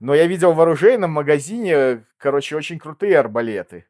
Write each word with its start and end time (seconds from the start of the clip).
Но 0.00 0.14
я 0.14 0.26
видел 0.26 0.52
в 0.52 0.60
оружейном 0.60 1.10
магазине, 1.10 2.04
короче, 2.18 2.56
очень 2.56 2.78
крутые 2.78 3.18
арбалеты. 3.18 3.86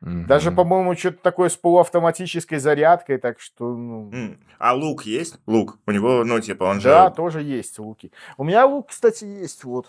Даже, 0.00 0.48
Мгм. 0.50 0.56
по-моему, 0.56 0.96
что-то 0.96 1.18
такое 1.22 1.50
с 1.50 1.56
полуавтоматической 1.58 2.58
зарядкой, 2.58 3.18
так 3.18 3.38
что, 3.38 3.76
ну... 3.76 4.10
А 4.58 4.72
лук 4.74 5.04
есть? 5.04 5.38
Лук. 5.46 5.78
У 5.86 5.90
него, 5.90 6.24
ну, 6.24 6.40
типа, 6.40 6.64
он 6.64 6.78
Да, 6.80 7.08
же... 7.10 7.14
тоже 7.14 7.42
есть 7.42 7.78
луки. 7.78 8.10
У 8.38 8.44
меня 8.44 8.64
лук, 8.64 8.88
кстати, 8.88 9.24
есть, 9.24 9.62
вот. 9.64 9.86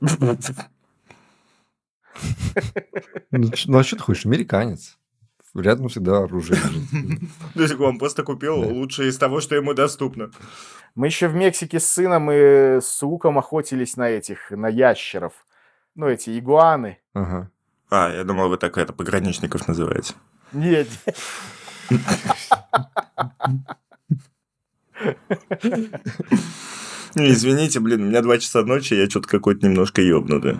Ну, 3.30 3.50
ну, 3.66 3.78
а 3.78 3.84
что 3.84 3.96
ты 3.96 4.02
хочешь? 4.02 4.26
Американец. 4.26 4.98
Рядом 5.54 5.88
всегда 5.88 6.18
оружие 6.18 6.58
лежит. 6.58 7.20
То 7.54 7.62
есть 7.62 7.80
он 7.80 7.98
просто 7.98 8.22
купил 8.22 8.56
лучшее 8.56 9.08
из 9.08 9.18
того, 9.18 9.40
что 9.40 9.56
ему 9.56 9.74
доступно. 9.74 10.30
Мы 10.94 11.06
еще 11.06 11.28
в 11.28 11.34
Мексике 11.34 11.80
с 11.80 11.88
сыном 11.88 12.30
и 12.30 12.80
с 12.80 13.02
луком 13.02 13.38
охотились 13.38 13.96
на 13.96 14.10
этих, 14.10 14.50
на 14.50 14.68
ящеров. 14.68 15.32
Ну, 15.94 16.06
эти 16.06 16.38
игуаны. 16.38 16.98
Ага. 17.14 17.50
А, 17.90 18.12
я 18.12 18.24
думал, 18.24 18.48
вы 18.48 18.58
так 18.58 18.76
это 18.78 18.92
пограничников 18.92 19.66
называете. 19.66 20.14
Нет, 20.52 20.88
Извините, 27.14 27.80
блин, 27.80 28.02
у 28.02 28.06
меня 28.06 28.22
два 28.22 28.38
часа 28.38 28.62
ночи, 28.62 28.94
я 28.94 29.08
что-то 29.08 29.28
какой-то 29.28 29.66
немножко 29.66 30.02
ёбнутый. 30.02 30.56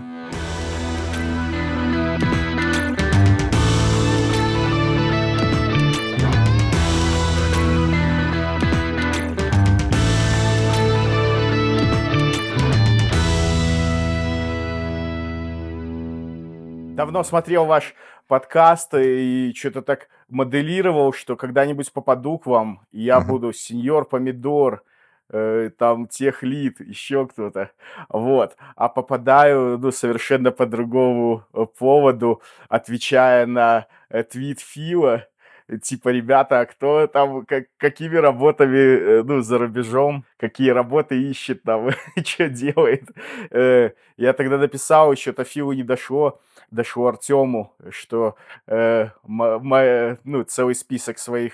Давно 16.98 17.22
смотрел 17.22 17.64
ваш 17.64 17.94
подкаст 18.26 18.92
и 18.94 19.52
что-то 19.54 19.82
так 19.82 20.08
моделировал, 20.28 21.12
что 21.12 21.36
когда-нибудь 21.36 21.92
попаду 21.92 22.38
к 22.38 22.46
вам, 22.46 22.80
и 22.90 23.02
я 23.02 23.20
буду 23.20 23.52
сеньор 23.52 24.04
помидор, 24.04 24.82
э, 25.30 25.70
там 25.78 26.08
техлит, 26.08 26.80
еще 26.80 27.28
кто-то, 27.28 27.70
вот. 28.08 28.56
А 28.74 28.88
попадаю, 28.88 29.78
ну, 29.78 29.92
совершенно 29.92 30.50
по 30.50 30.66
другому 30.66 31.44
э, 31.54 31.66
поводу, 31.78 32.42
отвечая 32.68 33.46
на 33.46 33.86
э, 34.08 34.24
твит 34.24 34.58
Фила, 34.58 35.28
типа, 35.76 36.08
ребята, 36.08 36.60
а 36.60 36.66
кто 36.66 37.06
там, 37.06 37.44
как, 37.44 37.66
какими 37.76 38.16
работами, 38.16 38.76
э, 38.76 39.22
ну, 39.22 39.42
за 39.42 39.58
рубежом, 39.58 40.24
какие 40.38 40.70
работы 40.70 41.20
ищет 41.20 41.62
там, 41.62 41.90
что 42.24 42.48
делает. 42.48 43.08
Э, 43.50 43.90
Я 44.16 44.32
тогда 44.32 44.58
написал, 44.58 45.12
еще-то 45.12 45.44
Филу 45.44 45.72
не 45.72 45.82
дошло, 45.82 46.40
дошло 46.70 47.08
Артему, 47.08 47.74
что 47.90 48.36
э, 48.66 49.10
ну, 49.26 50.42
целый 50.44 50.74
список 50.74 51.18
своих 51.18 51.52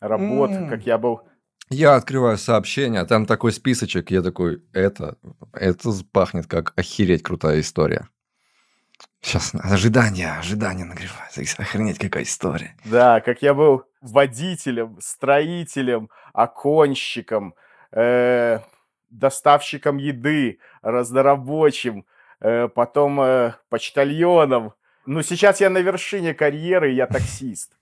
работ, 0.00 0.50
как 0.68 0.86
я 0.86 0.98
был 0.98 1.22
Я 1.68 1.96
открываю 1.96 2.38
сообщение, 2.38 3.00
а 3.02 3.06
там 3.06 3.26
такой 3.26 3.52
списочек, 3.52 4.10
я 4.10 4.22
такой, 4.22 4.62
это, 4.72 5.16
это 5.52 5.90
пахнет 6.10 6.46
как 6.46 6.72
охереть 6.76 7.22
крутая 7.22 7.60
история. 7.60 8.08
Сейчас 9.20 9.52
ожидание, 9.54 10.32
ожидание 10.32 10.84
нагревается. 10.84 11.42
Охренеть, 11.62 11.98
какая 11.98 12.24
история. 12.24 12.76
Да, 12.84 13.20
как 13.20 13.40
я 13.42 13.54
был 13.54 13.84
водителем, 14.00 14.98
строителем, 15.00 16.10
оконщиком, 16.32 17.54
э, 17.92 18.58
доставщиком 19.10 19.98
еды, 19.98 20.58
разнорабочим, 20.82 22.04
э, 22.40 22.68
потом 22.68 23.20
э, 23.20 23.54
почтальоном. 23.68 24.74
Ну, 25.06 25.22
сейчас 25.22 25.60
я 25.60 25.70
на 25.70 25.78
вершине 25.78 26.34
карьеры, 26.34 26.90
я 26.90 27.06
таксист. 27.06 27.76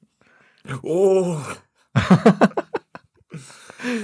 О! 0.83 1.41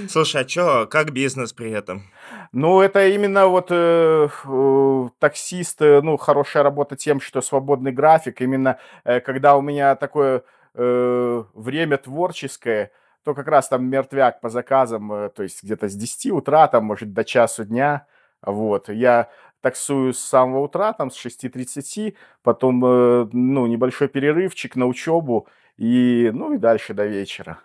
Слушай, 0.09 0.41
а 0.41 0.45
чё, 0.45 0.87
как 0.87 1.11
бизнес 1.11 1.53
при 1.53 1.71
этом? 1.71 2.09
Ну, 2.51 2.81
это 2.81 3.07
именно 3.07 3.47
вот 3.47 3.67
э, 3.71 4.27
э, 4.45 5.09
таксист, 5.19 5.81
э, 5.81 6.01
ну, 6.01 6.17
хорошая 6.17 6.63
работа 6.63 6.95
тем, 6.95 7.19
что 7.19 7.41
свободный 7.41 7.91
график. 7.91 8.41
Именно 8.41 8.79
э, 9.03 9.19
когда 9.19 9.57
у 9.57 9.61
меня 9.61 9.95
такое 9.95 10.43
э, 10.73 11.43
время 11.53 11.97
творческое, 11.97 12.91
то 13.23 13.33
как 13.33 13.47
раз 13.47 13.67
там 13.67 13.85
мертвяк 13.89 14.39
по 14.41 14.49
заказам, 14.49 15.11
э, 15.11 15.29
то 15.29 15.43
есть 15.43 15.63
где-то 15.63 15.89
с 15.89 15.95
10 15.95 16.31
утра, 16.31 16.67
там, 16.67 16.85
может, 16.85 17.13
до 17.13 17.23
часу 17.25 17.65
дня. 17.65 18.07
Вот, 18.41 18.89
я 18.89 19.29
таксую 19.61 20.13
с 20.13 20.19
самого 20.19 20.59
утра, 20.61 20.93
там, 20.93 21.11
с 21.11 21.15
6.30, 21.15 22.15
потом, 22.43 22.83
э, 22.85 23.27
ну, 23.33 23.67
небольшой 23.67 24.07
перерывчик 24.07 24.75
на 24.75 24.85
учебу, 24.85 25.47
и, 25.77 26.31
ну, 26.33 26.53
и 26.53 26.57
дальше 26.57 26.93
до 26.93 27.05
вечера. 27.05 27.59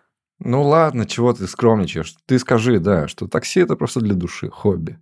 Ну 0.45 0.63
ладно, 0.63 1.07
чего 1.07 1.33
ты 1.33 1.47
скромничаешь? 1.47 2.15
Ты 2.27 2.39
скажи, 2.39 2.81
да, 2.81 3.07
что 3.07 3.29
такси 3.29 3.61
это 3.61 3.77
просто 3.77 4.01
для 4.01 4.15
души, 4.15 4.51
хобби. 4.51 4.99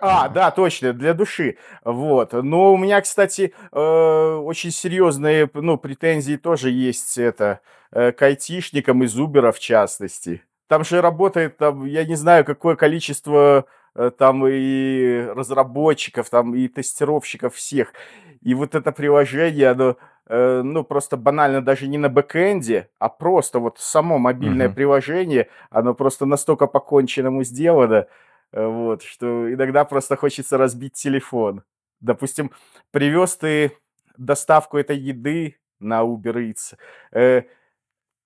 А, 0.00 0.28
да, 0.28 0.50
точно, 0.50 0.92
для 0.92 1.14
души. 1.14 1.56
Вот. 1.84 2.32
Но 2.32 2.72
у 2.72 2.76
меня, 2.76 3.00
кстати, 3.00 3.52
э, 3.70 3.78
очень 3.78 4.70
серьезные, 4.70 5.48
ну, 5.52 5.76
претензии 5.76 6.36
тоже 6.36 6.70
есть 6.70 7.18
это 7.18 7.60
э, 7.92 8.12
к 8.12 8.22
айтишникам 8.22 9.04
из 9.04 9.16
Uber 9.18 9.52
в 9.52 9.58
частности. 9.58 10.42
Там 10.66 10.84
же 10.84 11.00
работает, 11.00 11.58
там, 11.58 11.84
я 11.84 12.04
не 12.04 12.14
знаю, 12.14 12.44
какое 12.44 12.74
количество 12.74 13.66
э, 13.94 14.10
там 14.16 14.46
и 14.46 15.26
разработчиков, 15.36 16.30
там 16.30 16.54
и 16.54 16.68
тестировщиков 16.68 17.54
всех. 17.54 17.92
И 18.42 18.54
вот 18.54 18.74
это 18.74 18.92
приложение, 18.92 19.68
оно, 19.70 19.96
э, 20.26 20.62
ну, 20.62 20.84
просто 20.84 21.16
банально 21.16 21.62
даже 21.62 21.86
не 21.88 21.98
на 21.98 22.08
бэкэнде, 22.08 22.88
а 22.98 23.08
просто 23.08 23.58
вот 23.60 23.78
само 23.78 24.18
мобильное 24.18 24.66
Мгм. 24.66 24.74
приложение, 24.74 25.48
оно 25.70 25.94
просто 25.94 26.26
настолько 26.26 26.66
по-конченному 26.66 27.44
сделано, 27.44 28.06
э, 28.52 28.66
вот, 28.66 29.02
что 29.02 29.52
иногда 29.52 29.84
просто 29.84 30.16
хочется 30.16 30.58
разбить 30.58 30.94
телефон. 30.94 31.62
Допустим, 32.00 32.50
привез 32.90 33.36
ты 33.36 33.72
доставку 34.18 34.76
этой 34.78 34.98
еды 34.98 35.56
на 35.80 36.02
Uber 36.02 36.34
Eats, 36.34 36.76
э, 37.12 37.42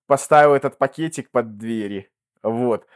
поставил 0.07 0.53
этот 0.55 0.77
пакетик 0.77 1.29
под 1.31 1.57
двери, 1.57 2.09
вот, 2.43 2.87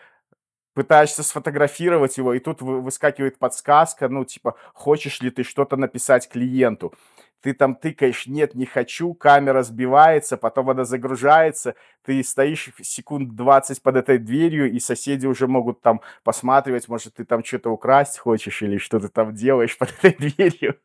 пытаешься 0.74 1.24
сфотографировать 1.24 2.18
его, 2.18 2.34
и 2.34 2.40
тут 2.40 2.62
вы- 2.62 2.82
выскакивает 2.82 3.38
подсказка, 3.38 4.10
ну, 4.10 4.26
типа, 4.26 4.56
хочешь 4.74 5.22
ли 5.22 5.30
ты 5.30 5.44
что-то 5.44 5.76
написать 5.76 6.30
клиенту. 6.30 6.94
Ты 7.42 7.54
там 7.54 7.76
тыкаешь, 7.76 8.28
нет, 8.28 8.54
не 8.54 8.68
хочу, 8.68 9.16
камера 9.16 9.64
сбивается, 9.64 10.38
потом 10.38 10.70
она 10.70 10.86
загружается, 10.86 11.74
ты 12.06 12.24
стоишь 12.24 12.70
секунд 12.82 13.36
20 13.36 13.82
под 13.82 13.96
этой 13.96 14.20
дверью, 14.20 14.72
и 14.72 14.80
соседи 14.80 15.26
уже 15.26 15.48
могут 15.48 15.82
там 15.82 16.02
посматривать, 16.24 16.88
может, 16.88 17.16
ты 17.16 17.26
там 17.26 17.44
что-то 17.44 17.72
украсть 17.72 18.20
хочешь, 18.20 18.62
или 18.62 18.78
что 18.78 19.00
ты 19.00 19.08
там 19.08 19.34
делаешь 19.34 19.76
под 19.78 19.92
этой 20.04 20.14
дверью. 20.14 20.76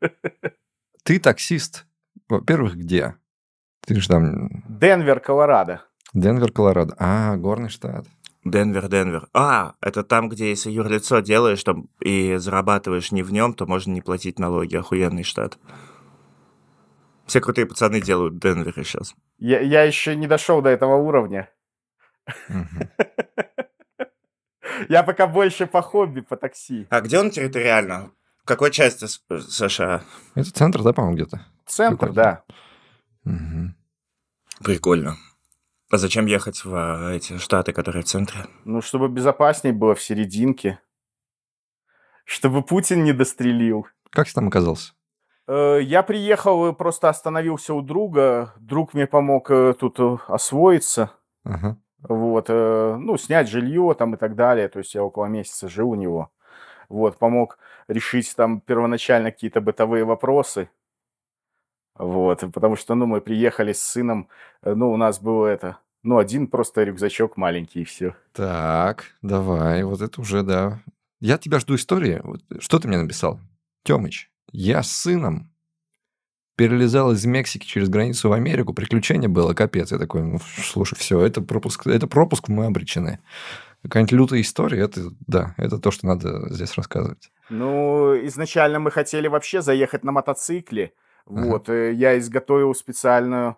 Ты 1.03 1.21
таксист. 1.21 1.87
Во-первых, 2.29 2.77
где? 2.77 3.15
Ты 3.87 4.01
же 4.01 4.09
там 4.09 4.49
Денвер, 4.69 5.21
Колорадо. 5.21 5.83
Денвер, 6.15 6.51
Колорадо. 6.51 6.97
А, 6.99 7.37
горный 7.37 7.69
штат. 7.69 8.07
Денвер, 8.51 8.89
Денвер. 8.89 9.29
А, 9.35 9.75
это 9.81 10.03
там, 10.05 10.29
где 10.29 10.49
если 10.51 10.71
юрлицо 10.71 11.21
делаешь 11.21 11.63
там 11.65 11.89
и 12.01 12.37
зарабатываешь 12.37 13.13
не 13.13 13.23
в 13.23 13.33
нем, 13.33 13.55
то 13.55 13.67
можно 13.67 13.93
не 13.93 14.01
платить 14.03 14.39
налоги. 14.39 14.77
Охуенный 14.77 15.25
штат. 15.25 15.59
Все 17.27 17.41
крутые 17.41 17.67
пацаны 17.67 18.01
делают 18.01 18.35
в 18.35 18.39
Денвере 18.39 18.85
сейчас. 18.85 19.15
Я, 19.39 19.61
я 19.61 19.83
еще 19.83 20.15
не 20.15 20.27
дошел 20.29 20.63
до 20.63 20.69
этого 20.71 20.97
уровня. 20.97 21.51
Я 24.89 25.03
пока 25.03 25.27
больше 25.27 25.67
по 25.67 25.83
хобби, 25.83 26.21
по 26.21 26.37
такси. 26.37 26.87
А 26.91 27.01
где 27.01 27.19
он 27.19 27.31
территориально? 27.31 28.11
В 28.43 28.47
какой 28.47 28.71
части 28.71 29.07
С- 29.07 29.23
США? 29.29 30.03
Это 30.35 30.53
центр, 30.53 30.83
да, 30.83 30.93
по-моему, 30.93 31.17
где-то? 31.17 31.47
Центр, 31.67 32.13
да. 32.13 32.45
Прикольно. 34.63 35.17
А 35.91 35.99
зачем 35.99 36.27
ехать 36.27 36.65
в 36.65 36.75
а, 36.75 37.13
эти 37.13 37.39
штаты, 37.39 37.73
которые 37.73 38.03
в 38.03 38.07
центре? 38.07 38.47
Ну, 38.65 38.81
чтобы 38.81 39.09
безопаснее 39.09 39.73
было 39.73 39.95
в 39.95 40.03
серединке. 40.03 40.81
Чтобы 42.25 42.63
Путин 42.63 43.05
не 43.05 43.13
дострелил. 43.13 43.87
Как 44.11 44.27
ты 44.27 44.35
там 44.35 44.49
оказался? 44.49 44.95
Э, 45.47 45.79
Я 45.81 46.03
приехал 46.03 46.69
и 46.69 46.75
просто 46.75 47.09
остановился 47.09 47.73
у 47.73 47.83
друга. 47.83 48.53
Друг 48.59 48.95
мне 48.95 49.07
помог 49.07 49.49
э, 49.51 49.75
тут 49.79 50.01
э, 50.01 50.17
освоиться. 50.27 51.13
Ага. 51.45 51.77
Вот, 52.09 52.49
ну, 52.49 53.17
снять 53.17 53.49
жилье 53.49 53.95
там 53.99 54.15
и 54.15 54.17
так 54.17 54.37
далее. 54.37 54.69
То 54.69 54.79
есть 54.79 54.95
я 54.95 55.03
около 55.03 55.27
месяца 55.27 55.69
жил 55.69 55.91
у 55.91 55.95
него. 55.95 56.31
Вот, 56.89 57.19
помог 57.19 57.59
решить 57.89 58.33
там 58.37 58.61
первоначально 58.61 59.33
какие-то 59.33 59.61
бытовые 59.61 60.05
вопросы. 60.05 60.69
Вот, 61.99 62.45
потому 62.53 62.77
что, 62.77 62.95
ну, 62.95 63.07
мы 63.07 63.21
приехали 63.21 63.73
с 63.73 63.83
сыном, 63.83 64.29
э, 64.63 64.75
ну, 64.75 64.91
у 64.93 64.97
нас 64.97 65.21
было 65.21 65.47
это, 65.47 65.79
ну, 66.03 66.19
один 66.19 66.47
просто 66.47 66.85
рюкзачок 66.85 67.37
маленький 67.37 67.83
и 67.83 67.85
все. 67.85 68.15
Так, 68.33 69.07
давай, 69.23 69.83
вот 69.83 70.01
это 70.03 70.21
уже, 70.21 70.43
да. 70.43 70.81
Я 71.21 71.39
тебя 71.39 71.59
жду 71.59 71.75
истории. 71.75 72.21
Вот 72.23 72.43
Что 72.61 72.79
ты 72.79 72.89
мне 72.89 72.99
написал? 72.99 73.41
Тёмыч, 73.85 74.31
Я 74.53 74.83
с 74.83 74.91
сыном 74.93 75.51
перелезал 76.57 77.13
из 77.13 77.25
Мексики 77.25 77.67
через 77.67 77.89
границу 77.89 78.29
в 78.29 78.33
Америку, 78.33 78.75
приключение 78.75 79.29
было, 79.29 79.55
капец. 79.55 79.93
Я 79.93 79.99
такой, 79.99 80.23
ну, 80.23 80.39
слушай, 80.63 80.97
все, 80.97 81.21
это 81.21 81.41
пропуск, 81.41 81.87
это 81.87 82.07
пропуск, 82.07 82.49
мы 82.49 82.67
обречены. 82.67 83.21
Какая-нибудь 83.83 84.13
лютая 84.13 84.41
история, 84.41 84.81
это, 84.81 85.13
да, 85.27 85.55
это 85.59 85.79
то, 85.79 85.91
что 85.91 86.07
надо 86.07 86.53
здесь 86.53 86.75
рассказывать. 86.75 87.31
Ну, 87.51 88.15
изначально 88.27 88.81
мы 88.81 88.91
хотели 88.91 89.29
вообще 89.29 89.63
заехать 89.63 90.03
на 90.03 90.13
мотоцикле. 90.13 90.93
Вот, 91.27 91.69
э, 91.69 91.93
я 91.93 92.19
изготовил 92.19 92.75
специальную, 92.75 93.57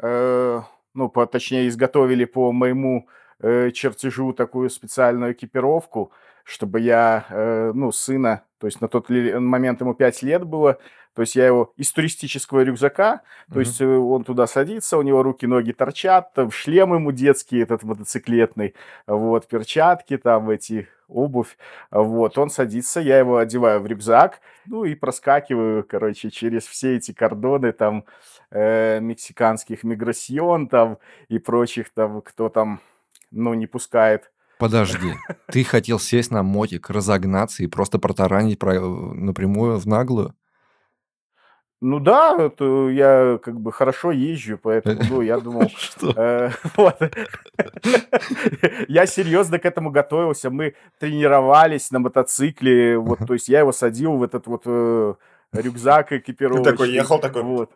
э, 0.00 0.60
ну, 0.94 1.08
по, 1.08 1.26
точнее, 1.26 1.68
изготовили 1.68 2.24
по 2.24 2.52
моему 2.52 3.06
э, 3.40 3.70
чертежу 3.70 4.32
такую 4.32 4.68
специальную 4.68 5.32
экипировку, 5.32 6.12
чтобы 6.44 6.80
я, 6.80 7.26
э, 7.30 7.72
ну, 7.74 7.90
сына, 7.90 8.44
то 8.58 8.66
есть 8.66 8.80
на 8.80 8.88
тот 8.88 9.08
момент 9.08 9.80
ему 9.80 9.94
5 9.94 10.22
лет 10.22 10.44
было, 10.44 10.78
то 11.14 11.22
есть 11.22 11.36
я 11.36 11.46
его 11.46 11.72
из 11.76 11.92
туристического 11.92 12.62
рюкзака, 12.62 13.22
то 13.52 13.60
есть 13.60 13.80
э, 13.80 13.86
он 13.86 14.24
туда 14.24 14.46
садится, 14.46 14.98
у 14.98 15.02
него 15.02 15.22
руки, 15.22 15.46
ноги 15.46 15.72
торчат, 15.72 16.32
там 16.34 16.50
шлем 16.50 16.94
ему 16.94 17.12
детский 17.12 17.58
этот 17.58 17.82
мотоциклетный, 17.82 18.74
вот, 19.06 19.48
перчатки 19.48 20.18
там 20.18 20.50
эти, 20.50 20.88
обувь, 21.08 21.56
вот, 21.90 22.36
он 22.36 22.50
садится, 22.50 23.00
я 23.00 23.18
его 23.18 23.38
одеваю 23.38 23.80
в 23.80 23.86
рюкзак, 23.86 24.40
ну 24.66 24.84
и 24.84 24.94
проскакиваю, 24.94 25.84
короче, 25.84 26.30
через 26.30 26.66
все 26.66 26.96
эти 26.96 27.12
кордоны 27.12 27.72
там 27.72 28.04
э, 28.50 28.98
мексиканских 29.00 29.84
миграсьон 29.84 30.68
там 30.68 30.98
и 31.28 31.38
прочих 31.38 31.90
там, 31.90 32.22
кто 32.22 32.48
там, 32.48 32.80
ну, 33.30 33.54
не 33.54 33.66
пускает 33.66 34.30
Подожди, 34.58 35.14
ты 35.48 35.64
хотел 35.64 35.98
сесть 35.98 36.30
на 36.30 36.42
мотик, 36.42 36.90
разогнаться 36.90 37.62
и 37.62 37.66
просто 37.66 37.98
протаранить 37.98 38.58
про... 38.58 38.80
напрямую 38.80 39.78
в 39.78 39.86
наглую? 39.86 40.34
Ну 41.86 42.00
да, 42.00 42.34
это 42.38 42.88
я 42.88 43.38
как 43.42 43.60
бы 43.60 43.70
хорошо 43.70 44.10
езжу, 44.10 44.56
поэтому, 44.56 45.02
ну, 45.10 45.20
я 45.20 45.38
думал, 45.38 45.70
э, 46.16 46.50
вот. 46.76 46.96
Я 48.88 49.04
серьезно 49.04 49.58
к 49.58 49.66
этому 49.66 49.90
готовился. 49.90 50.48
Мы 50.48 50.76
тренировались 50.98 51.90
на 51.90 51.98
мотоцикле, 51.98 52.96
вот, 52.96 53.18
то 53.26 53.34
есть 53.34 53.48
я 53.48 53.58
его 53.58 53.72
садил 53.72 54.16
в 54.16 54.22
этот 54.22 54.46
вот 54.46 54.62
э, 54.64 55.14
рюкзак 55.52 56.12
экипировочный. 56.12 56.64
Ты 56.64 56.70
такой 56.70 56.90
ехал, 56.90 57.18
такой... 57.18 57.42
Вот. 57.42 57.70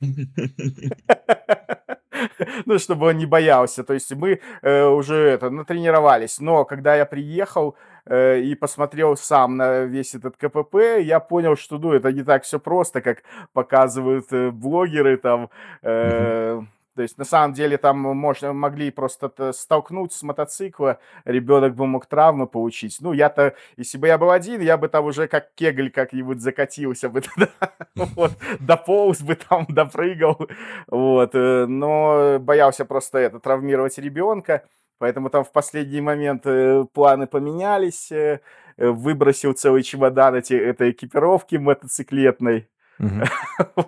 ну, 2.66 2.78
чтобы 2.78 3.06
он 3.06 3.18
не 3.18 3.26
боялся. 3.26 3.84
То 3.84 3.94
есть 3.94 4.14
мы 4.14 4.40
э, 4.62 4.84
уже 4.84 5.16
это, 5.16 5.50
натренировались. 5.50 6.40
Но 6.40 6.64
когда 6.64 6.96
я 6.96 7.06
приехал 7.06 7.76
э, 8.06 8.40
и 8.40 8.54
посмотрел 8.54 9.16
сам 9.16 9.56
на 9.56 9.84
весь 9.84 10.14
этот 10.14 10.36
КПП, 10.36 11.00
я 11.00 11.20
понял, 11.20 11.56
что 11.56 11.78
ну, 11.78 11.92
это 11.92 12.12
не 12.12 12.22
так 12.22 12.44
все 12.44 12.58
просто, 12.58 13.00
как 13.00 13.22
показывают 13.52 14.32
э, 14.32 14.50
блогеры 14.50 15.16
там. 15.16 15.50
Э, 15.82 16.62
то 16.98 17.02
есть, 17.02 17.16
на 17.16 17.24
самом 17.24 17.52
деле, 17.52 17.78
там 17.78 18.00
можно, 18.00 18.52
могли 18.52 18.90
просто 18.90 19.52
столкнуть 19.52 20.12
с 20.12 20.24
мотоцикла, 20.24 20.98
ребенок 21.24 21.76
бы 21.76 21.86
мог 21.86 22.06
травмы 22.06 22.48
получить. 22.48 22.96
Ну, 23.00 23.12
я-то, 23.12 23.54
если 23.76 23.98
бы 23.98 24.08
я 24.08 24.18
был 24.18 24.32
один, 24.32 24.60
я 24.60 24.76
бы 24.76 24.88
там 24.88 25.04
уже 25.04 25.28
как 25.28 25.54
кегль 25.54 25.92
как-нибудь 25.92 26.40
закатился 26.40 27.08
бы 27.08 27.20
туда, 27.36 27.50
вот, 27.94 28.32
дополз 28.58 29.20
бы 29.20 29.36
там, 29.36 29.66
допрыгал, 29.68 30.40
вот. 30.88 31.36
Э, 31.36 31.66
но 31.66 32.40
боялся 32.40 32.84
просто 32.84 33.18
это, 33.18 33.38
травмировать 33.38 33.96
ребенка, 33.98 34.64
поэтому 34.98 35.30
там 35.30 35.44
в 35.44 35.52
последний 35.52 36.00
момент 36.00 36.46
э, 36.46 36.84
планы 36.92 37.28
поменялись, 37.28 38.10
э, 38.10 38.40
выбросил 38.76 39.52
целый 39.52 39.84
чемодан 39.84 40.34
эти, 40.34 40.54
этой 40.54 40.90
экипировки 40.90 41.54
мотоциклетной. 41.54 42.68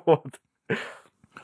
Вот. 0.07 0.29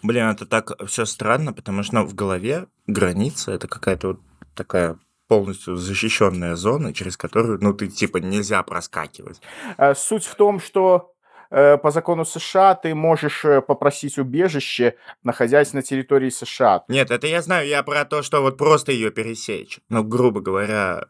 Блин, 0.06 0.28
это 0.28 0.46
так 0.46 0.70
все 0.86 1.04
странно, 1.04 1.52
потому 1.52 1.82
что 1.82 1.96
ну, 1.96 2.06
в 2.06 2.14
голове 2.14 2.66
граница 2.86 3.50
это 3.50 3.66
какая-то 3.66 4.08
вот 4.08 4.20
такая 4.54 4.98
полностью 5.26 5.74
защищенная 5.74 6.54
зона, 6.54 6.94
через 6.94 7.16
которую, 7.16 7.58
ну, 7.60 7.72
ты 7.72 7.88
типа 7.88 8.18
нельзя 8.18 8.62
проскакивать. 8.62 9.40
Э, 9.76 9.96
суть 9.96 10.24
в 10.24 10.36
том, 10.36 10.60
что 10.60 11.12
э, 11.50 11.76
по 11.78 11.90
закону 11.90 12.24
США 12.24 12.76
ты 12.76 12.94
можешь 12.94 13.44
э, 13.44 13.60
попросить 13.60 14.16
убежище, 14.16 14.94
находясь 15.24 15.72
на 15.72 15.82
территории 15.82 16.30
США. 16.30 16.84
Нет, 16.86 17.10
это 17.10 17.26
я 17.26 17.42
знаю, 17.42 17.66
я 17.66 17.82
про 17.82 18.04
то, 18.04 18.22
что 18.22 18.42
вот 18.42 18.56
просто 18.56 18.92
ее 18.92 19.10
пересечь. 19.10 19.80
Ну, 19.88 20.04
грубо 20.04 20.40
говоря, 20.40 21.06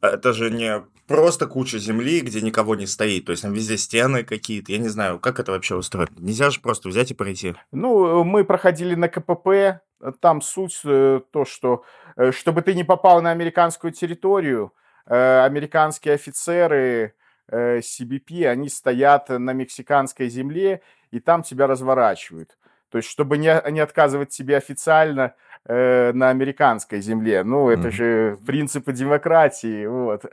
это 0.00 0.32
же 0.32 0.50
не 0.50 0.82
просто 1.06 1.46
куча 1.46 1.78
земли, 1.78 2.20
где 2.20 2.40
никого 2.40 2.74
не 2.74 2.86
стоит. 2.86 3.26
То 3.26 3.32
есть 3.32 3.42
там 3.42 3.52
везде 3.52 3.76
стены 3.76 4.24
какие-то. 4.24 4.72
Я 4.72 4.78
не 4.78 4.88
знаю, 4.88 5.18
как 5.18 5.40
это 5.40 5.52
вообще 5.52 5.76
устроено. 5.76 6.10
Нельзя 6.18 6.50
же 6.50 6.60
просто 6.60 6.88
взять 6.88 7.10
и 7.10 7.14
пройти. 7.14 7.54
Ну, 7.70 8.24
мы 8.24 8.44
проходили 8.44 8.94
на 8.94 9.08
КПП. 9.08 9.80
Там 10.20 10.40
суть 10.40 10.80
э, 10.84 11.20
то, 11.30 11.44
что 11.44 11.84
э, 12.16 12.32
чтобы 12.32 12.62
ты 12.62 12.74
не 12.74 12.82
попал 12.82 13.22
на 13.22 13.30
американскую 13.30 13.92
территорию, 13.92 14.72
э, 15.06 15.44
американские 15.44 16.14
офицеры 16.14 17.14
CBP, 17.50 18.46
они 18.46 18.68
стоят 18.68 19.28
на 19.28 19.52
мексиканской 19.52 20.28
земле, 20.28 20.80
и 21.10 21.20
там 21.20 21.42
тебя 21.42 21.66
разворачивают. 21.66 22.56
То 22.92 22.98
есть, 22.98 23.08
чтобы 23.08 23.38
не, 23.38 23.60
не 23.70 23.80
отказывать 23.80 24.28
тебе 24.28 24.56
официально, 24.56 25.34
э, 25.64 26.12
на 26.12 26.30
американской 26.30 27.00
земле. 27.00 27.44
Ну, 27.44 27.70
это 27.70 27.88
mm-hmm. 27.88 27.90
же 27.90 28.38
принципы 28.46 28.92
демократии, 28.92 29.86
вот. 29.86 30.24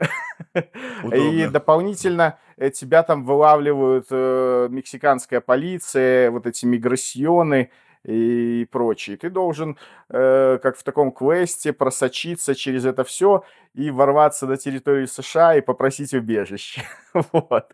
И 1.14 1.46
дополнительно 1.46 2.38
э, 2.56 2.70
тебя 2.70 3.02
там 3.02 3.24
вылавливают 3.24 4.06
э, 4.10 4.68
мексиканская 4.70 5.40
полиция, 5.40 6.30
вот 6.30 6.46
эти 6.46 6.66
миграсьоны 6.66 7.70
и 8.04 8.66
прочее. 8.70 9.16
Ты 9.16 9.30
должен, 9.30 9.76
э, 10.08 10.58
как 10.62 10.76
в 10.76 10.82
таком 10.82 11.12
квесте, 11.12 11.72
просочиться 11.72 12.54
через 12.54 12.84
это 12.84 13.04
все 13.04 13.44
и 13.74 13.90
ворваться 13.90 14.46
на 14.46 14.56
территорию 14.56 15.06
США 15.06 15.56
и 15.56 15.60
попросить 15.60 16.14
убежище. 16.14 16.82
вот. 17.32 17.72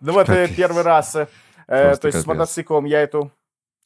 Ну 0.00 0.12
вот 0.12 0.28
э, 0.28 0.48
первый 0.56 0.82
раз, 0.82 1.16
э, 1.66 1.96
то 1.96 2.06
есть 2.06 2.20
с 2.20 2.26
мотоциклом 2.26 2.84
я 2.84 3.00
эту 3.02 3.30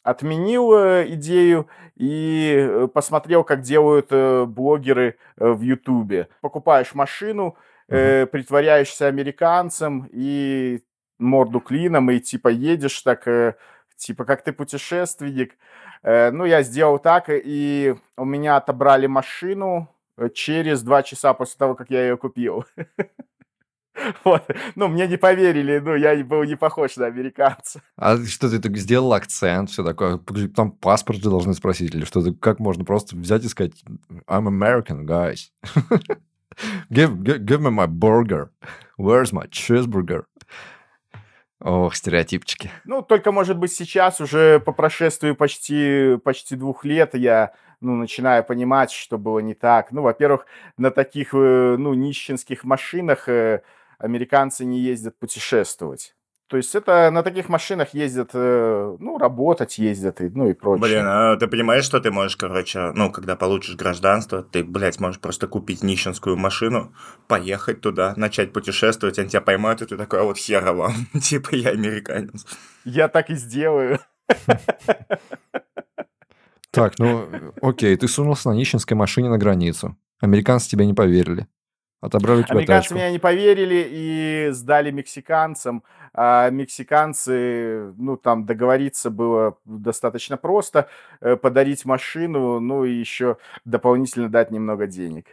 отменил 0.03 0.73
э, 0.75 1.07
идею 1.15 1.69
и 1.97 2.55
э, 2.57 2.89
посмотрел, 2.93 3.45
как 3.45 3.61
делают 3.61 4.11
блогеры 4.49 5.19
в 5.37 5.61
Ютубе. 5.61 6.29
Покупаешь 6.41 6.95
машину, 6.95 7.57
э, 7.89 8.27
притворяешься 8.27 9.07
американцем 9.07 10.09
и 10.11 10.81
морду 11.19 11.61
клином, 11.61 12.11
и 12.11 12.21
типа 12.21 12.49
едешь 12.49 13.01
так, 13.03 13.57
типа 13.97 14.25
как 14.25 14.43
ты 14.43 14.53
путешественник. 14.53 15.57
Ну, 16.05 16.45
я 16.45 16.63
сделал 16.63 17.01
так, 17.01 17.25
и 17.29 17.97
у 18.17 18.25
меня 18.25 18.57
отобрали 18.57 19.09
машину 19.09 19.93
через 20.33 20.83
два 20.83 21.03
часа 21.03 21.35
после 21.35 21.59
того, 21.59 21.75
как 21.75 21.91
я 21.91 22.03
ее 22.03 22.17
купил. 22.17 22.65
Вот. 24.25 24.49
Ну, 24.75 24.89
мне 24.89 25.07
не 25.07 25.17
поверили, 25.17 25.79
ну, 25.79 25.95
я 25.95 26.17
был 26.25 26.45
не 26.45 26.57
похож 26.57 26.97
на 26.97 27.07
американца. 27.07 27.81
А 27.97 28.17
что 28.25 28.51
ты 28.51 28.59
так 28.59 28.77
сделал 28.77 29.13
акцент, 29.13 29.71
все 29.71 29.85
такое? 29.85 30.19
Там 30.55 30.73
паспорт 30.73 31.23
же 31.23 31.31
должны 31.31 31.55
спросить, 31.55 31.95
или 31.95 32.05
что-то, 32.05 32.35
как 32.35 32.59
можно 32.59 32.85
просто 32.85 33.17
взять 33.17 33.45
и 33.45 33.49
сказать, 33.49 33.83
I'm 34.27 34.47
American, 34.47 35.05
guys. 35.05 35.51
give, 36.91 37.23
give, 37.23 37.45
give 37.45 37.61
me 37.61 37.71
my 37.71 37.87
burger. 37.87 38.51
Where's 38.97 39.33
my 39.33 39.49
cheeseburger? 39.49 40.25
Ох, 41.61 41.97
стереотипчики. 41.97 42.71
Ну, 42.85 43.03
только, 43.03 43.33
может 43.33 43.59
быть, 43.59 43.73
сейчас, 43.73 44.21
уже 44.21 44.61
по 44.61 44.73
прошествии 44.73 45.33
почти, 45.33 46.17
почти 46.23 46.55
двух 46.55 46.85
лет, 46.85 47.15
я 47.15 47.53
ну, 47.81 47.97
начинаю 47.97 48.45
понимать, 48.45 48.93
что 48.93 49.19
было 49.19 49.41
не 49.41 49.55
так. 49.55 49.91
Ну, 49.91 50.03
во-первых, 50.03 50.47
на 50.77 50.91
таких, 50.91 51.35
э, 51.35 51.77
ну, 51.79 51.95
нищенских 51.95 52.65
машинах 52.65 53.29
э, 53.29 53.63
американцы 53.99 54.65
не 54.65 54.81
ездят 54.81 55.19
путешествовать. 55.19 56.15
То 56.49 56.57
есть 56.57 56.75
это 56.75 57.11
на 57.11 57.23
таких 57.23 57.51
машинах 57.51 57.93
ездят, 57.93 58.31
э, 58.33 58.97
ну, 58.99 59.19
работать 59.19 59.77
ездят, 59.77 60.23
и, 60.23 60.31
ну 60.31 60.49
и 60.49 60.55
прочее. 60.55 60.83
Блин, 60.83 61.05
а 61.07 61.37
ты 61.37 61.47
понимаешь, 61.47 61.85
что 61.85 62.01
ты 62.01 62.11
можешь, 62.11 62.39
короче, 62.39 62.93
ну, 62.95 63.13
когда 63.13 63.37
получишь 63.37 63.77
гражданство, 63.77 64.43
ты, 64.43 64.65
блядь, 64.65 64.99
можешь 64.99 65.21
просто 65.21 65.47
купить 65.47 65.83
нищенскую 65.83 66.39
машину, 66.39 66.95
поехать 67.27 67.83
туда, 67.83 68.15
начать 68.17 68.55
путешествовать, 68.55 69.19
они 69.19 69.29
тебя 69.29 69.43
поймают, 69.43 69.83
и 69.83 69.87
ты 69.87 69.99
такой, 69.99 70.21
а 70.21 70.23
вот 70.23 70.39
хера 70.39 70.73
вам, 70.73 70.95
типа 71.23 71.55
я 71.55 71.71
американец. 71.71 72.47
Я 72.87 73.09
так 73.09 73.29
и 73.29 73.35
сделаю. 73.35 73.99
Так, 76.71 76.99
ну, 76.99 77.29
окей, 77.61 77.95
ты 77.97 78.09
сунулся 78.09 78.49
на 78.51 78.55
нищенской 78.55 78.97
машине 78.97 79.29
на 79.29 79.37
границу. 79.37 79.97
Американцы 80.21 80.71
тебе 80.71 80.87
не 80.87 80.95
поверили. 80.95 81.47
Отобрали 82.01 82.43
тебя 82.43 82.53
Американцы 82.57 82.83
тачку. 82.91 82.95
меня 82.95 83.11
не 83.11 83.19
поверили 83.19 83.87
и 83.91 84.49
сдали 84.53 84.91
мексиканцам. 84.93 85.83
А 86.15 86.49
мексиканцы, 86.51 87.93
ну, 87.97 88.17
там 88.17 88.45
договориться 88.47 89.11
было 89.11 89.59
достаточно 89.65 90.37
просто, 90.37 90.89
э, 91.21 91.37
подарить 91.37 91.85
машину, 91.85 92.61
ну, 92.61 92.85
и 92.85 92.93
еще 92.93 93.37
дополнительно 93.65 94.29
дать 94.29 94.51
немного 94.51 94.87
денег. 94.87 95.27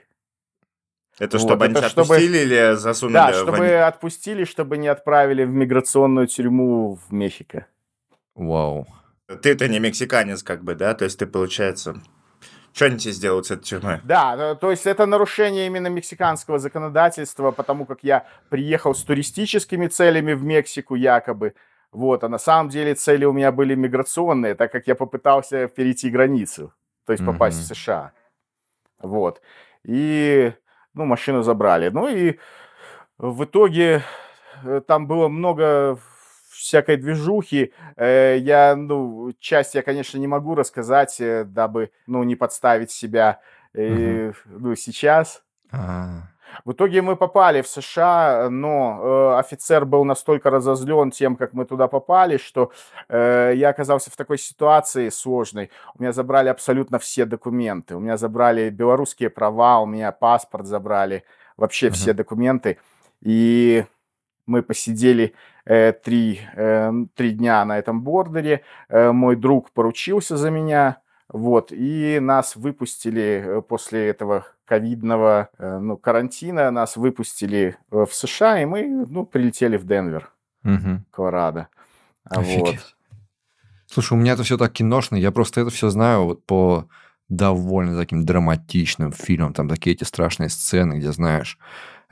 Это 1.20 1.38
Вот, 1.38 1.48
чтобы 1.48 1.66
они 1.66 1.72
это 1.74 1.82
тебя 1.82 1.90
чтобы- 1.90 2.16
отпустили 2.16 2.38
или 2.40 2.76
засунули 2.76 3.14
Да, 3.14 3.32
в 3.32 3.36
чтобы 3.36 3.58
они- 3.66 3.74
отпустили, 3.74 4.44
чтобы 4.44 4.78
не 4.78 4.88
отправили 4.88 5.44
в 5.46 5.54
миграционную 5.54 6.28
тюрьму 6.28 7.00
в 7.08 7.14
Мехико. 7.14 7.68
Вау. 8.36 8.86
Ты-то 9.42 9.68
не 9.68 9.80
мексиканец, 9.80 10.44
как 10.44 10.64
бы, 10.64 10.76
да? 10.76 10.94
То 10.94 11.06
есть 11.06 11.18
ты, 11.18 11.26
получается... 11.26 12.02
Что 12.76 12.88
они 12.88 12.98
тебе 12.98 13.14
сделают 13.14 13.46
с 13.46 13.52
этой 13.52 13.64
тюрьмой? 13.64 14.02
Да, 14.04 14.36
э, 14.52 14.56
то 14.56 14.70
есть 14.70 14.86
это 14.86 15.06
нарушение 15.06 15.66
именно 15.66 15.88
мексиканского 15.88 16.60
законодательства, 16.60 17.52
потому 17.52 17.86
как 17.86 18.00
я 18.04 18.26
приехал 18.50 18.94
с 18.94 19.02
туристическими 19.02 19.88
целями 19.88 20.34
в 20.34 20.44
Мексику 20.44 20.96
якобы, 20.96 21.54
вот, 21.94 22.26
а 22.26 22.30
на 22.30 22.38
самом 22.38 22.68
деле 22.68 22.94
цели 22.94 23.24
у 23.24 23.32
меня 23.32 23.54
были 23.54 23.76
миграционные, 23.76 24.56
так 24.56 24.74
как 24.74 24.88
я 24.88 24.96
попытался 24.96 25.70
перейти 25.70 26.10
границу, 26.10 26.74
то 27.06 27.14
есть 27.14 27.26
попасть 27.26 27.60
в 27.60 27.66
Мгм. 27.66 27.76
США, 27.76 28.12
вот, 29.02 29.42
и, 29.86 30.52
ну, 30.94 31.06
машину 31.06 31.44
забрали, 31.44 31.88
ну 31.88 32.10
и 32.10 32.40
в 33.18 33.46
итоге 33.46 34.04
э, 34.66 34.82
там 34.86 35.08
было 35.08 35.30
много 35.30 35.98
всякой 36.66 36.98
движухи. 36.98 37.74
Э, 37.96 38.38
Я, 38.40 38.76
ну, 38.76 39.32
часть 39.40 39.76
я, 39.76 39.82
конечно, 39.82 40.18
не 40.20 40.28
могу 40.28 40.56
рассказать, 40.56 41.16
э, 41.22 41.44
дабы, 41.46 41.92
ну, 42.08 42.24
не 42.24 42.36
подставить 42.36 42.92
себя, 42.92 43.40
э, 43.74 44.32
ну, 44.46 44.76
сейчас. 44.76 45.44
А, 45.72 46.30
В 46.64 46.72
итоге 46.72 47.02
мы 47.02 47.16
попали 47.18 47.62
в 47.62 47.68
США, 47.68 48.48
но 48.50 49.00
э, 49.36 49.40
офицер 49.40 49.86
был 49.86 50.06
настолько 50.06 50.50
разозлен 50.50 51.12
тем, 51.12 51.36
как 51.36 51.54
мы 51.54 51.66
туда 51.66 51.88
попали, 51.88 52.38
что 52.38 52.72
э, 53.10 53.54
я 53.56 53.70
оказался 53.70 54.10
в 54.10 54.16
такой 54.16 54.38
ситуации 54.38 55.10
сложной. 55.10 55.70
У 56.00 56.02
меня 56.02 56.14
забрали 56.14 56.50
абсолютно 56.50 56.98
все 56.98 57.26
документы. 57.26 57.96
У 57.96 58.00
меня 58.00 58.16
забрали 58.18 58.70
белорусские 58.70 59.30
права, 59.30 59.80
у 59.82 59.86
меня 59.86 60.12
паспорт 60.12 60.66
забрали, 60.66 61.24
вообще 61.58 61.90
все 61.90 62.12
Мгм. 62.12 62.18
документы. 62.18 62.78
И 63.22 63.84
мы 64.46 64.62
посидели 64.62 65.34
э, 65.66 65.94
три, 65.94 66.42
э, 66.56 66.92
три 67.16 67.32
дня 67.32 67.66
на 67.66 67.78
этом 67.78 68.02
бордере. 68.02 68.62
Э, 68.90 69.12
мой 69.12 69.36
друг 69.36 69.72
поручился 69.72 70.38
за 70.38 70.50
меня. 70.50 70.98
Вот, 71.28 71.72
и 71.72 72.20
нас 72.22 72.56
выпустили 72.56 73.44
э, 73.46 73.62
после 73.62 74.08
этого 74.08 74.46
ковидного 74.66 75.50
э, 75.58 75.80
ну, 75.80 75.98
карантина, 75.98 76.70
нас 76.70 76.98
выпустили 76.98 77.78
э, 77.92 78.06
в 78.06 78.14
США, 78.14 78.62
и 78.62 78.66
мы 78.66 79.06
ну, 79.10 79.26
прилетели 79.26 79.78
в 79.78 79.86
Денвер, 79.86 80.32
мгм. 80.64 81.06
Колорадо. 81.12 81.68
Вот. 82.30 82.96
Слушай, 83.88 84.14
у 84.14 84.18
меня 84.18 84.34
это 84.34 84.44
все 84.44 84.58
так 84.58 84.72
киношно, 84.74 85.16
я 85.16 85.32
просто 85.32 85.62
это 85.62 85.72
все 85.72 85.90
знаю 85.90 86.26
вот 86.26 86.46
по 86.46 86.88
довольно 87.28 87.98
таким 87.98 88.24
драматичным 88.24 89.12
фильмам, 89.12 89.54
там 89.54 89.68
такие 89.68 89.96
эти 89.96 90.04
страшные 90.04 90.50
сцены, 90.50 90.96
где, 91.00 91.12
знаешь, 91.12 91.58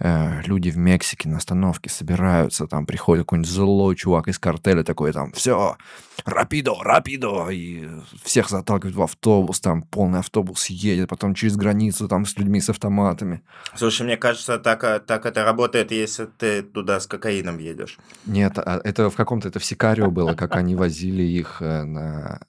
э, 0.03 0.41
люди 0.43 0.69
в 0.69 0.77
Мексике 0.77 1.29
на 1.29 1.37
остановке 1.37 1.89
собираются, 1.89 2.67
там 2.67 2.85
приходит 2.85 3.23
какой-нибудь 3.25 3.49
злой 3.49 3.95
чувак 3.95 4.27
из 4.27 4.37
картеля 4.37 4.83
такой, 4.83 5.13
там, 5.13 5.31
все, 5.31 5.77
рапидо, 6.25 6.75
рапидо, 6.81 7.49
и 7.49 7.87
всех 8.23 8.49
заталкивают 8.49 8.95
в 8.95 9.01
автобус, 9.01 9.59
там 9.61 9.81
полный 9.81 10.19
автобус 10.19 10.67
едет, 10.67 11.09
потом 11.09 11.33
через 11.33 11.55
границу, 11.55 12.07
там, 12.07 12.25
с 12.25 12.37
людьми 12.37 12.59
с 12.59 12.69
автоматами. 12.69 13.41
Слушай, 13.75 14.03
мне 14.03 14.17
кажется, 14.17 14.59
так, 14.59 14.83
а, 14.83 14.99
так 14.99 15.25
это 15.25 15.43
работает, 15.43 15.91
если 15.91 16.25
ты 16.25 16.61
туда 16.61 16.99
с 16.99 17.07
кокаином 17.07 17.57
едешь. 17.57 17.97
Нет, 18.25 18.57
а 18.57 18.81
это 18.83 19.09
в 19.09 19.15
каком-то, 19.15 19.47
это 19.47 19.59
в 19.59 19.65
Сикарио 19.65 20.11
было, 20.11 20.33
как 20.33 20.55
они 20.55 20.75
возили 20.75 21.23
их 21.23 21.61
э, 21.61 21.83
на, 21.83 22.41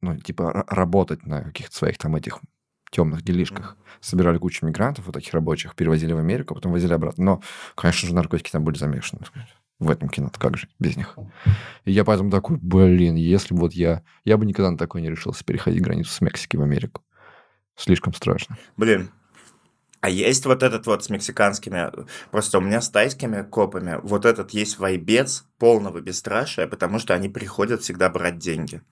ну, 0.00 0.16
типа, 0.16 0.42
ра- 0.42 0.64
работать 0.68 1.26
на 1.26 1.42
каких-то 1.42 1.76
своих 1.76 1.98
там 1.98 2.16
этих 2.16 2.40
темных 2.94 3.22
делишках. 3.22 3.76
Собирали 4.00 4.38
кучу 4.38 4.64
мигрантов, 4.64 5.06
вот 5.06 5.12
таких 5.12 5.34
рабочих, 5.34 5.74
перевозили 5.74 6.12
в 6.12 6.18
Америку, 6.18 6.54
потом 6.54 6.72
возили 6.72 6.92
обратно. 6.92 7.24
Но, 7.24 7.42
конечно 7.74 8.08
же, 8.08 8.14
наркотики 8.14 8.50
там 8.50 8.64
были 8.64 8.78
замешаны. 8.78 9.22
В 9.80 9.90
этом 9.90 10.08
кино 10.08 10.30
как 10.38 10.56
же 10.56 10.68
без 10.78 10.96
них? 10.96 11.18
И 11.84 11.92
я 11.92 12.04
поэтому 12.04 12.30
такой, 12.30 12.58
блин, 12.60 13.16
если 13.16 13.54
бы 13.54 13.60
вот 13.60 13.72
я... 13.72 14.02
Я 14.24 14.36
бы 14.36 14.46
никогда 14.46 14.70
на 14.70 14.78
такое 14.78 15.02
не 15.02 15.10
решился 15.10 15.44
переходить 15.44 15.82
границу 15.82 16.12
с 16.12 16.20
Мексики 16.20 16.56
в 16.56 16.62
Америку. 16.62 17.02
Слишком 17.76 18.14
страшно. 18.14 18.56
Блин, 18.76 19.10
а 20.00 20.08
есть 20.10 20.44
вот 20.44 20.62
этот 20.62 20.86
вот 20.86 21.02
с 21.02 21.10
мексиканскими, 21.10 21.90
просто 22.30 22.58
у 22.58 22.60
меня 22.60 22.82
с 22.82 22.90
тайскими 22.90 23.42
копами, 23.42 23.98
вот 24.02 24.26
этот 24.26 24.50
есть 24.50 24.78
вайбец 24.78 25.46
полного 25.58 26.00
бесстрашия, 26.00 26.66
потому 26.66 26.98
что 26.98 27.14
они 27.14 27.30
приходят 27.30 27.80
всегда 27.80 28.10
брать 28.10 28.38
деньги. 28.38 28.82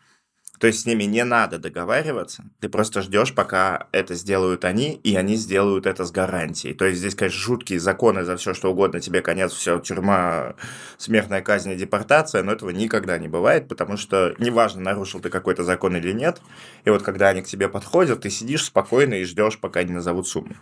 То 0.62 0.68
есть 0.68 0.82
с 0.82 0.86
ними 0.86 1.02
не 1.02 1.24
надо 1.24 1.58
договариваться, 1.58 2.44
ты 2.60 2.68
просто 2.68 3.02
ждешь, 3.02 3.34
пока 3.34 3.88
это 3.90 4.14
сделают 4.14 4.64
они, 4.64 4.92
и 4.94 5.16
они 5.16 5.34
сделают 5.34 5.86
это 5.86 6.04
с 6.04 6.12
гарантией. 6.12 6.72
То 6.72 6.84
есть 6.84 7.00
здесь, 7.00 7.16
конечно, 7.16 7.40
жуткие 7.40 7.80
законы 7.80 8.22
за 8.22 8.36
все, 8.36 8.54
что 8.54 8.70
угодно, 8.70 9.00
тебе 9.00 9.22
конец, 9.22 9.50
все, 9.50 9.80
тюрьма, 9.80 10.54
смертная 10.98 11.42
казнь 11.42 11.72
и 11.72 11.74
депортация, 11.74 12.44
но 12.44 12.52
этого 12.52 12.70
никогда 12.70 13.18
не 13.18 13.26
бывает, 13.26 13.66
потому 13.66 13.96
что 13.96 14.36
неважно, 14.38 14.82
нарушил 14.82 15.18
ты 15.18 15.30
какой-то 15.30 15.64
закон 15.64 15.96
или 15.96 16.12
нет, 16.12 16.40
и 16.84 16.90
вот 16.90 17.02
когда 17.02 17.30
они 17.30 17.42
к 17.42 17.48
тебе 17.48 17.68
подходят, 17.68 18.20
ты 18.20 18.30
сидишь 18.30 18.66
спокойно 18.66 19.14
и 19.14 19.24
ждешь, 19.24 19.58
пока 19.58 19.80
они 19.80 19.92
назовут 19.92 20.28
сумму. 20.28 20.54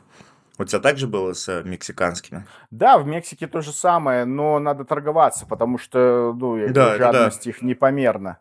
У 0.56 0.64
тебя 0.64 0.78
так 0.78 0.96
же 0.96 1.08
было 1.08 1.34
с 1.34 1.46
э, 1.46 1.62
мексиканскими? 1.62 2.46
Да, 2.70 2.96
в 2.96 3.06
Мексике 3.06 3.46
то 3.46 3.60
же 3.60 3.72
самое, 3.72 4.24
но 4.24 4.58
надо 4.58 4.86
торговаться, 4.86 5.44
потому 5.46 5.76
что 5.76 6.34
ну, 6.38 6.56
Да, 6.56 6.62
это 6.64 6.72
да. 6.72 6.96
жадность 6.96 7.46
их 7.46 7.60
непомерна. 7.60 8.38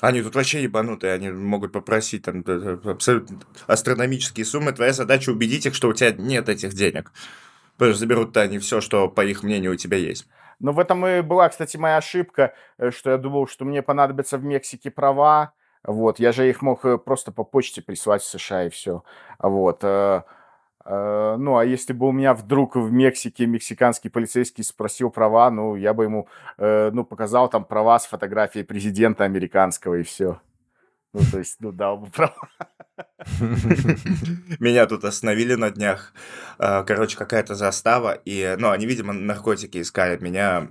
Они 0.00 0.22
тут 0.22 0.34
вообще 0.34 0.62
ебанутые, 0.62 1.12
они 1.12 1.30
могут 1.30 1.72
попросить 1.72 2.24
там 2.24 2.40
э, 2.40 2.78
э, 2.84 2.90
абсолютно 2.90 3.40
астрономические 3.66 4.46
суммы. 4.46 4.72
Твоя 4.72 4.92
задача 4.92 5.30
убедить 5.30 5.66
их, 5.66 5.74
что 5.74 5.88
у 5.88 5.92
тебя 5.92 6.12
нет 6.12 6.48
этих 6.48 6.72
денег. 6.72 7.12
Потому 7.76 7.92
что 7.92 8.00
заберут-то 8.00 8.40
они 8.40 8.58
все, 8.58 8.80
что, 8.80 9.08
по 9.08 9.24
их 9.24 9.42
мнению, 9.42 9.72
у 9.72 9.76
тебя 9.76 9.96
есть. 9.96 10.26
Но 10.58 10.72
в 10.72 10.78
этом 10.78 11.06
и 11.06 11.22
была, 11.22 11.48
кстати, 11.48 11.76
моя 11.76 11.98
ошибка, 11.98 12.54
э, 12.78 12.90
что 12.90 13.10
я 13.10 13.18
думал, 13.18 13.46
что 13.46 13.64
мне 13.64 13.82
понадобятся 13.82 14.38
в 14.38 14.44
Мексике 14.44 14.90
права. 14.90 15.52
Вот, 15.82 16.18
я 16.18 16.32
же 16.32 16.48
их 16.48 16.62
мог 16.62 16.84
э, 16.84 16.98
просто 16.98 17.32
по 17.32 17.44
почте 17.44 17.82
прислать 17.82 18.22
в 18.22 18.28
США 18.28 18.64
и 18.66 18.70
все. 18.70 19.02
Вот. 19.38 19.82
Э, 20.90 21.36
Ну, 21.38 21.56
а 21.56 21.64
если 21.64 21.92
бы 21.92 22.08
у 22.08 22.12
меня 22.12 22.34
вдруг 22.34 22.76
в 22.76 22.90
Мексике 22.92 23.46
мексиканский 23.46 24.10
полицейский 24.10 24.64
спросил 24.64 25.10
права, 25.10 25.50
ну, 25.50 25.76
я 25.76 25.94
бы 25.94 26.04
ему, 26.04 26.28
э, 26.58 26.90
ну, 26.92 27.04
показал 27.04 27.48
там 27.48 27.64
права 27.64 27.98
с 27.98 28.06
фотографией 28.06 28.64
президента 28.64 29.24
американского 29.24 29.94
и 29.94 30.02
все. 30.02 30.40
Ну, 31.12 31.20
то 31.32 31.38
есть, 31.38 31.56
ну, 31.60 31.72
дал 31.72 31.96
бы 31.98 32.06
права. 32.10 32.48
Меня 34.60 34.86
тут 34.86 35.04
остановили 35.04 35.54
на 35.54 35.70
днях. 35.70 36.12
Э, 36.58 36.84
Короче, 36.84 37.16
какая-то 37.16 37.54
застава. 37.54 38.12
И, 38.24 38.56
ну, 38.58 38.70
они, 38.70 38.86
видимо, 38.86 39.12
наркотики 39.12 39.80
искали. 39.80 40.18
Меня 40.22 40.68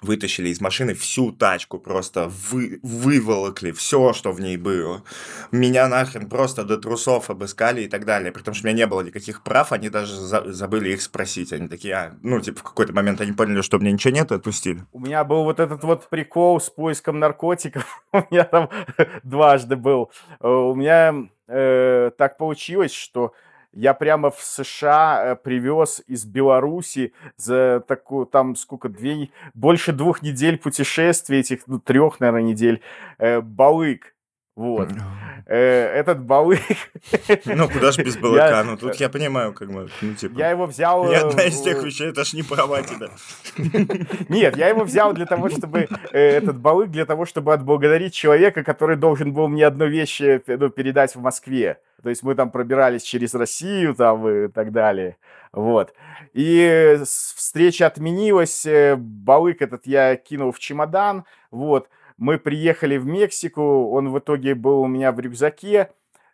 вытащили 0.00 0.48
из 0.48 0.60
машины 0.60 0.94
всю 0.94 1.32
тачку, 1.32 1.78
просто 1.78 2.30
вы, 2.50 2.78
выволокли 2.82 3.72
все, 3.72 4.12
что 4.12 4.32
в 4.32 4.40
ней 4.40 4.56
было. 4.56 5.02
Меня 5.50 5.88
нахрен 5.88 6.28
просто 6.28 6.64
до 6.64 6.76
трусов 6.78 7.30
обыскали 7.30 7.82
и 7.82 7.88
так 7.88 8.04
далее. 8.04 8.30
При 8.32 8.42
том, 8.42 8.54
что 8.54 8.66
у 8.66 8.70
меня 8.70 8.84
не 8.84 8.86
было 8.86 9.00
никаких 9.02 9.42
прав, 9.42 9.72
они 9.72 9.88
даже 9.88 10.14
за- 10.14 10.52
забыли 10.52 10.90
их 10.90 11.02
спросить. 11.02 11.52
Они 11.52 11.68
такие, 11.68 11.94
а, 11.94 12.14
ну, 12.22 12.40
типа, 12.40 12.60
в 12.60 12.62
какой-то 12.62 12.92
момент 12.92 13.20
они 13.20 13.32
поняли, 13.32 13.60
что 13.62 13.76
у 13.76 13.80
меня 13.80 13.92
ничего 13.92 14.14
нет, 14.14 14.30
и 14.30 14.34
отпустили. 14.34 14.84
У 14.92 15.00
меня 15.00 15.24
был 15.24 15.44
вот 15.44 15.60
этот 15.60 15.82
вот 15.84 16.08
прикол 16.08 16.60
с 16.60 16.70
поиском 16.70 17.18
наркотиков. 17.18 17.84
У 18.12 18.22
меня 18.30 18.44
там 18.44 18.70
дважды 19.22 19.76
был. 19.76 20.10
Э, 20.40 20.48
У 20.48 20.74
меня 20.74 21.14
э, 21.48 22.10
так 22.16 22.36
получилось, 22.38 22.92
что 22.92 23.32
я 23.72 23.94
прямо 23.94 24.30
в 24.30 24.42
США 24.42 25.22
э, 25.24 25.36
привез 25.36 26.02
из 26.06 26.24
Беларуси 26.24 27.12
за 27.36 27.82
такую, 27.86 28.26
там 28.26 28.56
сколько, 28.56 28.88
две, 28.88 29.30
больше 29.54 29.92
двух 29.92 30.22
недель 30.22 30.58
путешествий, 30.58 31.40
этих, 31.40 31.66
ну, 31.66 31.78
трех, 31.78 32.20
наверное, 32.20 32.42
недель, 32.42 32.80
э, 33.18 33.40
балык. 33.40 34.14
Вот. 34.56 34.88
Э, 35.46 35.86
Этот 35.94 36.20
балык... 36.24 36.60
Ну, 37.44 37.68
куда 37.68 37.92
же 37.92 38.02
без 38.02 38.16
балыка? 38.22 38.64
Ну, 38.64 38.76
тут 38.76 38.96
я 38.96 39.08
понимаю, 39.08 39.52
как 39.52 39.70
бы, 39.70 39.88
ну, 40.00 40.14
типа... 40.14 40.36
Я 40.36 40.50
его 40.50 40.66
взял... 40.66 41.08
Ни 41.08 41.14
одна 41.14 41.44
из 41.44 41.60
тех 41.60 41.82
вещей, 41.84 42.08
это 42.08 42.24
ж 42.24 42.32
не 42.32 42.42
права 42.42 42.82
тебя. 42.82 43.10
Нет, 44.28 44.56
я 44.56 44.68
его 44.68 44.82
взял 44.82 45.12
для 45.12 45.26
того, 45.26 45.48
чтобы 45.48 45.88
этот 46.10 46.58
балык 46.58 46.90
для 46.90 47.04
того, 47.06 47.24
чтобы 47.24 47.52
отблагодарить 47.54 48.14
человека, 48.14 48.64
который 48.64 48.96
должен 48.96 49.32
был 49.32 49.46
мне 49.46 49.66
одну 49.66 49.86
вещь 49.86 50.20
ну, 50.20 50.68
передать 50.70 51.14
в 51.14 51.20
Москве. 51.20 51.78
То 52.02 52.10
есть 52.10 52.22
мы 52.22 52.34
там 52.34 52.50
пробирались 52.50 53.02
через 53.02 53.34
Россию 53.34 53.94
там 53.94 54.28
и 54.28 54.48
так 54.48 54.72
далее. 54.72 55.16
Вот. 55.52 55.94
И 56.32 56.98
встреча 57.04 57.86
отменилась, 57.86 58.66
э, 58.66 58.96
балык 58.96 59.62
этот 59.62 59.86
я 59.86 60.16
кинул 60.16 60.52
в 60.52 60.58
чемодан, 60.58 61.24
вот. 61.50 61.88
Мы 62.16 62.38
приехали 62.38 62.96
в 62.96 63.06
Мексику, 63.06 63.90
он 63.90 64.10
в 64.10 64.18
итоге 64.18 64.56
был 64.56 64.80
у 64.80 64.88
меня 64.88 65.12
в 65.12 65.20
рюкзаке, 65.20 65.90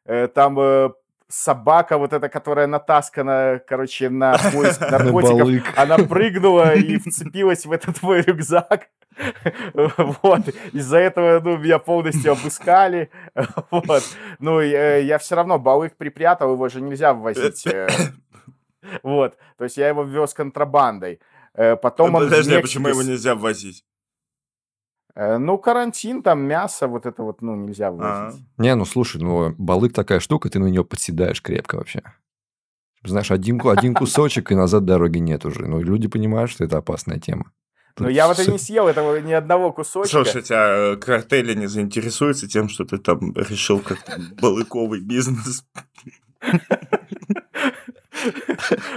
Э, 0.07 0.29
там 0.29 0.59
э, 0.61 0.91
собака 1.29 1.97
вот 1.97 2.13
эта, 2.13 2.29
которая 2.29 2.67
натаскана, 2.67 3.61
короче, 3.67 4.11
на 4.11 4.37
поиск 4.53 4.81
наркотиков, 4.91 5.49
она 5.77 5.99
прыгнула 5.99 6.75
и 6.75 6.99
вцепилась 7.05 7.65
в 7.65 7.73
этот 7.73 8.03
мой 8.03 8.21
рюкзак. 8.21 8.89
Вот. 10.23 10.49
Из-за 10.73 10.99
этого, 10.99 11.41
ну, 11.41 11.57
меня 11.57 11.79
полностью 11.79 12.33
обыскали. 12.33 13.11
Вот. 13.71 14.03
Ну, 14.39 14.61
э, 14.61 15.03
я 15.05 15.19
все 15.19 15.37
равно 15.37 15.59
балык 15.59 15.97
припрятал, 15.97 16.53
его 16.53 16.69
же 16.69 16.81
нельзя 16.81 17.15
ввозить. 17.15 17.67
э. 17.67 17.89
Вот, 19.03 19.39
то 19.57 19.65
есть 19.65 19.79
я 19.79 19.89
его 19.89 20.03
вез 20.03 20.35
контрабандой. 20.35 21.21
Э, 21.55 21.75
потом 21.77 22.15
он 22.15 22.25
Подожди, 22.25 22.55
а 22.55 22.61
почему 22.61 22.89
его 22.89 23.03
нельзя 23.03 23.35
ввозить? 23.35 23.85
Ну, 25.17 25.59
карантин, 25.59 26.23
там 26.23 26.41
мясо, 26.41 26.89
вот 26.89 27.07
это 27.07 27.23
вот, 27.23 27.41
ну, 27.41 27.55
нельзя 27.55 27.89
А, 27.89 27.91
вывозить. 27.93 28.45
Не, 28.59 28.75
ну 28.75 28.85
слушай, 28.85 29.23
ну 29.23 29.55
балык 29.57 29.93
такая 29.93 30.19
штука, 30.19 30.51
ты 30.51 30.59
на 30.59 30.67
нее 30.67 30.85
подседаешь 30.85 31.41
крепко 31.41 31.77
вообще. 31.77 32.03
Знаешь, 33.05 33.31
один, 33.31 33.61
один 33.65 33.95
кусочек, 33.95 34.51
и 34.51 34.55
назад 34.55 34.87
дороги 34.87 35.19
нет 35.19 35.45
уже. 35.45 35.67
Ну, 35.67 35.81
люди 35.81 36.09
понимают, 36.09 36.51
что 36.51 36.65
это 36.65 36.79
опасная 36.79 37.21
тема. 37.21 37.53
Но 37.99 38.09
я 38.09 38.27
вот 38.27 38.41
и 38.41 38.51
не 38.51 38.59
съел 38.59 38.89
этого 38.89 39.21
ни 39.21 39.33
одного 39.33 39.73
кусочка. 39.73 40.09
Слушайте, 40.09 40.55
а 40.55 40.95
э, 40.95 40.97
картели 40.97 41.55
не 41.55 41.69
заинтересуются 41.69 42.49
тем, 42.49 42.69
что 42.69 42.85
ты 42.85 42.99
там 42.99 43.33
решил 43.35 43.79
как-то 43.79 44.21
балыковый 44.41 45.01
бизнес? 45.01 45.65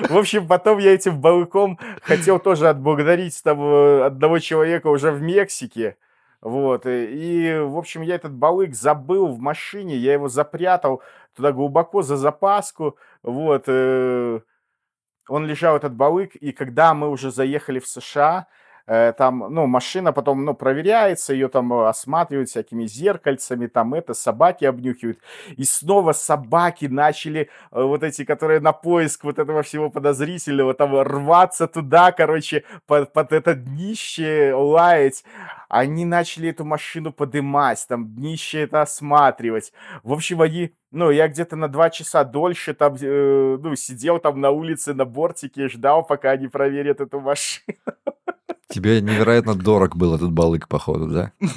В 0.10 0.18
общем, 0.18 0.48
потом 0.48 0.80
я 0.80 0.94
этим 0.94 1.20
балыком 1.20 1.78
хотел 2.02 2.40
тоже 2.40 2.70
отблагодарить 2.70 3.40
там 3.44 3.62
э, 3.62 4.06
одного 4.06 4.40
человека 4.40 4.88
уже 4.88 5.12
в 5.12 5.22
Мексике. 5.22 5.98
Вот, 6.42 6.86
и, 6.86 7.06
и, 7.06 7.60
в 7.60 7.78
общем, 7.78 8.02
я 8.04 8.16
этот 8.16 8.34
балык 8.34 8.74
забыл 8.76 9.28
в 9.28 9.40
машине, 9.40 9.98
я 9.98 10.14
его 10.14 10.30
запрятал 10.30 11.02
туда 11.36 11.52
глубоко 11.52 12.04
за 12.04 12.16
запаску, 12.16 12.96
вот, 13.24 13.64
э, 13.68 14.40
он 15.28 15.46
лежал, 15.46 15.76
этот 15.76 15.94
балык, 15.94 16.36
и 16.36 16.52
когда 16.52 16.94
мы 16.94 17.10
уже 17.10 17.32
заехали 17.32 17.80
в 17.80 17.88
США, 17.88 18.46
э, 18.48 18.67
там, 19.18 19.40
ну, 19.50 19.68
машина 19.68 20.14
потом, 20.14 20.46
ну, 20.46 20.54
проверяется, 20.54 21.34
ее 21.34 21.50
там 21.50 21.74
э, 21.74 21.88
осматривают 21.90 22.50
всякими 22.50 22.86
зеркальцами, 22.86 23.68
там 23.68 23.94
это, 23.94 24.14
собаки 24.14 24.64
обнюхивают, 24.64 25.20
и 25.58 25.66
снова 25.66 26.14
собаки 26.14 26.86
начали, 26.86 27.50
э, 27.72 27.84
вот 27.84 28.04
эти, 28.04 28.24
которые 28.24 28.62
на 28.62 28.72
поиск 28.72 29.26
вот 29.26 29.40
этого 29.40 29.62
всего 29.62 29.90
подозрительного, 29.90 30.74
там 30.74 30.98
рваться 31.02 31.68
туда, 31.68 32.14
короче, 32.14 32.64
под, 32.86 33.12
под 33.12 33.34
это 33.34 33.56
днище 33.56 34.54
лаять, 34.54 35.26
они 35.70 36.06
начали 36.06 36.50
эту 36.50 36.66
машину 36.66 37.12
подымать, 37.12 37.86
там 37.88 38.14
днище 38.14 38.62
это 38.62 38.82
осматривать. 38.82 39.74
В 40.04 40.14
общем, 40.14 40.42
они, 40.42 40.74
ну, 40.92 41.12
я 41.12 41.28
где-то 41.28 41.56
на 41.56 41.68
два 41.68 41.90
часа 41.90 42.24
дольше 42.24 42.74
там, 42.74 42.96
э, 43.00 43.58
ну, 43.62 43.76
сидел 43.76 44.20
там 44.20 44.40
на 44.40 44.52
улице 44.52 44.94
на 44.94 45.06
бортике 45.06 45.66
и 45.66 45.70
ждал, 45.70 46.04
пока 46.04 46.32
они 46.32 46.48
проверят 46.48 47.02
эту 47.02 47.20
машину. 47.20 47.78
Тебе 48.70 49.02
невероятно 49.02 49.56
дорог 49.56 49.96
был 49.96 50.16
этот 50.16 50.32
балык, 50.32 50.68
походу, 50.68 51.08
да? 51.08 51.32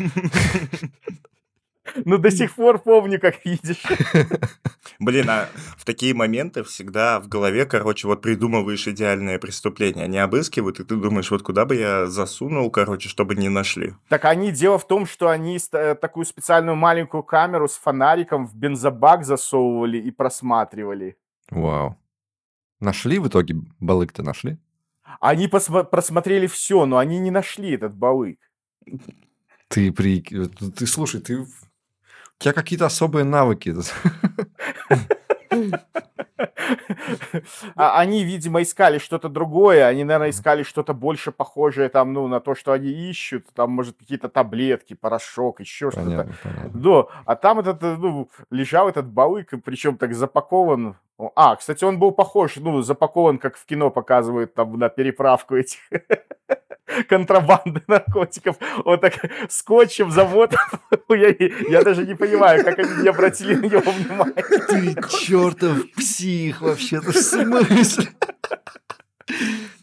Ну, 2.04 2.18
до 2.18 2.30
сих 2.30 2.54
пор 2.54 2.78
помню, 2.78 3.20
как 3.20 3.44
видишь. 3.44 3.82
Блин, 4.98 5.30
а 5.30 5.48
в 5.76 5.84
такие 5.84 6.14
моменты 6.14 6.62
всегда 6.62 7.20
в 7.20 7.28
голове, 7.28 7.64
короче, 7.66 8.06
вот 8.06 8.22
придумываешь 8.22 8.86
идеальное 8.86 9.38
преступление. 9.38 10.04
Они 10.04 10.18
обыскивают, 10.18 10.80
и 10.80 10.84
ты 10.84 10.96
думаешь, 10.96 11.30
вот 11.30 11.42
куда 11.42 11.64
бы 11.64 11.76
я 11.76 12.06
засунул, 12.06 12.70
короче, 12.70 13.08
чтобы 13.08 13.34
не 13.34 13.48
нашли. 13.48 13.94
Так 14.08 14.24
они, 14.26 14.52
дело 14.52 14.78
в 14.78 14.86
том, 14.86 15.06
что 15.06 15.28
они 15.28 15.58
э, 15.72 15.94
такую 15.94 16.26
специальную 16.26 16.76
маленькую 16.76 17.22
камеру 17.22 17.68
с 17.68 17.76
фонариком 17.76 18.46
в 18.46 18.54
бензобак 18.54 19.24
засовывали 19.24 19.98
и 19.98 20.10
просматривали. 20.10 21.16
Вау. 21.50 21.96
Нашли 22.80 23.18
в 23.18 23.28
итоге? 23.28 23.56
Балык-то 23.78 24.22
нашли? 24.22 24.58
Они 25.20 25.48
посма- 25.48 25.84
просмотрели 25.84 26.46
все, 26.46 26.86
но 26.86 26.98
они 26.98 27.18
не 27.18 27.30
нашли 27.30 27.72
этот 27.72 27.94
балык. 27.94 28.38
Ты 29.68 29.92
при... 29.92 30.20
Ты, 30.20 30.86
слушай, 30.86 31.20
ты... 31.20 31.46
У 32.40 32.42
тебя 32.42 32.54
какие-то 32.54 32.86
особые 32.86 33.24
навыки. 33.24 33.74
А 37.76 37.98
Они, 37.98 38.24
видимо, 38.24 38.62
искали 38.62 38.96
что-то 38.98 39.28
другое. 39.28 39.86
Они, 39.86 40.04
наверное, 40.04 40.30
искали 40.30 40.62
что-то 40.62 40.94
больше 40.94 41.32
похожее 41.32 41.90
там, 41.90 42.14
ну, 42.14 42.28
на 42.28 42.40
то, 42.40 42.54
что 42.54 42.72
они 42.72 42.88
ищут. 42.88 43.46
Там, 43.54 43.72
может, 43.72 43.98
какие-то 43.98 44.30
таблетки, 44.30 44.94
порошок, 44.94 45.60
еще 45.60 45.90
что-то. 45.90 46.28
Да, 46.72 47.06
а 47.26 47.36
там 47.36 47.60
этот, 47.60 47.82
э, 47.82 47.96
ну, 47.98 48.30
лежал 48.50 48.88
этот 48.88 49.06
балык, 49.06 49.50
причем 49.62 49.98
так 49.98 50.14
запакован. 50.14 50.96
А, 51.36 51.56
кстати, 51.56 51.84
он 51.84 51.98
был 51.98 52.12
похож, 52.12 52.56
ну, 52.56 52.82
запакован, 52.82 53.38
как 53.38 53.56
в 53.56 53.64
кино 53.66 53.90
показывают, 53.90 54.54
там, 54.54 54.78
на 54.78 54.88
переправку 54.88 55.56
этих 55.56 55.78
контрабанды 57.08 57.82
наркотиков. 57.86 58.56
Он 58.84 58.98
так 58.98 59.14
скотчем 59.48 60.10
замотан. 60.10 60.58
Я, 61.08 61.34
я 61.68 61.82
даже 61.82 62.06
не 62.06 62.14
понимаю, 62.14 62.64
как 62.64 62.78
они 62.78 63.02
не 63.02 63.08
обратили 63.08 63.54
на 63.54 63.66
него 63.66 63.90
внимание. 63.90 64.34
Ты 64.68 64.94
чертов 65.08 65.90
псих 65.92 66.60
вообще-то, 66.62 67.10
в 67.10 67.16
смысле? 67.16 68.08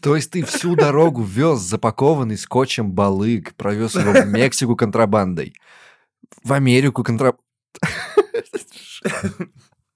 То 0.00 0.16
есть 0.16 0.30
ты 0.30 0.44
всю 0.44 0.74
дорогу 0.74 1.22
вез 1.22 1.60
запакованный 1.60 2.36
скотчем 2.36 2.92
балык, 2.92 3.54
провез 3.54 3.94
его 3.94 4.12
в 4.12 4.26
Мексику 4.26 4.76
контрабандой, 4.76 5.54
в 6.42 6.52
Америку 6.52 7.02
контрабандой. 7.02 7.44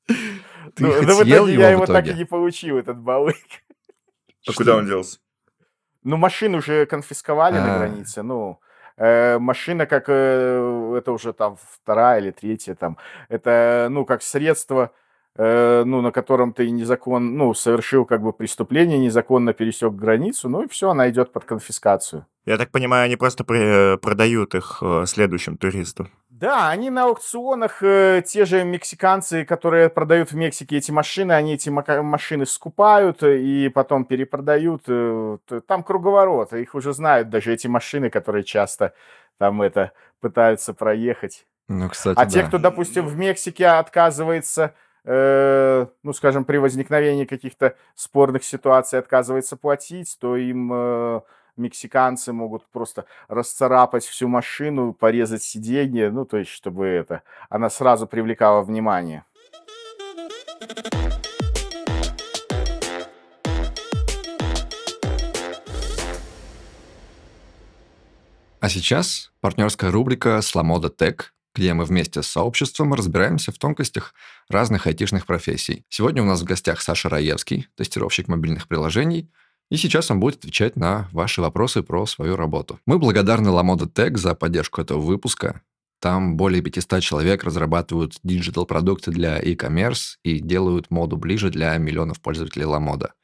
Ты 0.74 0.84
Ну, 0.84 0.92
хоть 0.92 1.06
но 1.06 1.14
в 1.14 1.22
итоге 1.28 1.52
его 1.52 1.62
я 1.62 1.68
в 1.68 1.72
его 1.72 1.86
так 1.86 2.06
и 2.06 2.14
не 2.14 2.24
получил, 2.24 2.78
этот 2.78 2.98
балык. 2.98 3.36
А 4.48 4.52
куда 4.52 4.76
он 4.76 4.86
делся? 4.86 5.18
Ну, 6.02 6.16
машину 6.16 6.58
уже 6.58 6.84
конфисковали 6.86 7.54
на 7.54 7.76
А. 7.76 7.78
границе. 7.78 8.22
Ну, 8.22 8.58
э, 8.96 9.38
машина 9.38 9.86
как... 9.86 10.06
э, 10.08 10.94
это 10.98 11.12
уже 11.12 11.32
там 11.32 11.56
вторая 11.70 12.20
или 12.20 12.32
третья 12.32 12.74
там. 12.74 12.98
Это, 13.28 13.86
ну, 13.88 14.04
как 14.04 14.20
средство, 14.22 14.90
э, 15.36 15.84
ну, 15.84 16.00
на 16.00 16.10
котором 16.10 16.52
ты 16.52 16.68
незаконно... 16.70 17.30
Ну, 17.30 17.54
совершил 17.54 18.04
как 18.04 18.20
бы 18.20 18.32
преступление, 18.32 18.98
незаконно 18.98 19.52
пересек 19.52 19.92
границу. 19.92 20.48
Ну, 20.48 20.62
и 20.64 20.68
все, 20.68 20.90
она 20.90 21.08
идет 21.08 21.32
под 21.32 21.44
конфискацию. 21.44 22.26
Я 22.44 22.58
так 22.58 22.72
понимаю, 22.72 23.04
они 23.04 23.14
просто 23.14 23.44
при- 23.44 23.96
продают 23.98 24.56
их 24.56 24.78
э, 24.82 25.04
следующим 25.06 25.56
туристам. 25.56 26.10
Да, 26.42 26.70
они 26.70 26.90
на 26.90 27.04
аукционах, 27.04 27.84
э, 27.84 28.20
те 28.26 28.44
же 28.46 28.64
мексиканцы, 28.64 29.44
которые 29.44 29.88
продают 29.88 30.32
в 30.32 30.34
Мексике 30.34 30.78
эти 30.78 30.90
машины, 30.90 31.30
они 31.30 31.54
эти 31.54 31.68
машины 31.70 32.46
скупают 32.46 33.22
э, 33.22 33.38
и 33.38 33.68
потом 33.68 34.04
перепродают. 34.04 34.82
э, 34.88 35.38
Там 35.68 35.84
круговорот, 35.84 36.52
их 36.52 36.74
уже 36.74 36.94
знают 36.94 37.30
даже 37.30 37.52
эти 37.52 37.68
машины, 37.68 38.10
которые 38.10 38.42
часто 38.42 38.92
там 39.38 39.62
это 39.62 39.92
пытаются 40.20 40.74
проехать. 40.74 41.46
Ну, 41.68 41.88
кстати, 41.88 42.18
А 42.18 42.26
те, 42.26 42.42
да. 42.42 42.48
кто, 42.48 42.58
допустим, 42.58 43.06
в 43.06 43.16
Мексике 43.16 43.68
отказывается, 43.68 44.74
э, 45.04 45.86
ну, 46.02 46.12
скажем, 46.12 46.44
при 46.44 46.56
возникновении 46.56 47.24
каких-то 47.24 47.76
спорных 47.94 48.42
ситуаций 48.42 48.98
отказывается 48.98 49.56
платить, 49.56 50.16
то 50.20 50.36
им 50.36 50.72
э, 50.72 51.20
мексиканцы 51.56 52.32
могут 52.32 52.66
просто 52.70 53.06
расцарапать 53.28 54.04
всю 54.04 54.28
машину, 54.28 54.92
порезать 54.92 55.42
сиденье, 55.42 56.10
ну, 56.10 56.24
то 56.24 56.38
есть, 56.38 56.50
чтобы 56.50 56.86
это, 56.86 57.22
она 57.48 57.70
сразу 57.70 58.06
привлекала 58.06 58.62
внимание. 58.62 59.24
А 68.60 68.68
сейчас 68.68 69.32
партнерская 69.40 69.90
рубрика 69.90 70.40
с 70.40 70.45
«Lamoda 70.45 70.88
Tech», 70.88 71.34
где 71.52 71.74
мы 71.74 71.84
вместе 71.84 72.22
с 72.22 72.28
сообществом 72.28 72.94
разбираемся 72.94 73.50
в 73.50 73.58
тонкостях 73.58 74.14
разных 74.48 74.86
айтишных 74.86 75.26
профессий. 75.26 75.84
Сегодня 75.88 76.22
у 76.22 76.26
нас 76.26 76.40
в 76.40 76.44
гостях 76.44 76.80
Саша 76.80 77.08
Раевский, 77.08 77.66
тестировщик 77.76 78.28
мобильных 78.28 78.68
приложений, 78.68 79.30
и 79.72 79.78
сейчас 79.78 80.10
он 80.10 80.20
будет 80.20 80.36
отвечать 80.36 80.76
на 80.76 81.08
ваши 81.12 81.40
вопросы 81.40 81.82
про 81.82 82.04
свою 82.04 82.36
работу. 82.36 82.78
Мы 82.84 82.98
благодарны 82.98 83.48
Lamoda 83.48 83.88
Tech 83.88 84.18
за 84.18 84.34
поддержку 84.34 84.82
этого 84.82 85.00
выпуска. 85.00 85.62
Там 85.98 86.36
более 86.36 86.60
500 86.60 87.02
человек 87.02 87.42
разрабатывают 87.42 88.16
digital-продукты 88.22 89.12
для 89.12 89.38
e-commerce 89.38 90.16
и 90.24 90.40
делают 90.40 90.90
моду 90.90 91.16
ближе 91.16 91.48
для 91.48 91.74
миллионов 91.78 92.20
пользователей 92.20 92.66
Lamoda. 92.66 93.14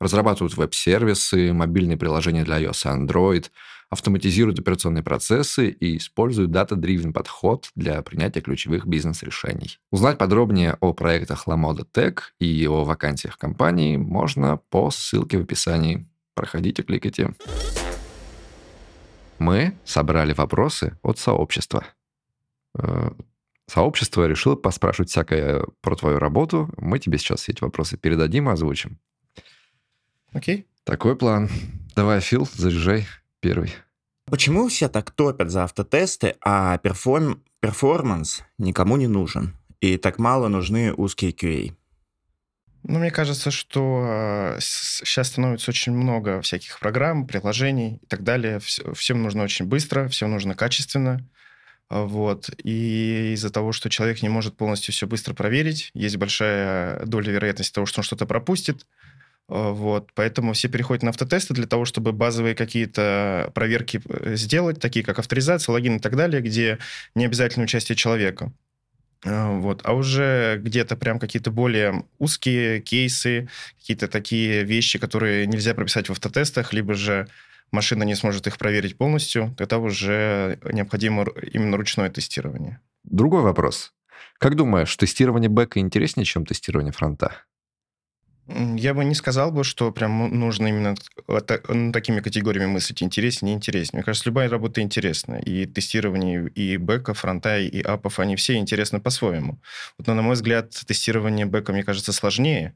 Разрабатывают 0.00 0.56
веб-сервисы, 0.56 1.52
мобильные 1.52 1.98
приложения 1.98 2.42
для 2.42 2.58
iOS 2.58 2.86
и 2.86 3.06
Android, 3.06 3.50
автоматизируют 3.90 4.58
операционные 4.58 5.02
процессы 5.02 5.68
и 5.70 5.96
используют 5.96 6.50
data-driven 6.50 7.12
подход 7.12 7.70
для 7.74 8.02
принятия 8.02 8.40
ключевых 8.40 8.86
бизнес-решений. 8.86 9.78
Узнать 9.90 10.18
подробнее 10.18 10.76
о 10.80 10.92
проектах 10.92 11.46
Lamoda 11.46 11.86
Tech 11.92 12.18
и 12.38 12.66
о 12.66 12.84
вакансиях 12.84 13.38
компании 13.38 13.96
можно 13.96 14.58
по 14.70 14.90
ссылке 14.90 15.38
в 15.38 15.42
описании. 15.42 16.06
Проходите, 16.34 16.82
кликайте. 16.82 17.34
Мы 19.38 19.74
собрали 19.84 20.32
вопросы 20.32 20.98
от 21.02 21.18
сообщества. 21.18 21.84
Э, 22.78 23.10
Сообщество 23.68 24.26
решило 24.26 24.56
поспрашивать 24.56 25.10
всякое 25.10 25.62
про 25.82 25.94
твою 25.94 26.18
работу. 26.18 26.70
Мы 26.78 26.98
тебе 26.98 27.18
сейчас 27.18 27.50
эти 27.50 27.62
вопросы 27.62 27.98
передадим 27.98 28.48
и 28.48 28.52
озвучим. 28.52 28.98
Окей. 30.32 30.66
Такой 30.84 31.16
план. 31.16 31.50
Давай, 31.94 32.20
Фил, 32.20 32.48
заряжай 32.50 33.06
первый. 33.40 33.74
Почему 34.26 34.68
все 34.68 34.88
так 34.88 35.10
топят 35.10 35.50
за 35.50 35.64
автотесты, 35.64 36.36
а 36.44 36.78
перформ- 36.78 37.40
перформанс 37.60 38.42
никому 38.58 38.96
не 38.96 39.06
нужен? 39.06 39.56
И 39.80 39.96
так 39.96 40.18
мало 40.18 40.48
нужны 40.48 40.92
узкие 40.92 41.32
QA? 41.32 41.74
Ну, 42.84 42.98
мне 42.98 43.10
кажется, 43.10 43.50
что 43.50 44.56
сейчас 44.58 45.28
становится 45.28 45.70
очень 45.70 45.92
много 45.92 46.40
всяких 46.42 46.78
программ, 46.78 47.26
приложений 47.26 48.00
и 48.02 48.06
так 48.06 48.22
далее. 48.22 48.60
Всем 48.60 49.22
нужно 49.22 49.42
очень 49.42 49.66
быстро, 49.66 50.08
всем 50.08 50.30
нужно 50.30 50.54
качественно. 50.54 51.26
Вот. 51.90 52.50
И 52.62 53.32
из-за 53.34 53.50
того, 53.50 53.72
что 53.72 53.88
человек 53.88 54.22
не 54.22 54.28
может 54.28 54.56
полностью 54.56 54.92
все 54.92 55.06
быстро 55.06 55.34
проверить, 55.34 55.90
есть 55.94 56.16
большая 56.16 57.04
доля 57.06 57.32
вероятности 57.32 57.72
того, 57.72 57.86
что 57.86 58.00
он 58.00 58.04
что-то 58.04 58.26
пропустит. 58.26 58.86
Вот. 59.48 60.10
Поэтому 60.14 60.52
все 60.52 60.68
переходят 60.68 61.02
на 61.02 61.10
автотесты 61.10 61.54
для 61.54 61.66
того, 61.66 61.86
чтобы 61.86 62.12
базовые 62.12 62.54
какие-то 62.54 63.50
проверки 63.54 64.00
э, 64.06 64.36
сделать, 64.36 64.78
такие 64.78 65.04
как 65.04 65.18
авторизация, 65.18 65.72
логин 65.72 65.96
и 65.96 66.00
так 66.00 66.16
далее, 66.16 66.42
где 66.42 66.78
не 67.14 67.24
обязательно 67.24 67.64
участие 67.64 67.96
человека. 67.96 68.52
А, 69.24 69.50
вот. 69.52 69.80
А 69.84 69.94
уже 69.94 70.60
где-то 70.62 70.96
прям 70.96 71.18
какие-то 71.18 71.50
более 71.50 72.04
узкие 72.18 72.80
кейсы, 72.80 73.48
какие-то 73.78 74.06
такие 74.06 74.64
вещи, 74.64 74.98
которые 74.98 75.46
нельзя 75.46 75.74
прописать 75.74 76.08
в 76.08 76.12
автотестах, 76.12 76.74
либо 76.74 76.92
же 76.92 77.26
машина 77.70 78.02
не 78.02 78.14
сможет 78.14 78.46
их 78.46 78.58
проверить 78.58 78.96
полностью, 78.96 79.54
тогда 79.56 79.78
уже 79.78 80.58
необходимо 80.72 81.26
именно 81.52 81.76
ручное 81.76 82.10
тестирование. 82.10 82.80
Другой 83.04 83.42
вопрос. 83.42 83.92
Как 84.38 84.56
думаешь, 84.56 84.94
тестирование 84.96 85.48
бэка 85.48 85.80
интереснее, 85.80 86.24
чем 86.24 86.46
тестирование 86.46 86.92
фронта? 86.92 87.32
Я 88.48 88.94
бы 88.94 89.04
не 89.04 89.14
сказал 89.14 89.52
бы, 89.52 89.62
что 89.62 89.92
прям 89.92 90.38
нужно 90.38 90.68
именно 90.68 90.94
такими 91.92 92.20
категориями 92.20 92.66
мыслить, 92.66 93.02
интереснее, 93.02 93.52
неинтереснее. 93.52 93.98
Мне 93.98 94.04
кажется, 94.04 94.28
любая 94.30 94.48
работа 94.48 94.80
интересна. 94.80 95.34
И 95.36 95.66
тестирование 95.66 96.48
и 96.54 96.78
бэка, 96.78 97.12
фронта, 97.12 97.58
и 97.58 97.82
апов, 97.82 98.18
они 98.18 98.36
все 98.36 98.56
интересны 98.56 99.00
по-своему. 99.00 99.58
Вот, 99.98 100.06
но, 100.06 100.14
на 100.14 100.22
мой 100.22 100.34
взгляд, 100.34 100.70
тестирование 100.86 101.44
бэка, 101.44 101.72
мне 101.72 101.82
кажется, 101.84 102.12
сложнее, 102.12 102.74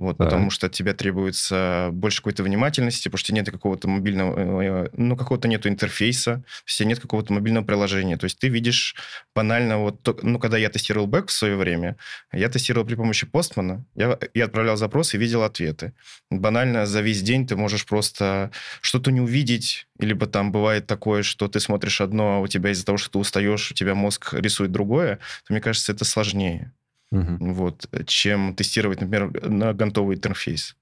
вот, 0.00 0.16
да. 0.16 0.24
потому 0.24 0.48
что 0.50 0.66
от 0.66 0.72
тебя 0.72 0.94
требуется 0.94 1.90
больше 1.92 2.18
какой-то 2.18 2.42
внимательности, 2.42 3.08
потому 3.08 3.18
что 3.18 3.34
нет 3.34 3.50
какого-то 3.50 3.86
мобильного, 3.86 4.62
э, 4.62 4.88
ну, 4.94 5.14
какого-то 5.14 5.46
нету 5.46 5.68
интерфейса, 5.68 6.42
у 6.80 6.84
нет 6.84 7.00
какого-то 7.00 7.34
мобильного 7.34 7.66
приложения. 7.66 8.16
То 8.16 8.24
есть 8.24 8.38
ты 8.38 8.48
видишь 8.48 8.96
банально, 9.34 9.76
вот, 9.76 10.22
ну, 10.22 10.38
когда 10.38 10.56
я 10.56 10.70
тестировал 10.70 11.06
бэк 11.06 11.28
в 11.28 11.32
свое 11.32 11.54
время, 11.54 11.98
я 12.32 12.48
тестировал 12.48 12.86
при 12.86 12.94
помощи 12.94 13.26
постмана, 13.26 13.84
я, 13.94 14.18
я 14.32 14.46
отправлял 14.46 14.78
запросы 14.78 15.18
и 15.18 15.20
видел 15.20 15.42
ответы. 15.42 15.92
Банально 16.30 16.86
за 16.86 17.02
весь 17.02 17.20
день 17.20 17.46
ты 17.46 17.54
можешь 17.54 17.84
просто 17.84 18.52
что-то 18.80 19.12
не 19.12 19.20
увидеть, 19.20 19.86
либо 19.98 20.26
там 20.26 20.50
бывает 20.50 20.86
такое, 20.86 21.22
что 21.22 21.46
ты 21.46 21.60
смотришь 21.60 22.00
одно, 22.00 22.36
а 22.36 22.38
у 22.38 22.46
тебя 22.46 22.70
из-за 22.70 22.86
того, 22.86 22.96
что 22.96 23.10
ты 23.10 23.18
устаешь, 23.18 23.70
у 23.70 23.74
тебя 23.74 23.94
мозг 23.94 24.32
рисует 24.32 24.72
другое, 24.72 25.16
то, 25.46 25.52
мне 25.52 25.60
кажется, 25.60 25.92
это 25.92 26.06
сложнее 26.06 26.72
угу. 27.10 27.52
вот, 27.52 27.88
чем 28.06 28.54
тестировать, 28.54 29.00
например, 29.00 29.48
на 29.48 29.72
гантовый 29.72 30.16
интерфейс. 30.16 30.76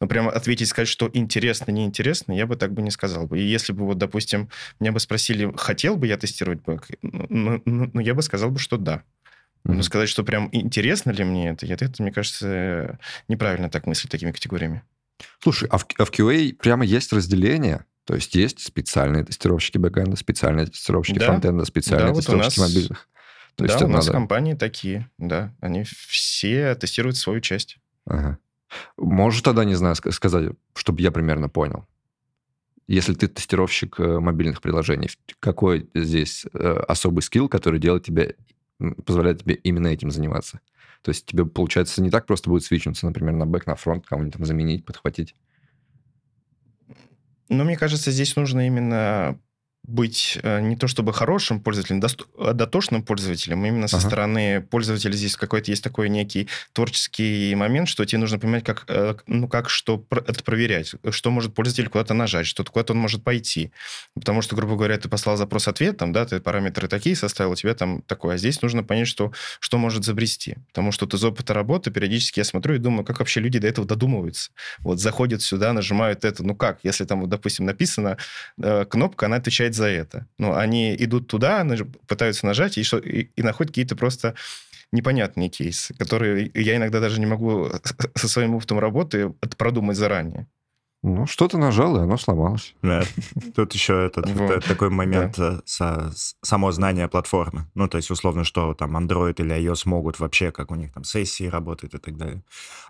Но 0.00 0.08
прямо 0.08 0.32
ответить, 0.32 0.68
сказать, 0.68 0.88
что 0.88 1.08
интересно, 1.12 1.70
неинтересно, 1.70 2.32
я 2.32 2.46
бы 2.46 2.56
так 2.56 2.72
бы 2.72 2.82
не 2.82 2.90
сказал 2.90 3.28
бы. 3.28 3.38
И 3.38 3.44
если 3.44 3.72
бы, 3.72 3.84
вот, 3.84 3.98
допустим, 3.98 4.48
меня 4.80 4.90
бы 4.90 4.98
спросили, 4.98 5.52
хотел 5.56 5.96
бы 5.96 6.08
я 6.08 6.16
тестировать 6.16 6.60
бэк, 6.62 6.88
ну, 7.02 7.26
ну, 7.28 7.62
ну, 7.64 7.90
ну 7.94 8.00
я 8.00 8.14
бы 8.14 8.22
сказал 8.22 8.50
бы, 8.50 8.58
что 8.58 8.78
да. 8.78 9.04
Mm-hmm. 9.64 9.74
Но 9.74 9.82
сказать, 9.82 10.08
что 10.08 10.24
прям 10.24 10.48
интересно 10.50 11.12
ли 11.12 11.22
мне 11.22 11.50
это, 11.50 11.66
это, 11.66 11.84
это, 11.84 12.02
мне 12.02 12.10
кажется, 12.10 12.98
неправильно 13.28 13.70
так 13.70 13.86
мыслить 13.86 14.10
такими 14.10 14.32
категориями. 14.32 14.82
Слушай, 15.38 15.68
а 15.70 15.78
в, 15.78 15.86
а 15.98 16.04
в 16.04 16.10
QA 16.10 16.52
прямо 16.54 16.84
есть 16.84 17.12
разделение? 17.12 17.84
То 18.04 18.16
есть 18.16 18.34
есть 18.34 18.58
специальные 18.58 19.24
тестировщики 19.24 19.78
бэкэнда, 19.78 20.16
специальные 20.16 20.66
тестировщики 20.66 21.20
да. 21.20 21.26
фронтенда, 21.26 21.64
специальные 21.64 22.08
да, 22.08 22.14
тестировщики 22.14 22.58
вот 22.58 22.66
нас... 22.66 22.74
мобильных? 22.74 23.08
То 23.56 23.66
да, 23.66 23.72
есть 23.72 23.84
у 23.84 23.88
нас 23.88 24.06
надо... 24.06 24.18
компании 24.18 24.54
такие, 24.54 25.10
да. 25.18 25.54
Они 25.60 25.84
все 25.84 26.74
тестируют 26.74 27.16
свою 27.16 27.40
часть. 27.40 27.78
Ага. 28.06 28.38
Можешь 28.96 29.42
тогда, 29.42 29.64
не 29.64 29.74
знаю, 29.74 29.94
сказать, 29.94 30.52
чтобы 30.74 31.02
я 31.02 31.10
примерно 31.10 31.48
понял. 31.48 31.86
Если 32.88 33.14
ты 33.14 33.28
тестировщик 33.28 34.00
э, 34.00 34.18
мобильных 34.18 34.60
приложений, 34.60 35.10
какой 35.40 35.88
здесь 35.94 36.46
э, 36.52 36.84
особый 36.88 37.22
скилл, 37.22 37.48
который 37.48 37.78
делает 37.78 38.04
тебе, 38.04 38.36
позволяет 39.04 39.42
тебе 39.42 39.54
именно 39.54 39.88
этим 39.88 40.10
заниматься? 40.10 40.60
То 41.02 41.10
есть 41.10 41.26
тебе, 41.26 41.44
получается, 41.44 42.02
не 42.02 42.10
так 42.10 42.26
просто 42.26 42.48
будет 42.50 42.64
свичнуться, 42.64 43.06
например, 43.06 43.34
на 43.34 43.46
бэк, 43.46 43.66
на 43.66 43.76
фронт, 43.76 44.06
кого-нибудь 44.06 44.34
там 44.34 44.44
заменить, 44.46 44.84
подхватить? 44.84 45.34
Ну, 47.48 47.64
мне 47.64 47.76
кажется, 47.76 48.10
здесь 48.10 48.34
нужно 48.36 48.66
именно 48.66 49.38
быть 49.84 50.38
э, 50.42 50.60
не 50.60 50.76
то 50.76 50.86
чтобы 50.86 51.12
хорошим 51.12 51.60
пользователем, 51.60 52.00
а 52.38 52.52
дотошным 52.52 53.02
пользователем. 53.02 53.64
Именно 53.64 53.88
со 53.88 53.96
ага. 53.96 54.06
стороны 54.06 54.60
пользователя 54.60 55.12
здесь 55.12 55.36
какой-то 55.36 55.70
есть 55.70 55.82
такой 55.82 56.08
некий 56.08 56.48
творческий 56.72 57.54
момент, 57.56 57.88
что 57.88 58.04
тебе 58.04 58.20
нужно 58.20 58.38
понимать, 58.38 58.64
как, 58.64 58.84
э, 58.88 59.16
ну, 59.26 59.48
как 59.48 59.68
что 59.68 60.04
это 60.10 60.44
проверять, 60.44 60.94
что 61.10 61.30
может 61.30 61.54
пользователь 61.54 61.88
куда-то 61.88 62.14
нажать, 62.14 62.46
что 62.46 62.64
куда-то 62.64 62.92
он 62.92 63.00
может 63.00 63.24
пойти. 63.24 63.72
Потому 64.14 64.40
что, 64.42 64.54
грубо 64.54 64.76
говоря, 64.76 64.96
ты 64.98 65.08
послал 65.08 65.36
запрос-ответ, 65.36 65.96
там, 65.96 66.12
да, 66.12 66.26
ты 66.26 66.40
параметры 66.40 66.86
такие 66.86 67.16
составил, 67.16 67.52
у 67.52 67.56
тебя 67.56 67.74
там 67.74 68.02
такое. 68.02 68.36
А 68.36 68.38
здесь 68.38 68.62
нужно 68.62 68.84
понять, 68.84 69.08
что, 69.08 69.32
что 69.58 69.78
может 69.78 70.04
забрести. 70.04 70.56
Потому 70.68 70.92
что 70.92 71.06
вот 71.06 71.14
из 71.14 71.24
опыта 71.24 71.54
работы 71.54 71.90
периодически 71.90 72.38
я 72.38 72.44
смотрю 72.44 72.76
и 72.76 72.78
думаю, 72.78 73.04
как 73.04 73.18
вообще 73.18 73.40
люди 73.40 73.58
до 73.58 73.66
этого 73.66 73.86
додумываются. 73.86 74.52
Вот 74.78 75.00
заходят 75.00 75.42
сюда, 75.42 75.72
нажимают 75.72 76.24
это. 76.24 76.44
Ну 76.44 76.54
как? 76.54 76.78
Если 76.84 77.04
там, 77.04 77.22
вот, 77.22 77.30
допустим, 77.30 77.66
написано 77.66 78.16
э, 78.62 78.84
кнопка, 78.84 79.26
она 79.26 79.36
отвечает 79.36 79.71
отвечать 79.72 79.74
за 79.74 79.86
это. 79.86 80.26
Ну, 80.38 80.54
они 80.54 80.94
идут 80.98 81.28
туда, 81.28 81.66
пытаются 82.06 82.46
нажать 82.46 82.78
и, 82.78 82.82
что, 82.82 82.98
и, 82.98 83.28
и 83.36 83.42
находят 83.42 83.70
какие-то 83.70 83.96
просто 83.96 84.34
непонятные 84.92 85.48
кейсы, 85.48 85.94
которые 85.94 86.50
я 86.54 86.76
иногда 86.76 87.00
даже 87.00 87.18
не 87.18 87.26
могу 87.26 87.70
со 88.14 88.28
своим 88.28 88.54
опытом 88.54 88.78
работы 88.78 89.30
продумать 89.56 89.96
заранее. 89.96 90.46
Ну, 91.04 91.26
что-то 91.26 91.58
нажал, 91.58 91.96
и 91.96 92.00
оно 92.00 92.16
сломалось. 92.16 92.76
Да. 92.80 93.02
Тут 93.56 93.72
еще 93.72 94.06
этот, 94.06 94.30
вот. 94.30 94.64
такой 94.64 94.88
момент 94.88 95.36
да. 95.36 95.54
Э, 95.54 95.60
со, 95.64 96.12
само 96.42 96.70
знание 96.70 97.08
платформы. 97.08 97.66
Ну, 97.74 97.88
то 97.88 97.96
есть, 97.96 98.10
условно, 98.12 98.44
что 98.44 98.72
там 98.74 98.96
Android 98.96 99.34
или 99.38 99.52
iOS 99.52 99.82
могут 99.86 100.20
вообще, 100.20 100.52
как 100.52 100.70
у 100.70 100.76
них 100.76 100.92
там 100.92 101.02
сессии 101.02 101.44
работают 101.48 101.94
и 101.94 101.98
так 101.98 102.16
далее. 102.16 102.44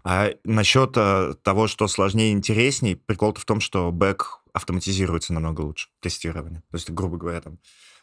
А 0.04 0.30
насчет 0.44 0.92
э, 0.96 1.34
того, 1.42 1.68
что 1.68 1.88
сложнее 1.88 2.30
и 2.30 2.34
интересней, 2.34 2.96
прикол-то 2.96 3.40
в 3.40 3.46
том, 3.46 3.60
что 3.60 3.90
бэк 3.90 4.40
автоматизируется 4.52 5.32
намного 5.32 5.62
лучше, 5.62 5.88
тестирование. 6.00 6.62
То 6.70 6.76
есть, 6.76 6.90
грубо 6.90 7.16
говоря, 7.16 7.40
там 7.40 7.58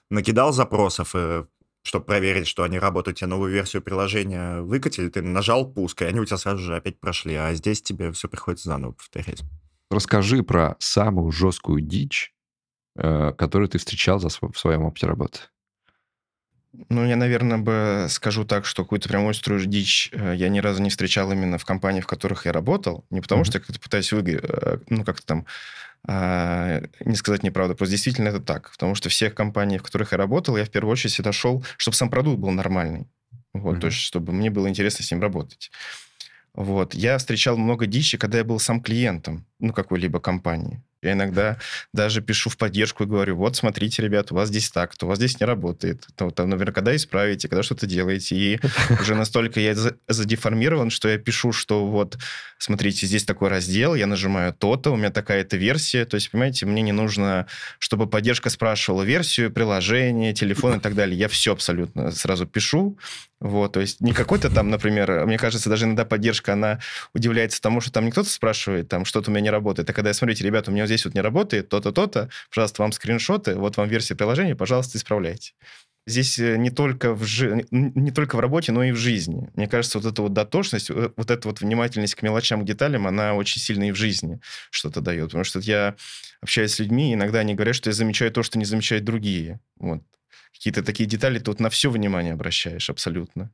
накидал 0.10 0.54
запросов, 0.54 1.12
э, 1.14 1.46
чтобы 1.84 2.06
проверить, 2.06 2.48
что 2.48 2.64
они 2.64 2.80
работают, 2.80 3.20
тебе 3.20 3.28
новую 3.28 3.52
версию 3.52 3.84
приложения 3.84 4.62
выкатили, 4.62 5.10
ты 5.10 5.22
нажал 5.22 5.72
пуск, 5.72 6.02
и 6.02 6.06
они 6.06 6.20
у 6.20 6.26
тебя 6.26 6.38
сразу 6.38 6.64
же 6.64 6.76
опять 6.76 7.00
прошли, 7.00 7.36
а 7.36 7.54
здесь 7.54 7.84
тебе 7.84 8.12
все 8.12 8.28
приходится 8.28 8.70
заново 8.70 8.94
повторять. 8.94 9.44
Расскажи 9.90 10.44
про 10.44 10.76
самую 10.80 11.32
жесткую 11.32 11.82
дичь, 11.82 12.34
э, 12.96 13.34
которую 13.38 13.70
ты 13.70 13.78
встречал 13.78 14.20
за 14.20 14.30
в 14.30 14.58
своем 14.58 14.84
опыте 14.84 15.08
работы. 15.08 15.40
Ну, 16.90 17.06
я, 17.06 17.16
наверное, 17.16 17.58
бы 17.58 18.06
скажу 18.10 18.46
так, 18.46 18.66
что 18.66 18.84
какую-то 18.84 19.10
прям 19.10 19.28
острую 19.28 19.66
дичь 19.66 20.10
э, 20.14 20.36
я 20.36 20.50
ни 20.50 20.60
разу 20.60 20.84
не 20.84 20.92
встречал 20.92 21.32
именно 21.32 21.58
в 21.58 21.66
компаниях, 21.66 22.04
в 22.04 22.08
которых 22.08 22.46
я 22.46 22.52
работал. 22.52 23.06
Не 23.10 23.22
потому, 23.22 23.42
mm-hmm. 23.42 23.46
что 23.46 23.58
я 23.58 23.64
как-то 23.64 23.80
пытаюсь 23.80 24.12
выиграть, 24.12 24.46
э, 24.48 24.78
ну, 24.90 25.04
как-то 25.04 25.26
там 25.26 25.46
а, 26.08 26.82
не 27.04 27.16
сказать 27.16 27.44
неправду, 27.44 27.76
просто 27.76 27.94
действительно 27.94 28.30
это 28.30 28.40
так. 28.40 28.72
Потому 28.72 28.96
что 28.96 29.10
всех 29.10 29.34
компаний, 29.34 29.80
в 29.80 29.84
которых 29.84 30.12
я 30.12 30.18
работал, 30.18 30.56
я 30.56 30.66
в 30.66 30.70
первую 30.70 30.94
очередь 30.94 31.14
всегда 31.14 31.32
шел, 31.32 31.66
чтобы 31.78 31.98
сам 31.98 32.10
продукт 32.10 32.40
был 32.40 32.52
нормальный. 32.52 33.08
Вот, 33.54 33.78
mm-hmm. 33.78 33.82
то 33.82 33.88
есть, 33.88 34.00
чтобы 34.00 34.32
мне 34.32 34.52
было 34.52 34.70
интересно 34.70 35.04
с 35.04 35.12
ним 35.12 35.22
работать. 35.22 35.72
Вот. 36.54 36.94
Я 36.94 37.18
встречал 37.18 37.58
много 37.58 37.86
дичи, 37.86 38.18
когда 38.18 38.38
я 38.38 38.44
был 38.44 38.60
сам 38.60 38.82
клиентом, 38.82 39.46
ну, 39.60 39.74
какой-либо 39.74 40.20
компании. 40.20 40.82
Я 41.02 41.14
иногда 41.14 41.58
даже 41.94 42.22
пишу 42.22 42.50
в 42.50 42.58
поддержку 42.58 43.04
и 43.04 43.08
говорю, 43.08 43.38
вот, 43.38 43.56
смотрите, 43.56 44.02
ребят, 44.02 44.32
у 44.32 44.36
вас 44.36 44.50
здесь 44.50 44.70
так, 44.70 44.96
то 44.98 45.06
у 45.06 45.10
вас 45.10 45.18
здесь 45.18 45.40
не 45.40 45.46
работает. 45.46 46.06
То, 46.16 46.30
там, 46.30 46.50
наверное, 46.50 46.74
когда 46.74 46.94
исправите, 46.94 47.48
когда 47.48 47.64
что-то 47.64 47.88
делаете. 47.88 48.36
И 48.36 48.60
уже 49.00 49.16
настолько 49.16 49.62
я 49.62 49.76
задеформирован, 50.08 50.90
что 50.90 51.08
я 51.08 51.18
пишу, 51.18 51.54
что 51.54 51.86
вот, 51.86 52.18
смотрите, 52.58 53.08
здесь 53.08 53.24
такой 53.24 53.48
раздел, 53.48 53.96
я 53.96 54.08
нажимаю 54.08 54.54
то-то, 54.54 54.92
у 54.92 54.98
меня 54.98 55.10
такая-то 55.10 55.56
версия. 55.56 56.04
То 56.04 56.16
есть, 56.16 56.32
понимаете, 56.32 56.66
мне 56.66 56.82
не 56.82 56.92
нужно, 56.92 57.48
чтобы 57.78 58.08
поддержка 58.08 58.50
спрашивала 58.50 59.04
версию, 59.04 59.52
приложение, 59.52 60.34
телефон 60.34 60.80
и 60.80 60.80
так 60.82 60.96
далее. 60.96 61.18
Я 61.18 61.30
все 61.30 61.54
абсолютно 61.54 62.12
сразу 62.12 62.46
пишу, 62.46 62.98
вот, 63.40 63.72
то 63.72 63.80
есть 63.80 64.02
не 64.02 64.12
какой-то 64.12 64.50
там, 64.50 64.70
например, 64.70 65.26
мне 65.26 65.38
кажется, 65.38 65.70
даже 65.70 65.86
иногда 65.86 66.04
поддержка, 66.04 66.54
она 66.54 66.80
удивляется 67.14 67.62
тому, 67.62 67.80
что 67.80 67.90
там 67.92 68.04
не 68.04 68.12
кто-то 68.12 68.30
спрашивает, 68.30 68.90
там 68.90 69.06
что-то 69.06 69.32
у 69.32 69.34
меня 69.34 69.42
не 69.42 69.49
работает. 69.52 69.90
А 69.90 69.94
когда 69.94 70.10
я 70.10 70.14
смотрите, 70.14 70.44
ребята, 70.44 70.72
у 70.72 70.74
меня 70.74 70.86
здесь 70.86 71.06
вот 71.06 71.14
не 71.14 71.22
работает, 71.22 71.70
то-то, 71.70 71.92
то-то, 71.92 72.30
пожалуйста, 72.50 72.82
вам 72.82 72.92
скриншоты, 72.92 73.56
вот 73.56 73.78
вам 73.78 73.88
версия 73.88 74.16
приложения, 74.16 74.56
пожалуйста, 74.56 74.98
исправляйте. 74.98 75.54
Здесь 76.08 76.40
э, 76.40 76.58
не 76.58 76.72
только, 76.72 77.14
в 77.14 77.24
жи... 77.24 77.68
не 77.72 78.12
только 78.12 78.36
в 78.36 78.40
работе, 78.40 78.72
но 78.72 78.84
и 78.84 78.92
в 78.92 78.96
жизни. 78.96 79.50
Мне 79.56 79.68
кажется, 79.68 80.00
вот 80.00 80.12
эта 80.12 80.22
вот 80.22 80.34
дотошность, 80.34 80.90
э, 80.90 81.12
вот 81.16 81.30
эта 81.30 81.48
вот 81.48 81.62
внимательность 81.62 82.16
к 82.16 82.24
мелочам, 82.24 82.62
к 82.62 82.66
деталям, 82.66 83.06
она 83.06 83.36
очень 83.36 83.62
сильно 83.62 83.88
и 83.88 83.92
в 83.92 83.96
жизни 83.96 84.40
что-то 84.72 85.02
дает. 85.02 85.26
Потому 85.26 85.44
что 85.44 85.60
я 85.60 85.96
общаюсь 86.42 86.72
с 86.72 86.80
людьми, 86.80 87.14
иногда 87.14 87.40
они 87.40 87.54
говорят, 87.54 87.76
что 87.76 87.90
я 87.90 87.94
замечаю 87.94 88.32
то, 88.32 88.42
что 88.42 88.58
не 88.58 88.66
замечают 88.66 89.04
другие. 89.04 89.60
Вот 89.78 90.02
какие-то 90.52 90.84
такие 90.84 91.08
детали, 91.08 91.40
ты 91.40 91.52
вот 91.52 91.60
на 91.60 91.70
все 91.70 91.92
внимание 91.92 92.34
обращаешь 92.34 92.90
абсолютно. 92.90 93.52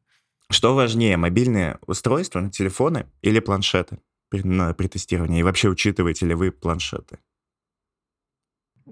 Что 0.49 0.75
важнее, 0.75 1.17
мобильные 1.17 1.79
устройства, 1.87 2.49
телефоны 2.49 3.07
или 3.21 3.39
планшеты 3.39 3.97
при, 4.29 4.41
на, 4.43 4.73
при 4.73 4.87
тестировании? 4.87 5.39
И 5.39 5.43
вообще 5.43 5.69
учитываете 5.69 6.25
ли 6.25 6.33
вы 6.35 6.51
планшеты? 6.51 7.19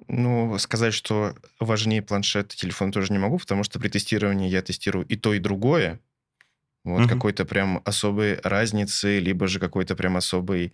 Ну, 0.08 0.58
сказать, 0.58 0.94
что 0.94 1.36
важнее 1.60 2.02
планшет 2.02 2.54
и 2.54 2.58
телефон 2.58 2.92
тоже 2.92 3.14
не 3.14 3.20
могу, 3.20 3.38
потому 3.38 3.64
что 3.64 3.80
при 3.80 3.90
тестировании 3.90 4.50
я 4.50 4.62
тестирую 4.62 5.06
и 5.06 5.16
то, 5.16 5.34
и 5.34 5.40
другое. 5.40 6.00
Вот 6.86 7.02
Мгм. 7.04 7.10
какой-то 7.10 7.46
прям 7.46 7.82
особой 7.86 8.40
разницы, 8.44 9.20
либо 9.20 9.48
же 9.48 9.60
какой-то 9.60 9.96
прям 9.96 10.18
особой 10.18 10.74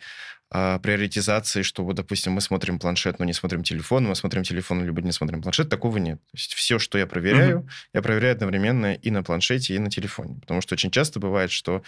а, 0.51 0.79
приоритизации, 0.79 1.61
что 1.61 1.83
вот, 1.83 1.95
допустим, 1.95 2.33
мы 2.33 2.41
смотрим 2.41 2.79
планшет, 2.79 3.19
но 3.19 3.25
не 3.25 3.33
смотрим 3.33 3.63
телефон, 3.63 4.05
мы 4.05 4.15
смотрим 4.15 4.43
телефон, 4.43 4.83
либо 4.83 5.01
не 5.01 5.11
смотрим 5.11 5.43
планшет, 5.43 5.69
такого 5.69 5.97
нет. 5.97 6.19
То 6.31 6.37
есть 6.37 6.53
все, 6.55 6.79
что 6.79 6.97
я 6.97 7.05
проверяю, 7.05 7.67
я 7.93 8.01
проверяю 8.01 8.33
одновременно 8.33 8.95
и 8.95 9.11
на 9.11 9.21
планшете, 9.21 9.75
и 9.75 9.79
на 9.79 9.91
телефоне. 9.91 10.39
Потому 10.41 10.61
что 10.61 10.73
очень 10.73 10.89
часто 10.89 11.19
бывает, 11.19 11.51
что 11.51 11.83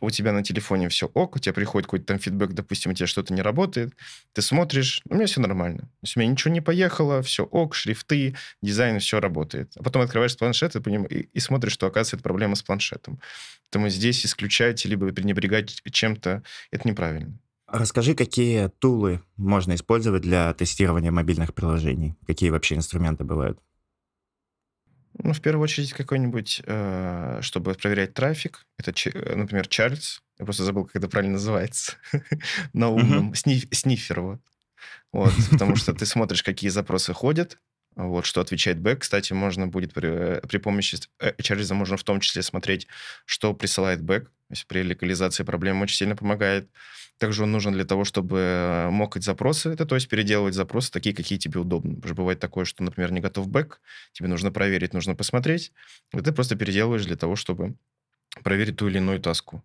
у 0.00 0.10
тебя 0.10 0.32
на 0.32 0.44
телефоне 0.44 0.88
все 0.88 1.06
ок, 1.06 1.36
у 1.36 1.38
тебя 1.40 1.52
приходит 1.52 1.86
какой-то 1.86 2.06
там 2.06 2.18
фидбэк, 2.20 2.52
допустим, 2.52 2.92
у 2.92 2.94
тебя 2.94 3.06
что-то 3.08 3.34
не 3.34 3.42
работает, 3.42 3.94
ты 4.32 4.42
смотришь, 4.42 5.02
у 5.08 5.14
меня 5.14 5.26
все 5.26 5.40
нормально. 5.40 5.82
То 5.82 6.04
есть 6.04 6.16
у 6.16 6.20
меня 6.20 6.30
ничего 6.30 6.54
не 6.54 6.60
поехало, 6.60 7.22
все 7.22 7.44
ок, 7.44 7.74
шрифты, 7.74 8.36
дизайн, 8.62 9.00
все 9.00 9.18
работает. 9.20 9.72
А 9.76 9.82
потом 9.82 10.02
открываешь 10.02 10.36
планшет 10.36 10.76
и, 10.76 10.78
поним- 10.78 11.06
и, 11.08 11.28
и 11.32 11.40
смотришь, 11.40 11.72
что, 11.72 11.86
оказывается, 11.88 12.16
это 12.16 12.22
проблема 12.22 12.54
с 12.54 12.62
планшетом. 12.62 13.20
Поэтому 13.70 13.88
здесь 13.88 14.24
исключать 14.24 14.84
либо 14.84 15.12
пренебрегать 15.12 15.82
чем-то, 15.90 16.42
это 16.70 16.88
неправильно. 16.88 17.38
Расскажи, 17.68 18.14
какие 18.14 18.68
тулы 18.68 19.20
можно 19.36 19.74
использовать 19.74 20.22
для 20.22 20.54
тестирования 20.54 21.10
мобильных 21.10 21.54
приложений? 21.54 22.16
Какие 22.26 22.48
вообще 22.48 22.76
инструменты 22.76 23.24
бывают? 23.24 23.60
Ну, 25.22 25.32
в 25.34 25.40
первую 25.42 25.64
очередь, 25.64 25.92
какой-нибудь, 25.92 26.62
э, 26.64 27.40
чтобы 27.42 27.74
проверять 27.74 28.14
трафик. 28.14 28.64
Это, 28.78 28.92
э, 29.10 29.34
например, 29.34 29.66
Charles. 29.66 30.22
Я 30.38 30.46
просто 30.46 30.64
забыл, 30.64 30.86
как 30.86 30.96
это 30.96 31.08
правильно 31.08 31.34
называется. 31.34 31.96
На 32.72 32.88
умном. 32.88 33.34
Сниф- 33.34 33.68
Сниффер, 33.72 34.20
вот. 34.22 34.40
Вот, 35.12 35.34
потому 35.50 35.76
что 35.76 35.92
ты 35.92 36.06
смотришь, 36.06 36.42
какие 36.42 36.70
запросы 36.70 37.12
ходят, 37.12 37.58
вот, 37.98 38.26
что 38.26 38.40
отвечает 38.40 38.78
бэк. 38.80 39.00
Кстати, 39.00 39.32
можно 39.32 39.66
будет 39.66 39.92
при, 39.92 40.08
э, 40.08 40.40
при 40.46 40.58
помощи 40.58 40.98
э, 41.18 41.32
Charles 41.42 41.70
а 41.70 41.74
можно 41.74 41.96
в 41.96 42.04
том 42.04 42.20
числе 42.20 42.42
смотреть, 42.42 42.86
что 43.26 43.54
присылает 43.54 44.02
бэк. 44.02 44.24
То 44.24 44.30
есть 44.50 44.66
при 44.66 44.82
локализации 44.88 45.42
проблем 45.42 45.82
очень 45.82 45.96
сильно 45.96 46.16
помогает. 46.16 46.70
Также 47.18 47.42
он 47.42 47.50
нужен 47.50 47.72
для 47.72 47.84
того, 47.84 48.04
чтобы 48.04 48.38
э, 48.38 48.90
мокать 48.90 49.24
запросы, 49.24 49.70
это 49.70 49.84
то 49.84 49.96
есть 49.96 50.08
переделывать 50.08 50.54
запросы 50.54 50.92
такие, 50.92 51.14
какие 51.14 51.38
тебе 51.38 51.58
удобны. 51.58 51.96
Потому 51.96 52.08
что 52.08 52.14
бывает 52.14 52.38
такое, 52.38 52.64
что, 52.64 52.84
например, 52.84 53.10
не 53.10 53.20
готов 53.20 53.48
бэк, 53.48 53.80
тебе 54.12 54.28
нужно 54.28 54.52
проверить, 54.52 54.94
нужно 54.94 55.16
посмотреть, 55.16 55.72
и 56.14 56.20
ты 56.20 56.30
просто 56.32 56.54
переделываешь 56.54 57.04
для 57.04 57.16
того, 57.16 57.34
чтобы 57.34 57.74
проверить 58.44 58.76
ту 58.76 58.86
или 58.88 58.98
иную 58.98 59.20
таску. 59.20 59.64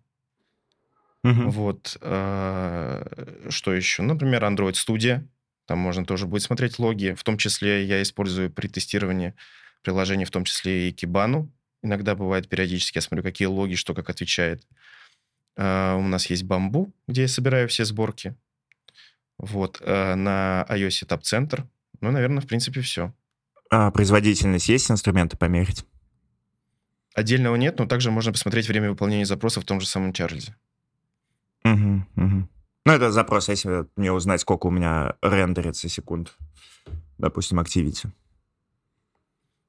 Мгм. 1.22 1.50
Вот. 1.50 1.96
э, 2.00 3.46
Что 3.48 3.72
еще? 3.72 4.02
Например, 4.02 4.44
Android 4.44 4.72
Studio. 4.72 5.22
Там 5.66 5.78
можно 5.78 6.04
тоже 6.04 6.26
будет 6.26 6.42
смотреть 6.42 6.78
логи. 6.78 7.14
В 7.16 7.24
том 7.24 7.38
числе 7.38 7.84
я 7.84 8.02
использую 8.02 8.50
при 8.50 8.68
тестировании 8.68 9.34
приложений, 9.82 10.26
в 10.26 10.30
том 10.30 10.44
числе 10.44 10.88
и 10.88 10.92
Kibana. 10.92 11.48
Иногда 11.82 12.14
бывает 12.14 12.48
периодически, 12.48 12.98
я 12.98 13.02
смотрю, 13.02 13.22
какие 13.22 13.46
логи, 13.46 13.74
что 13.74 13.94
как 13.94 14.08
отвечает. 14.10 14.66
Э, 15.56 15.94
У 15.94 16.02
нас 16.02 16.26
есть 16.26 16.44
Bamboo, 16.44 16.92
где 17.06 17.22
я 17.22 17.28
собираю 17.28 17.68
все 17.68 17.84
сборки. 17.84 18.34
Вот. 19.38 19.80
э, 19.80 20.14
На 20.14 20.66
iOS 20.68 21.06
Tab 21.06 21.20
Center. 21.22 21.64
Ну, 22.00 22.10
наверное, 22.10 22.42
в 22.42 22.46
принципе, 22.46 22.80
все. 22.80 23.12
А 23.70 23.90
производительность 23.90 24.68
есть 24.68 24.90
инструменты 24.90 25.36
померить? 25.36 25.84
Отдельного 27.14 27.56
нет, 27.56 27.78
но 27.78 27.86
также 27.86 28.10
можно 28.10 28.32
посмотреть 28.32 28.68
время 28.68 28.90
выполнения 28.90 29.24
запроса 29.24 29.60
в 29.60 29.64
том 29.64 29.80
же 29.80 29.86
самом 29.86 30.12
Чарльзе. 30.12 30.56
Мгм, 31.62 32.08
мгм. 32.16 32.50
Ну, 32.86 32.92
это 32.92 33.10
запрос, 33.10 33.48
если 33.48 33.86
мне 33.96 34.12
узнать, 34.12 34.40
сколько 34.40 34.66
у 34.66 34.70
меня 34.70 35.14
рендерится 35.22 35.88
секунд. 35.88 36.36
Допустим, 37.18 37.60
Activity. 37.60 38.08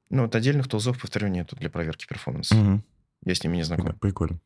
Ну, 0.10 0.24
вот 0.24 0.36
отдельных 0.36 0.68
тулзов, 0.68 1.00
повторю, 1.00 1.28
нету 1.30 1.56
для 1.56 1.70
проверки 1.70 2.06
перформанса. 2.06 2.56
Мгм. 2.56 2.84
Я 3.24 3.36
с 3.36 3.44
ними 3.44 3.58
не 3.58 3.64
знаком. 3.64 3.98
Прикольно. 4.00 4.40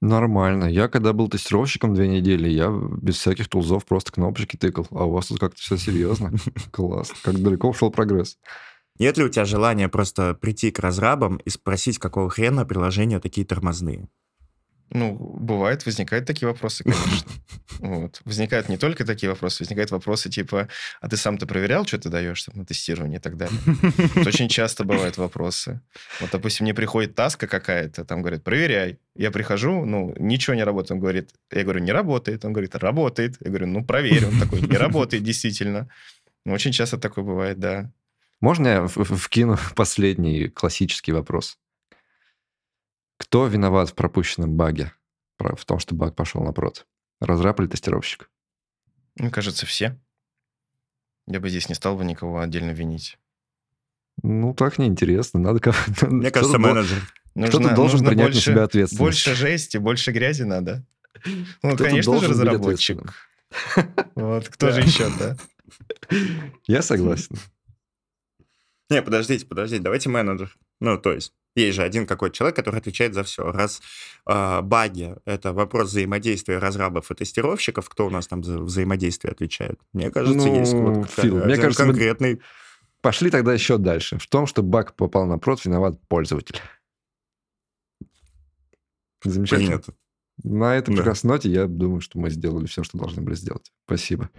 Нормально. 0.00 0.64
Я 0.64 0.88
когда 0.88 1.12
был 1.12 1.28
тестировщиком 1.28 1.94
две 1.94 2.08
недели, 2.08 2.48
я 2.48 2.70
без 2.70 3.16
всяких 3.16 3.48
тулзов 3.48 3.84
просто 3.84 4.12
кнопочки 4.12 4.56
тыкал. 4.56 4.86
А 4.90 5.04
у 5.04 5.10
вас 5.10 5.26
тут 5.26 5.40
как-то 5.40 5.60
все 5.60 5.76
серьезно. 5.76 6.32
Класс. 6.70 7.12
Как 7.22 7.40
далеко 7.42 7.68
ушел 7.68 7.90
прогресс. 7.90 8.38
Нет 8.98 9.16
ли 9.16 9.24
у 9.24 9.28
тебя 9.28 9.44
желания 9.44 9.88
просто 9.88 10.34
прийти 10.34 10.70
к 10.70 10.78
разрабам 10.78 11.36
и 11.36 11.50
спросить, 11.50 11.98
какого 11.98 12.30
хрена 12.30 12.64
приложения 12.64 13.20
такие 13.20 13.46
тормозные? 13.46 14.08
Ну, 14.90 15.14
бывает, 15.14 15.84
возникают 15.84 16.26
такие 16.26 16.48
вопросы, 16.48 16.84
конечно. 16.84 17.30
Вот. 17.80 18.20
Возникают 18.24 18.68
не 18.68 18.76
только 18.76 19.04
такие 19.04 19.30
вопросы, 19.30 19.62
возникают 19.62 19.92
вопросы 19.92 20.28
типа, 20.30 20.68
а 21.00 21.08
ты 21.08 21.16
сам-то 21.16 21.46
проверял, 21.46 21.86
что 21.86 21.98
ты 21.98 22.08
даешь 22.08 22.42
там, 22.42 22.56
на 22.56 22.64
тестирование 22.64 23.18
и 23.18 23.22
так 23.22 23.36
далее? 23.36 23.56
Очень 24.26 24.48
часто 24.48 24.82
бывают 24.82 25.16
вопросы. 25.16 25.80
Вот, 26.20 26.30
допустим, 26.32 26.64
мне 26.64 26.74
приходит 26.74 27.14
таска 27.14 27.46
какая-то, 27.46 28.04
там 28.04 28.22
говорят, 28.22 28.42
проверяй. 28.42 28.98
Я 29.14 29.30
прихожу, 29.30 29.84
ну, 29.84 30.12
ничего 30.18 30.54
не 30.54 30.64
работает. 30.64 30.92
Он 30.92 31.00
говорит, 31.00 31.30
я 31.52 31.62
говорю, 31.62 31.80
не 31.80 31.92
работает. 31.92 32.44
Он 32.44 32.52
говорит, 32.52 32.74
работает. 32.74 33.36
Я 33.40 33.50
говорю, 33.50 33.66
ну, 33.66 33.84
проверь. 33.84 34.26
Он 34.26 34.40
такой, 34.40 34.60
не 34.60 34.76
работает, 34.76 35.22
действительно. 35.22 35.88
Ну, 36.44 36.54
Очень 36.54 36.72
часто 36.72 36.98
такое 36.98 37.24
бывает, 37.24 37.60
да. 37.60 37.92
Можно 38.40 38.68
я 38.68 38.86
вкину 38.86 39.56
последний 39.76 40.48
классический 40.48 41.12
вопрос? 41.12 41.58
Кто 43.18 43.46
виноват 43.46 43.90
в 43.90 43.94
пропущенном 43.94 44.56
баге? 44.56 44.92
В 45.38 45.64
том, 45.64 45.78
что 45.78 45.94
баг 45.94 46.14
пошел 46.16 46.42
на 46.42 46.52
прод? 46.52 46.86
Разраб 47.20 47.60
или 47.60 47.66
тестировщик? 47.66 48.30
Мне 49.16 49.30
кажется, 49.30 49.66
все. 49.66 50.00
Я 51.26 51.40
бы 51.40 51.48
здесь 51.50 51.68
не 51.68 51.74
стал 51.74 51.96
бы 51.96 52.04
никого 52.04 52.38
отдельно 52.40 52.70
винить. 52.70 53.18
Ну, 54.22 54.54
так 54.54 54.78
неинтересно. 54.78 55.40
Надо 55.40 55.60
кого-то... 55.60 56.06
Мне 56.10 56.30
кто-то 56.30 56.52
кажется, 56.52 56.58
менеджер. 56.58 57.02
Кто-то 57.34 57.58
Нужно- 57.60 57.74
должен 57.76 57.98
нужно 58.00 58.08
принять 58.08 58.26
на 58.28 58.32
больше- 58.32 58.50
себя 58.50 58.62
ответственность. 58.64 58.98
Больше 59.00 59.34
жести, 59.34 59.76
больше 59.76 60.10
грязи 60.12 60.42
надо. 60.42 60.84
Ну, 61.62 61.74
Кто-то 61.74 61.84
конечно 61.84 62.20
же, 62.20 62.28
разработчик. 62.28 63.00
Вот, 64.14 64.48
кто 64.48 64.70
же 64.70 64.80
еще, 64.82 65.10
да? 65.18 65.36
Я 66.66 66.82
согласен. 66.82 67.36
Не, 68.90 69.02
подождите, 69.02 69.44
подождите, 69.46 69.82
давайте 69.82 70.08
менеджер. 70.08 70.56
Ну, 70.80 70.96
то 70.98 71.12
есть, 71.12 71.32
есть 71.56 71.76
же 71.76 71.82
один 71.82 72.06
какой-то 72.06 72.36
человек, 72.36 72.56
который 72.56 72.76
отвечает 72.78 73.14
за 73.14 73.24
все. 73.24 73.50
Раз 73.50 73.80
а, 74.26 74.62
баги— 74.62 75.16
это 75.24 75.52
вопрос 75.52 75.88
взаимодействия 75.90 76.58
разрабов 76.58 77.10
и 77.10 77.14
тестировщиков, 77.14 77.88
кто 77.88 78.06
у 78.06 78.10
нас 78.10 78.26
там 78.28 78.44
за 78.44 78.58
взаимодействие 78.60 79.32
отвечает? 79.32 79.80
Мне 79.92 80.10
кажется, 80.10 80.36
Ну, 80.46 80.54
есть 80.60 80.72
вот 80.74 81.06
как- 81.14 81.24
Фил, 81.24 81.44
мне 81.44 81.56
кажется, 81.56 81.84
мы- 81.84 81.92
конкретный... 81.92 82.40
Пошли 83.00 83.30
тогда 83.30 83.54
еще 83.54 83.78
дальше. 83.78 84.18
В 84.18 84.26
том, 84.26 84.46
что 84.48 84.62
баг 84.62 84.94
попал 84.96 85.24
на 85.26 85.38
прод, 85.38 85.64
виноват 85.64 86.00
пользователь. 86.08 86.60
Замечательно. 89.24 89.78
Принято. 89.78 89.92
На 90.44 90.76
этой 90.76 90.90
Да. 90.90 90.96
прекрасной 90.96 91.28
ноте 91.28 91.48
я 91.48 91.66
думаю, 91.66 92.00
что 92.00 92.18
мы 92.18 92.30
сделали 92.30 92.66
все, 92.66 92.82
что 92.84 92.98
должны 92.98 93.22
были 93.22 93.34
сделать. 93.34 93.72
Спасибо. 93.86 94.30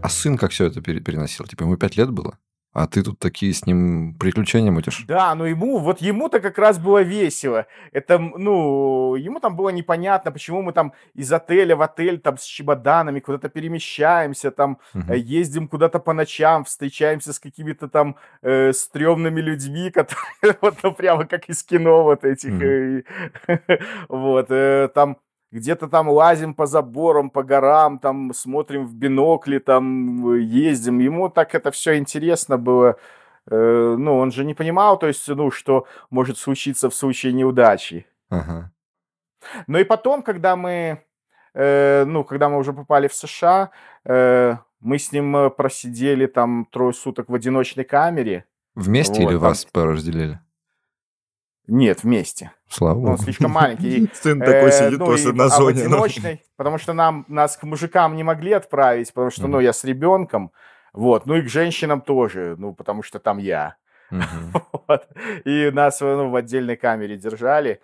А 0.00 0.08
сын 0.08 0.36
как 0.36 0.52
все 0.52 0.66
это 0.66 0.80
пере- 0.80 1.00
переносил? 1.00 1.44
Типа 1.46 1.64
ему 1.64 1.76
пять 1.76 1.96
лет 1.96 2.10
было? 2.10 2.38
А 2.72 2.86
ты 2.86 3.02
тут 3.02 3.18
такие 3.18 3.52
с 3.52 3.66
ним 3.66 4.14
приключения 4.18 4.70
мутишь? 4.70 5.04
Да, 5.08 5.34
но 5.34 5.46
ему, 5.46 5.78
вот 5.78 6.00
ему-то 6.00 6.38
как 6.38 6.58
раз 6.58 6.78
было 6.78 7.02
весело. 7.02 7.66
Это, 7.92 8.18
ну, 8.18 9.14
ему 9.16 9.40
там 9.40 9.56
было 9.56 9.70
непонятно, 9.70 10.30
почему 10.30 10.62
мы 10.62 10.72
там 10.72 10.92
из 11.14 11.32
отеля 11.32 11.76
в 11.76 11.82
отель 11.82 12.20
там 12.20 12.36
с 12.36 12.44
чемоданами 12.44 13.20
куда-то 13.20 13.48
перемещаемся, 13.48 14.50
там 14.50 14.78
э, 14.94 15.16
ездим 15.16 15.66
куда-то 15.66 15.98
по 15.98 16.12
ночам, 16.12 16.64
встречаемся 16.64 17.32
с 17.32 17.40
какими-то 17.40 17.88
там 17.88 18.16
э, 18.42 18.72
стрёмными 18.72 19.40
людьми, 19.40 19.90
которые 19.94 20.58
вот 20.60 20.76
ну, 20.82 20.92
прямо 20.92 21.24
как 21.24 21.48
из 21.48 21.62
кино 21.64 22.04
вот 22.04 22.24
этих. 22.24 22.62
Э, 22.62 23.02
Вот, 24.08 24.50
э, 24.50 24.88
там 24.94 25.16
где-то 25.52 25.88
там 25.88 26.08
лазим 26.08 26.54
по 26.54 26.66
заборам, 26.66 27.30
по 27.30 27.42
горам, 27.42 27.98
там 27.98 28.32
смотрим 28.34 28.86
в 28.86 28.94
бинокли, 28.94 29.58
там 29.58 30.32
э, 30.32 30.40
ездим. 30.40 30.98
Ему 30.98 31.28
так 31.30 31.54
это 31.54 31.70
все 31.70 31.96
интересно 31.96 32.58
было. 32.58 32.96
Э, 33.50 33.96
Ну, 33.98 34.18
он 34.18 34.30
же 34.30 34.44
не 34.44 34.54
понимал, 34.54 34.98
то 34.98 35.06
есть, 35.06 35.28
ну, 35.28 35.50
что 35.50 35.86
может 36.10 36.38
случиться 36.38 36.88
в 36.90 36.94
случае 36.94 37.32
неудачи. 37.32 38.06
Ага. 38.30 38.70
Но 39.66 39.78
и 39.78 39.84
потом, 39.84 40.22
когда 40.22 40.54
мы, 40.56 41.02
э, 41.54 42.04
ну, 42.04 42.24
когда 42.24 42.48
мы 42.48 42.58
уже 42.58 42.72
попали 42.72 43.08
в 43.08 43.14
США, 43.14 43.70
э, 44.04 44.56
мы 44.80 44.98
с 44.98 45.12
ним 45.12 45.50
просидели 45.56 46.26
там 46.26 46.66
трое 46.70 46.92
суток 46.92 47.28
в 47.30 47.34
одиночной 47.34 47.84
камере. 47.84 48.44
Вместе 48.74 49.22
Вот, 49.22 49.30
или 49.30 49.38
там- 49.38 49.48
вас 49.48 49.64
поразделили? 49.64 50.38
Нет, 51.68 52.02
вместе. 52.02 52.52
Слава 52.68 52.98
Он 52.98 53.04
богу. 53.04 53.22
слишком 53.22 53.50
маленький. 53.52 54.10
Сын 54.14 54.40
такой 54.40 54.70
Э, 54.70 54.72
сидит 54.72 54.98
ну, 54.98 55.06
просто 55.06 55.28
и 55.28 55.32
на 55.32 55.48
зоне. 55.48 55.88
ну. 55.88 56.04
потому 56.56 56.78
что 56.78 56.94
нам, 56.94 57.26
нас 57.28 57.56
к 57.56 57.62
мужикам 57.64 58.16
не 58.16 58.22
могли 58.22 58.52
отправить, 58.52 59.12
потому 59.12 59.30
что, 59.30 59.46
ну, 59.46 59.60
я 59.60 59.72
с 59.72 59.84
ребенком, 59.84 60.50
вот, 60.94 61.26
ну 61.26 61.36
и 61.36 61.42
к 61.42 61.48
женщинам 61.48 62.00
тоже, 62.00 62.56
ну, 62.58 62.74
потому 62.74 63.02
что 63.02 63.18
там 63.18 63.38
я. 63.38 63.76
И 65.44 65.70
нас 65.70 66.00
ну, 66.00 66.30
в 66.30 66.36
отдельной 66.36 66.76
камере 66.76 67.18
держали. 67.18 67.80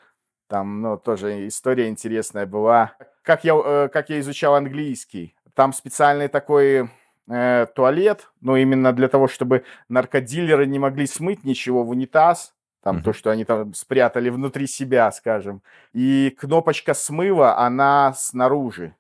Там, 0.49 0.81
ну, 0.81 0.97
тоже 0.97 1.47
история 1.47 1.89
интересная 1.89 2.47
была. 2.47 2.95
Как 3.23 3.45
я, 3.45 3.55
э, 3.63 3.89
как 3.93 4.09
я 4.09 4.21
изучал 4.21 4.55
английский. 4.55 5.37
Там 5.55 5.75
специальный 5.75 6.29
такой 6.29 6.89
э, 7.29 7.67
туалет, 7.75 8.31
но 8.41 8.57
именно 8.57 8.93
для 8.93 9.09
того, 9.09 9.29
чтобы 9.29 9.65
наркодилеры 9.91 10.67
не 10.67 10.79
могли 10.79 11.07
смыть 11.07 11.45
ничего 11.45 11.85
в 11.85 11.91
унитаз. 11.91 12.55
Там 12.85 13.03
то, 13.03 13.11
Мгм. 13.11 13.15
что 13.19 13.31
они 13.31 13.45
там 13.45 13.75
спрятали 13.75 14.29
внутри 14.31 14.67
себя, 14.69 15.11
скажем. 15.11 15.63
И 15.95 16.31
кнопочка 16.39 16.95
смыва, 16.95 17.59
она 17.59 18.13
снаружи. 18.15 18.95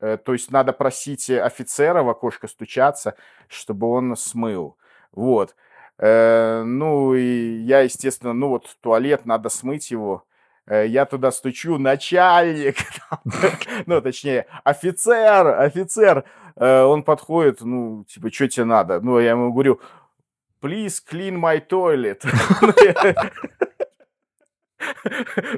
Э, 0.00 0.16
То 0.18 0.32
есть 0.34 0.50
надо 0.50 0.72
просить 0.72 1.30
офицера 1.30 2.02
в 2.02 2.08
окошко 2.10 2.48
стучаться, 2.48 3.14
чтобы 3.48 3.86
он 3.88 4.16
смыл. 4.16 4.76
Вот. 5.12 5.54
Э, 5.98 6.62
Ну, 6.64 7.14
и 7.14 7.58
я, 7.64 7.80
естественно, 7.82 8.32
ну 8.34 8.48
вот 8.48 8.76
туалет, 8.82 9.24
надо 9.24 9.48
смыть 9.50 9.92
его. 9.92 10.24
Э, 10.66 10.84
Я 10.86 11.04
туда 11.06 11.30
стучу, 11.30 11.78
начальник, 11.78 12.76
ну, 13.86 14.00
точнее, 14.02 14.46
офицер, 14.64 15.46
офицер. 15.60 16.24
Он 16.58 17.02
подходит, 17.02 17.60
ну, 17.60 18.04
типа, 18.08 18.30
что 18.32 18.48
тебе 18.48 18.64
надо? 18.64 19.00
Ну, 19.00 19.18
я 19.20 19.30
ему 19.32 19.52
говорю, 19.52 19.78
please 20.60 21.00
clean 21.10 21.36
my 21.40 21.60
toilet. 21.66 22.22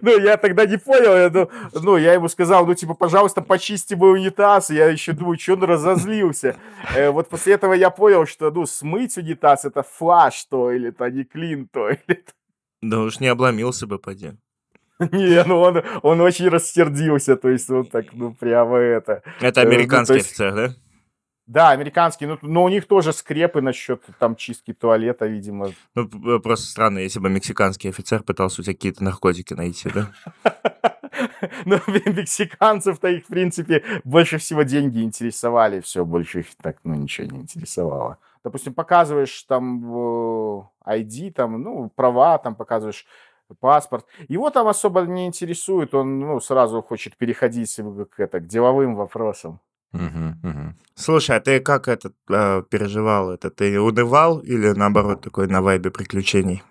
Ну, 0.03 0.17
я- 0.19 0.37
тогда 0.37 0.65
не 0.67 0.79
понял, 0.79 1.13
я, 1.17 1.31
ну, 1.31 1.51
ну, 1.83 1.97
я 1.97 2.13
ему 2.15 2.29
сказал, 2.29 2.67
ну, 2.67 2.75
типа, 2.75 2.95
пожалуйста, 2.95 3.43
почисти 3.43 3.95
мой 3.95 4.13
унитаз. 4.13 4.71
Я 4.71 4.87
еще 4.87 5.13
думаю, 5.13 5.39
что 5.39 5.55
он 5.55 5.65
разозлился. 5.65 6.57
Э, 6.95 7.11
Вот 7.11 7.29
после 7.29 7.55
этого 7.55 7.75
я 7.75 7.91
понял, 7.91 8.27
что, 8.27 8.51
ну, 8.51 8.65
смыть 8.67 9.17
унитаз 9.19 9.65
это 9.65 9.83
флаш 9.83 10.45
тойлет, 10.45 11.03
а 11.03 11.11
не 11.11 11.25
клин 11.25 11.67
тойлет. 11.69 12.35
Да 12.81 13.01
уж 13.01 13.19
не 13.21 13.27
обломился 13.27 13.87
бы, 13.87 13.99
поди. 13.99 14.33
Не, 15.01 15.45
ну 15.45 15.61
он, 15.61 15.83
он 16.03 16.21
очень 16.21 16.49
рассердился, 16.49 17.37
то 17.37 17.49
есть 17.49 17.69
он 17.71 17.87
так, 17.87 18.07
ну, 18.13 18.33
прямо 18.35 18.77
это... 18.79 19.23
Это 19.41 19.61
Э, 19.61 19.65
ну, 19.65 19.71
американский 19.71 20.15
есть- 20.15 20.27
офицер, 20.29 20.55
да? 20.55 20.75
Да, 21.49 21.71
американский, 21.71 22.27
ну, 22.27 22.39
но 22.43 22.63
у 22.63 22.69
них 22.69 22.87
тоже 22.87 23.15
скрепы 23.15 23.63
насчет 23.63 24.03
там 24.19 24.37
чистки 24.37 24.75
туалета, 24.75 25.27
видимо. 25.27 25.71
Ну, 25.95 26.37
э, 26.37 26.41
просто 26.41 26.67
странно, 26.67 26.99
если 26.99 27.21
бы 27.21 27.31
мексиканский 27.31 27.89
офицер 27.89 28.23
пытался 28.23 28.61
у 28.61 28.65
тебя 28.65 28.75
какие-то 28.75 29.03
наркотики 29.03 29.55
найти, 29.55 29.91
да? 29.91 30.13
Ну, 31.65 31.79
мексиканцев-то 31.87 33.09
их, 33.09 33.25
в 33.25 33.29
принципе, 33.29 33.83
больше 34.05 34.39
всего 34.39 34.63
деньги 34.63 35.03
интересовали, 35.03 35.81
все, 35.81 36.05
больше 36.05 36.41
их 36.41 36.47
так, 36.63 36.77
ну, 36.85 36.95
ничего 36.95 37.27
не 37.27 37.41
интересовало. 37.41 38.19
Допустим, 38.45 38.75
показываешь 38.75 39.43
там 39.45 39.83
э, 39.85 40.63
ID, 40.87 41.33
там, 41.33 41.61
ну, 41.63 41.91
права, 41.97 42.39
там 42.39 42.55
показываешь 42.55 43.07
паспорт. 43.61 44.07
Его 44.29 44.51
там 44.51 44.69
особо 44.69 45.01
не 45.03 45.27
интересует, 45.27 45.95
он, 45.95 46.21
ну, 46.21 46.41
сразу 46.41 46.83
хочет 46.83 47.17
переходить 47.17 47.77
в- 47.79 48.05
к, 48.05 48.21
это, 48.21 48.41
к 48.41 48.47
деловым 48.47 48.95
вопросам. 48.95 49.61
Мгм, 49.92 50.38
мгм. 50.42 50.74
Слушай, 50.94 51.37
а 51.37 51.40
ты 51.40 51.61
как 51.61 51.88
это 51.88 52.12
э, 52.31 52.62
переживал 52.70 53.31
это? 53.31 53.51
Ты 53.51 53.81
унывал 53.81 54.38
или 54.40 54.68
наоборот 54.72 55.22
такой 55.22 55.46
на 55.48 55.62
вайбе 55.62 55.90
приключений? 55.90 56.62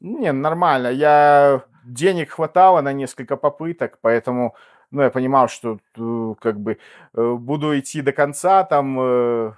Не, 0.00 0.32
нормально. 0.32 0.88
Я 0.88 1.64
денег 1.84 2.30
хватало 2.32 2.80
на 2.82 2.92
несколько 2.92 3.36
попыток, 3.36 3.98
поэтому, 4.02 4.54
ну, 4.90 5.02
я 5.02 5.10
понимал, 5.10 5.48
что 5.48 5.78
э, 5.96 6.34
как 6.40 6.60
бы 6.60 6.78
э, 7.14 7.32
буду 7.34 7.78
идти 7.78 8.02
до 8.02 8.12
конца, 8.12 8.64
там, 8.64 8.98
э, 9.00 9.52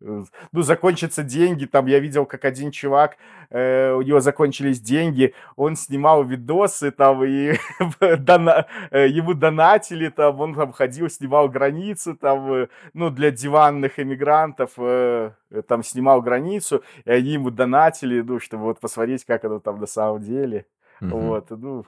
ну, 0.00 0.62
закончатся 0.62 1.22
деньги, 1.22 1.64
там, 1.64 1.86
я 1.86 1.98
видел, 2.00 2.26
как 2.26 2.44
один 2.44 2.70
чувак, 2.70 3.16
э, 3.50 3.92
у 3.92 4.02
него 4.02 4.20
закончились 4.20 4.80
деньги, 4.80 5.34
он 5.56 5.76
снимал 5.76 6.24
видосы, 6.24 6.90
там, 6.90 7.24
и 7.24 7.54
дона- 8.18 8.66
э, 8.90 9.08
ему 9.08 9.34
донатили, 9.34 10.08
там, 10.08 10.40
он 10.40 10.54
там 10.54 10.72
ходил, 10.72 11.08
снимал 11.08 11.48
границу, 11.48 12.14
там, 12.14 12.52
э, 12.52 12.68
ну, 12.92 13.10
для 13.10 13.30
диванных 13.30 13.98
эмигрантов, 13.98 14.72
э, 14.76 15.32
э, 15.50 15.62
там, 15.62 15.82
снимал 15.82 16.20
границу, 16.20 16.82
и 17.04 17.10
они 17.10 17.30
ему 17.30 17.50
донатили, 17.50 18.20
ну, 18.20 18.38
чтобы 18.38 18.64
вот 18.64 18.80
посмотреть, 18.80 19.24
как 19.24 19.44
оно 19.44 19.60
там 19.60 19.80
на 19.80 19.86
самом 19.86 20.20
деле. 20.20 20.66
Вот, 21.00 21.50
ну, 21.50 21.84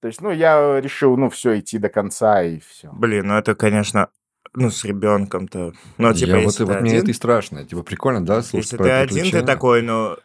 то 0.00 0.08
есть, 0.08 0.20
ну, 0.20 0.30
я 0.30 0.80
решил, 0.80 1.16
ну, 1.16 1.30
все, 1.30 1.58
идти 1.58 1.78
до 1.78 1.88
конца, 1.88 2.42
и 2.42 2.60
все. 2.60 2.90
Блин, 2.92 3.28
ну 3.28 3.34
это, 3.34 3.54
конечно, 3.54 4.10
ну 4.56 4.70
с 4.70 4.84
ребенком-то. 4.84 5.74
Ну, 5.98 6.14
типа, 6.14 6.30
Я 6.30 6.36
вот, 6.36 6.44
если 6.44 6.58
ты 6.58 6.64
вот 6.64 6.80
мне 6.80 6.90
один, 6.90 7.02
это 7.02 7.10
и 7.10 7.14
страшно. 7.14 7.64
Типа 7.64 7.82
прикольно, 7.82 8.24
да, 8.24 8.42
слушать 8.42 8.72
если 8.72 8.82
ты 8.82 8.90
один, 8.90 9.30
ты 9.30 9.42
такой, 9.42 9.82
ну, 9.82 10.16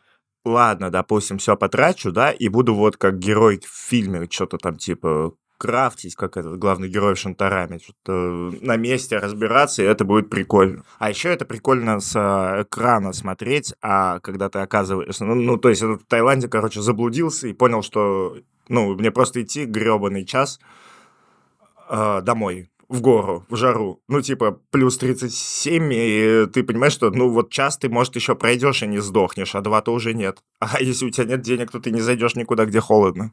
ладно, 0.45 0.89
допустим, 0.89 1.37
все 1.37 1.55
потрачу, 1.55 2.11
да, 2.11 2.31
и 2.31 2.47
буду 2.47 2.73
вот 2.73 2.97
как 2.97 3.19
герой 3.19 3.59
в 3.59 3.89
фильме, 3.89 4.27
что-то 4.29 4.57
там 4.57 4.77
типа 4.77 5.33
крафтить, 5.57 6.15
как 6.15 6.37
этот 6.37 6.57
главный 6.57 6.89
герой 6.89 7.13
в 7.13 7.19
Шантараме, 7.19 7.77
что-то 7.77 8.51
на 8.61 8.77
месте 8.77 9.19
разбираться, 9.19 9.83
и 9.83 9.85
это 9.85 10.05
будет 10.05 10.27
прикольно. 10.27 10.83
А 10.97 11.09
еще 11.09 11.29
это 11.29 11.45
прикольно 11.45 11.99
с 11.99 12.15
а, 12.15 12.63
экрана 12.63 13.13
смотреть, 13.13 13.75
а 13.79 14.19
когда 14.21 14.49
ты 14.49 14.57
оказываешься... 14.57 15.23
Ну, 15.23 15.35
ну, 15.35 15.57
то 15.57 15.69
есть 15.69 15.83
в 15.83 15.99
Таиланде, 16.07 16.47
короче, 16.47 16.81
заблудился 16.81 17.47
и 17.47 17.53
понял, 17.53 17.83
что, 17.83 18.37
ну, 18.69 18.95
мне 18.95 19.11
просто 19.11 19.43
идти 19.43 19.65
гребаный 19.65 20.25
час 20.25 20.59
а, 21.87 22.21
домой, 22.21 22.71
в 22.91 23.01
гору, 23.01 23.45
в 23.49 23.55
жару. 23.55 24.01
Ну, 24.09 24.21
типа, 24.21 24.59
плюс 24.69 24.97
37, 24.97 25.93
и 25.93 26.45
ты 26.53 26.63
понимаешь, 26.63 26.93
что, 26.93 27.09
ну, 27.09 27.29
вот 27.29 27.49
час 27.49 27.77
ты, 27.77 27.89
может, 27.89 28.15
еще 28.15 28.35
пройдешь 28.35 28.83
и 28.83 28.87
не 28.87 28.99
сдохнешь, 28.99 29.55
а 29.55 29.61
два-то 29.61 29.93
уже 29.93 30.13
нет. 30.13 30.43
А 30.59 30.81
если 30.81 31.05
у 31.05 31.09
тебя 31.09 31.25
нет 31.25 31.41
денег, 31.41 31.71
то 31.71 31.79
ты 31.79 31.91
не 31.91 32.01
зайдешь 32.01 32.35
никуда, 32.35 32.65
где 32.65 32.81
холодно. 32.81 33.31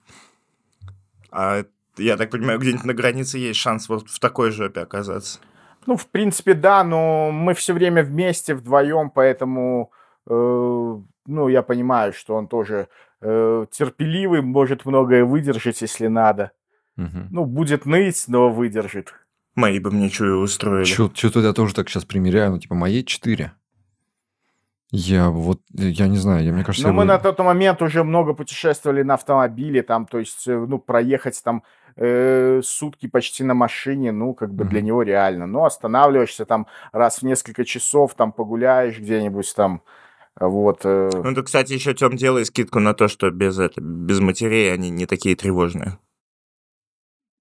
А 1.32 1.64
я 1.96 2.16
так 2.16 2.30
понимаю, 2.30 2.60
где-нибудь 2.60 2.84
на 2.84 2.94
границе 2.94 3.38
есть 3.38 3.58
шанс 3.58 3.88
вот 3.88 4.08
в 4.08 4.20
такой 4.20 4.52
жопе 4.52 4.80
оказаться. 4.80 5.40
Ну, 5.86 5.96
в 5.96 6.06
принципе, 6.06 6.54
да, 6.54 6.84
но 6.84 7.32
мы 7.32 7.54
все 7.54 7.72
время 7.72 8.04
вместе, 8.04 8.54
вдвоем, 8.54 9.10
поэтому, 9.10 9.90
э, 10.28 10.96
ну, 11.26 11.48
я 11.48 11.62
понимаю, 11.62 12.12
что 12.12 12.34
он 12.36 12.46
тоже 12.46 12.88
э, 13.20 13.66
терпеливый, 13.72 14.40
может 14.40 14.84
многое 14.84 15.24
выдержать, 15.24 15.82
если 15.82 16.06
надо. 16.06 16.52
Мгм. 16.96 17.28
Ну, 17.32 17.44
будет 17.44 17.86
ныть, 17.86 18.24
но 18.28 18.50
выдержит. 18.50 19.14
Мои 19.58 19.80
бы 19.80 19.90
мне 19.90 20.08
чую 20.08 20.38
устроили. 20.38 20.84
Что-то 20.84 21.40
я 21.40 21.52
тоже 21.52 21.74
так 21.74 21.88
сейчас 21.88 22.04
примеряю, 22.04 22.52
ну, 22.52 22.58
типа, 22.60 22.76
моей 22.76 23.02
4. 23.04 23.50
Я 24.92 25.30
вот, 25.30 25.60
я 25.72 26.06
не 26.06 26.16
знаю, 26.16 26.44
я, 26.44 26.52
мне 26.52 26.62
кажется, 26.62 26.86
я 26.86 26.92
мы 26.94 27.02
бы- 27.02 27.08
на 27.08 27.18
тот 27.18 27.40
момент 27.40 27.82
уже 27.82 28.04
много 28.04 28.34
путешествовали 28.34 29.02
на 29.02 29.14
автомобиле, 29.14 29.82
там, 29.82 30.06
то 30.06 30.20
есть, 30.20 30.46
э, 30.46 30.56
ну, 30.56 30.78
проехать 30.78 31.42
там 31.42 31.64
э, 31.96 32.60
сутки 32.62 33.08
почти 33.08 33.42
на 33.42 33.54
машине, 33.54 34.12
ну, 34.12 34.32
как 34.32 34.54
бы 34.54 34.64
для 34.64 34.78
Мгм. 34.78 34.86
него 34.86 35.02
реально. 35.02 35.46
Но 35.48 35.64
останавливаешься 35.64 36.44
там 36.44 36.68
раз 36.92 37.18
в 37.18 37.22
несколько 37.24 37.64
часов, 37.64 38.14
там 38.14 38.30
погуляешь 38.30 38.96
где-нибудь 39.00 39.52
там, 39.56 39.82
вот. 40.38 40.82
э, 40.84 41.10
Ну, 41.12 41.34
ты, 41.34 41.42
кстати, 41.42 41.72
еще, 41.72 41.94
Тем, 41.94 42.14
делай 42.16 42.44
скидку 42.46 42.78
на 42.78 42.94
то, 42.94 43.08
что 43.08 43.28
без, 43.32 43.58
это, 43.58 43.80
без 43.80 44.20
матерей 44.20 44.72
они 44.72 44.88
не 44.90 45.06
такие 45.06 45.34
тревожные. 45.34 45.98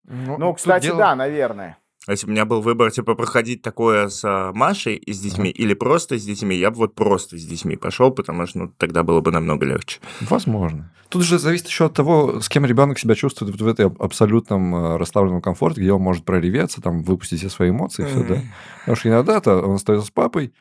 Ну, 0.06 0.38
Ну, 0.40 0.54
кстати, 0.54 0.86
дело- 0.86 0.98
да, 0.98 1.16
наверное. 1.16 1.78
А 2.08 2.12
Если 2.12 2.26
бы 2.26 2.32
у 2.32 2.34
меня 2.34 2.46
был 2.46 2.62
выбор, 2.62 2.90
типа, 2.90 3.16
проходить 3.16 3.62
такое 3.62 4.08
с 4.08 4.24
а, 4.24 4.54
Машей 4.54 4.96
и 4.96 5.12
с 5.12 5.20
детьми, 5.20 5.50
или 5.50 5.74
просто 5.74 6.18
с 6.18 6.24
детьми, 6.24 6.56
я 6.56 6.72
бы 6.72 6.78
вот 6.78 6.96
просто 6.96 7.38
с 7.38 7.44
детьми 7.44 7.76
пошел, 7.76 8.12
потому 8.12 8.48
что 8.48 8.60
ну, 8.60 8.74
тогда 8.78 9.04
было 9.04 9.20
бы 9.20 9.32
намного 9.32 9.66
легче. 9.66 10.00
Возможно. 10.22 10.90
Тут 11.10 11.24
же 11.24 11.38
зависит 11.38 11.68
еще 11.68 11.86
от 11.86 11.94
того, 11.94 12.40
с 12.40 12.48
кем 12.48 12.66
ребенок 12.66 12.98
себя 12.98 13.16
чувствует 13.16 13.52
вот 13.52 13.62
в 13.62 13.68
этой 13.68 13.88
аб- 13.88 14.02
абсолютном 14.02 14.76
э, 14.76 14.98
расслабленном 14.98 15.42
комфорте, 15.42 15.82
где 15.82 15.92
он 15.92 16.02
может 16.02 16.24
прореветься, 16.24 16.82
там, 16.82 17.02
выпустить 17.02 17.40
все 17.40 17.50
свои 17.50 17.70
эмоции, 17.72 18.06
все, 18.06 18.24
да. 18.24 18.42
Потому 18.80 18.96
что 18.96 19.10
иногда-то 19.10 19.62
он 19.62 19.76
остается 19.76 20.08
с 20.08 20.12
папой, 20.12 20.54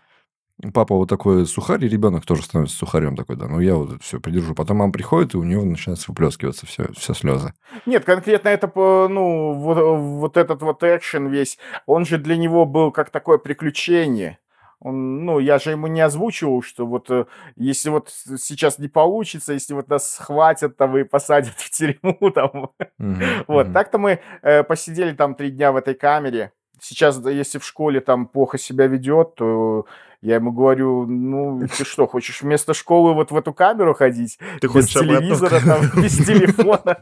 папа 0.72 0.94
вот 0.94 1.08
такой 1.08 1.46
сухарь, 1.46 1.84
и 1.84 1.88
ребенок 1.88 2.24
тоже 2.24 2.42
становится 2.42 2.76
сухарем 2.76 3.16
такой, 3.16 3.36
да, 3.36 3.46
ну 3.46 3.60
я 3.60 3.74
вот 3.74 4.02
все 4.02 4.20
придержу. 4.20 4.54
Потом 4.54 4.78
мама 4.78 4.92
приходит, 4.92 5.34
и 5.34 5.36
у 5.38 5.42
него 5.42 5.64
начинается 5.64 6.06
выплескиваться 6.08 6.66
все, 6.66 6.92
все 6.96 7.14
слезы. 7.14 7.52
Нет, 7.84 8.04
конкретно 8.04 8.48
это, 8.48 8.70
ну, 8.74 9.54
вот, 9.54 9.78
вот 9.98 10.36
этот 10.36 10.62
вот 10.62 10.82
экшен 10.82 11.28
весь, 11.28 11.58
он 11.86 12.06
же 12.06 12.18
для 12.18 12.36
него 12.36 12.64
был 12.64 12.90
как 12.90 13.10
такое 13.10 13.38
приключение. 13.38 14.38
Он, 14.78 15.24
ну, 15.24 15.38
я 15.38 15.58
же 15.58 15.70
ему 15.70 15.86
не 15.86 16.02
озвучивал, 16.02 16.62
что 16.62 16.86
вот 16.86 17.10
э, 17.10 17.24
если 17.56 17.88
вот 17.88 18.10
сейчас 18.10 18.78
не 18.78 18.88
получится, 18.88 19.54
если 19.54 19.72
вот 19.72 19.88
нас 19.88 20.14
схватят 20.14 20.76
там 20.76 20.96
и 20.98 21.04
посадят 21.04 21.54
в 21.56 21.70
тюрьму 21.70 22.30
там, 22.34 22.70
Мгм, 22.98 23.44
вот, 23.48 23.66
мгм. 23.66 23.72
так-то 23.72 23.98
мы 23.98 24.20
э, 24.42 24.62
посидели 24.64 25.12
там 25.12 25.34
три 25.34 25.50
дня 25.50 25.72
в 25.72 25.76
этой 25.76 25.94
камере. 25.94 26.52
Сейчас, 26.80 27.18
да, 27.18 27.30
если 27.30 27.58
в 27.58 27.64
школе 27.64 28.00
там 28.00 28.26
плохо 28.26 28.58
себя 28.58 28.86
ведет, 28.86 29.34
то 29.34 29.86
я 30.20 30.36
ему 30.36 30.52
говорю, 30.52 31.06
ну, 31.06 31.66
ты 31.76 31.84
что, 31.84 32.06
хочешь 32.06 32.42
вместо 32.42 32.74
школы 32.74 33.14
вот 33.14 33.30
в 33.30 33.36
эту 33.36 33.52
камеру 33.52 33.94
ходить? 33.94 34.38
Ты 34.60 34.68
без 34.68 34.94
обратно 34.94 35.20
телевизора, 35.20 35.60
там, 35.64 36.02
без 36.02 36.16
телефона? 36.16 36.98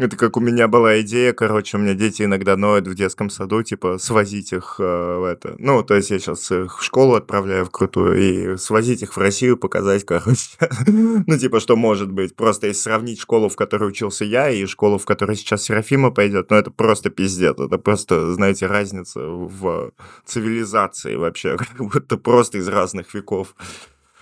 Это 0.00 0.16
как 0.16 0.38
у 0.38 0.40
меня 0.40 0.66
была 0.66 1.02
идея, 1.02 1.34
короче, 1.34 1.76
у 1.76 1.80
меня 1.80 1.92
дети 1.92 2.22
иногда 2.22 2.56
ноют 2.56 2.88
в 2.88 2.94
детском 2.94 3.28
саду, 3.28 3.62
типа, 3.62 3.98
свозить 3.98 4.50
их 4.50 4.76
э, 4.78 4.82
в 4.82 5.24
это. 5.24 5.56
Ну, 5.58 5.82
то 5.82 5.94
есть 5.94 6.10
я 6.10 6.18
сейчас 6.18 6.50
их 6.50 6.78
в 6.78 6.82
школу 6.82 7.16
отправляю 7.16 7.66
в 7.66 7.70
крутую, 7.70 8.16
и 8.16 8.56
свозить 8.56 9.02
их 9.02 9.14
в 9.14 9.18
Россию, 9.18 9.58
показать, 9.58 10.04
короче. 10.06 10.56
ну, 10.86 11.38
типа, 11.38 11.60
что 11.60 11.76
может 11.76 12.10
быть. 12.10 12.34
Просто 12.34 12.68
если 12.68 12.80
сравнить 12.80 13.20
школу, 13.20 13.50
в 13.50 13.56
которой 13.56 13.90
учился 13.90 14.24
я, 14.24 14.48
и 14.48 14.64
школу, 14.64 14.96
в 14.96 15.04
которой 15.04 15.36
сейчас 15.36 15.64
Серафима 15.64 16.10
пойдет, 16.10 16.50
ну, 16.50 16.56
это 16.56 16.70
просто 16.70 17.10
пиздец. 17.10 17.58
Это 17.58 17.76
просто, 17.76 18.32
знаете, 18.32 18.68
разница 18.68 19.20
в 19.20 19.92
цивилизации 20.24 21.16
вообще, 21.16 21.56
как 21.58 21.76
будто 21.76 22.16
просто 22.16 22.56
из 22.56 22.68
разных 22.68 23.12
веков. 23.12 23.54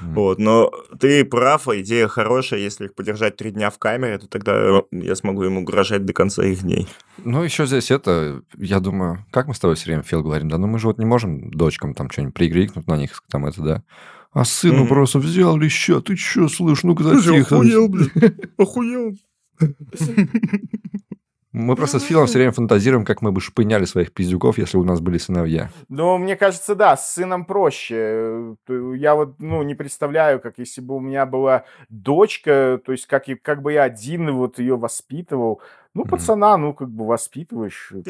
Вот, 0.00 0.38
но 0.38 0.70
ты 0.98 1.24
прав, 1.24 1.68
идея 1.68 2.08
хорошая, 2.08 2.60
если 2.60 2.86
их 2.86 2.94
подержать 2.94 3.36
три 3.36 3.50
дня 3.50 3.70
в 3.70 3.78
камере, 3.78 4.18
то 4.18 4.28
тогда 4.28 4.82
я 4.92 5.14
смогу 5.16 5.44
им 5.44 5.58
угрожать 5.58 6.04
до 6.04 6.12
конца 6.12 6.44
их 6.44 6.62
дней. 6.62 6.88
Ну, 7.18 7.42
еще 7.42 7.66
здесь 7.66 7.90
это, 7.90 8.42
я 8.56 8.80
думаю, 8.80 9.24
как 9.30 9.48
мы 9.48 9.54
с 9.54 9.58
тобой 9.58 9.76
все 9.76 9.86
время, 9.86 10.02
Фил, 10.02 10.22
говорим, 10.22 10.48
да, 10.48 10.58
ну 10.58 10.66
мы 10.66 10.78
же 10.78 10.86
вот 10.86 10.98
не 10.98 11.04
можем 11.04 11.50
дочкам 11.50 11.94
там 11.94 12.10
что-нибудь 12.10 12.34
прикрикнуть 12.34 12.86
на 12.86 12.96
них, 12.96 13.22
там 13.30 13.46
это, 13.46 13.62
да. 13.62 13.82
А 14.32 14.44
сыну 14.44 14.84
mm-hmm. 14.84 14.88
просто 14.88 15.18
взял 15.18 15.56
леща, 15.56 16.00
ты 16.00 16.16
что, 16.16 16.48
слышь, 16.48 16.82
ну-ка 16.84 17.02
затихо. 17.02 17.56
Охуел, 17.56 17.88
блин, 17.88 18.10
охуел. 18.58 19.16
Мы 21.52 21.76
просто 21.76 21.98
с 21.98 22.02
Филом 22.02 22.26
все 22.26 22.38
время 22.38 22.52
фантазируем, 22.52 23.04
как 23.04 23.22
мы 23.22 23.32
бы 23.32 23.40
шпыняли 23.40 23.86
своих 23.86 24.12
пиздюков, 24.12 24.58
если 24.58 24.76
бы 24.76 24.82
у 24.82 24.86
нас 24.86 25.00
были 25.00 25.16
сыновья. 25.16 25.70
Ну, 25.88 26.18
мне 26.18 26.36
кажется, 26.36 26.74
да, 26.74 26.96
с 26.96 27.14
сыном 27.14 27.46
проще. 27.46 28.54
Я 28.68 29.14
вот, 29.14 29.36
ну, 29.38 29.62
не 29.62 29.74
представляю, 29.74 30.40
как 30.40 30.58
если 30.58 30.82
бы 30.82 30.96
у 30.96 31.00
меня 31.00 31.24
была 31.24 31.64
дочка, 31.88 32.80
то 32.84 32.92
есть 32.92 33.06
как, 33.06 33.24
как 33.42 33.62
бы 33.62 33.72
я 33.72 33.84
один 33.84 34.30
вот 34.32 34.58
ее 34.58 34.76
воспитывал. 34.76 35.62
Ну, 35.94 36.04
пацана, 36.04 36.56
ну, 36.58 36.74
как 36.74 36.90
бы 36.90 37.06
воспитываешь. 37.06 37.92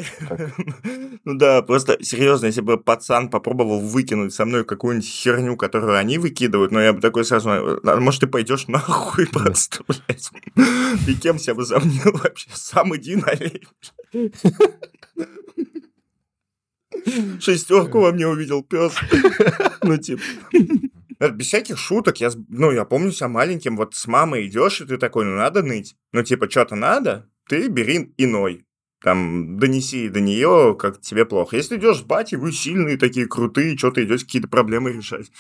Ну 1.25 1.35
да, 1.35 1.63
просто 1.63 2.03
серьезно, 2.03 2.47
если 2.47 2.61
бы 2.61 2.79
пацан 2.79 3.29
попробовал 3.29 3.81
выкинуть 3.81 4.33
со 4.33 4.45
мной 4.45 4.65
какую-нибудь 4.65 5.09
херню, 5.09 5.57
которую 5.57 5.97
они 5.97 6.19
выкидывают, 6.19 6.73
ну, 6.73 6.81
я 6.81 6.93
бы 6.93 7.01
такой 7.01 7.25
сразу, 7.25 7.51
«А 7.51 8.01
может, 8.01 8.21
ты 8.21 8.27
пойдешь 8.27 8.69
нахуй 8.69 9.27
просто, 9.33 9.85
блядь. 9.87 10.31
И 11.07 11.15
кем 11.15 11.39
себя 11.39 11.55
возомнил 11.55 12.13
вообще? 12.13 12.49
Сам 12.53 12.97
иди 12.97 13.17
налей. 13.17 13.67
Шестерку 17.41 18.01
во 18.01 18.13
мне 18.13 18.27
увидел 18.27 18.63
пес. 18.63 18.95
Ну, 19.83 19.97
типа. 19.99 20.23
Без 21.21 21.47
всяких 21.47 21.79
шуток, 21.79 22.21
я, 22.21 22.31
ну, 22.49 22.71
я 22.71 22.85
помню 22.85 23.11
себя 23.11 23.29
маленьким, 23.29 23.77
вот 23.77 23.95
с 23.95 24.07
мамой 24.07 24.47
идешь, 24.47 24.81
и 24.81 24.85
ты 24.85 24.99
такой, 24.99 25.25
ну, 25.25 25.37
надо 25.37 25.63
ныть. 25.63 25.97
Ну, 26.13 26.23
типа, 26.23 26.49
что-то 26.49 26.77
надо, 26.77 27.29
ты 27.49 27.69
бери 27.69 28.13
иной. 28.17 28.65
Там, 29.03 29.59
донеси 29.59 30.09
до 30.09 30.21
нее, 30.21 30.77
как 30.79 31.01
тебе 31.01 31.25
плохо. 31.25 31.57
Если 31.57 31.77
идешь 31.77 31.99
с 31.99 32.03
бати, 32.03 32.35
вы 32.35 32.53
сильные 32.53 32.97
такие, 32.97 33.27
крутые, 33.27 33.77
что 33.77 33.91
ты 33.91 34.05
идешь 34.05 34.25
какие-то 34.25 34.49
проблемы 34.49 34.93
решать. 34.93 35.31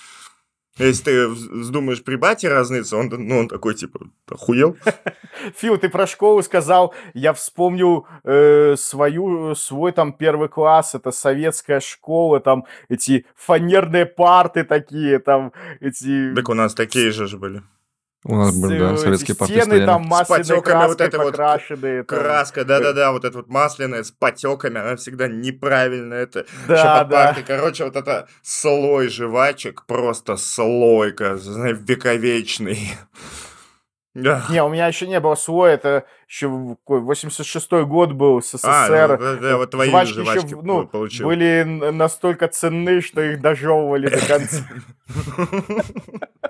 Если 0.79 1.05
ты 1.05 1.29
вздумаешь 1.29 2.03
при 2.05 2.16
бате 2.16 2.49
разниться, 2.49 2.97
он, 2.97 3.09
ну, 3.09 3.39
он 3.39 3.49
такой, 3.49 3.74
типа, 3.74 4.01
охуел. 4.31 4.76
Фил, 5.57 5.76
ты 5.79 5.89
про 5.89 6.07
школу 6.07 6.43
сказал, 6.43 6.95
я 7.14 7.33
вспомнил 7.33 8.07
э, 8.24 8.76
свою, 8.76 9.55
свой 9.55 9.93
там 9.93 10.12
первый 10.12 10.49
класс, 10.49 10.95
это 10.95 11.11
советская 11.11 11.81
школа, 11.81 12.41
там 12.41 12.64
эти 12.89 13.26
фанерные 13.35 14.07
парты 14.07 14.64
такие, 14.64 15.18
там 15.18 15.53
эти... 15.81 16.33
Так 16.35 16.49
у 16.49 16.55
нас 16.55 16.74
такие 16.74 17.11
же 17.11 17.26
же 17.26 17.39
были. 17.39 17.62
У 18.25 18.35
нас 18.35 18.61
были, 18.61 18.79
да, 18.79 18.97
советские 18.97 19.35
стены 19.37 19.62
стояли. 19.62 19.87
там 19.87 20.03
масляной 20.03 20.45
с 20.45 20.49
потеками, 20.49 20.87
вот 20.89 21.01
это 21.01 21.19
вот 21.19 21.37
краска, 22.07 22.64
да-да-да, 22.64 23.12
вот 23.12 23.25
эта 23.25 23.37
вот 23.39 23.49
масляная 23.49 24.03
с 24.03 24.11
потеками, 24.11 24.81
она 24.81 24.97
всегда 24.97 25.29
неправильная, 25.29 26.25
это 26.25 26.45
да, 26.66 27.05
да. 27.05 27.37
короче, 27.47 27.85
вот 27.85 27.95
это 27.95 28.29
слой 28.43 29.09
жвачек, 29.09 29.87
просто 29.87 30.37
слойка, 30.37 31.37
знаешь, 31.37 31.79
вековечный. 31.81 32.91
Да. 34.14 34.47
Не, 34.51 34.64
у 34.64 34.69
меня 34.69 34.89
еще 34.89 35.07
не 35.07 35.21
было 35.21 35.37
слоя, 35.37 35.75
это 35.75 36.05
еще 36.27 36.47
86-й 36.89 37.85
год 37.85 38.12
был, 38.12 38.43
СССР. 38.43 38.64
А, 38.64 39.16
ну, 39.16 39.41
да, 39.41 39.57
вот 39.59 39.71
твои 39.71 39.91
жвачки, 39.91 40.14
жвачки 40.14 40.47
еще, 40.47 40.61
ну, 40.61 40.89
получил. 40.89 41.27
были 41.27 41.62
настолько 41.62 42.49
ценны, 42.49 43.01
что 43.01 43.21
их 43.21 43.41
дожевывали 43.41 44.09
до 44.09 44.27
конца. 44.27 44.64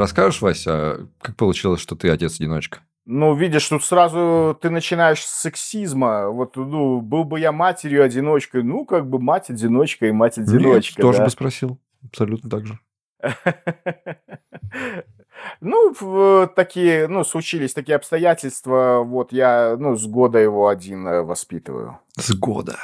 Расскажешь, 0.00 0.40
Вася, 0.40 1.08
как 1.20 1.36
получилось, 1.36 1.78
что 1.82 1.94
ты 1.94 2.08
отец-одиночка? 2.08 2.78
Ну, 3.04 3.34
видишь, 3.34 3.68
тут 3.68 3.84
сразу 3.84 4.58
ты 4.58 4.70
начинаешь 4.70 5.22
с 5.22 5.42
сексизма. 5.42 6.30
Вот, 6.30 6.56
ну, 6.56 7.02
был 7.02 7.24
бы 7.24 7.38
я 7.38 7.52
матерью-одиночкой, 7.52 8.62
ну, 8.62 8.86
как 8.86 9.06
бы 9.10 9.18
мать-одиночка 9.18 10.06
и 10.06 10.12
мать-одиночка. 10.12 10.94
Нет, 10.96 11.02
тоже 11.02 11.18
да? 11.18 11.24
бы 11.24 11.30
спросил. 11.30 11.78
Абсолютно 12.02 12.48
так 12.48 12.66
же. 12.66 12.78
Ну, 15.62 15.94
такие, 16.54 17.08
ну, 17.08 17.24
случились 17.24 17.72
такие 17.72 17.96
обстоятельства. 17.96 19.02
Вот 19.02 19.32
я, 19.32 19.76
ну, 19.78 19.96
с 19.96 20.06
года 20.06 20.38
его 20.38 20.68
один 20.68 21.06
э, 21.06 21.22
воспитываю. 21.22 21.98
С 22.18 22.34
года? 22.34 22.76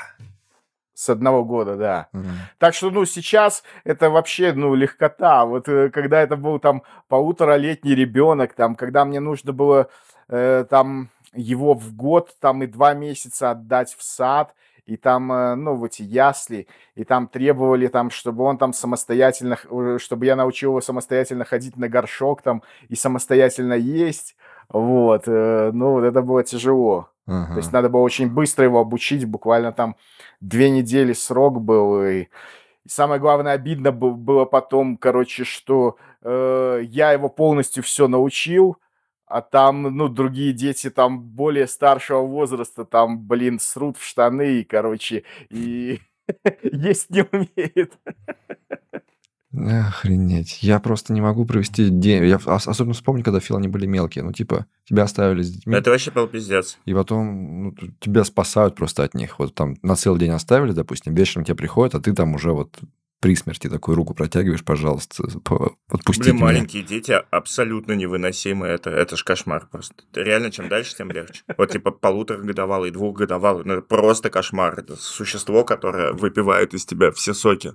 С 1.06 1.08
одного 1.08 1.44
года, 1.44 1.76
да. 1.76 2.08
Мгм. 2.12 2.32
Так 2.58 2.74
что, 2.74 2.90
ну, 2.90 3.04
сейчас 3.04 3.62
это 3.84 4.10
вообще, 4.10 4.52
ну, 4.52 4.74
легкота. 4.74 5.44
Вот 5.44 5.68
э, 5.68 5.88
когда 5.90 6.20
это 6.20 6.36
был 6.36 6.58
там 6.58 6.82
полуторалетний 7.06 7.94
ребенок, 7.94 8.54
там, 8.54 8.74
когда 8.74 9.04
мне 9.04 9.20
нужно 9.20 9.52
было 9.52 9.86
э, 10.28 10.64
там 10.68 11.10
его 11.32 11.74
в 11.74 11.94
год, 11.94 12.30
там 12.40 12.64
и 12.64 12.66
два 12.66 12.94
месяца 12.94 13.52
отдать 13.52 13.94
в 13.96 14.02
сад, 14.02 14.52
и 14.84 14.96
там, 14.96 15.30
э, 15.30 15.54
ну, 15.54 15.76
в 15.76 15.84
эти 15.84 16.02
ясли, 16.02 16.66
и 16.96 17.04
там 17.04 17.28
требовали, 17.28 17.86
там, 17.86 18.10
чтобы 18.10 18.42
он 18.42 18.58
там 18.58 18.72
самостоятельно, 18.72 19.58
чтобы 20.00 20.26
я 20.26 20.34
научил 20.34 20.70
его 20.70 20.80
самостоятельно 20.80 21.44
ходить 21.44 21.76
на 21.76 21.88
горшок 21.88 22.42
там 22.42 22.64
и 22.88 22.96
самостоятельно 22.96 23.74
есть. 23.74 24.34
Вот, 24.68 25.28
э, 25.28 25.70
ну, 25.72 25.92
вот 25.92 26.02
это 26.02 26.20
было 26.22 26.42
тяжело. 26.42 27.10
То 27.26 27.56
есть 27.56 27.72
надо 27.72 27.88
было 27.88 28.02
очень 28.02 28.30
быстро 28.30 28.64
его 28.64 28.78
обучить, 28.80 29.24
буквально 29.24 29.72
там 29.72 29.96
две 30.40 30.70
недели 30.70 31.12
срок 31.12 31.60
был. 31.60 32.02
И, 32.04 32.22
и 32.22 32.28
самое 32.88 33.20
главное, 33.20 33.52
обидно 33.52 33.90
было 33.92 34.44
потом, 34.44 34.96
короче, 34.96 35.44
что 35.44 35.96
э, 36.22 36.82
я 36.84 37.12
его 37.12 37.28
полностью 37.28 37.82
все 37.82 38.06
научил, 38.06 38.76
а 39.26 39.40
там, 39.42 39.82
ну, 39.82 40.08
другие 40.08 40.52
дети 40.52 40.88
там 40.88 41.20
более 41.20 41.66
старшего 41.66 42.20
возраста, 42.20 42.84
там, 42.84 43.18
блин, 43.18 43.58
срут 43.58 43.96
в 43.96 44.04
штаны, 44.04 44.60
и, 44.60 44.64
короче, 44.64 45.24
и 45.50 46.00
есть 46.62 47.10
не 47.10 47.22
умеет. 47.22 47.98
Охренеть. 49.56 50.62
Я 50.62 50.78
просто 50.80 51.12
не 51.12 51.20
могу 51.20 51.46
провести 51.46 51.88
день. 51.88 52.24
Я 52.24 52.36
особенно 52.36 52.94
вспомню, 52.94 53.24
когда 53.24 53.40
Фил 53.40 53.56
они 53.56 53.68
были 53.68 53.86
мелкие. 53.86 54.24
Ну, 54.24 54.32
типа, 54.32 54.66
тебя 54.84 55.04
оставили 55.04 55.42
с 55.42 55.50
детьми. 55.50 55.74
Это 55.74 55.90
вообще 55.90 56.10
был 56.10 56.26
пиздец. 56.26 56.78
И 56.84 56.92
потом 56.92 57.64
ну, 57.64 57.74
тебя 58.00 58.24
спасают 58.24 58.74
просто 58.74 59.04
от 59.04 59.14
них. 59.14 59.38
Вот 59.38 59.54
там 59.54 59.76
на 59.82 59.96
целый 59.96 60.20
день 60.20 60.30
оставили, 60.30 60.72
допустим, 60.72 61.14
вечером 61.14 61.44
тебе 61.44 61.56
приходят, 61.56 61.94
а 61.94 62.00
ты 62.00 62.12
там 62.12 62.34
уже 62.34 62.52
вот 62.52 62.78
при 63.20 63.34
смерти 63.34 63.68
такую 63.68 63.96
руку 63.96 64.14
протягиваешь, 64.14 64.62
пожалуйста, 64.62 65.24
отпустите 65.88 66.30
Блин, 66.30 66.36
меня. 66.36 66.44
маленькие 66.44 66.82
дети 66.82 67.18
абсолютно 67.30 67.92
невыносимы. 67.92 68.66
Это, 68.66 68.90
это 68.90 69.16
ж 69.16 69.24
кошмар 69.24 69.66
просто. 69.70 69.94
Реально, 70.14 70.50
чем 70.50 70.68
дальше, 70.68 70.94
тем 70.96 71.10
легче. 71.10 71.42
Вот 71.56 71.72
типа 71.72 71.92
полуторагодовалый, 71.92 72.90
двухгодовалый. 72.90 73.64
Ну, 73.64 73.72
это 73.74 73.82
просто 73.82 74.28
кошмар. 74.28 74.78
Это 74.78 74.96
существо, 74.96 75.64
которое 75.64 76.12
выпивает 76.12 76.74
из 76.74 76.84
тебя 76.84 77.10
все 77.10 77.32
соки. 77.32 77.72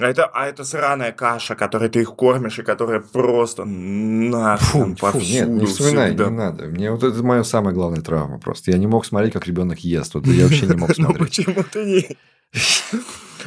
А 0.00 0.08
это, 0.08 0.24
а 0.26 0.46
это 0.46 0.64
сраная 0.64 1.12
каша, 1.12 1.54
которой 1.54 1.90
ты 1.90 2.00
их 2.00 2.14
кормишь, 2.14 2.58
и 2.58 2.62
которая 2.62 3.00
просто 3.00 3.64
нахуй 3.64 4.96
фу, 4.96 5.06
фу, 5.12 5.18
нет, 5.18 5.48
не 5.48 5.66
вспоминай, 5.66 6.08
всегда. 6.08 6.24
не 6.24 6.30
надо. 6.30 6.64
Мне 6.66 6.90
вот 6.90 7.02
это 7.02 7.22
моя 7.22 7.44
самая 7.44 7.74
главная 7.74 8.00
травма 8.00 8.38
просто. 8.38 8.70
Я 8.70 8.78
не 8.78 8.86
мог 8.86 9.04
смотреть, 9.04 9.32
как 9.32 9.46
ребенок 9.46 9.80
ест. 9.80 10.14
Вот 10.14 10.26
я 10.26 10.44
вообще 10.44 10.66
не 10.66 10.76
мог 10.76 10.90
смотреть. 10.94 11.18
Ну 11.18 11.24
почему 11.24 11.64
ты 11.70 11.84
не... 11.84 12.16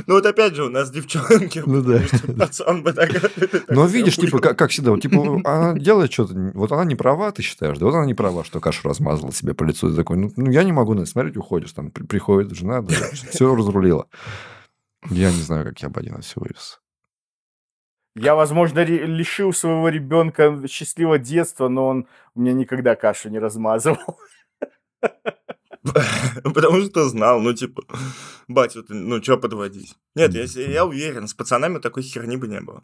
Ну 0.07 0.15
вот 0.15 0.25
опять 0.25 0.55
же, 0.55 0.65
у 0.65 0.69
нас 0.69 0.89
девчонки. 0.89 1.61
Ну 1.65 1.81
да. 1.81 2.01
Пацан 2.37 2.83
бы 2.83 2.93
так... 2.93 3.09
Но 3.69 3.85
видишь, 3.85 4.15
типа, 4.15 4.39
как, 4.39 4.57
как 4.57 4.71
всегда, 4.71 4.91
вот, 4.91 5.01
типа, 5.01 5.41
она 5.43 5.77
делает 5.77 6.11
что-то, 6.11 6.33
вот 6.53 6.71
она 6.71 6.83
не 6.85 6.95
права, 6.95 7.31
ты 7.31 7.43
считаешь, 7.43 7.77
да, 7.77 7.85
вот 7.85 7.95
она 7.95 8.05
не 8.05 8.13
права, 8.15 8.43
что 8.43 8.59
кашу 8.59 8.87
размазала 8.87 9.31
себе 9.31 9.53
по 9.53 9.63
лицу, 9.63 9.89
и 9.89 9.95
такой, 9.95 10.17
ну, 10.17 10.31
ну 10.35 10.49
я 10.49 10.63
не 10.63 10.71
могу 10.71 10.93
на 10.93 11.01
это 11.01 11.09
смотреть, 11.09 11.37
уходишь, 11.37 11.73
там, 11.73 11.91
приходит 11.91 12.55
жена, 12.55 12.81
да, 12.81 12.95
все 13.29 13.53
разрулила. 13.53 14.07
Я 15.09 15.31
не 15.31 15.41
знаю, 15.41 15.65
как 15.65 15.79
я 15.81 15.89
бы 15.89 15.99
один 15.99 16.21
все 16.21 16.39
вывез. 16.39 16.81
Я, 18.15 18.35
возможно, 18.35 18.83
лишил 18.83 19.53
своего 19.53 19.89
ребенка 19.89 20.67
счастливого 20.67 21.17
детства, 21.17 21.67
но 21.67 21.87
он 21.87 22.07
у 22.35 22.41
меня 22.41 22.53
никогда 22.53 22.95
кашу 22.95 23.29
не 23.29 23.39
размазывал. 23.39 24.19
Потому 26.43 26.81
что 26.83 27.09
знал, 27.09 27.39
ну, 27.41 27.53
типа, 27.53 27.83
батя, 28.47 28.83
ну, 28.87 29.21
что 29.21 29.37
подводить? 29.37 29.95
Нет, 30.15 30.33
я, 30.33 30.43
я 30.43 30.85
уверен, 30.85 31.27
с 31.27 31.33
пацанами 31.33 31.79
такой 31.79 32.03
херни 32.03 32.37
бы 32.37 32.47
не 32.47 32.61
было. 32.61 32.83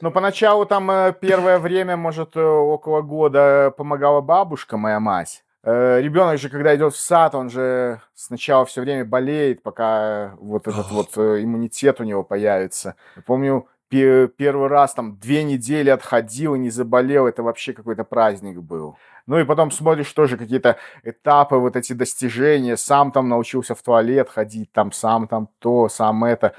Но 0.00 0.10
поначалу 0.10 0.66
там 0.66 0.90
э, 0.90 1.14
первое 1.20 1.60
время, 1.60 1.96
может, 1.96 2.36
э, 2.36 2.40
около 2.42 3.02
года 3.02 3.72
помогала 3.76 4.20
бабушка, 4.20 4.76
моя 4.76 4.98
мать. 4.98 5.44
Э, 5.64 6.00
Ребенок 6.00 6.38
же, 6.38 6.48
когда 6.48 6.74
идет 6.74 6.92
в 6.94 6.98
сад, 7.00 7.34
он 7.34 7.48
же 7.50 8.00
сначала 8.14 8.64
все 8.66 8.80
время 8.80 9.04
болеет, 9.04 9.62
пока 9.62 10.34
вот 10.40 10.66
этот 10.66 10.90
вот 10.90 11.16
э, 11.16 11.42
иммунитет 11.44 12.00
у 12.00 12.04
него 12.04 12.24
появится. 12.24 12.96
Я 13.16 13.22
помню, 13.22 13.68
пе- 13.88 14.26
первый 14.28 14.68
раз 14.68 14.94
там 14.94 15.16
две 15.18 15.44
недели 15.44 15.90
отходил 15.90 16.54
и 16.56 16.58
не 16.58 16.70
заболел, 16.70 17.26
это 17.28 17.42
вообще 17.44 17.72
какой-то 17.74 18.02
праздник 18.04 18.58
был. 18.60 18.96
Ну 19.26 19.38
и 19.38 19.44
потом 19.44 19.70
смотришь 19.70 20.12
тоже 20.12 20.36
какие-то 20.36 20.78
этапы, 21.04 21.56
вот 21.56 21.76
эти 21.76 21.92
достижения, 21.92 22.76
сам 22.76 23.12
там 23.12 23.28
научился 23.28 23.76
в 23.76 23.82
туалет 23.82 24.28
ходить, 24.30 24.72
там 24.72 24.90
сам 24.90 25.28
там 25.28 25.48
то, 25.60 25.88
сам 25.88 26.24
это. 26.24 26.54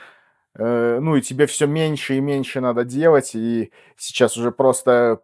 Э, 0.55 0.99
Ну 1.01 1.15
и 1.17 1.21
тебе 1.21 1.45
все 1.47 1.67
меньше 1.67 2.15
и 2.15 2.21
меньше 2.21 2.61
надо 2.61 2.85
делать, 2.85 3.35
и 3.35 3.73
сейчас 3.97 4.37
уже 4.37 4.51
просто, 4.53 5.21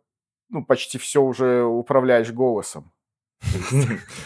ну, 0.49 0.65
почти 0.65 0.97
все 0.97 1.21
уже 1.21 1.63
управляешь 1.63 2.32
голосом. 2.32 2.91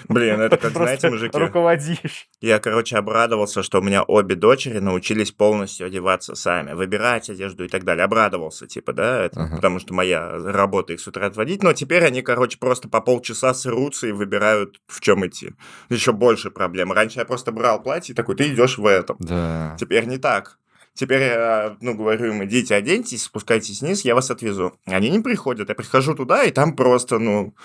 Блин, 0.09 0.41
это 0.41 0.57
как, 0.57 0.71
знаете, 0.73 1.09
мужики, 1.09 1.37
руководишь. 1.37 2.27
я, 2.41 2.59
короче, 2.59 2.97
обрадовался, 2.97 3.63
что 3.63 3.79
у 3.79 3.81
меня 3.83 4.03
обе 4.03 4.35
дочери 4.35 4.79
научились 4.79 5.31
полностью 5.31 5.87
одеваться 5.87 6.35
сами, 6.35 6.73
выбирать 6.73 7.29
одежду 7.29 7.63
и 7.65 7.67
так 7.67 7.83
далее. 7.83 8.03
Обрадовался, 8.05 8.67
типа, 8.67 8.93
да, 8.93 9.25
это, 9.25 9.41
Ага. 9.43 9.55
потому 9.57 9.79
что 9.79 9.93
моя 9.93 10.31
работа 10.43 10.93
их 10.93 10.99
с 10.99 11.07
утра 11.07 11.27
отводить, 11.27 11.63
но 11.63 11.73
теперь 11.73 12.03
они, 12.05 12.21
короче, 12.21 12.57
просто 12.57 12.89
по 12.89 13.01
полчаса 13.01 13.53
срутся 13.53 14.07
и 14.07 14.11
выбирают, 14.11 14.81
в 14.87 14.99
чем 14.99 15.25
идти. 15.25 15.51
Еще 15.89 16.11
больше 16.11 16.51
проблем. 16.51 16.91
Раньше 16.91 17.19
я 17.19 17.25
просто 17.25 17.51
брал 17.51 17.81
платье 17.81 18.13
и 18.13 18.15
такой, 18.15 18.35
ты 18.35 18.49
идешь 18.53 18.77
в 18.77 18.85
этом. 18.85 19.15
Да. 19.19 19.75
Теперь 19.79 20.05
не 20.05 20.17
так. 20.17 20.57
Теперь 20.95 21.21
я, 21.23 21.75
ну, 21.81 21.95
говорю 21.95 22.27
им, 22.33 22.43
идите, 22.43 22.75
оденьтесь, 22.75 23.23
спускайтесь 23.23 23.81
вниз, 23.81 24.05
я 24.05 24.13
вас 24.13 24.29
отвезу. 24.29 24.73
Они 24.85 25.09
не 25.09 25.19
приходят. 25.21 25.69
Я 25.69 25.75
прихожу 25.75 26.13
туда, 26.13 26.43
и 26.43 26.51
там 26.51 26.75
просто, 26.75 27.17
ну, 27.17 27.55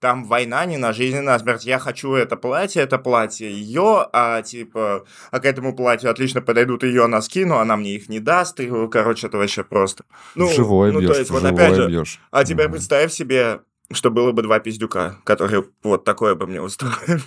там 0.00 0.24
война 0.24 0.64
не 0.66 0.76
на 0.76 0.92
жизнь, 0.92 1.16
и 1.16 1.20
на 1.20 1.38
смерть. 1.38 1.64
Я 1.64 1.78
хочу 1.78 2.12
это 2.14 2.36
платье, 2.36 2.82
это 2.82 2.98
платье 2.98 3.50
ее, 3.50 4.06
а 4.12 4.42
типа, 4.42 5.04
а 5.30 5.40
к 5.40 5.44
этому 5.44 5.74
платью 5.74 6.10
отлично 6.10 6.40
подойдут 6.42 6.82
ее 6.82 7.06
носки, 7.06 7.44
но 7.44 7.58
она 7.58 7.76
мне 7.76 7.94
их 7.94 8.08
не 8.08 8.20
даст, 8.20 8.60
и, 8.60 8.70
короче, 8.88 9.26
это 9.28 9.38
вообще 9.38 9.64
просто. 9.64 10.04
Ну, 10.34 10.48
живой 10.48 10.92
ну, 10.92 11.00
бьешь, 11.00 11.10
то 11.10 11.18
есть, 11.18 11.30
вот 11.30 11.44
опять 11.44 11.74
же, 11.74 11.88
бьешь. 11.88 12.20
а 12.30 12.44
теперь 12.44 12.66
Мгм. 12.66 12.72
представь 12.74 13.12
себе, 13.12 13.60
что 13.90 14.10
было 14.10 14.32
бы 14.32 14.42
два 14.42 14.58
пиздюка, 14.58 15.16
которые 15.24 15.64
вот 15.82 16.04
такое 16.04 16.34
бы 16.34 16.46
мне 16.46 16.60
устроили. 16.60 17.22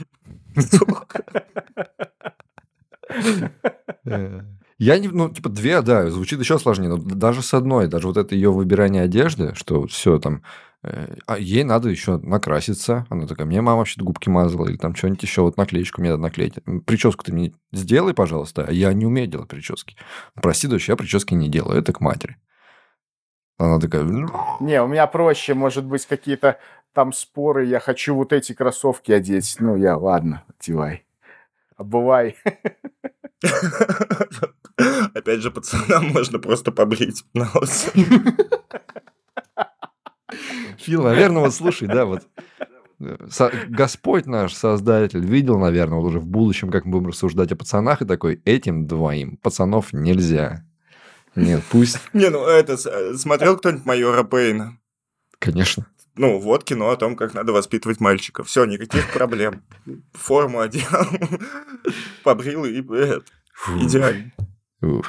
Э, 4.05 4.41
Я 4.78 4.97
не, 4.97 5.09
ну, 5.09 5.30
типа, 5.30 5.49
две, 5.49 5.82
да, 5.82 6.09
звучит 6.09 6.39
еще 6.39 6.57
сложнее, 6.57 6.88
но 6.89 6.97
даже 6.97 7.41
с 7.41 7.53
одной, 7.53 7.88
даже 7.88 8.07
вот 8.07 8.15
это 8.15 8.34
ее 8.34 8.51
выбирание 8.51 9.03
одежды, 9.03 9.53
что 9.55 9.86
все 9.88 10.20
там, 10.20 10.41
а 10.82 11.38
ей 11.38 11.64
надо 11.64 11.90
еще 11.90 12.18
накраситься, 12.18 13.06
она 13.10 13.28
такая, 13.28 13.46
мне 13.46 13.62
мама 13.62 13.80
вообще 13.80 14.02
губки 14.02 14.30
мазала, 14.30 14.68
или 14.68 14.78
там 14.78 14.96
что-нибудь 14.96 15.24
еще, 15.24 15.42
вот 15.42 15.58
наклеечку 15.58 16.00
мне 16.00 16.12
надо 16.12 16.24
наклеить. 16.24 16.56
Прическу 16.86 17.24
ты 17.24 17.34
мне 17.34 17.54
сделай, 17.74 18.14
пожалуйста, 18.14 18.66
а 18.68 18.72
я 18.72 18.94
не 18.94 19.06
умею 19.06 19.28
делать 19.28 19.50
прически. 19.50 19.98
Прости, 20.36 20.68
дочь, 20.68 20.88
я 20.88 20.96
прически 20.96 21.34
не 21.34 21.50
делаю, 21.50 21.80
это 21.80 21.92
к 21.92 22.00
матери. 22.00 22.38
Она 23.58 23.78
такая, 23.80 24.04
«Ну, 24.04 24.30
Не, 24.62 24.82
у 24.82 24.88
меня 24.88 25.06
проще, 25.08 25.54
может 25.54 25.84
быть, 25.84 26.06
какие-то 26.06 26.60
там 26.94 27.12
споры, 27.12 27.66
я 27.66 27.82
хочу 27.82 28.16
вот 28.16 28.32
эти 28.32 28.54
кроссовки 28.54 29.12
одеть. 29.12 29.58
Ну, 29.60 29.76
я, 29.76 29.98
ладно, 29.98 30.44
одевай. 30.48 31.06
Обувай. 31.76 32.38
Опять 35.14 35.42
же, 35.42 35.52
пацанам 35.52 36.08
можно 36.08 36.40
просто 36.40 36.72
побрить 36.72 37.26
нос. 37.34 37.92
Фил, 40.78 41.04
наверное, 41.04 41.42
вот 41.44 41.54
слушай, 41.54 41.88
да, 41.88 42.06
вот 42.06 42.28
со- 43.30 43.52
Господь 43.68 44.26
наш 44.26 44.54
Создатель 44.54 45.26
видел, 45.26 45.58
наверное, 45.58 46.00
вот 46.00 46.08
уже 46.08 46.20
в 46.20 46.28
будущем, 46.28 46.70
как 46.72 46.86
мы 46.86 46.92
будем 46.94 47.08
рассуждать 47.08 47.52
о 47.52 47.56
пацанах, 47.56 48.02
и 48.02 48.06
такой, 48.06 48.42
этим 48.46 48.88
двоим 48.88 49.38
пацанов 49.38 49.94
нельзя. 49.94 50.66
Нет, 51.36 51.62
пусть, 51.72 52.00
Не, 52.14 52.30
ну 52.30 52.44
это, 52.46 52.78
смотрел 53.18 53.58
кто-нибудь 53.58 53.86
майора 53.86 54.24
Пейна? 54.24 54.78
конечно. 55.40 55.86
Ну, 56.16 56.38
вот 56.38 56.66
кино 56.66 56.90
о 56.90 56.98
том, 56.98 57.16
как 57.16 57.34
надо 57.34 57.54
воспитывать 57.54 58.02
мальчиков. 58.02 58.48
Все, 58.50 58.66
никаких 58.66 59.10
проблем. 59.14 59.64
Форму 60.12 60.60
одел, 60.60 60.84
побрил 62.24 62.66
и 62.66 62.82
э, 62.82 63.20
идеально. 63.78 64.32
ух. 64.82 65.06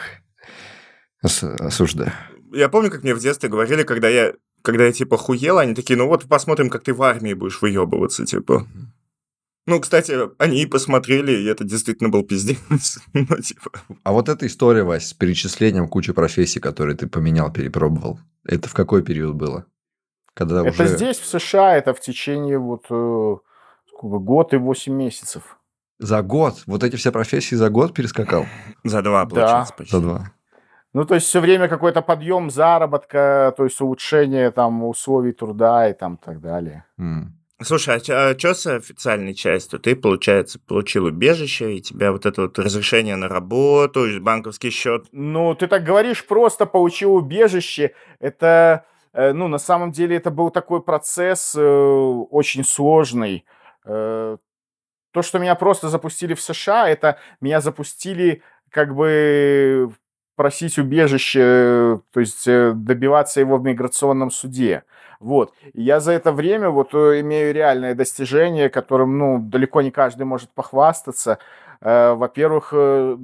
Ос- 1.23 1.43
осуждаю. 1.43 2.13
Я 2.53 2.69
помню, 2.69 2.91
как 2.93 3.03
мне 3.03 3.15
в 3.15 3.19
детстве 3.19 3.49
говорили, 3.49 3.83
когда 3.83 4.09
я 4.09 4.35
когда 4.63 4.85
я, 4.85 4.93
типа, 4.93 5.17
хуел, 5.17 5.59
они 5.59 5.75
такие, 5.75 5.97
ну 5.97 6.07
вот 6.09 6.25
посмотрим, 6.29 6.71
как 6.71 6.83
ты 6.85 6.93
в 6.95 7.03
армии 7.03 7.35
будешь 7.35 7.61
выебываться, 7.63 8.25
типа. 8.27 8.67
Ну, 9.67 9.79
кстати, 9.79 10.17
они 10.39 10.63
и 10.63 10.67
посмотрели, 10.67 11.33
и 11.33 11.45
это 11.45 11.65
действительно 11.65 12.09
был 12.09 12.25
пиздец. 12.25 12.99
Ну, 13.13 13.27
типа, 13.37 13.71
А 14.03 14.13
вот 14.13 14.29
эта 14.29 14.47
история, 14.47 14.83
Вась, 14.83 15.09
с 15.09 15.15
перечислением 15.15 15.87
кучи 15.89 16.13
профессий, 16.13 16.61
которые 16.61 16.97
ты 16.97 17.07
поменял, 17.07 17.53
перепробовал, 17.53 18.19
это 18.45 18.69
в 18.69 18.75
какой 18.75 19.03
период 19.03 19.37
было? 19.37 19.67
Когда 20.35 20.61
Это 20.67 20.71
уже 20.71 20.97
здесь, 20.97 21.19
в 21.19 21.27
США, 21.27 21.77
это 21.77 21.93
в 21.93 22.01
течение 22.01 22.59
вот 22.59 22.85
э, 22.91 23.37
сколько, 23.89 24.19
год 24.19 24.55
и 24.55 24.57
8 24.57 24.93
месяцев. 24.95 25.57
за 25.99 26.23
год, 26.23 26.63
вот 26.67 26.83
эти 26.83 26.97
все 26.97 27.13
профессии 27.13 27.55
за 27.57 27.69
год 27.69 27.95
перескакал? 27.95 28.47
за 28.85 29.03
два, 29.03 29.25
Да. 29.25 29.29
получается, 29.29 29.75
почти. 29.77 29.93
За 29.97 30.01
два. 30.01 30.33
Ну, 30.93 31.05
то 31.05 31.15
есть 31.15 31.27
все 31.27 31.41
время 31.41 31.69
какой-то 31.69 32.03
подъем 32.03 32.51
заработка, 32.51 33.55
то 33.57 33.65
есть 33.65 33.81
улучшение 33.81 34.51
там 34.51 34.85
условий 34.85 35.33
труда 35.33 35.89
и 35.89 35.93
там 35.93 36.17
так 36.17 36.41
далее. 36.41 36.85
М. 36.99 37.37
Слушай, 37.63 38.01
а 38.09 38.39
что 38.39 38.55
с 38.55 38.67
официальной 38.67 39.35
частью? 39.35 39.79
Ты, 39.81 39.95
получается, 39.95 40.59
получил 40.59 41.05
убежище, 41.05 41.75
и 41.75 41.83
тебя 41.83 42.11
вот 42.11 42.25
это 42.25 42.43
вот 42.43 42.59
разрешение 42.59 43.17
на 43.17 43.29
работу, 43.29 44.07
банковский 44.21 44.71
счет. 44.71 45.05
Ну, 45.13 45.55
ты 45.55 45.67
так 45.67 45.85
говоришь, 45.85 46.27
просто 46.27 46.65
получил 46.65 47.15
убежище. 47.15 47.95
Это, 48.19 48.87
э, 49.13 49.33
ну, 49.33 49.47
на 49.47 49.59
самом 49.59 49.93
деле, 49.93 50.17
это 50.17 50.31
был 50.31 50.51
такой 50.51 50.83
процесс 50.83 51.55
э, 51.55 51.63
очень 51.63 52.65
сложный. 52.65 53.45
Э, 53.85 54.39
То, 55.13 55.23
что 55.23 55.39
меня 55.39 55.55
просто 55.55 55.89
запустили 55.89 56.35
в 56.35 56.41
США, 56.41 56.89
это 56.89 57.19
меня 57.43 57.61
запустили 57.61 58.43
как 58.71 58.95
бы 58.95 59.93
просить 60.41 60.79
убежище, 60.79 61.41
э, 61.43 61.99
то 62.15 62.21
есть 62.21 62.49
э, 62.49 62.73
добиваться 62.75 63.41
его 63.41 63.59
в 63.59 63.63
миграционном 63.63 64.31
суде. 64.31 64.85
Вот. 65.21 65.53
И 65.75 65.83
я 65.83 66.01
за 66.01 66.13
это 66.13 66.33
время 66.33 66.71
вот 66.71 66.95
э, 66.95 67.21
имею 67.21 67.53
реальное 67.53 67.95
достижение, 67.95 68.71
которым, 68.71 69.19
ну, 69.19 69.39
далеко 69.39 69.83
не 69.83 69.91
каждый 69.91 70.23
может 70.23 70.49
похвастаться. 70.55 71.39
Во-первых, 71.83 72.73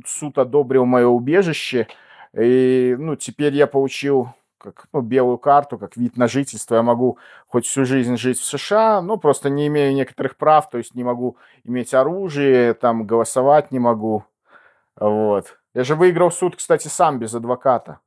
суд 0.07 0.37
одобрил 0.37 0.85
мое 0.85 1.07
убежище, 1.07 1.87
и, 2.35 2.95
ну, 2.99 3.17
теперь 3.17 3.55
я 3.55 3.67
получил 3.67 4.29
как, 4.59 4.87
ну, 4.93 5.01
белую 5.01 5.39
карту, 5.39 5.79
как 5.79 5.97
вид 5.97 6.19
на 6.19 6.29
жительство. 6.29 6.75
Я 6.75 6.83
могу 6.83 7.17
хоть 7.47 7.64
всю 7.64 7.87
жизнь 7.87 8.19
жить 8.19 8.39
в 8.39 8.45
США, 8.45 9.01
но 9.01 9.17
просто 9.17 9.49
не 9.49 9.69
имею 9.69 9.95
некоторых 9.95 10.37
прав, 10.37 10.69
то 10.69 10.77
есть 10.77 10.95
не 10.95 11.05
могу 11.05 11.39
иметь 11.64 11.95
оружие, 11.95 12.75
там, 12.75 13.07
голосовать 13.07 13.73
не 13.73 13.79
могу. 13.79 14.25
Вот. 14.99 15.59
Я 15.77 15.85
же 15.85 15.95
выиграл 15.95 16.31
суд, 16.31 16.57
кстати, 16.57 16.89
сам 16.89 17.18
без 17.18 17.35
адвоката. 17.35 18.01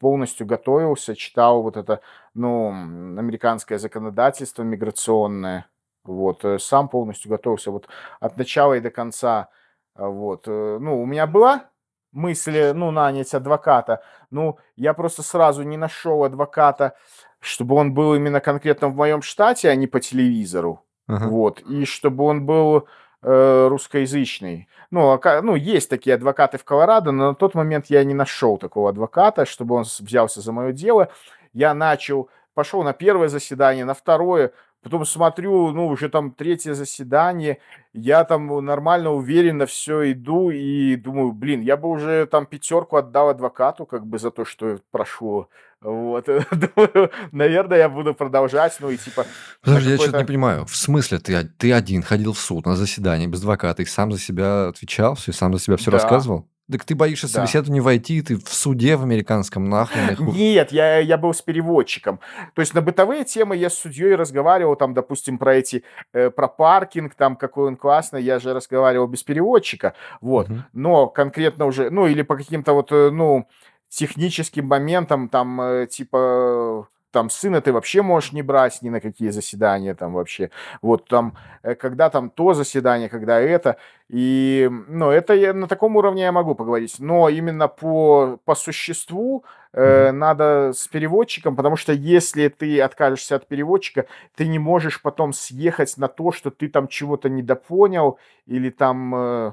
Полностью 0.00 0.44
готовился, 0.44 1.14
читал 1.14 1.62
вот 1.62 1.76
это, 1.76 2.00
ну, 2.34 2.70
американское 2.70 3.78
законодательство 3.78 4.64
миграционное. 4.64 5.66
Вот. 6.02 6.44
э, 6.44 6.58
Сам 6.58 6.88
полностью 6.88 7.30
готовился 7.30 7.70
вот 7.70 7.86
от 8.18 8.36
начала 8.36 8.74
и 8.74 8.80
до 8.80 8.90
конца. 8.90 9.50
А, 9.94 10.08
Вот. 10.08 10.48
э, 10.48 10.78
Ну, 10.80 11.00
у 11.00 11.06
меня 11.06 11.28
была 11.28 11.70
мысль, 12.10 12.72
ну, 12.74 12.90
нанять 12.90 13.32
адвоката. 13.34 14.02
Ну, 14.32 14.58
я 14.74 14.92
просто 14.92 15.22
сразу 15.22 15.62
не 15.62 15.76
нашел 15.76 16.24
адвоката, 16.24 16.96
чтобы 17.38 17.76
он 17.76 17.94
был 17.94 18.16
именно 18.16 18.40
конкретно 18.40 18.88
в 18.88 18.96
моем 18.96 19.22
штате, 19.22 19.68
а 19.70 19.76
не 19.76 19.86
по 19.86 20.00
телевизору. 20.00 20.84
Ага. 21.06 21.28
Вот. 21.28 21.60
И 21.60 21.84
чтобы 21.84 22.24
он 22.24 22.46
был 22.46 22.78
э, 22.78 22.82
русскоязычный. 23.22 24.68
Ну, 24.90 25.12
ока- 25.12 25.42
ну, 25.42 25.54
есть 25.54 25.88
такие 25.88 26.14
адвокаты 26.14 26.58
в 26.58 26.64
Колорадо, 26.64 27.12
но 27.12 27.28
на 27.28 27.34
тот 27.34 27.54
момент 27.54 27.86
я 27.86 28.02
не 28.04 28.14
нашел 28.14 28.58
такого 28.58 28.90
адвоката, 28.90 29.46
чтобы 29.46 29.76
он 29.76 29.84
взялся 29.84 30.40
за 30.40 30.52
мое 30.52 30.72
дело. 30.72 31.08
Я 31.52 31.72
начал, 31.74 32.28
пошел 32.54 32.82
на 32.82 32.92
первое 32.92 33.28
заседание, 33.28 33.84
на 33.84 33.94
второе, 33.94 34.52
потом 34.82 35.04
смотрю, 35.04 35.70
ну, 35.72 35.86
уже 35.86 36.08
там 36.08 36.32
третье 36.32 36.74
заседание, 36.74 37.58
я 37.92 38.24
там 38.24 38.64
нормально, 38.64 39.10
уверенно 39.12 39.66
все 39.66 40.12
иду 40.12 40.50
и 40.50 40.96
думаю, 40.96 41.32
блин, 41.32 41.60
я 41.60 41.76
бы 41.76 41.88
уже 41.88 42.26
там 42.26 42.46
пятерку 42.46 42.96
отдал 42.96 43.28
адвокату, 43.28 43.86
как 43.86 44.06
бы 44.06 44.18
за 44.18 44.30
то, 44.30 44.44
что 44.44 44.78
прошло. 44.90 45.48
Вот. 45.80 46.26
Думаю, 46.50 47.10
наверное, 47.32 47.78
я 47.78 47.88
буду 47.88 48.14
продолжать, 48.14 48.76
ну, 48.80 48.90
и 48.90 48.96
типа... 48.96 49.26
Подожди, 49.64 49.90
я 49.90 49.96
что-то 49.96 50.18
не 50.18 50.24
понимаю. 50.24 50.64
В 50.66 50.76
смысле, 50.76 51.18
ты, 51.18 51.34
о- 51.34 51.44
ты 51.44 51.72
один 51.72 52.02
ходил 52.02 52.32
в 52.34 52.38
суд 52.38 52.66
на 52.66 52.76
заседание 52.76 53.26
без 53.28 53.40
адвоката 53.40 53.82
и 53.82 53.84
сам 53.86 54.12
за 54.12 54.18
себя 54.20 54.68
отвечал, 54.68 55.14
все, 55.16 55.32
сам 55.32 55.52
за 55.54 55.60
себя 55.60 55.76
все 55.76 55.90
Да. 55.90 55.98
рассказывал? 55.98 56.48
Так 56.72 56.84
ты 56.84 56.94
боишься 56.94 57.26
Да. 57.26 57.32
собеседования 57.46 57.82
войти, 57.82 58.22
ты 58.22 58.36
в 58.36 58.48
суде 58.48 58.96
в 58.96 59.02
американском 59.02 59.68
нахрен. 59.68 60.16
Нет, 60.32 60.72
я, 60.72 60.98
я 60.98 61.18
был 61.18 61.34
с 61.34 61.42
переводчиком. 61.42 62.18
То 62.54 62.60
есть 62.60 62.74
на 62.74 62.80
бытовые 62.80 63.24
темы 63.24 63.56
я 63.56 63.70
с 63.70 63.74
судьей 63.78 64.14
разговаривал, 64.14 64.74
там, 64.76 64.94
допустим, 64.94 65.38
про 65.38 65.54
эти, 65.56 65.84
э, 66.12 66.30
про 66.30 66.48
паркинг, 66.48 67.14
там, 67.14 67.36
какой 67.36 67.68
он 67.68 67.76
классный, 67.76 68.22
я 68.22 68.38
же 68.38 68.54
разговаривал 68.54 69.06
без 69.06 69.22
переводчика, 69.22 69.94
вот. 70.20 70.48
Мгм. 70.48 70.64
Но 70.72 71.06
конкретно 71.08 71.66
уже, 71.66 71.90
ну, 71.90 72.06
или 72.06 72.22
по 72.22 72.36
каким-то 72.36 72.72
вот, 72.72 72.90
э, 72.90 73.10
ну, 73.10 73.46
техническим 73.88 74.66
моментам, 74.66 75.28
там, 75.28 75.60
э, 75.60 75.86
типа, 75.86 76.88
там, 77.12 77.30
сына 77.30 77.60
ты 77.60 77.72
вообще 77.72 78.02
можешь 78.02 78.32
не 78.32 78.42
брать 78.42 78.82
ни 78.82 78.90
на 78.90 79.00
какие 79.00 79.30
заседания 79.30 79.94
там 79.94 80.14
вообще. 80.14 80.50
Вот 80.82 81.08
там, 81.08 81.36
э, 81.62 81.74
когда 81.74 82.10
там 82.10 82.30
то 82.30 82.54
заседание, 82.54 83.08
когда 83.08 83.38
это. 83.40 83.76
И, 84.08 84.68
ну, 84.88 85.10
это 85.10 85.34
я, 85.34 85.54
на 85.54 85.68
таком 85.68 85.96
уровне 85.96 86.22
я 86.22 86.32
могу 86.32 86.54
поговорить. 86.54 86.96
Но 86.98 87.28
именно 87.28 87.68
по, 87.68 88.38
по 88.44 88.54
существу 88.54 89.44
э, 89.72 90.10
надо 90.12 90.72
с 90.74 90.88
переводчиком, 90.88 91.54
потому 91.54 91.76
что 91.76 91.92
если 91.92 92.48
ты 92.48 92.80
откажешься 92.80 93.36
от 93.36 93.46
переводчика, 93.46 94.06
ты 94.34 94.48
не 94.48 94.58
можешь 94.58 95.00
потом 95.02 95.32
съехать 95.32 95.96
на 95.98 96.08
то, 96.08 96.32
что 96.32 96.50
ты 96.50 96.68
там 96.68 96.88
чего-то 96.88 97.28
недопонял 97.28 98.18
или 98.46 98.70
там... 98.70 99.14
э, 99.14 99.52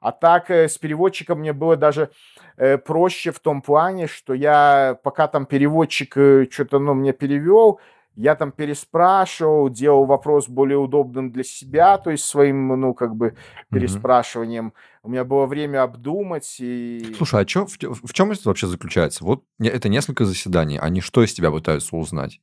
а 0.00 0.12
так 0.12 0.50
э, 0.50 0.68
с 0.68 0.78
переводчиком 0.78 1.40
мне 1.40 1.52
было 1.52 1.76
даже 1.76 2.10
э, 2.56 2.78
проще 2.78 3.30
в 3.30 3.38
том 3.38 3.62
плане, 3.62 4.06
что 4.06 4.34
я, 4.34 4.98
пока 5.02 5.28
там 5.28 5.46
переводчик 5.46 6.12
что-то, 6.50 6.78
ну, 6.78 6.94
мне 6.94 7.12
перевел, 7.12 7.80
я 8.16 8.34
там 8.34 8.52
переспрашивал, 8.52 9.70
делал 9.70 10.04
вопрос 10.04 10.48
более 10.48 10.78
удобным 10.78 11.30
для 11.30 11.44
себя, 11.44 11.96
то 11.96 12.10
есть 12.10 12.24
своим, 12.24 12.68
ну, 12.68 12.92
как 12.92 13.14
бы, 13.14 13.36
переспрашиванием. 13.70 14.72
У 15.02 15.10
меня 15.10 15.24
было 15.24 15.46
время 15.46 15.82
обдумать 15.82 16.56
и... 16.58 17.14
Слушай, 17.16 17.42
а 17.42 17.44
чё, 17.44 17.66
в, 17.66 17.78
в 17.78 18.12
чем 18.12 18.32
это 18.32 18.42
вообще 18.44 18.66
заключается? 18.66 19.24
Вот 19.24 19.44
это 19.58 19.88
несколько 19.88 20.24
заседаний. 20.24 20.78
Они 20.78 21.00
что 21.00 21.22
из 21.22 21.32
тебя 21.32 21.50
пытаются 21.50 21.96
узнать? 21.96 22.40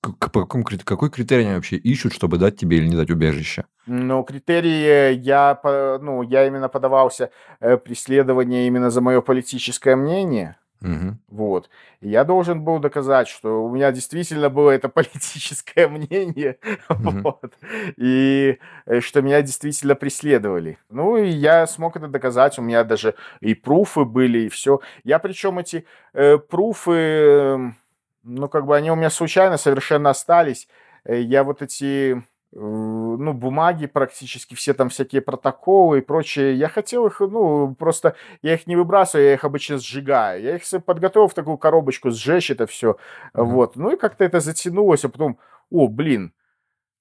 Какой 0.00 1.10
критерий 1.10 1.44
они 1.44 1.54
вообще 1.54 1.76
ищут, 1.76 2.12
чтобы 2.12 2.38
дать 2.38 2.56
тебе 2.56 2.78
или 2.78 2.88
не 2.88 2.96
дать 2.96 3.10
убежище? 3.10 3.64
Ну, 3.86 4.22
критерии 4.22 5.14
я, 5.14 5.58
ну, 6.00 6.22
я 6.22 6.46
именно 6.46 6.68
подавался 6.68 7.30
э, 7.60 7.76
преследование 7.76 8.66
именно 8.66 8.90
за 8.90 9.00
мое 9.00 9.20
политическое 9.20 9.96
мнение. 9.96 10.56
Мгм. 10.80 11.18
Вот. 11.28 11.70
И 12.00 12.10
я 12.10 12.24
должен 12.24 12.62
был 12.62 12.78
доказать, 12.78 13.28
что 13.28 13.64
у 13.64 13.70
меня 13.74 13.90
действительно 13.90 14.50
было 14.50 14.70
это 14.70 14.88
политическое 14.88 15.88
мнение, 15.88 16.58
Мгм. 16.90 17.22
вот, 17.22 17.54
и 17.96 18.58
э, 18.86 19.00
что 19.00 19.22
меня 19.22 19.40
действительно 19.40 19.94
преследовали. 19.94 20.78
Ну, 20.90 21.16
и 21.16 21.28
я 21.28 21.66
смог 21.66 21.96
это 21.96 22.08
доказать, 22.08 22.58
у 22.58 22.62
меня 22.62 22.84
даже 22.84 23.14
и 23.40 23.54
пруфы 23.54 24.04
были, 24.04 24.40
и 24.40 24.48
все. 24.50 24.80
Я 25.04 25.18
причем 25.18 25.58
эти 25.58 25.86
э, 26.12 26.36
пруфы, 26.36 26.92
эм, 26.92 27.76
ну, 28.24 28.48
как 28.48 28.66
бы 28.66 28.76
они 28.76 28.90
у 28.90 28.96
меня 28.96 29.10
случайно 29.10 29.56
совершенно 29.56 30.10
остались. 30.10 30.68
Э, 31.04 31.20
Я 31.20 31.44
вот 31.44 31.62
эти, 31.62 32.22
ну, 32.52 33.32
бумаги 33.32 33.86
практически, 33.86 34.54
все 34.54 34.74
там 34.74 34.88
всякие 34.88 35.22
протоколы 35.22 35.98
и 35.98 36.02
прочее, 36.02 36.54
я 36.54 36.68
хотел 36.68 37.06
их, 37.06 37.20
ну, 37.20 37.74
просто 37.74 38.14
я 38.42 38.54
их 38.54 38.66
не 38.66 38.76
выбрасываю, 38.76 39.26
я 39.26 39.34
их 39.34 39.44
обычно 39.44 39.78
сжигаю. 39.78 40.42
Я 40.42 40.56
их 40.56 40.62
подготовил 40.84 41.28
в 41.28 41.34
такую 41.34 41.58
коробочку, 41.58 42.10
сжечь 42.10 42.50
это 42.50 42.66
все. 42.66 42.96
Мгм. 43.34 43.46
Вот. 43.50 43.76
Ну 43.76 43.92
и 43.92 43.96
как-то 43.96 44.24
это 44.24 44.40
затянулось, 44.40 45.04
а 45.04 45.08
потом, 45.08 45.38
о, 45.70 45.88
блин, 45.88 46.32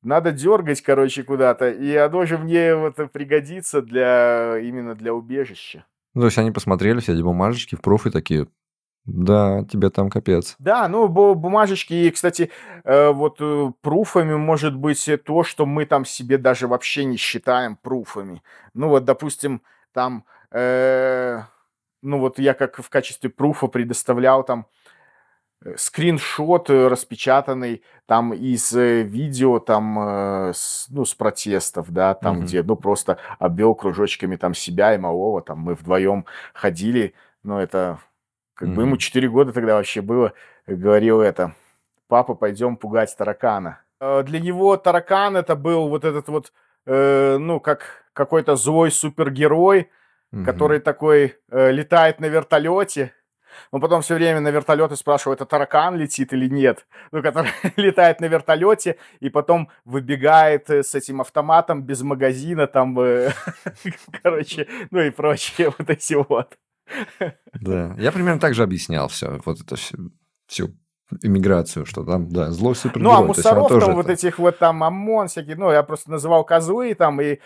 надо 0.01 0.32
дергать, 0.32 0.82
короче, 0.82 1.24
куда-то, 1.24 1.69
и 1.69 1.95
оно 1.95 2.26
же 2.26 2.38
мне 2.38 2.76
вот 2.76 2.95
пригодится 3.11 3.82
для 3.82 4.57
именно 4.59 4.95
для 4.95 5.13
убежища. 5.13 5.86
Ну, 6.13 6.21
то 6.21 6.26
есть 6.26 6.38
они 6.38 6.51
посмотрели 6.51 6.99
все 6.99 7.13
эти 7.13 7.21
бумажечки 7.21 7.76
в 7.76 7.82
профи 7.82 8.11
такие, 8.11 8.47
да, 9.05 9.65
тебе 9.69 9.89
там 9.89 10.09
капец. 10.09 10.55
Да, 10.59 10.87
ну, 10.87 11.07
бу- 11.07 11.35
бумажечки, 11.35 11.93
и, 11.93 12.11
кстати, 12.11 12.51
э, 12.85 13.11
вот 13.11 13.37
э, 13.41 13.71
пруфами 13.81 14.35
может 14.35 14.75
быть 14.75 15.09
э, 15.09 15.17
то, 15.17 15.43
что 15.43 15.65
мы 15.65 15.85
там 15.85 16.05
себе 16.05 16.37
даже 16.37 16.67
вообще 16.67 17.03
не 17.03 17.17
считаем 17.17 17.75
пруфами. 17.75 18.41
Ну, 18.73 18.87
вот, 18.87 19.03
допустим, 19.03 19.61
там, 19.93 20.23
э, 20.51 21.41
ну, 22.01 22.19
вот 22.19 22.39
я 22.39 22.53
как 22.53 22.77
в 22.77 22.89
качестве 22.89 23.29
пруфа 23.29 23.67
предоставлял 23.67 24.43
там 24.45 24.67
э, 25.65 25.75
скриншот 25.75 26.69
э, 26.69 26.87
распечатанный 26.87 27.83
там 28.05 28.33
из 28.33 28.71
видео 28.71 29.59
там, 29.59 30.51
с, 30.53 30.87
ну, 30.89 31.03
с 31.03 31.13
протестов, 31.13 31.91
да, 31.91 32.13
там, 32.13 32.37
Мгм. 32.37 32.45
где, 32.45 32.63
ну, 32.63 32.77
просто 32.77 33.17
обвел 33.37 33.75
кружочками 33.75 34.37
там 34.37 34.53
себя 34.53 34.95
и 34.95 34.97
малого, 34.97 35.41
там 35.41 35.59
мы 35.59 35.75
вдвоем 35.75 36.25
ходили, 36.53 37.13
ну, 37.43 37.57
это 37.59 37.99
как 38.53 38.69
бы 38.69 38.81
ему 38.83 38.91
Мгм. 38.91 38.97
4 38.97 39.29
года 39.29 39.51
тогда 39.53 39.75
вообще 39.75 40.01
было, 40.01 40.33
говорил 40.67 41.21
это, 41.21 41.53
папа, 42.07 42.35
пойдем 42.35 42.77
пугать 42.77 43.15
таракана. 43.17 43.81
Э, 43.99 44.23
Для 44.23 44.39
него 44.39 44.77
таракан 44.77 45.35
это 45.37 45.55
был 45.55 45.89
вот 45.89 46.03
этот 46.05 46.27
вот, 46.27 46.53
э, 46.85 47.37
ну, 47.37 47.59
как 47.59 48.05
какой-то 48.13 48.55
злой 48.55 48.91
супергерой, 48.91 49.89
Мгм. 50.31 50.45
который 50.45 50.79
такой 50.79 51.35
э, 51.51 51.71
летает 51.71 52.19
на 52.19 52.25
вертолете. 52.25 53.13
Он 53.71 53.79
потом 53.81 54.01
все 54.01 54.15
время 54.15 54.39
на 54.39 54.49
вертолеты 54.49 54.95
спрашивал, 54.95 55.35
это 55.35 55.45
таракан 55.45 55.95
летит 55.95 56.33
или 56.33 56.47
нет. 56.49 56.87
Ну, 57.11 57.21
который 57.21 57.51
летает 57.77 58.19
на 58.19 58.25
вертолете 58.25 58.97
и 59.19 59.29
потом 59.29 59.69
выбегает 59.85 60.69
э, 60.71 60.81
с 60.81 60.95
этим 60.95 61.21
автоматом 61.21 61.83
без 61.83 62.01
магазина, 62.01 62.65
там, 62.67 62.99
э, 62.99 63.29
короче, 64.23 64.67
ну 64.91 64.99
и 65.01 65.11
прочее 65.11 65.71
вот 65.77 65.89
эти 65.89 66.15
вот. 66.15 66.57
Да, 67.53 67.95
я 67.97 68.11
примерно 68.11 68.39
так 68.39 68.53
же 68.53 68.63
объяснял 68.63 69.07
все, 69.07 69.39
вот 69.45 69.61
это 69.61 69.75
всю, 69.75 70.11
всю 70.47 70.69
иммиграцию, 71.21 71.86
что 71.86 72.03
там, 72.03 72.29
да, 72.29 72.51
злой 72.51 72.75
супергерой. 72.75 73.17
Ну, 73.17 73.23
а 73.23 73.27
мусоров 73.27 73.69
там 73.79 73.95
вот 73.95 74.05
это- 74.05 74.13
этих 74.13 74.39
вот 74.39 74.57
там 74.57 74.84
ОМОН 74.84 75.27
всякие, 75.27 75.55
ну, 75.55 75.71
я 75.71 75.84
просто 75.84 76.11
называл 76.11 76.43
козлы 76.43 76.93
там, 76.95 77.21
и 77.21 77.39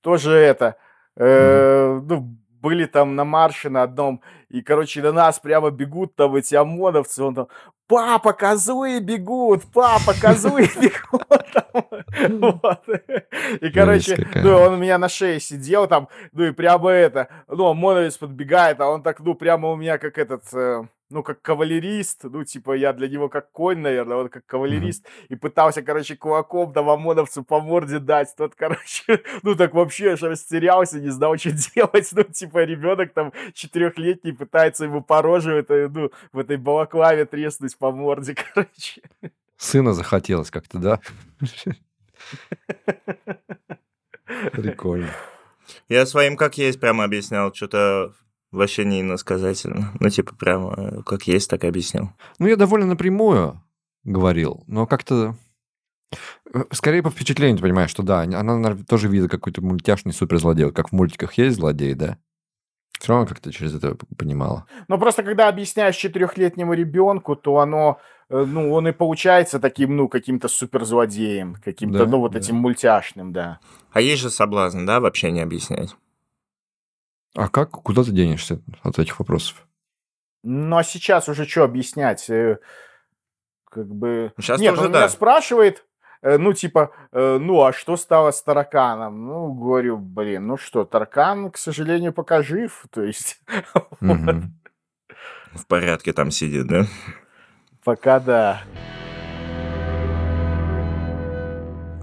тоже 0.00 0.32
это, 0.32 0.76
э, 1.16 2.00
ну, 2.04 2.36
были 2.60 2.86
там 2.86 3.14
на 3.14 3.24
марше 3.24 3.68
на 3.70 3.82
одном, 3.82 4.22
и, 4.48 4.62
короче, 4.62 5.02
на 5.02 5.12
нас 5.12 5.38
прямо 5.38 5.70
бегут 5.70 6.16
там 6.16 6.34
эти 6.34 6.54
ОМОНовцы, 6.54 7.22
он 7.22 7.34
там, 7.34 7.48
папа, 7.86 8.32
козлы 8.32 9.00
бегут, 9.00 9.62
папа, 9.72 10.14
козлы 10.20 10.68
бегут. 10.80 11.26
там». 11.52 11.64
Вот. 12.40 12.88
И, 13.60 13.70
короче, 13.70 14.26
ну, 14.34 14.56
он 14.56 14.74
у 14.74 14.76
меня 14.76 14.98
на 14.98 15.08
шее 15.08 15.40
сидел 15.40 15.86
там, 15.86 16.08
ну, 16.32 16.44
и 16.44 16.52
прямо 16.52 16.90
это, 16.90 17.28
ну, 17.48 17.66
ОМОНовец 17.66 18.16
подбегает, 18.18 18.80
а 18.80 18.88
он 18.88 19.02
так, 19.02 19.20
ну, 19.20 19.34
прямо 19.34 19.70
у 19.70 19.76
меня 19.76 19.98
как 19.98 20.18
этот, 20.18 20.42
э, 20.52 20.84
ну, 21.14 21.22
как 21.22 21.40
кавалерист, 21.42 22.24
ну, 22.24 22.42
типа, 22.42 22.72
я 22.72 22.92
для 22.92 23.06
него 23.06 23.28
как 23.28 23.52
конь, 23.52 23.78
наверное, 23.78 24.16
он 24.16 24.28
как 24.28 24.44
кавалерист, 24.46 25.06
и 25.28 25.36
пытался, 25.36 25.80
короче, 25.80 26.16
кулаком 26.16 26.72
там 26.72 26.90
ОМОНовцу 26.90 27.44
по 27.44 27.60
морде 27.60 28.00
дать, 28.00 28.34
тот, 28.36 28.54
короче, 28.56 29.22
ну, 29.44 29.54
так 29.54 29.74
вообще 29.74 30.14
аж 30.14 30.22
растерялся, 30.22 30.98
не 30.98 31.10
знал, 31.10 31.38
что 31.38 31.50
делать, 31.74 32.08
ну, 32.10 32.24
типа, 32.24 32.64
ребенок 32.64 33.12
там 33.12 33.32
четырехлетний 33.52 34.34
пытается 34.34 34.86
ему 34.86 35.02
по 35.02 35.22
роже, 35.22 35.52
это, 35.52 35.88
ну, 35.88 36.10
в 36.32 36.38
этой 36.40 36.56
балаклаве 36.56 37.26
треснуть 37.26 37.78
по 37.78 37.92
морде, 37.92 38.34
короче. 38.54 39.02
Сына 39.56 39.92
захотелось 39.92 40.50
как-то, 40.50 40.78
да? 40.78 41.00
Прикольно. 44.50 45.10
Я 45.88 46.06
своим 46.06 46.36
как 46.36 46.58
есть 46.58 46.80
прямо 46.80 47.04
объяснял, 47.04 47.54
что-то 47.54 48.12
вообще 48.54 48.84
не 48.84 49.00
иносказательно. 49.00 49.92
Ну, 50.00 50.08
типа, 50.08 50.34
прямо 50.34 50.74
э, 50.76 51.02
как 51.04 51.24
есть, 51.26 51.50
так 51.50 51.64
и 51.64 51.66
объяснил. 51.66 52.10
Ну, 52.38 52.46
я 52.46 52.56
довольно 52.56 52.86
напрямую 52.86 53.60
говорил, 54.04 54.64
но 54.66 54.86
как-то... 54.86 55.36
э, 56.54 56.64
Скорее 56.72 57.02
по 57.02 57.10
впечатлению, 57.10 57.56
ты 57.56 57.62
понимаешь, 57.62 57.90
что 57.90 58.02
да, 58.02 58.20
она 58.20 58.42
наверное, 58.56 58.84
тоже 58.84 59.08
видит 59.08 59.30
какой-то 59.30 59.62
мультяшный 59.62 60.12
суперзлодей. 60.12 60.66
Вот 60.66 60.74
как 60.76 60.90
в 60.90 60.92
мультиках 60.92 61.34
есть 61.34 61.56
злодей, 61.56 61.94
да? 61.94 62.18
Все 63.00 63.12
равно 63.12 63.26
как-то 63.26 63.52
через 63.52 63.74
это 63.74 63.96
понимала. 64.16 64.66
Но 64.88 64.98
просто 64.98 65.22
когда 65.24 65.48
объясняешь 65.48 65.96
четырехлетнему 65.96 66.72
ребенку, 66.74 67.34
то 67.36 67.58
оно, 67.58 67.98
э, 68.30 68.44
ну, 68.46 68.72
он 68.72 68.88
и 68.88 68.92
получается 68.92 69.58
таким, 69.58 69.96
ну, 69.96 70.08
каким-то 70.08 70.48
суперзлодеем, 70.48 71.56
каким-то, 71.64 71.98
Да, 71.98 72.06
ну, 72.06 72.20
вот 72.20 72.32
да. 72.32 72.38
этим 72.38 72.56
мультяшным, 72.56 73.32
да. 73.32 73.58
А 73.92 74.00
есть 74.00 74.22
же 74.22 74.30
соблазн, 74.30 74.86
да, 74.86 75.00
вообще 75.00 75.30
не 75.32 75.40
объяснять. 75.40 75.96
А 77.34 77.48
как, 77.48 77.70
куда 77.70 78.04
ты 78.04 78.12
денешься 78.12 78.60
от 78.82 78.98
этих 78.98 79.18
вопросов? 79.18 79.66
Ну, 80.42 80.76
а 80.76 80.84
сейчас 80.84 81.28
уже 81.28 81.46
что 81.46 81.64
объяснять? 81.64 82.28
Э, 82.30 82.58
Как 83.70 83.88
бы... 83.88 84.32
Сейчас 84.38 84.60
Нет, 84.60 84.74
тоже 84.74 84.86
он 84.86 84.92
меня 84.92 85.00
да. 85.02 85.08
спрашивает, 85.08 85.84
э, 86.22 86.38
ну, 86.38 86.52
типа, 86.52 86.92
э, 87.12 87.38
ну, 87.38 87.62
а 87.62 87.72
что 87.72 87.96
стало 87.96 88.30
с 88.30 88.42
тараканом? 88.42 89.26
Ну, 89.26 89.52
говорю, 89.52 89.96
блин, 89.96 90.46
ну 90.46 90.56
что, 90.56 90.84
таракан, 90.84 91.50
к 91.50 91.56
сожалению, 91.56 92.12
пока 92.12 92.42
жив, 92.42 92.84
то 92.90 93.02
есть. 93.02 93.40
В 94.00 95.66
порядке 95.68 96.12
там 96.12 96.30
сидит, 96.30 96.66
да? 96.66 96.86
пока 97.84 98.18
да. 98.18 98.62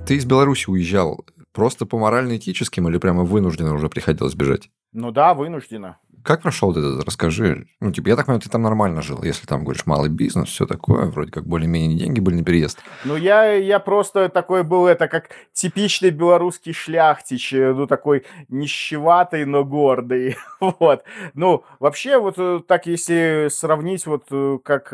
Ты 0.05 0.15
из 0.15 0.25
Беларуси 0.25 0.69
уезжал 0.69 1.25
просто 1.51 1.85
по 1.85 1.97
морально-этическим 1.97 2.87
или 2.87 2.97
прямо 2.97 3.23
вынужденно 3.23 3.73
уже 3.73 3.89
приходилось 3.89 4.35
бежать? 4.35 4.69
Ну 4.93 5.11
да, 5.11 5.33
вынуждена. 5.33 5.99
как 6.21 6.41
прошел 6.41 6.73
вот 6.73 6.77
это? 6.77 7.05
Расскажи. 7.05 7.67
Ну, 7.79 7.91
типа, 7.93 8.09
я 8.09 8.15
так 8.17 8.25
понимаю, 8.25 8.41
ты 8.41 8.49
там 8.49 8.61
нормально 8.61 9.01
жил, 9.01 9.23
если 9.23 9.47
там, 9.47 9.63
говоришь, 9.63 9.85
малый 9.85 10.09
бизнес, 10.09 10.49
все 10.49 10.65
такое, 10.65 11.05
вроде 11.05 11.31
как 11.31 11.45
более-менее 11.45 11.97
деньги 11.97 12.19
были 12.19 12.35
на 12.35 12.43
переезд. 12.43 12.79
Ну, 13.05 13.15
я, 13.15 13.53
я 13.53 13.79
просто 13.79 14.27
такой 14.27 14.63
был, 14.63 14.87
это 14.87 15.07
как 15.07 15.29
типичный 15.53 16.09
белорусский 16.09 16.73
шляхтич, 16.73 17.53
э, 17.53 17.73
ну, 17.73 17.87
такой 17.87 18.25
нищеватый, 18.49 19.45
но 19.45 19.63
гордый, 19.63 20.35
вот. 20.59 21.03
Ну, 21.35 21.63
вообще, 21.79 22.19
вот 22.19 22.35
э, 22.37 22.59
так, 22.67 22.85
если 22.85 23.47
сравнить, 23.49 24.05
вот, 24.05 24.25
э, 24.29 24.59
как, 24.61 24.91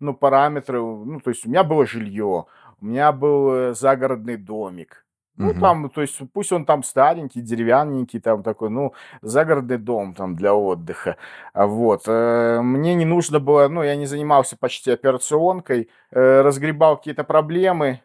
ну, 0.00 0.14
параметры, 0.14 0.80
ну, 0.80 1.20
то 1.20 1.30
есть 1.30 1.46
у 1.46 1.48
меня 1.48 1.62
было 1.62 1.86
жилье, 1.86 2.46
у 2.80 2.84
меня 2.84 3.12
был 3.12 3.72
загородный 3.74 4.36
домик, 4.36 5.04
ну, 5.36 5.50
Мгм. 5.50 5.60
там, 5.60 5.90
то 5.90 6.00
есть, 6.02 6.20
пусть 6.32 6.52
он 6.52 6.64
там 6.64 6.82
старенький, 6.82 7.40
деревянненький, 7.40 8.20
там 8.20 8.42
такой, 8.42 8.70
ну, 8.70 8.92
загородный 9.22 9.78
дом 9.78 10.14
там 10.14 10.36
для 10.36 10.54
отдыха. 10.54 11.16
А 11.54 11.66
Вот. 11.66 12.02
э, 12.06 12.60
Мне 12.62 12.94
не 12.94 13.04
нужно 13.04 13.40
было, 13.40 13.68
ну, 13.68 13.82
я 13.82 13.96
не 13.96 14.06
занимался 14.06 14.56
почти 14.56 14.90
операционкой, 14.90 15.88
э, 16.10 16.40
разгребал 16.42 16.96
какие-то 16.98 17.24
проблемы, 17.24 18.00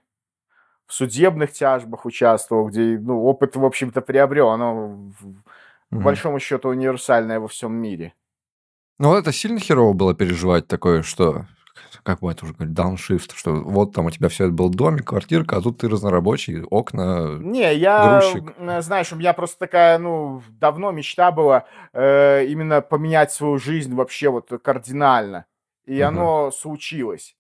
в 0.88 0.94
судебных 0.94 1.52
тяжбах 1.52 2.06
участвовал, 2.06 2.68
где, 2.70 3.00
ну, 3.00 3.24
опыт, 3.24 3.56
в 3.56 3.66
общем-то, 3.66 4.02
приобрел. 4.02 4.50
Оно, 4.50 4.88
в- 5.20 5.42
по 5.90 5.96
Мгм. 5.96 6.04
большому 6.04 6.40
счету, 6.40 6.70
универсальное 6.70 7.40
во 7.40 7.48
всем 7.48 7.74
мире. 7.74 8.14
Ну, 9.00 9.10
вот 9.10 9.18
это 9.18 9.32
сильно 9.32 9.60
херово 9.60 9.94
было 9.94 10.14
переживать 10.14 10.68
такое, 10.68 11.02
что, 11.02 11.46
как 12.04 12.20
бы 12.20 12.32
это 12.32 12.46
уже 12.46 12.54
говорить, 12.54 12.74
дауншифт, 12.74 13.36
что 13.36 13.54
вот 13.54 13.94
там 13.94 14.06
у 14.06 14.12
тебя 14.12 14.30
все 14.30 14.46
это 14.46 14.54
был 14.54 14.70
домик, 14.70 15.06
квартирка, 15.08 15.58
а 15.58 15.62
тут 15.62 15.80
ты 15.80 15.90
разнорабочий, 15.90 16.64
окна, 16.64 17.38
Не, 17.40 17.74
я, 17.76 18.20
грузчик. 18.20 18.54
знаешь, 18.82 19.12
у 19.12 19.16
меня 19.16 19.34
просто 19.34 19.60
такая, 19.60 19.98
ну, 19.98 20.42
давно 20.60 20.92
мечта 20.92 21.32
была 21.32 21.66
э, 21.94 22.46
именно 22.46 22.82
поменять 22.82 23.32
свою 23.32 23.58
жизнь 23.58 23.94
вообще 23.94 24.30
вот 24.30 24.50
кардинально. 24.64 25.46
И 25.86 25.96
Мгм. 26.02 26.06
оно 26.08 26.52
случилось. 26.52 27.36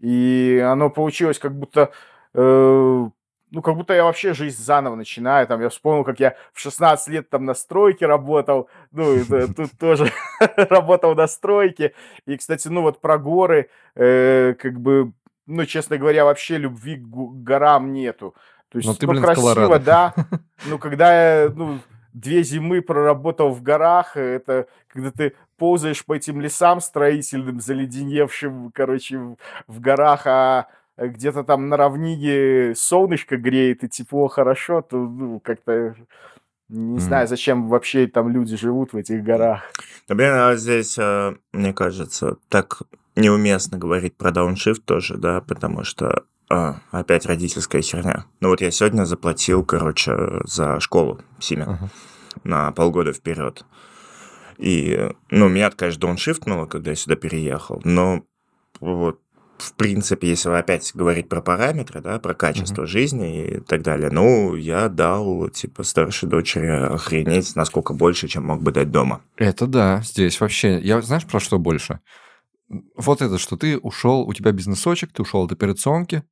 И 0.00 0.62
оно 0.64 0.88
получилось 0.90 1.38
как 1.38 1.58
будто, 1.58 1.90
э, 2.34 3.08
ну, 3.50 3.62
как 3.62 3.76
будто 3.76 3.94
я 3.94 4.04
вообще 4.04 4.32
жизнь 4.32 4.62
заново 4.62 4.94
начинаю. 4.94 5.46
Там 5.46 5.60
я 5.60 5.68
вспомнил, 5.68 6.04
как 6.04 6.20
я 6.20 6.36
в 6.52 6.60
16 6.60 7.08
лет 7.08 7.30
там 7.30 7.44
на 7.44 7.54
стройке 7.54 8.06
работал. 8.06 8.68
Ну, 8.92 9.24
тут 9.56 9.70
тоже 9.78 10.12
работал 10.56 11.14
на 11.14 11.26
стройке. 11.26 11.94
И, 12.26 12.36
кстати, 12.36 12.68
ну, 12.68 12.82
вот 12.82 13.00
про 13.00 13.18
горы, 13.18 13.68
э, 13.96 14.54
как 14.58 14.80
бы, 14.80 15.12
ну, 15.46 15.64
честно 15.66 15.98
говоря, 15.98 16.24
вообще 16.24 16.58
любви 16.58 16.96
к 16.96 17.06
горам 17.06 17.92
нету. 17.92 18.34
То 18.70 18.78
Ну, 18.78 18.90
есть, 18.90 19.00
ты, 19.00 19.06
ну, 19.06 19.12
блин, 19.12 19.24
красиво, 19.24 19.78
да. 19.78 20.14
Ну, 20.66 20.78
когда 20.78 21.42
я, 21.42 21.48
ну, 21.48 21.78
две 22.12 22.42
зимы 22.42 22.82
проработал 22.82 23.50
в 23.50 23.62
горах, 23.62 24.16
это 24.16 24.66
когда 24.88 25.10
ты 25.10 25.34
ползаешь 25.56 26.04
по 26.04 26.14
этим 26.14 26.40
лесам 26.40 26.80
строительным, 26.80 27.60
заледеневшим, 27.60 28.70
короче, 28.72 29.18
в, 29.18 29.36
в 29.66 29.80
горах, 29.80 30.26
а 30.26 30.66
где-то 31.08 31.44
там 31.44 31.68
на 31.68 31.76
равнине 31.76 32.74
солнышко 32.74 33.36
греет 33.36 33.84
и 33.84 33.88
тепло 33.88 34.28
хорошо, 34.28 34.82
то, 34.82 34.96
ну, 34.96 35.40
как-то 35.40 35.96
не 36.68 36.92
Мгм. 36.92 37.00
знаю, 37.00 37.28
зачем 37.28 37.68
вообще 37.68 38.06
там 38.06 38.28
люди 38.28 38.56
живут 38.56 38.92
в 38.92 38.96
этих 38.96 39.24
горах. 39.24 39.62
Да, 40.08 40.14
блин, 40.14 40.30
а 40.32 40.54
здесь, 40.54 40.96
э, 40.98 41.34
мне 41.52 41.72
кажется, 41.72 42.36
так 42.48 42.82
неуместно 43.16 43.76
говорить 43.76 44.16
про 44.16 44.30
дауншифт 44.30 44.84
тоже, 44.84 45.16
да, 45.16 45.40
потому 45.40 45.82
что 45.84 46.24
а, 46.48 46.80
опять 46.90 47.26
родительская 47.26 47.82
херня. 47.82 48.24
Ну 48.40 48.48
вот 48.48 48.60
я 48.60 48.70
сегодня 48.70 49.04
заплатил, 49.04 49.64
короче, 49.64 50.16
за 50.44 50.80
школу 50.80 51.20
Симен 51.38 51.68
Ага. 51.68 51.90
на 52.44 52.72
полгода 52.72 53.12
вперед. 53.12 53.64
И, 54.58 55.10
ну, 55.30 55.48
меня, 55.48 55.70
конечно, 55.70 56.00
дауншифтнуло, 56.00 56.66
когда 56.66 56.90
я 56.90 56.96
сюда 56.96 57.16
переехал, 57.16 57.80
но 57.84 58.24
вот 58.80 59.20
в 59.60 59.74
принципе, 59.74 60.28
если 60.28 60.50
опять 60.50 60.90
говорить 60.94 61.28
про 61.28 61.40
параметры, 61.40 62.00
да, 62.00 62.18
про 62.18 62.34
качество 62.34 62.86
жизни 62.86 63.46
и 63.46 63.60
так 63.60 63.82
далее, 63.82 64.10
ну, 64.10 64.54
я 64.56 64.88
дал, 64.88 65.48
типа, 65.48 65.82
старшей 65.82 66.28
дочери 66.28 66.66
охренеть, 66.66 67.54
насколько 67.54 67.94
больше, 67.94 68.28
чем 68.28 68.46
мог 68.46 68.62
бы 68.62 68.72
дать 68.72 68.90
дома. 68.90 69.22
Это 69.36 69.66
да, 69.66 70.02
здесь 70.02 70.40
вообще... 70.40 70.80
Я 70.80 71.00
знаешь, 71.02 71.26
про 71.26 71.40
что 71.40 71.58
больше? 71.58 72.00
Вот 72.96 73.22
это, 73.22 73.38
что 73.38 73.56
ты 73.56 73.78
ушел, 73.78 74.22
у 74.22 74.32
тебя 74.32 74.52
бизнесочек, 74.52 75.12
ты 75.12 75.22
ушел 75.22 75.44
от 75.44 75.52
операционки. 75.52 76.22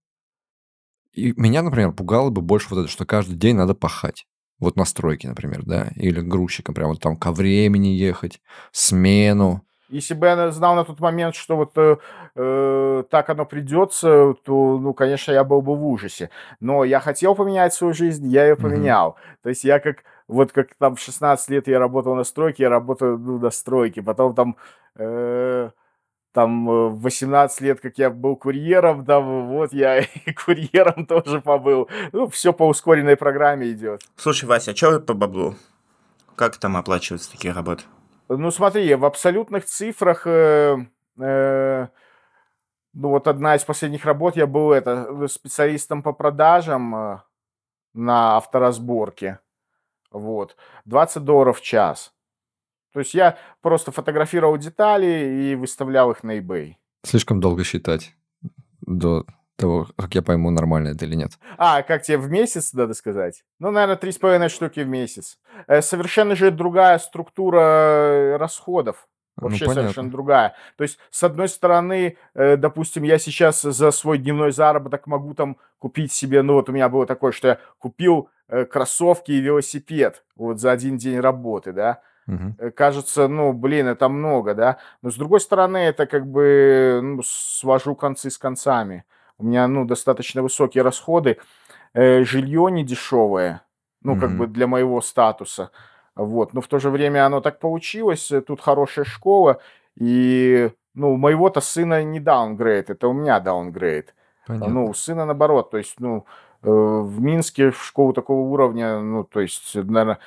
И 1.13 1.33
меня, 1.37 1.63
например, 1.63 1.93
пугало 1.93 2.31
бы 2.31 2.43
больше 2.43 2.69
вот 2.71 2.81
это, 2.81 2.89
что 2.89 3.05
каждый 3.05 3.37
день 3.37 3.57
надо 3.57 3.75
пахать. 3.75 4.27
Вот 4.59 4.77
на 4.77 4.85
стройке, 4.85 5.29
например, 5.29 5.63
да, 5.65 5.93
или 5.95 6.21
грузчиком, 6.21 6.75
прям 6.75 6.89
вот 6.91 7.01
там 7.01 7.17
ко 7.17 7.33
времени 7.33 7.89
ехать, 7.89 8.41
смену. 8.73 9.65
Если 9.89 10.13
бы 10.15 10.27
я 10.27 10.51
знал 10.51 10.75
на 10.75 10.85
тот 10.85 11.01
момент, 11.01 11.35
что 11.35 11.57
вот 11.57 11.73
э, 11.77 11.97
э, 12.35 13.05
так 13.11 13.31
оно 13.31 13.47
придется, 13.47 14.35
то, 14.45 14.79
ну, 14.79 14.93
конечно, 14.93 15.33
я 15.33 15.45
был 15.45 15.63
бы 15.63 15.75
в 15.75 15.87
ужасе. 15.87 16.31
Но 16.61 16.85
я 16.85 17.01
хотел 17.01 17.35
поменять 17.35 17.73
свою 17.73 17.95
жизнь, 17.95 18.29
я 18.29 18.47
ее 18.47 18.57
поменял. 18.57 19.17
То 19.43 19.49
есть 19.49 19.65
я 19.65 19.79
как, 19.81 20.05
вот 20.27 20.53
как 20.53 20.75
там 20.79 20.97
в 20.97 21.01
16 21.01 21.49
лет 21.51 21.69
я 21.69 21.79
работал 21.79 22.15
на 22.15 22.25
стройке, 22.25 22.65
я 22.65 22.69
работаю 22.69 23.19
ну, 23.19 23.39
на 23.39 23.51
стройке. 23.51 24.03
Потом 24.03 24.35
там, 24.35 24.57
э, 24.97 25.71
там 26.33 26.71
э, 26.71 26.89
в 26.89 27.01
18 27.01 27.61
лет, 27.63 27.81
как 27.81 27.97
я 27.97 28.11
был 28.11 28.37
курьером, 28.37 29.07
там 29.07 29.49
вот 29.49 29.73
я 29.73 30.01
и 30.27 30.33
курьером 30.33 31.07
тоже 31.07 31.41
побыл. 31.41 31.89
Ну, 32.13 32.29
все 32.29 32.53
по 32.53 32.69
ускоренной 32.69 33.17
программе 33.17 33.71
идет. 33.71 34.03
Слушай, 34.17 34.45
Вася, 34.45 34.73
а 34.73 34.77
что 34.77 35.01
по 35.01 35.15
баблу? 35.15 35.55
Как 36.37 36.59
там 36.59 36.77
оплачиваются 36.77 37.31
такие 37.33 37.55
работы? 37.55 37.85
Ну, 38.29 38.51
смотри, 38.51 38.95
в 38.95 39.05
абсолютных 39.05 39.65
цифрах, 39.65 40.27
э, 40.27 40.77
э, 41.19 41.89
ну, 42.93 43.09
вот 43.09 43.27
одна 43.27 43.57
из 43.57 43.65
последних 43.65 44.05
работ, 44.05 44.37
я 44.37 44.47
был 44.47 44.73
это, 44.73 45.27
специалистом 45.29 46.03
по 46.03 46.13
продажам 46.13 46.95
э, 46.95 47.19
на 47.95 48.37
авторазборке. 48.37 49.41
Вот. 50.11 50.57
20 50.85 51.25
долларов 51.25 51.59
в 51.59 51.63
час. 51.63 52.13
То 52.93 53.01
есть 53.01 53.15
я 53.15 53.39
просто 53.61 53.93
фотографировал 53.93 54.57
детали 54.59 55.51
и 55.51 55.55
выставлял 55.55 56.11
их 56.11 56.23
на 56.23 56.39
eBay. 56.39 56.75
Слишком 57.05 57.41
долго 57.41 57.65
считать 57.65 58.15
до 58.81 59.25
того, 59.59 59.89
как 59.99 60.15
я 60.15 60.23
пойму, 60.23 60.51
нормально 60.51 60.89
это 60.89 61.05
или 61.05 61.17
нет. 61.17 61.33
А, 61.59 61.83
как 61.83 62.03
тебе 62.03 62.17
в 62.19 62.31
месяц, 62.31 62.73
надо 62.73 62.95
сказать? 62.95 63.45
Ну, 63.59 63.71
наверное, 63.71 63.97
три 63.97 64.13
с 64.13 64.19
половиной 64.19 64.49
штуки 64.49 64.81
в 64.81 64.89
месяц. 64.89 65.39
Э, 65.67 65.83
Совершенно 65.83 66.37
же 66.37 66.51
другая 66.51 66.99
структура 66.99 67.61
э, 67.61 68.37
расходов. 68.37 69.09
Ну, 69.37 69.49
Вообще 69.49 69.67
понятно. 69.67 69.83
совершенно 69.83 70.11
другая. 70.11 70.55
То 70.77 70.83
есть, 70.83 70.99
с 71.11 71.23
одной 71.23 71.49
стороны, 71.49 72.17
э, 72.35 72.57
допустим, 72.57 73.03
я 73.03 73.19
сейчас 73.19 73.63
за 73.63 73.91
свой 73.91 74.19
дневной 74.19 74.53
заработок 74.53 75.07
могу 75.07 75.35
там 75.35 75.57
купить 75.79 76.13
себе, 76.13 76.43
ну 76.43 76.55
вот 76.55 76.69
у 76.69 76.73
меня 76.73 76.89
было 76.89 77.07
такое, 77.07 77.33
что 77.33 77.49
я 77.49 77.59
купил 77.79 78.31
э, 78.49 78.65
кроссовки 78.65 79.33
и 79.33 79.41
велосипед 79.41 80.25
вот 80.37 80.61
за 80.61 80.73
один 80.73 80.97
день 80.99 81.21
работы, 81.21 81.73
да. 81.73 82.01
Э, 82.59 82.71
Кажется, 82.71 83.27
ну, 83.29 83.53
блин, 83.53 83.87
это 83.87 84.09
много, 84.09 84.55
да. 84.55 84.79
Но 85.03 85.11
с 85.11 85.17
другой 85.17 85.41
стороны, 85.41 85.79
это 85.79 86.07
как 86.07 86.27
бы 86.27 87.01
ну, 87.03 87.23
свожу 87.25 87.95
концы 87.95 88.31
с 88.31 88.39
концами. 88.39 89.05
У 89.39 89.45
меня, 89.45 89.69
ну, 89.69 89.85
достаточно 89.85 90.43
высокие 90.43 90.83
расходы. 90.83 91.39
Э, 91.95 92.25
жилье 92.25 92.69
не 92.71 92.85
дешевое, 92.85 93.63
ну, 94.03 94.19
как 94.21 94.31
бы 94.37 94.47
для 94.47 94.67
моего 94.67 95.01
статуса. 95.01 95.71
Вот. 96.17 96.55
Но 96.55 96.61
в 96.61 96.67
то 96.67 96.79
же 96.79 96.91
время 96.91 97.25
оно 97.25 97.41
так 97.41 97.61
получилось. 97.61 98.31
э, 98.33 98.41
Тут 98.41 98.61
хорошая 98.61 99.05
школа. 99.05 99.61
И, 99.97 100.71
ну, 100.95 101.13
у 101.13 101.17
моего-то 101.17 101.61
сына 101.61 102.03
не 102.03 102.21
даунгрейд, 102.21 102.91
это 102.91 103.09
у 103.09 103.13
меня 103.13 103.41
даунгрейд. 103.41 104.15
Понятно. 104.47 104.75
Ну, 104.75 104.87
у 104.87 104.95
сына 104.95 105.25
наоборот. 105.25 105.71
То 105.71 105.79
есть, 105.79 106.01
ну, 106.01 106.27
э, 106.63 106.69
в 106.71 107.21
Минске 107.21 107.71
в 107.71 107.83
школу 107.85 108.13
такого 108.13 108.41
уровня, 108.49 108.99
ну, 109.01 109.25
то 109.25 109.41
есть, 109.41 109.75
наверное, 109.75 110.19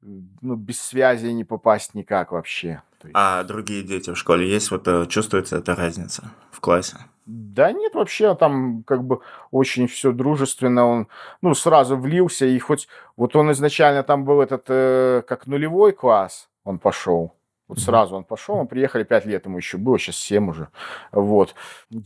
ну, 0.00 0.56
без 0.56 0.80
связи 0.80 1.26
не 1.26 1.44
попасть 1.44 1.94
никак 1.94 2.32
вообще. 2.32 2.82
А 3.12 3.42
другие 3.44 3.82
дети 3.82 4.10
в 4.10 4.16
школе 4.16 4.48
есть? 4.48 4.70
Вот 4.70 4.88
э, 4.88 5.06
чувствуется 5.06 5.58
эта 5.58 5.74
разница 5.74 6.30
в 6.50 6.60
классе? 6.60 6.96
Да 7.26 7.72
нет, 7.72 7.94
вообще 7.94 8.34
там 8.34 8.82
как 8.84 9.02
бы 9.04 9.20
очень 9.50 9.86
все 9.86 10.12
дружественно, 10.12 10.86
он, 10.86 11.08
ну, 11.40 11.54
сразу 11.54 11.96
влился, 11.96 12.44
и 12.44 12.58
хоть 12.58 12.86
вот 13.16 13.34
он 13.34 13.50
изначально 13.52 14.02
там 14.02 14.24
был 14.26 14.42
этот, 14.42 14.64
э, 14.68 15.22
как 15.26 15.46
нулевой 15.46 15.92
класс, 15.92 16.50
он 16.64 16.78
пошел, 16.78 17.34
вот 17.66 17.78
сразу 17.78 18.14
он 18.16 18.24
пошел, 18.24 18.56
мы 18.56 18.66
приехали, 18.66 19.04
пять 19.04 19.24
лет 19.24 19.46
ему 19.46 19.56
еще 19.56 19.78
было, 19.78 19.98
сейчас 19.98 20.16
семь 20.16 20.50
уже, 20.50 20.68
вот. 21.12 21.54
Э, 21.90 21.96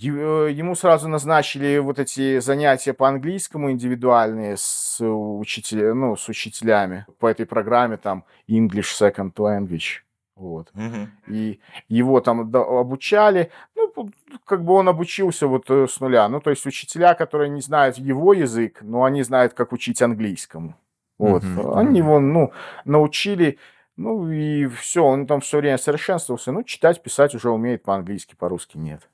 Ему 0.52 0.76
сразу 0.76 1.08
назначили 1.08 1.78
вот 1.78 1.98
эти 1.98 2.38
занятия 2.38 2.92
по 2.92 3.08
английскому 3.08 3.72
индивидуальные 3.72 4.56
с 4.56 5.04
учителя, 5.04 5.94
ну, 5.94 6.14
с 6.16 6.28
учителями 6.28 7.06
по 7.18 7.26
этой 7.26 7.44
программе 7.44 7.96
там 7.96 8.24
English 8.48 8.94
Second 9.00 9.32
Language, 9.34 10.02
вот 10.38 10.70
Мгм. 10.74 11.10
и 11.26 11.60
его 11.88 12.20
там 12.20 12.54
обучали, 12.54 13.50
ну, 13.74 14.10
как 14.44 14.64
бы 14.64 14.74
он 14.74 14.88
обучился 14.88 15.46
вот 15.46 15.70
э, 15.70 15.86
с 15.88 16.00
нуля. 16.00 16.28
Ну, 16.28 16.40
то 16.40 16.50
есть 16.50 16.66
учителя, 16.66 17.14
которые 17.14 17.50
не 17.50 17.60
знают 17.60 17.98
его 17.98 18.32
язык, 18.32 18.78
но 18.82 19.04
они 19.04 19.22
знают, 19.22 19.54
как 19.54 19.72
учить 19.72 20.00
английскому. 20.02 20.74
Вот. 21.18 21.42
Мгм, 21.42 21.76
Они 21.76 21.88
мгм. 21.88 21.96
его, 21.96 22.20
ну, 22.20 22.52
научили, 22.84 23.58
Ну 23.96 24.30
и 24.30 24.66
все, 24.68 25.04
он 25.04 25.26
там 25.26 25.40
все 25.40 25.58
время 25.58 25.76
совершенствовался. 25.76 26.52
Ну, 26.52 26.62
читать, 26.62 27.02
писать 27.02 27.34
уже 27.34 27.50
умеет 27.50 27.82
по-английски, 27.82 28.36
по-русски 28.38 28.78
нет. 28.78 29.08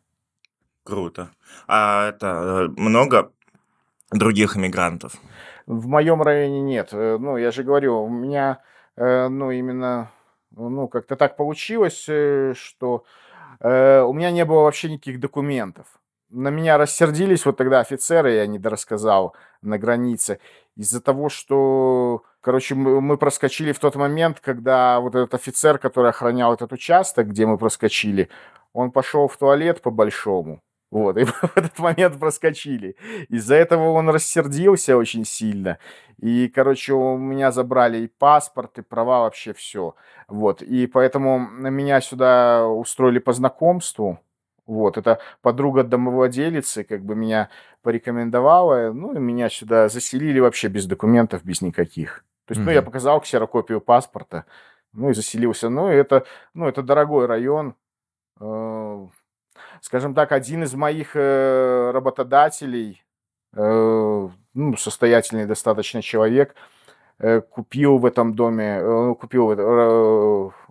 Круто. 0.83 1.31
А 1.67 2.11
это 2.11 2.27
э, 2.77 2.81
много 2.81 3.33
других 4.13 4.59
иммигрантов? 4.59 5.15
В 5.67 5.89
моем 5.89 6.21
районе 6.21 6.61
нет. 6.61 6.91
Э, 6.93 7.17
ну, 7.19 7.39
я 7.39 7.51
же 7.51 7.63
говорю, 7.63 8.05
у 8.05 8.11
меня, 8.11 8.59
ну, 8.97 9.51
именно, 9.51 10.11
ну, 10.57 10.89
как-то 10.89 11.17
так 11.17 11.37
получилось, 11.37 12.07
э, 12.09 12.55
что 12.57 13.05
э, 13.61 14.01
у 14.01 14.13
меня 14.13 14.31
не 14.31 14.45
было 14.45 14.63
вообще 14.63 14.91
никаких 14.91 15.21
документов. 15.21 15.87
На 16.31 16.49
меня 16.49 16.79
рассердились 16.79 17.47
вот 17.47 17.57
тогда 17.57 17.81
офицеры, 17.81 18.33
я 18.33 18.47
не 18.47 18.59
дорассказал, 18.59 19.35
на 19.63 19.79
границе, 19.79 20.41
из-за 20.77 21.01
того, 21.01 21.29
что, 21.29 22.25
короче, 22.41 22.75
мы 22.75 23.17
проскочили 23.17 23.73
в 23.73 23.79
тот 23.79 23.95
момент, 23.95 24.41
когда 24.41 24.99
вот 25.01 25.15
этот 25.15 25.35
офицер, 25.35 25.79
который 25.79 26.11
охранял 26.11 26.53
этот 26.53 26.73
участок, 26.73 27.29
где 27.29 27.47
мы 27.47 27.57
проскочили, 27.57 28.29
он 28.73 28.91
пошел 28.91 29.29
в 29.29 29.37
туалет 29.37 29.81
по-большому, 29.81 30.61
вот, 30.95 31.19
и 31.19 31.25
в 31.25 31.57
этот 31.57 31.77
момент 31.81 32.21
проскочили. 32.21 32.97
Из-за 33.29 33.57
этого 33.57 33.91
он 33.91 34.09
рассердился 34.11 34.97
очень 34.97 35.25
сильно. 35.25 35.79
И, 36.19 36.49
короче, 36.49 36.93
у 36.95 37.19
меня 37.19 37.51
забрали 37.51 37.99
и 37.99 38.07
паспорт, 38.07 38.79
и 38.79 38.83
права, 38.83 39.23
вообще 39.23 39.53
все. 39.53 39.97
Вот, 40.29 40.63
и 40.63 40.87
поэтому 40.87 41.41
меня 41.41 42.01
сюда 42.01 42.69
устроили 42.69 43.19
по 43.19 43.33
знакомству. 43.33 44.21
Вот, 44.67 44.97
это 44.97 45.19
подруга 45.43 45.83
домовладелицы, 45.83 46.85
как 46.85 47.05
бы 47.05 47.17
меня 47.17 47.51
порекомендовала, 47.83 48.93
ну, 48.93 49.15
и 49.15 49.19
меня 49.19 49.51
сюда 49.51 49.89
заселили 49.89 50.39
вообще 50.39 50.69
без 50.69 50.87
документов, 50.87 51.45
без 51.45 51.61
никаких. 51.61 52.25
То 52.47 52.53
есть, 52.55 52.65
ну, 52.65 52.71
я 52.71 52.83
показал 52.83 53.21
ксерокопию 53.21 53.81
паспорта, 53.81 54.45
ну, 54.93 55.11
и 55.11 55.15
заселился. 55.15 55.69
Ну, 55.69 55.89
это, 55.89 56.25
ну, 56.55 56.69
это 56.69 56.83
дорогой 56.83 57.27
район, 57.27 57.75
э, 58.41 59.07
скажем 59.85 60.15
так, 60.15 60.33
один 60.33 60.63
из 60.63 60.75
моих 60.75 61.11
э, 61.15 61.91
работодателей, 61.93 63.05
э, 63.55 64.29
ну, 64.55 64.77
состоятельный 64.79 65.45
достаточно 65.45 66.01
человек, 66.01 66.55
э, 67.19 67.43
купил 67.43 67.99
в 67.99 68.07
этом 68.07 68.35
доме, 68.35 68.81
купил 69.21 69.55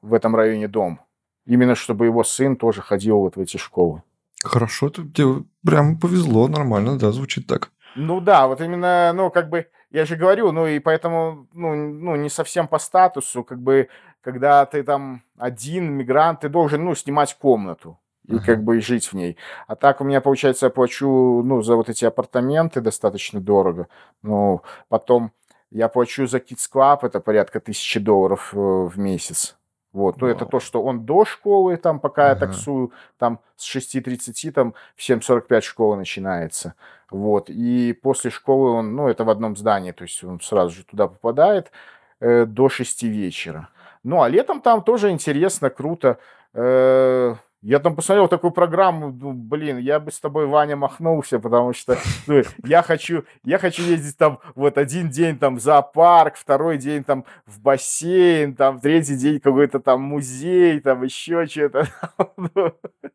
в, 0.01 0.14
этом 0.14 0.36
районе 0.36 0.68
дом. 0.68 0.99
Именно 1.45 1.76
чтобы 1.76 2.05
его 2.05 2.24
сын 2.24 2.55
тоже 2.55 2.82
ходил 2.82 3.20
вот 3.20 3.36
в 3.36 3.39
эти 3.39 3.57
школы. 3.57 4.01
Хорошо, 4.43 4.89
тебе 4.89 5.43
прям 5.64 5.99
повезло, 5.99 6.47
нормально, 6.47 6.97
да, 6.97 7.11
звучит 7.11 7.45
так. 7.45 7.70
Ну 7.95 8.20
да, 8.20 8.47
вот 8.47 8.61
именно, 8.61 9.14
ну, 9.14 9.30
как 9.30 9.49
бы, 9.49 9.68
я 9.91 10.05
же 10.05 10.16
говорю, 10.16 10.51
ну, 10.51 10.66
и 10.66 10.80
поэтому, 10.80 11.47
ну, 11.53 11.76
ну, 11.76 12.16
не 12.16 12.30
совсем 12.30 12.68
по 12.68 12.80
статусу, 12.80 13.43
как 13.43 13.59
бы, 13.61 13.89
когда 14.22 14.66
ты 14.66 14.82
там 14.82 15.22
один 15.38 15.93
мигрант, 15.93 16.39
ты 16.39 16.49
должен, 16.49 16.84
ну, 16.84 16.95
снимать 16.95 17.38
комнату 17.38 17.99
и 18.28 18.40
как 18.40 18.64
бы 18.64 18.78
и 18.78 18.82
жить 18.82 19.08
в 19.08 19.14
ней. 19.14 19.38
А 19.68 19.76
так 19.76 20.02
у 20.02 20.04
меня, 20.04 20.22
получается, 20.22 20.68
я 20.68 20.70
плачу, 20.70 21.42
ну, 21.44 21.62
за 21.62 21.76
вот 21.76 21.90
эти 21.90 22.06
апартаменты 22.06 22.82
достаточно 22.82 23.40
дорого. 23.40 23.88
Ну, 24.22 24.62
потом 24.90 25.32
я 25.72 25.88
плачу 25.88 26.28
за 26.28 26.38
Kids 26.38 26.70
Club, 26.74 27.00
это 27.02 27.20
порядка 27.20 27.60
тысячи 27.60 28.00
долларов 28.00 28.54
э, 28.54 28.58
в 28.58 28.98
месяц. 28.98 29.58
Вот, 29.92 30.20
ну, 30.22 30.28
это 30.28 30.46
то, 30.46 30.60
что 30.60 30.82
он 30.84 31.06
до 31.06 31.24
школы, 31.24 31.78
там, 31.78 32.00
пока 32.00 32.26
я 32.28 32.32
Ага. 32.32 32.48
таксую, 32.48 32.92
там, 33.20 33.40
с 33.56 33.76
6.30, 33.76 34.52
там, 34.52 34.74
в 34.96 35.02
7.45 35.02 35.62
школа 35.62 35.96
начинается. 35.96 36.74
Вот, 37.12 37.50
и 37.50 37.94
после 37.94 38.32
школы 38.32 38.72
он, 38.72 38.96
ну, 38.96 39.08
это 39.08 39.24
в 39.24 39.30
одном 39.30 39.56
здании, 39.56 39.92
то 39.92 40.04
есть 40.04 40.24
он 40.24 40.40
сразу 40.42 40.72
же 40.76 40.84
туда 40.84 41.08
попадает 41.08 41.72
э, 42.20 42.46
до 42.46 42.70
6 42.70 43.04
вечера. 43.04 43.70
Ну, 44.04 44.24
а 44.24 44.30
летом 44.30 44.62
там 44.62 44.82
тоже 44.82 45.12
интересно, 45.12 45.70
круто. 45.70 46.18
Э, 46.56 47.36
я 47.64 47.80
там 47.80 47.95
посмотрел 47.95 48.28
такую 48.28 48.51
программу, 48.51 49.11
ну, 49.11 49.32
блин, 49.32 49.78
я 49.78 49.99
бы 50.01 50.11
с 50.11 50.20
тобой, 50.20 50.47
Ваня, 50.47 50.76
махнулся, 50.76 51.39
потому 51.39 51.74
что 51.74 51.97
ну, 52.28 52.41
я 52.66 52.84
хочу, 52.84 53.24
я 53.43 53.57
хочу 53.57 53.84
ездить 53.84 54.18
там 54.18 54.39
вот 54.53 54.78
один 54.78 55.09
день 55.09 55.38
там 55.38 55.55
в 55.55 55.61
зоопарк, 55.61 56.36
второй 56.36 56.78
день 56.78 57.05
там 57.05 57.24
в 57.45 57.61
бассейн, 57.61 58.53
там 58.53 58.82
третий 58.82 59.16
день 59.16 59.39
какой-то 59.39 59.80
там 59.80 60.01
музей, 60.01 60.82
там 60.82 61.03
еще 61.03 61.45
что-то. 61.45 61.88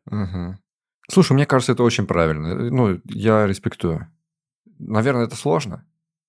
Мгм. 0.05 0.57
Слушай, 1.11 1.33
мне 1.33 1.45
кажется, 1.45 1.73
это 1.73 1.83
очень 1.83 2.07
правильно. 2.07 2.55
Ну, 2.55 2.99
я 3.05 3.45
респектую. 3.45 4.07
Наверное, 4.79 5.25
это 5.25 5.35
сложно. 5.35 5.85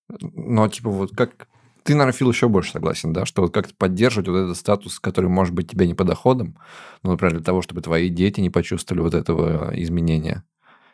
Но, 0.09 0.69
типа, 0.69 0.91
вот 0.91 1.17
как... 1.17 1.49
Ты, 1.83 1.95
наверное, 1.95 2.13
Фил, 2.13 2.31
еще 2.31 2.49
больше 2.49 2.73
согласен, 2.73 3.13
да? 3.13 3.25
Что 3.25 3.43
вот 3.43 3.55
как-то 3.55 3.75
поддерживать 3.75 4.29
вот 4.29 4.37
этот 4.37 4.57
статус, 4.57 5.01
который 5.01 5.31
может 5.31 5.55
быть 5.55 5.71
тебе 5.71 5.87
не 5.87 5.95
по 5.95 6.05
доходам, 6.05 6.57
ну, 7.03 7.13
например, 7.13 7.35
для 7.35 7.43
того, 7.43 7.63
чтобы 7.63 7.81
твои 7.81 8.09
дети 8.09 8.41
не 8.41 8.51
почувствовали 8.51 9.03
вот 9.03 9.15
этого 9.15 9.71
изменения. 9.75 10.45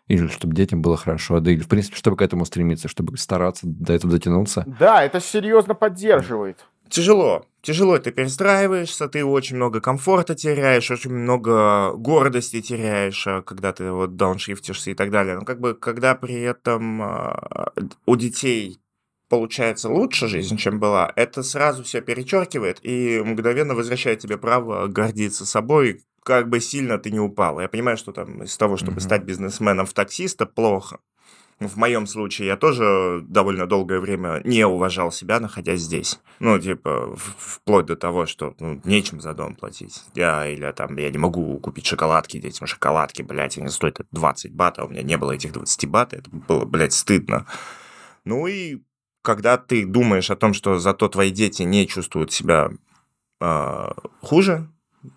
Или 0.06 0.28
чтобы 0.28 0.54
детям 0.54 0.82
было 0.82 0.96
хорошо, 0.96 1.40
да 1.40 1.50
или, 1.50 1.60
в 1.60 1.68
принципе, 1.68 1.96
чтобы 1.96 2.16
к 2.16 2.22
этому 2.22 2.44
стремиться, 2.44 2.86
чтобы 2.86 3.16
стараться 3.16 3.66
до 3.66 3.92
этого 3.92 4.12
дотянуться. 4.12 4.64
Да, 4.78 5.02
это 5.02 5.20
серьезно 5.20 5.74
поддерживает. 5.74 6.64
Тяжело. 6.88 7.44
Тяжело, 7.62 7.98
ты 7.98 8.12
перестраиваешься, 8.12 9.08
ты 9.08 9.24
очень 9.24 9.56
много 9.56 9.80
комфорта 9.80 10.36
теряешь, 10.36 10.88
очень 10.88 11.10
много 11.10 11.92
гордости 11.94 12.62
теряешь, 12.62 13.26
а, 13.26 13.42
когда 13.42 13.72
ты 13.72 13.90
вот 13.90 14.14
дауншифтишься 14.14 14.92
и 14.92 14.94
так 14.94 15.10
далее. 15.10 15.34
Но 15.34 15.44
как 15.44 15.58
бы, 15.58 15.74
когда 15.74 16.14
при 16.14 16.40
этом 16.40 17.02
а, 17.02 17.72
у 18.06 18.14
детей 18.14 18.78
получается 19.28 19.88
лучше 19.88 20.28
жизнь, 20.28 20.56
чем 20.56 20.78
была, 20.78 21.12
это 21.16 21.42
сразу 21.42 21.82
все 21.84 22.00
перечеркивает 22.00 22.78
и 22.82 23.20
мгновенно 23.24 23.74
возвращает 23.74 24.20
тебе 24.20 24.38
право 24.38 24.86
гордиться 24.86 25.44
собой, 25.46 26.02
как 26.22 26.48
бы 26.48 26.60
сильно 26.60 26.98
ты 26.98 27.10
не 27.10 27.20
упал. 27.20 27.60
Я 27.60 27.68
понимаю, 27.68 27.96
что 27.96 28.12
там 28.12 28.42
из 28.42 28.56
того, 28.56 28.76
чтобы 28.76 28.92
Мгм. 28.92 29.00
стать 29.00 29.22
бизнесменом 29.24 29.86
в 29.86 29.94
таксиста, 29.94 30.46
плохо. 30.46 30.98
В 31.58 31.78
моем 31.78 32.06
случае 32.06 32.48
я 32.48 32.56
тоже 32.58 33.22
довольно 33.26 33.66
долгое 33.66 33.98
время 33.98 34.42
не 34.44 34.66
уважал 34.66 35.10
себя, 35.10 35.40
находясь 35.40 35.80
здесь. 35.80 36.20
Ну, 36.38 36.58
типа, 36.58 37.16
вплоть 37.16 37.86
до 37.86 37.96
того, 37.96 38.26
что 38.26 38.54
ну, 38.60 38.78
нечем 38.84 39.22
за 39.22 39.32
дом 39.32 39.54
платить. 39.54 40.02
Я 40.14 40.46
или 40.46 40.70
там, 40.72 40.98
я 40.98 41.08
не 41.10 41.16
могу 41.16 41.58
купить 41.60 41.86
шоколадки 41.86 42.38
детям. 42.38 42.66
Шоколадки, 42.66 43.22
блядь, 43.22 43.56
они 43.56 43.70
стоят 43.70 44.00
20 44.10 44.52
бат, 44.52 44.78
а 44.78 44.84
у 44.84 44.88
меня 44.88 45.02
не 45.02 45.16
было 45.16 45.32
этих 45.32 45.52
20 45.52 45.86
бат, 45.88 46.12
это 46.12 46.28
было, 46.28 46.66
блядь, 46.66 46.92
стыдно. 46.92 47.46
Ну 48.26 48.46
и 48.46 48.82
когда 49.26 49.58
ты 49.58 49.84
думаешь 49.84 50.30
о 50.30 50.36
том, 50.36 50.54
что 50.54 50.78
зато 50.78 51.08
твои 51.08 51.32
дети 51.32 51.64
не 51.64 51.88
чувствуют 51.88 52.32
себя 52.32 52.70
а, 53.40 53.92
хуже, 54.22 54.68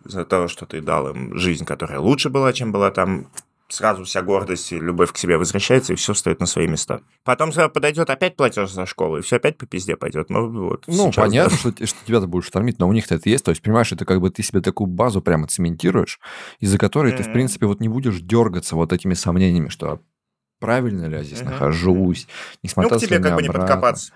за 0.04 0.26
то, 0.26 0.48
что 0.48 0.66
ты 0.66 0.82
дал 0.82 1.10
им 1.10 1.38
жизнь, 1.38 1.64
которая 1.64 2.00
лучше 2.00 2.30
была, 2.30 2.52
чем 2.52 2.72
была 2.72 2.90
там, 2.90 3.28
сразу 3.68 4.06
вся 4.06 4.24
гордость 4.24 4.72
и 4.72 4.80
любовь 4.80 5.12
к 5.12 5.18
себе 5.18 5.38
возвращается, 5.38 5.94
и 5.94 5.96
все 5.96 6.14
встает 6.14 6.40
на 6.40 6.48
свои 6.48 6.66
места. 6.66 7.02
Потом 7.24 7.52
подойдет 7.52 8.10
опять 8.10 8.36
платеж 8.36 8.72
за 8.72 8.88
школу, 8.88 9.20
и 9.20 9.22
все 9.22 9.36
опять 9.36 9.60
по 9.60 9.68
пизде 9.68 9.96
пойдет. 9.96 10.32
Ну, 10.32 10.70
вот, 10.70 10.86
Ну, 10.88 11.12
сейчас, 11.12 11.16
понятно, 11.16 11.58
да. 11.64 11.72
что, 11.72 11.86
что 11.86 12.06
тебя-то 12.08 12.26
будешь 12.26 12.48
штормить, 12.48 12.80
но 12.80 12.88
у 12.88 12.94
них-то 12.94 13.14
это 13.14 13.30
есть. 13.30 13.46
То 13.46 13.52
есть, 13.52 13.62
понимаешь, 13.62 13.92
это 13.92 14.06
как 14.06 14.22
бы 14.22 14.32
ты 14.32 14.42
себе 14.42 14.62
такую 14.62 14.88
базу 14.88 15.22
прямо 15.22 15.46
цементируешь, 15.46 16.20
из-за 16.60 16.80
которой 16.80 17.12
ты, 17.16 17.22
в 17.22 17.32
принципе, 17.32 17.68
вот 17.68 17.80
не 17.80 17.90
будешь 17.90 18.20
дергаться 18.22 18.76
вот 18.76 18.92
этими 18.92 19.14
сомнениями, 19.14 19.70
что 19.70 20.02
правильно 20.60 21.06
ли 21.06 21.18
я 21.18 21.24
здесь 21.24 21.40
Мгм, 21.42 21.52
нахожусь, 21.52 22.28
не 22.64 22.70
Ну, 22.76 22.90
к 22.90 22.98
тебе 23.00 23.20
как 23.20 23.36
бы 23.36 23.42
не 23.42 23.50
подкопаться. 23.50 24.14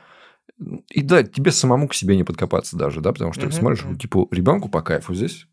И 0.89 1.01
да, 1.01 1.23
тебе 1.23 1.51
самому 1.51 1.87
к 1.87 1.93
себе 1.93 2.15
не 2.15 2.23
подкопаться 2.23 2.77
даже, 2.77 3.01
да, 3.01 3.11
потому 3.11 3.33
что 3.33 3.41
ты 3.41 3.47
Мгм, 3.47 3.57
смотришь, 3.57 3.99
типа, 3.99 4.27
ребенку 4.31 4.69
по 4.69 4.81
кайфу 4.81 5.13
здесь, 5.13 5.47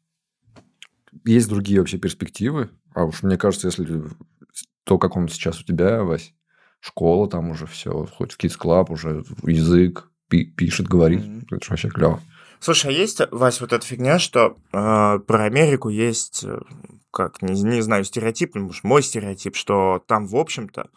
есть 1.25 1.49
другие 1.49 1.81
вообще 1.81 1.99
перспективы, 1.99 2.71
а 2.95 3.05
уж 3.05 3.23
мне 3.23 3.37
кажется, 3.37 3.69
если 3.69 4.03
то, 4.85 4.99
как 4.99 5.17
он 5.17 5.29
сейчас 5.29 5.61
у 5.61 5.65
тебя, 5.65 6.03
Вась, 6.03 6.35
школа 6.81 7.29
там 7.29 7.51
уже 7.51 7.67
все, 7.67 8.07
хоть 8.07 8.33
в 8.33 8.39
Kids 8.39 8.59
Club 8.61 8.93
уже 8.93 9.25
язык 9.45 10.11
пи- 10.29 10.45
пишет, 10.47 10.87
говорит, 10.89 11.21
Мгм. 11.23 11.47
это 11.51 11.67
вообще 11.71 11.89
клево. 11.89 12.21
Слушай, 12.61 12.91
а 12.91 12.93
есть, 12.93 13.21
Вась, 13.31 13.61
вот 13.63 13.73
эта 13.73 13.85
фигня, 13.85 14.19
что 14.19 14.59
э, 14.73 15.19
про 15.27 15.45
Америку 15.45 15.89
есть, 15.89 16.45
э, 16.45 16.61
как, 17.11 17.41
не, 17.41 17.63
не 17.63 17.81
знаю, 17.81 18.05
стереотип, 18.05 18.55
ну, 18.55 18.67
может, 18.67 18.85
мой 18.85 19.03
стереотип, 19.03 19.57
что 19.57 20.05
там, 20.07 20.27
в 20.27 20.37
общем-то, 20.37 20.91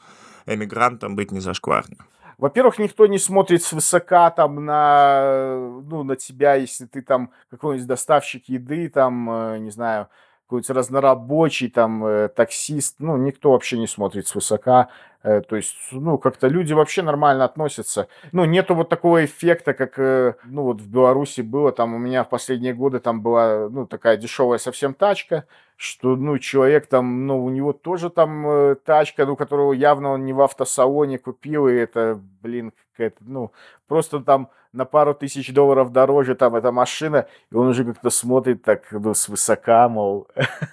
эмигрантам 0.45 1.15
быть 1.15 1.31
не 1.31 1.39
зашкварно. 1.39 1.95
Во-первых, 2.37 2.79
никто 2.79 3.07
не 3.07 3.17
смотрит 3.17 3.63
свысока 3.63 4.29
там 4.29 4.65
на, 4.65 5.55
ну, 5.89 6.03
на 6.03 6.17
тебя, 6.17 6.55
если 6.55 6.85
ты 6.85 7.01
там 7.01 7.31
какой-нибудь 7.49 7.87
доставщик 7.87 8.49
еды, 8.49 8.89
там, 8.89 9.31
э, 9.31 9.59
не 9.59 9.71
знаю, 9.71 10.09
какой-нибудь 10.45 10.69
разнорабочий, 10.69 11.69
там, 11.69 12.05
э, 12.05 12.29
таксист. 12.29 12.95
Ну, 12.99 13.17
никто 13.17 13.51
вообще 13.51 13.77
не 13.77 13.87
смотрит 13.87 14.27
свысока. 14.27 14.89
Э, 15.23 15.41
то 15.41 15.55
есть, 15.55 15.75
ну, 15.91 16.17
как-то 16.17 16.47
люди 16.47 16.73
вообще 16.73 17.01
нормально 17.01 17.45
относятся. 17.45 18.07
Ну, 18.31 18.45
нету 18.45 18.75
вот 18.75 18.89
такого 18.89 19.23
эффекта, 19.23 19.73
как, 19.73 19.97
э, 19.97 20.35
ну, 20.45 20.63
вот 20.63 20.81
в 20.81 20.89
Беларуси 20.89 21.41
было, 21.41 21.71
там 21.71 21.93
у 21.93 21.97
меня 21.97 22.23
в 22.23 22.29
последние 22.29 22.73
годы 22.73 22.99
там 22.99 23.21
была, 23.21 23.69
ну, 23.69 23.87
такая 23.87 24.17
дешевая 24.17 24.59
совсем 24.59 24.93
тачка, 24.93 25.45
что, 25.75 26.15
ну, 26.15 26.37
человек 26.39 26.87
там, 26.87 27.27
ну, 27.27 27.43
у 27.43 27.49
него 27.49 27.73
тоже 27.73 28.09
там 28.09 28.47
э, 28.47 28.75
тачка, 28.75 29.25
ну, 29.25 29.35
которого 29.35 29.73
явно 29.73 30.11
он 30.11 30.25
не 30.25 30.33
в 30.33 30.41
автосалоне 30.41 31.17
купил, 31.17 31.67
и 31.67 31.73
это, 31.73 32.19
блин, 32.41 32.73
какая-то, 32.91 33.17
ну, 33.21 33.51
просто 33.87 34.19
там 34.19 34.49
на 34.71 34.85
пару 34.85 35.13
тысяч 35.13 35.53
долларов 35.53 35.91
дороже 35.91 36.35
там 36.35 36.55
эта 36.55 36.71
машина, 36.71 37.27
и 37.51 37.55
он 37.55 37.67
уже 37.67 37.85
как-то 37.85 38.09
смотрит 38.09 38.63
так, 38.63 38.91
ну, 38.91 39.13
свысока, 39.13 39.89
мол. 39.89 40.27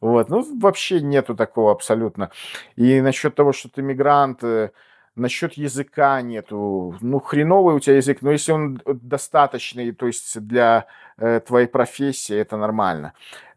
Вот, 0.00 0.30
ну, 0.30 0.44
вообще 0.58 1.00
нету 1.00 1.36
такого 1.36 1.70
абсолютно. 1.70 2.32
И 2.74 3.00
насчет 3.00 3.36
того, 3.36 3.52
что 3.52 3.68
ты 3.68 3.82
мигрант, 3.82 4.42
э, 4.42 4.72
насчет 5.16 5.54
языка 5.54 6.20
нету. 6.22 6.96
Ну, 7.00 7.20
хреновый 7.20 7.74
у 7.74 7.80
тебя 7.80 7.96
язык, 7.96 8.18
но 8.22 8.30
если 8.30 8.52
он 8.52 8.74
д- 8.76 8.82
достаточный, 8.94 9.92
то 9.92 10.06
есть 10.06 10.40
для 10.40 10.86
э, 11.18 11.40
твоей 11.40 11.66
профессии, 11.66 12.36
это 12.36 12.56
нормально. 12.56 13.12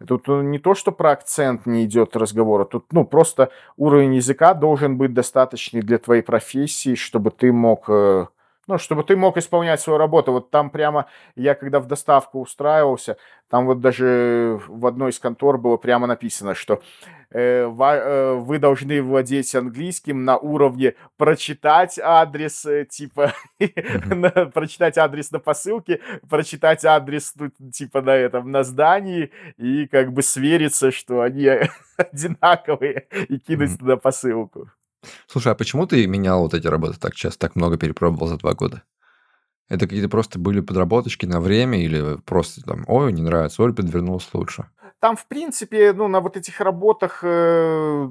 Тут 0.08 0.28
э, 0.30 0.42
не 0.42 0.60
то, 0.60 0.76
что 0.76 0.92
про 0.92 1.12
акцент 1.12 1.66
не 1.66 1.86
идет 1.86 2.16
разговора, 2.16 2.66
тут, 2.66 2.92
ну, 2.92 3.06
просто 3.06 3.50
уровень 3.78 4.16
языка 4.16 4.54
должен 4.54 4.98
быть 4.98 5.14
достаточный 5.14 5.82
для 5.82 5.98
твоей 5.98 6.22
профессии, 6.22 6.96
чтобы 6.96 7.32
ты 7.32 7.52
мог... 7.52 7.86
э, 7.90 8.28
ну, 8.68 8.78
чтобы 8.78 9.04
ты 9.04 9.16
мог 9.16 9.38
исполнять 9.38 9.82
свою 9.82 9.98
работу. 9.98 10.32
Вот 10.32 10.52
там 10.52 10.70
прямо, 10.70 11.08
я 11.36 11.56
когда 11.56 11.80
в 11.80 11.88
доставку 11.88 12.42
устраивался, 12.42 13.18
там 13.50 13.68
вот 13.68 13.80
даже 13.80 14.60
в 14.68 14.86
одной 14.86 15.12
из 15.12 15.20
контор 15.20 15.58
было 15.58 15.78
прямо 15.78 16.08
написано, 16.08 16.56
что 16.56 16.82
э, 17.30 17.66
ва- 17.68 17.96
э, 17.96 18.34
вы 18.36 18.58
должны 18.58 19.02
владеть 19.04 19.54
английским 19.54 20.26
на 20.26 20.38
уровне 20.38 20.96
прочитать 21.18 22.00
адрес, 22.00 22.66
э, 22.66 22.86
типа, 22.86 23.34
прочитать 24.54 24.98
адрес 24.98 25.32
на 25.32 25.40
посылке, 25.40 26.02
прочитать 26.30 26.86
адрес, 26.86 27.34
ну, 27.36 27.50
типа, 27.72 28.02
на 28.02 28.16
этом, 28.16 28.50
на 28.50 28.64
здании, 28.64 29.32
и 29.58 29.86
как 29.88 30.12
бы 30.12 30.24
свериться, 30.24 30.92
что 30.92 31.22
они 31.22 31.48
одинаковые, 31.98 33.08
и 33.30 33.38
кинуть 33.38 33.78
туда 33.80 33.98
посылку. 33.98 34.72
Слушай, 35.28 35.54
а 35.54 35.56
почему 35.56 35.86
ты 35.88 36.06
менял 36.08 36.42
вот 36.42 36.54
эти 36.54 36.68
работы 36.68 37.00
так 37.00 37.16
часто, 37.16 37.40
так 37.40 37.56
много 37.56 37.78
перепробовал 37.78 38.28
за 38.28 38.38
два 38.38 38.54
года? 38.54 38.84
Это 39.68 39.88
какие-то 39.88 40.10
просто 40.10 40.38
были 40.38 40.60
подработочки 40.62 41.26
на 41.26 41.40
время 41.40 41.84
или 41.84 42.18
просто 42.26 42.62
там, 42.62 42.84
ой, 42.88 43.12
не 43.14 43.22
нравится, 43.24 43.64
ой, 43.64 43.74
подвернулось 43.74 44.30
лучше? 44.34 44.66
Там, 45.00 45.16
в 45.16 45.26
принципе, 45.28 45.94
ну, 45.94 46.08
на 46.08 46.20
вот 46.20 46.38
этих 46.38 46.62
работах, 46.62 47.20
э, 47.24 48.10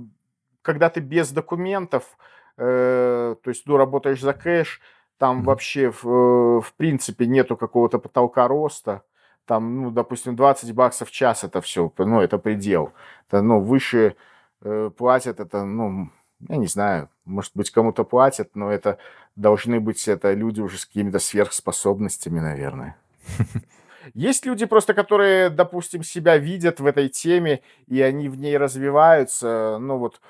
когда 0.62 0.90
ты 0.90 1.00
без 1.00 1.30
документов, 1.30 2.16
э, 2.56 3.36
то 3.42 3.50
есть, 3.50 3.66
ну, 3.66 3.76
работаешь 3.76 4.20
за 4.20 4.32
кэш, 4.32 4.80
там 5.18 5.36
Мгм. 5.36 5.44
вообще, 5.46 5.90
в, 5.90 6.04
э, 6.06 6.60
в 6.60 6.74
принципе, 6.76 7.26
нету 7.26 7.56
какого-то 7.56 7.98
потолка 7.98 8.48
роста. 8.48 9.02
Там, 9.44 9.82
ну, 9.82 9.90
допустим, 9.90 10.34
20 10.36 10.72
баксов 10.72 11.08
в 11.08 11.12
час 11.12 11.44
это 11.44 11.60
все, 11.60 11.92
ну, 11.98 12.20
это 12.20 12.38
предел. 12.38 12.92
Это, 13.28 13.42
ну, 13.42 13.60
выше 13.60 14.16
э, 14.62 14.90
платят, 14.96 15.40
это, 15.40 15.64
ну, 15.64 16.10
я 16.48 16.56
не 16.56 16.66
знаю, 16.66 17.08
может 17.24 17.52
быть, 17.54 17.70
кому-то 17.70 18.04
платят, 18.04 18.50
но 18.54 18.70
это 18.70 18.98
должны 19.36 19.80
быть 19.80 20.06
это 20.08 20.32
люди 20.32 20.60
уже 20.60 20.78
с 20.78 20.86
какими-то 20.86 21.18
сверхспособностями, 21.18 22.40
наверное. 22.40 22.96
Есть 24.14 24.44
люди 24.44 24.66
просто, 24.66 24.92
которые, 24.92 25.48
допустим, 25.48 26.02
себя 26.02 26.36
видят 26.36 26.80
в 26.80 26.86
этой 26.86 27.08
теме, 27.08 27.62
и 27.86 28.02
они 28.02 28.28
в 28.28 28.38
ней 28.38 28.58
развиваются. 28.58 29.78
Ну 29.80 29.96
вот 29.96 30.20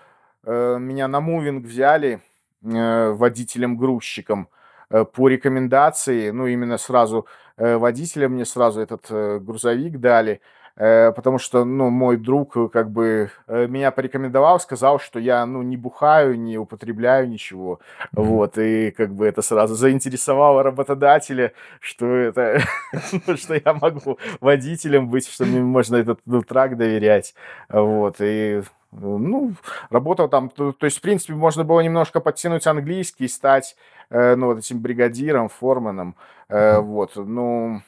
э, 0.44 0.76
меня 0.78 1.08
на 1.08 1.20
мувинг 1.20 1.64
взяли 1.64 2.20
э, 2.62 3.10
водителем-грузчиком 3.10 4.48
э, 4.90 5.04
по 5.04 5.28
рекомендации, 5.28 6.30
ну 6.30 6.46
именно 6.46 6.78
сразу 6.78 7.26
э, 7.56 7.76
водителя 7.76 8.28
мне 8.28 8.44
сразу 8.44 8.80
этот 8.80 9.06
э, 9.10 9.40
грузовик 9.40 9.98
дали, 9.98 10.40
потому 10.76 11.38
что, 11.38 11.64
ну, 11.64 11.90
мой 11.90 12.16
друг 12.16 12.56
э, 12.56 12.68
как 12.68 12.90
бы 12.90 13.30
э, 13.46 13.66
меня 13.68 13.90
порекомендовал, 13.92 14.58
сказал, 14.58 14.98
что 14.98 15.20
я, 15.20 15.46
ну, 15.46 15.62
не 15.62 15.76
бухаю, 15.76 16.38
не 16.38 16.58
употребляю 16.58 17.28
ничего, 17.28 17.78
Мгм. 18.12 18.24
вот, 18.26 18.58
и 18.58 18.90
как 18.90 19.14
бы 19.14 19.26
это 19.26 19.40
сразу 19.42 19.74
заинтересовало 19.76 20.62
работодателя, 20.62 21.52
что 21.80 22.06
это, 22.06 22.60
что 23.36 23.54
я 23.54 23.74
могу 23.74 24.18
водителем 24.40 25.08
быть, 25.08 25.28
что 25.28 25.44
мне 25.44 25.60
можно 25.60 25.96
этот 25.96 26.20
ну, 26.26 26.42
трак 26.42 26.76
доверять, 26.76 27.34
вот, 27.68 28.16
и 28.20 28.62
ну, 29.00 29.54
работал 29.90 30.28
там, 30.28 30.48
то, 30.48 30.72
то 30.72 30.86
есть, 30.86 30.98
в 30.98 31.00
принципе, 31.00 31.34
можно 31.34 31.64
было 31.64 31.80
немножко 31.80 32.20
подтянуть 32.20 32.66
английский, 32.66 33.28
стать, 33.28 33.76
э, 34.10 34.36
ну, 34.36 34.46
вот 34.46 34.58
этим 34.58 34.80
бригадиром, 34.80 35.48
форманом, 35.48 36.16
э, 36.48 36.78
вот, 36.78 37.12
ну, 37.16 37.82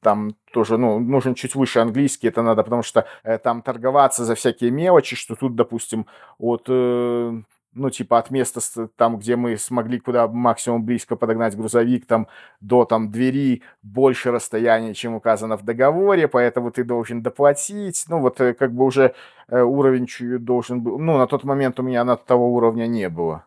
там 0.00 0.34
тоже, 0.52 0.76
ну, 0.78 0.98
нужен 0.98 1.34
чуть 1.34 1.54
выше 1.54 1.80
английский, 1.80 2.28
это 2.28 2.42
надо, 2.42 2.62
потому 2.62 2.82
что 2.82 3.06
э, 3.22 3.38
там 3.38 3.62
торговаться 3.62 4.24
за 4.24 4.34
всякие 4.34 4.70
мелочи, 4.70 5.16
что 5.16 5.36
тут, 5.36 5.54
допустим, 5.54 6.06
от, 6.38 6.64
э, 6.68 7.42
ну, 7.74 7.90
типа 7.90 8.18
от 8.18 8.30
места, 8.30 8.60
там, 8.96 9.18
где 9.18 9.36
мы 9.36 9.56
смогли 9.56 10.00
куда 10.00 10.26
максимум 10.28 10.84
близко 10.84 11.16
подогнать 11.16 11.56
грузовик, 11.56 12.06
там, 12.06 12.26
до, 12.60 12.84
там, 12.84 13.10
двери 13.10 13.62
больше 13.82 14.30
расстояния, 14.30 14.94
чем 14.94 15.14
указано 15.14 15.56
в 15.56 15.62
договоре, 15.62 16.28
поэтому 16.28 16.70
ты 16.70 16.84
должен 16.84 17.22
доплатить, 17.22 18.04
ну, 18.08 18.20
вот, 18.20 18.40
э, 18.40 18.54
как 18.54 18.72
бы 18.72 18.84
уже 18.84 19.14
э, 19.48 19.60
уровень 19.62 20.06
должен 20.38 20.80
был, 20.80 20.98
ну, 20.98 21.18
на 21.18 21.26
тот 21.26 21.44
момент 21.44 21.78
у 21.80 21.82
меня 21.82 22.04
на 22.04 22.16
того 22.16 22.52
уровня 22.54 22.86
не 22.86 23.08
было. 23.08 23.44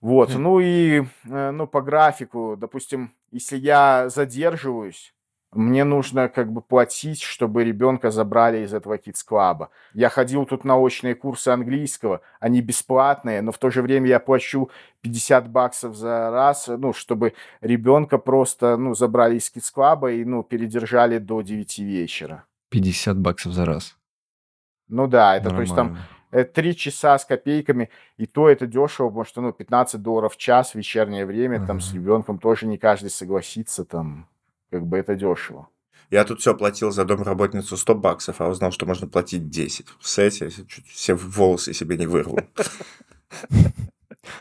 Вот, 0.00 0.30
Мгм. 0.30 0.42
ну 0.42 0.60
и, 0.60 1.04
э, 1.28 1.50
ну, 1.50 1.66
по 1.66 1.80
графику, 1.80 2.56
допустим, 2.58 3.12
если 3.30 3.56
я 3.56 4.08
задерживаюсь, 4.08 5.14
мне 5.52 5.84
нужно 5.84 6.28
как 6.28 6.52
бы 6.52 6.60
платить, 6.60 7.22
чтобы 7.22 7.64
ребенка 7.64 8.10
забрали 8.10 8.64
из 8.64 8.74
этого 8.74 8.98
кидс-клаба. 8.98 9.70
Я 9.94 10.08
ходил 10.08 10.44
тут 10.44 10.64
на 10.64 10.76
очные 10.76 11.14
курсы 11.14 11.48
английского, 11.48 12.20
они 12.40 12.60
бесплатные, 12.60 13.42
но 13.42 13.52
в 13.52 13.58
то 13.58 13.70
же 13.70 13.82
время 13.82 14.08
я 14.08 14.20
плачу 14.20 14.70
50 15.02 15.48
баксов 15.48 15.94
за 15.94 16.30
раз, 16.30 16.68
ну, 16.68 16.92
чтобы 16.92 17.34
ребенка 17.60 18.18
просто, 18.18 18.76
ну, 18.76 18.94
забрали 18.94 19.36
из 19.36 19.50
кидс-клаба 19.50 20.12
и, 20.12 20.24
ну, 20.24 20.42
передержали 20.42 21.18
до 21.18 21.42
9 21.42 21.78
вечера. 21.78 22.44
50 22.70 23.18
баксов 23.18 23.52
за 23.52 23.64
раз. 23.64 23.96
Ну 24.88 25.06
да, 25.06 25.36
это 25.36 25.50
то 25.50 25.60
есть 25.60 25.74
там 25.74 25.86
Нормально. 25.88 26.08
э, 26.30 26.44
3 26.44 26.76
часа 26.76 27.18
с 27.18 27.24
копейками, 27.24 27.90
и 28.18 28.26
то 28.26 28.48
это 28.48 28.66
дешево, 28.66 29.08
потому 29.08 29.24
что, 29.24 29.40
ну, 29.40 29.52
15 29.52 30.02
долларов 30.02 30.34
в 30.34 30.36
час, 30.36 30.74
вечернее 30.74 31.24
время, 31.24 31.64
там, 31.66 31.80
с 31.80 31.92
ребенком 31.94 32.38
тоже 32.38 32.66
не 32.66 32.78
каждый 32.78 33.10
согласится, 33.10 33.84
там, 33.84 34.28
как 34.70 34.86
бы 34.86 34.98
это 34.98 35.14
дешево. 35.14 35.68
Я 36.10 36.24
тут 36.24 36.40
все 36.40 36.56
платил 36.56 36.92
за 36.92 37.04
домработницу 37.04 37.76
100 37.76 37.94
баксов, 37.96 38.40
а 38.40 38.48
узнал, 38.48 38.70
что 38.70 38.86
можно 38.86 39.08
платить 39.08 39.48
10. 39.50 39.86
В 39.98 40.08
сете 40.08 40.44
я 40.46 40.50
чуть 40.50 40.86
все 40.86 41.14
волосы 41.14 41.72
себе 41.72 41.96
не 41.96 42.06
вырвал. 42.06 42.38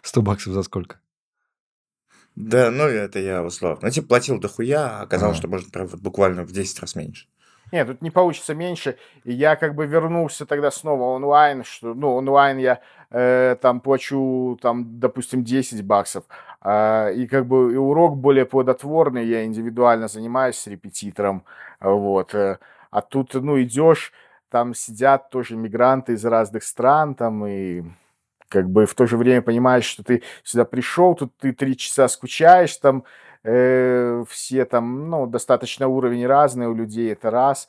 100 0.04 0.22
баксов 0.22 0.54
за 0.54 0.64
сколько? 0.64 1.00
Да, 2.36 2.70
ну 2.70 2.84
это 2.84 3.20
я 3.20 3.44
условно. 3.44 3.80
Ну, 3.84 3.90
типа, 3.90 4.08
платил 4.08 4.40
дохуя, 4.40 5.00
а 5.00 5.02
оказалось, 5.02 5.38
что 5.38 5.48
можно 5.48 5.70
прям 5.72 5.88
вот 5.88 6.02
буквально 6.02 6.44
в 6.44 6.52
10 6.52 6.80
раз 6.82 6.96
меньше. 6.96 7.28
Нет, 7.72 7.88
тут 7.88 8.02
не 8.02 8.12
получится 8.12 8.54
меньше. 8.54 8.98
И 9.24 9.34
я 9.34 9.56
как 9.56 9.74
бы 9.74 9.88
вернулся 9.88 10.46
тогда 10.46 10.70
снова 10.70 11.16
онлайн, 11.16 11.64
что, 11.64 11.94
ну, 11.94 12.14
онлайн 12.16 12.58
я 12.58 12.82
э, 13.10 13.56
там 13.60 13.80
плачу, 13.80 14.58
там, 14.62 15.00
допустим, 15.00 15.44
10 15.44 15.84
баксов. 15.84 16.26
А, 16.68 17.12
и 17.12 17.28
как 17.28 17.46
бы 17.46 17.74
и 17.74 17.78
урок 17.78 18.18
более 18.18 18.46
плодотворный, 18.46 19.24
я 19.28 19.46
индивидуально 19.46 20.08
занимаюсь 20.08 20.58
с 20.58 20.66
репетитором. 20.66 21.44
Вот. 21.80 22.34
э, 22.34 22.58
а 22.90 23.02
тут, 23.02 23.36
ну, 23.36 23.62
идешь, 23.62 24.12
там 24.50 24.74
сидят 24.74 25.30
тоже 25.30 25.58
мигранты 25.58 26.14
из 26.14 26.26
разных 26.26 26.64
стран, 26.64 27.14
там, 27.14 27.46
и 27.46 27.84
как 28.50 28.68
бы 28.68 28.88
в 28.88 28.96
то 28.96 29.06
же 29.06 29.16
время 29.16 29.44
понимаешь, 29.44 29.86
что 29.86 30.04
ты 30.04 30.24
сюда 30.44 30.66
пришел, 30.66 31.14
тут 31.14 31.38
ты 31.38 31.54
три 31.54 31.78
часа 31.78 32.08
скучаешь, 32.08 32.76
там 32.78 33.04
э, 33.44 34.24
все 34.28 34.66
там, 34.66 35.10
ну, 35.12 35.28
достаточно 35.28 35.88
уровень 35.88 36.26
разный 36.26 36.66
у 36.66 36.74
людей, 36.74 37.12
это 37.12 37.30
раз. 37.30 37.68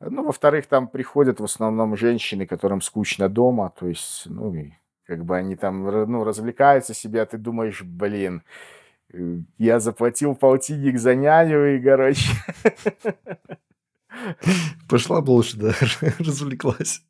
Ну, 0.00 0.24
во-вторых, 0.24 0.68
там 0.68 0.88
приходят 0.88 1.38
в 1.38 1.44
основном 1.44 1.98
женщины, 1.98 2.46
которым 2.46 2.80
скучно 2.80 3.28
дома, 3.28 3.74
то 3.78 3.88
есть, 3.88 4.22
ну, 4.24 4.54
и 4.54 4.72
как 5.08 5.24
бы 5.24 5.36
они 5.36 5.56
там, 5.56 5.84
ну, 5.84 6.22
развлекаются 6.22 6.92
себе, 6.92 7.22
а 7.22 7.26
ты 7.26 7.38
думаешь, 7.38 7.82
блин, 7.82 8.42
э, 9.12 9.38
я 9.56 9.80
заплатил 9.80 10.34
полтинник 10.34 10.98
за 10.98 11.14
няню, 11.14 11.76
и, 11.76 11.82
короче, 11.82 12.30
Пошла 14.88 15.20
бы 15.20 15.30
лучше, 15.30 15.56
да, 15.56 15.72
развлеклась. 16.18 17.02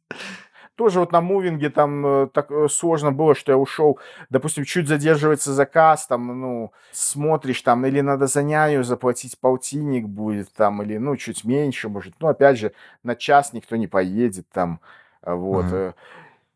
тоже 0.77 1.01
вот 1.01 1.11
на 1.11 1.21
мувинге 1.21 1.71
там 1.71 2.07
э, 2.07 2.27
так 2.33 2.51
э, 2.53 2.69
сложно 2.69 3.11
было, 3.11 3.35
что 3.35 3.51
я 3.51 3.59
ушел, 3.59 3.99
допустим, 4.31 4.65
чуть 4.65 4.87
задерживается 4.87 5.53
заказ, 5.53 6.07
там, 6.07 6.41
ну, 6.41 6.73
смотришь, 6.93 7.63
там, 7.63 7.85
или 7.85 8.01
надо 8.01 8.29
за 8.29 8.45
няню 8.45 8.85
заплатить 8.85 9.39
полтинник 9.41 10.07
будет, 10.07 10.53
там, 10.53 10.83
или, 10.83 10.99
ну, 10.99 11.17
чуть 11.17 11.45
меньше, 11.45 11.89
может, 11.89 12.15
ну, 12.21 12.29
опять 12.29 12.59
же, 12.59 12.73
на 13.03 13.17
час 13.17 13.53
никто 13.53 13.75
не 13.75 13.89
поедет, 13.89 14.47
там, 14.53 14.81
вот. 15.23 15.67
Ага. 15.67 15.95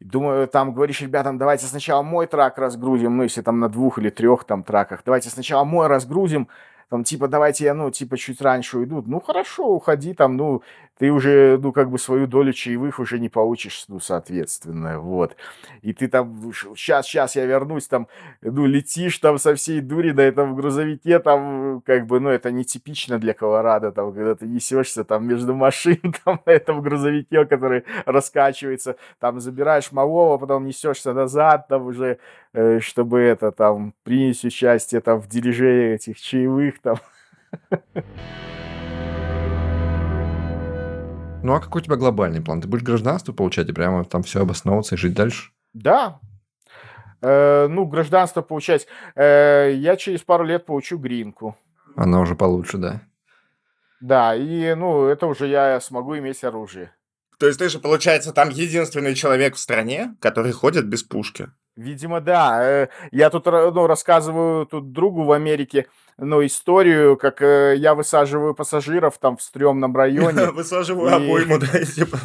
Думаю, 0.02 0.48
там 0.48 0.72
говоришь 0.72 1.00
ребятам, 1.00 1.38
давайте 1.38 1.66
сначала 1.66 2.02
мой 2.02 2.26
трак 2.26 2.58
разгрузим, 2.58 3.16
ну, 3.16 3.22
если 3.24 3.42
там 3.42 3.60
на 3.60 3.68
двух 3.68 3.98
или 3.98 4.10
трех 4.10 4.44
там 4.44 4.62
траках, 4.62 5.02
давайте 5.04 5.30
сначала 5.30 5.64
мой 5.64 5.86
разгрузим, 5.86 6.48
там, 6.88 7.04
типа, 7.04 7.26
давайте 7.26 7.64
я, 7.64 7.74
ну, 7.74 7.90
типа, 7.90 8.18
чуть 8.18 8.42
раньше 8.42 8.76
уйду. 8.76 9.02
Ну, 9.06 9.18
хорошо, 9.20 9.66
уходи 9.66 10.12
там, 10.12 10.36
ну, 10.36 10.62
ты 10.98 11.10
уже, 11.10 11.58
ну, 11.60 11.72
как 11.72 11.90
бы 11.90 11.98
свою 11.98 12.26
долю 12.26 12.52
чаевых 12.52 12.98
уже 12.98 13.18
не 13.18 13.28
получишь, 13.28 13.86
ну, 13.88 13.98
соответственно, 13.98 15.00
вот. 15.00 15.36
И 15.80 15.92
ты 15.92 16.06
там, 16.06 16.52
сейчас, 16.76 17.06
сейчас 17.06 17.34
я 17.34 17.46
вернусь, 17.46 17.88
там, 17.88 18.08
ну, 18.42 18.66
летишь 18.66 19.18
там 19.18 19.38
со 19.38 19.54
всей 19.54 19.80
дури 19.80 20.12
на 20.12 20.20
этом 20.20 20.54
грузовике, 20.54 21.18
там, 21.18 21.82
как 21.84 22.06
бы, 22.06 22.20
ну, 22.20 22.28
это 22.28 22.52
нетипично 22.52 23.18
для 23.18 23.34
Колорадо, 23.34 23.90
там, 23.90 24.12
когда 24.12 24.34
ты 24.34 24.46
несешься 24.46 25.02
там 25.04 25.26
между 25.26 25.54
машин, 25.54 25.98
там, 26.24 26.40
на 26.46 26.50
этом 26.50 26.82
грузовике, 26.82 27.46
который 27.46 27.84
раскачивается, 28.04 28.96
там, 29.18 29.40
забираешь 29.40 29.92
малого, 29.92 30.38
потом 30.38 30.66
несешься 30.66 31.12
назад, 31.14 31.68
там, 31.68 31.86
уже, 31.86 32.18
э, 32.52 32.80
чтобы 32.80 33.20
это, 33.20 33.50
там, 33.50 33.94
принять 34.04 34.44
участие, 34.44 35.00
там, 35.00 35.20
в 35.20 35.28
дележе 35.28 35.94
этих 35.94 36.20
чаевых, 36.20 36.80
там. 36.80 36.96
Ну, 41.42 41.54
а 41.54 41.60
какой 41.60 41.80
у 41.82 41.84
тебя 41.84 41.96
глобальный 41.96 42.40
план? 42.40 42.60
Ты 42.60 42.68
будешь 42.68 42.84
гражданство 42.84 43.32
получать 43.32 43.68
и 43.68 43.72
прямо 43.72 44.04
там 44.04 44.22
все 44.22 44.42
обосновываться 44.42 44.94
и 44.94 44.98
жить 44.98 45.14
дальше? 45.14 45.50
Да. 45.74 46.20
Э, 47.20 47.66
ну, 47.68 47.84
гражданство 47.86 48.42
получать. 48.42 48.86
Э, 49.16 49.72
я 49.74 49.96
через 49.96 50.22
пару 50.22 50.44
лет 50.44 50.66
получу 50.66 50.98
гринку. 50.98 51.56
Она 51.96 52.20
уже 52.20 52.36
получше, 52.36 52.78
да? 52.78 53.00
Да, 54.00 54.34
и, 54.34 54.74
ну, 54.74 55.06
это 55.06 55.26
уже 55.26 55.46
я 55.46 55.80
смогу 55.80 56.16
иметь 56.18 56.42
оружие. 56.44 56.92
То 57.38 57.46
есть 57.46 57.58
ты 57.58 57.68
же, 57.68 57.80
получается, 57.80 58.32
там 58.32 58.50
единственный 58.50 59.14
человек 59.14 59.56
в 59.56 59.58
стране, 59.58 60.14
который 60.20 60.52
ходит 60.52 60.86
без 60.86 61.02
пушки. 61.02 61.48
Видимо, 61.74 62.20
да. 62.20 62.62
Э, 62.62 62.88
я 63.10 63.30
тут 63.30 63.46
ну, 63.46 63.86
рассказываю 63.86 64.66
тут 64.66 64.92
другу 64.92 65.24
в 65.24 65.32
Америке, 65.32 65.86
ну, 66.18 66.44
историю, 66.44 67.16
как 67.16 67.42
э, 67.42 67.74
я 67.76 67.94
высаживаю 67.94 68.54
пассажиров 68.54 69.18
там 69.18 69.36
в 69.36 69.42
стрёмном 69.42 69.96
районе. 69.96 70.50
Высаживаю 70.52 71.08
и... 71.08 71.12
обойму, 71.12 71.58
да, 71.58 71.84
типа. 71.84 72.18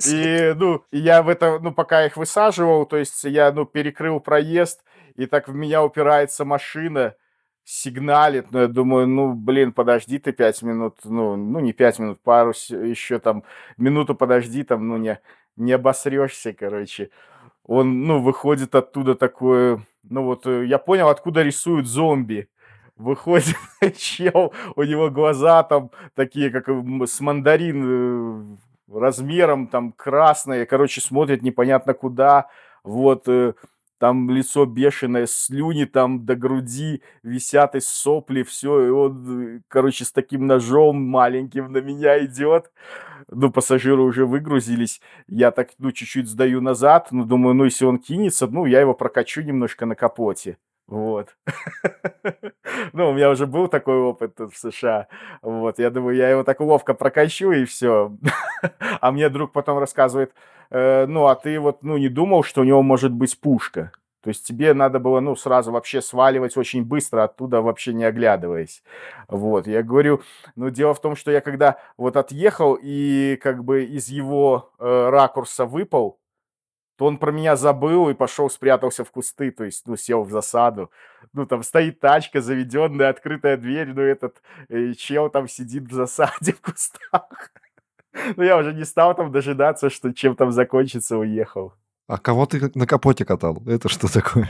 И, 0.06 0.54
ну, 0.56 0.84
я 0.92 1.22
в 1.22 1.28
это, 1.28 1.58
ну, 1.60 1.72
пока 1.72 2.04
их 2.04 2.16
высаживал, 2.16 2.86
то 2.86 2.96
есть 2.96 3.24
я, 3.24 3.52
ну, 3.52 3.64
перекрыл 3.64 4.20
проезд, 4.20 4.82
и 5.16 5.26
так 5.26 5.48
в 5.48 5.54
меня 5.54 5.82
упирается 5.82 6.44
машина, 6.44 7.14
сигналит, 7.64 8.52
но 8.52 8.62
я 8.62 8.68
думаю, 8.68 9.06
ну, 9.06 9.32
блин, 9.32 9.72
подожди 9.72 10.18
ты 10.18 10.32
пять 10.32 10.62
минут, 10.62 10.98
ну, 11.04 11.36
ну, 11.36 11.60
не 11.60 11.72
пять 11.72 11.98
минут, 11.98 12.20
пару 12.20 12.50
еще 12.50 13.18
там, 13.18 13.44
минуту 13.76 14.14
подожди, 14.14 14.62
там, 14.62 14.88
ну, 14.88 14.96
не, 14.96 15.20
не 15.56 15.72
обосрешься, 15.72 16.52
короче. 16.52 17.10
Он, 17.64 18.06
ну, 18.06 18.20
выходит 18.20 18.74
оттуда 18.74 19.14
такое, 19.14 19.84
ну, 20.02 20.24
вот, 20.24 20.46
э, 20.46 20.66
я 20.66 20.78
понял, 20.78 21.08
откуда 21.08 21.42
рисуют 21.42 21.86
зомби 21.86 22.48
выходит 23.00 23.56
чел, 23.96 24.52
у 24.76 24.82
него 24.82 25.10
глаза 25.10 25.62
там 25.62 25.90
такие, 26.14 26.50
как 26.50 26.68
с 26.68 27.20
мандарин 27.20 28.56
э, 28.88 28.98
размером, 28.98 29.68
там 29.68 29.92
красные, 29.92 30.66
короче, 30.66 31.00
смотрит 31.00 31.42
непонятно 31.42 31.94
куда, 31.94 32.48
вот, 32.84 33.28
э, 33.28 33.54
там 33.98 34.30
лицо 34.30 34.64
бешеное, 34.64 35.26
слюни 35.26 35.84
там 35.84 36.24
до 36.24 36.34
груди 36.34 37.02
висят 37.22 37.74
из 37.74 37.88
сопли, 37.88 38.42
все, 38.42 38.86
и 38.86 38.90
он, 38.90 39.56
э, 39.56 39.60
короче, 39.68 40.04
с 40.04 40.12
таким 40.12 40.46
ножом 40.46 41.02
маленьким 41.02 41.72
на 41.72 41.78
меня 41.78 42.24
идет. 42.24 42.70
Ну, 43.30 43.50
пассажиры 43.50 44.02
уже 44.02 44.26
выгрузились, 44.26 45.00
я 45.28 45.50
так, 45.52 45.70
ну, 45.78 45.92
чуть-чуть 45.92 46.28
сдаю 46.28 46.60
назад, 46.60 47.08
ну, 47.12 47.24
думаю, 47.24 47.54
ну, 47.54 47.64
если 47.64 47.84
он 47.84 47.98
кинется, 47.98 48.46
ну, 48.46 48.66
я 48.66 48.80
его 48.80 48.94
прокачу 48.94 49.42
немножко 49.42 49.86
на 49.86 49.94
капоте. 49.94 50.56
Вот. 50.90 51.36
ну, 52.92 53.10
у 53.10 53.12
меня 53.12 53.30
уже 53.30 53.46
был 53.46 53.68
такой 53.68 53.96
опыт 53.96 54.38
в 54.40 54.56
США. 54.56 55.06
Вот, 55.40 55.78
я 55.78 55.88
думаю, 55.90 56.16
я 56.16 56.28
его 56.28 56.42
так 56.42 56.60
ловко 56.60 56.94
прокачу 56.94 57.52
и 57.52 57.64
все. 57.64 58.12
а 59.00 59.12
мне 59.12 59.28
друг 59.28 59.52
потом 59.52 59.78
рассказывает, 59.78 60.34
э, 60.70 61.06
ну, 61.06 61.26
а 61.26 61.36
ты 61.36 61.60
вот, 61.60 61.84
ну, 61.84 61.96
не 61.96 62.08
думал, 62.08 62.42
что 62.42 62.62
у 62.62 62.64
него 62.64 62.82
может 62.82 63.12
быть 63.12 63.38
пушка? 63.38 63.92
То 64.22 64.28
есть 64.28 64.46
тебе 64.46 64.74
надо 64.74 64.98
было, 64.98 65.20
ну, 65.20 65.36
сразу 65.36 65.70
вообще 65.70 66.02
сваливать 66.02 66.56
очень 66.56 66.84
быстро 66.84 67.22
оттуда, 67.22 67.62
вообще 67.62 67.94
не 67.94 68.04
оглядываясь. 68.04 68.82
Вот, 69.28 69.68
я 69.68 69.84
говорю, 69.84 70.22
ну, 70.56 70.70
дело 70.70 70.92
в 70.92 71.00
том, 71.00 71.14
что 71.14 71.30
я 71.30 71.40
когда 71.40 71.78
вот 71.96 72.16
отъехал 72.16 72.76
и 72.82 73.38
как 73.40 73.64
бы 73.64 73.84
из 73.84 74.08
его 74.08 74.72
э, 74.80 75.08
ракурса 75.08 75.66
выпал, 75.66 76.19
то 77.00 77.06
он 77.06 77.16
про 77.16 77.32
меня 77.32 77.56
забыл 77.56 78.10
и 78.10 78.14
пошел 78.14 78.50
спрятался 78.50 79.04
в 79.04 79.10
кусты, 79.10 79.50
то 79.50 79.64
есть, 79.64 79.86
ну, 79.86 79.96
сел 79.96 80.22
в 80.22 80.30
засаду. 80.30 80.90
Ну, 81.32 81.46
там 81.46 81.62
стоит 81.62 81.98
тачка, 81.98 82.42
заведенная, 82.42 83.08
открытая 83.08 83.56
дверь, 83.56 83.94
ну, 83.94 84.02
этот 84.02 84.42
э, 84.68 84.92
чел 84.92 85.30
там 85.30 85.48
сидит 85.48 85.84
в 85.84 85.94
засаде 85.94 86.52
в 86.52 86.60
кустах. 86.60 87.52
Ну, 88.36 88.42
я 88.42 88.58
уже 88.58 88.74
не 88.74 88.84
стал 88.84 89.14
там 89.14 89.32
дожидаться, 89.32 89.88
что 89.88 90.12
чем 90.12 90.36
там 90.36 90.52
закончится, 90.52 91.16
уехал. 91.16 91.72
А 92.06 92.18
кого 92.18 92.44
ты 92.44 92.70
на 92.74 92.86
капоте 92.86 93.24
катал? 93.24 93.62
Это 93.66 93.88
что 93.88 94.12
такое? 94.12 94.46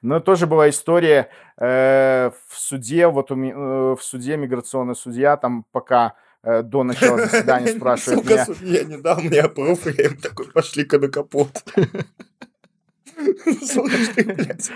Ну, 0.00 0.18
тоже 0.18 0.48
была 0.48 0.68
история 0.70 1.28
э, 1.56 2.32
в 2.48 2.58
суде, 2.58 3.06
вот 3.06 3.30
у, 3.30 3.36
э, 3.36 3.94
в 3.94 4.02
суде 4.02 4.36
миграционный 4.36 4.96
судья, 4.96 5.36
там 5.36 5.66
пока 5.70 6.14
до 6.42 6.82
начала 6.82 7.18
заседания 7.18 7.68
спрашивает 7.68 8.24
меня... 8.24 8.44
Сука, 8.44 8.64
я 8.64 8.84
не 8.84 8.96
дал 8.96 9.20
мне 9.20 9.40
опруф, 9.40 9.86
я 9.86 10.06
им 10.06 10.16
такой, 10.16 10.50
пошли-ка 10.50 10.98
на 10.98 11.08
капот. 11.08 11.64
Слушай, 13.64 14.24
блядь, 14.24 14.70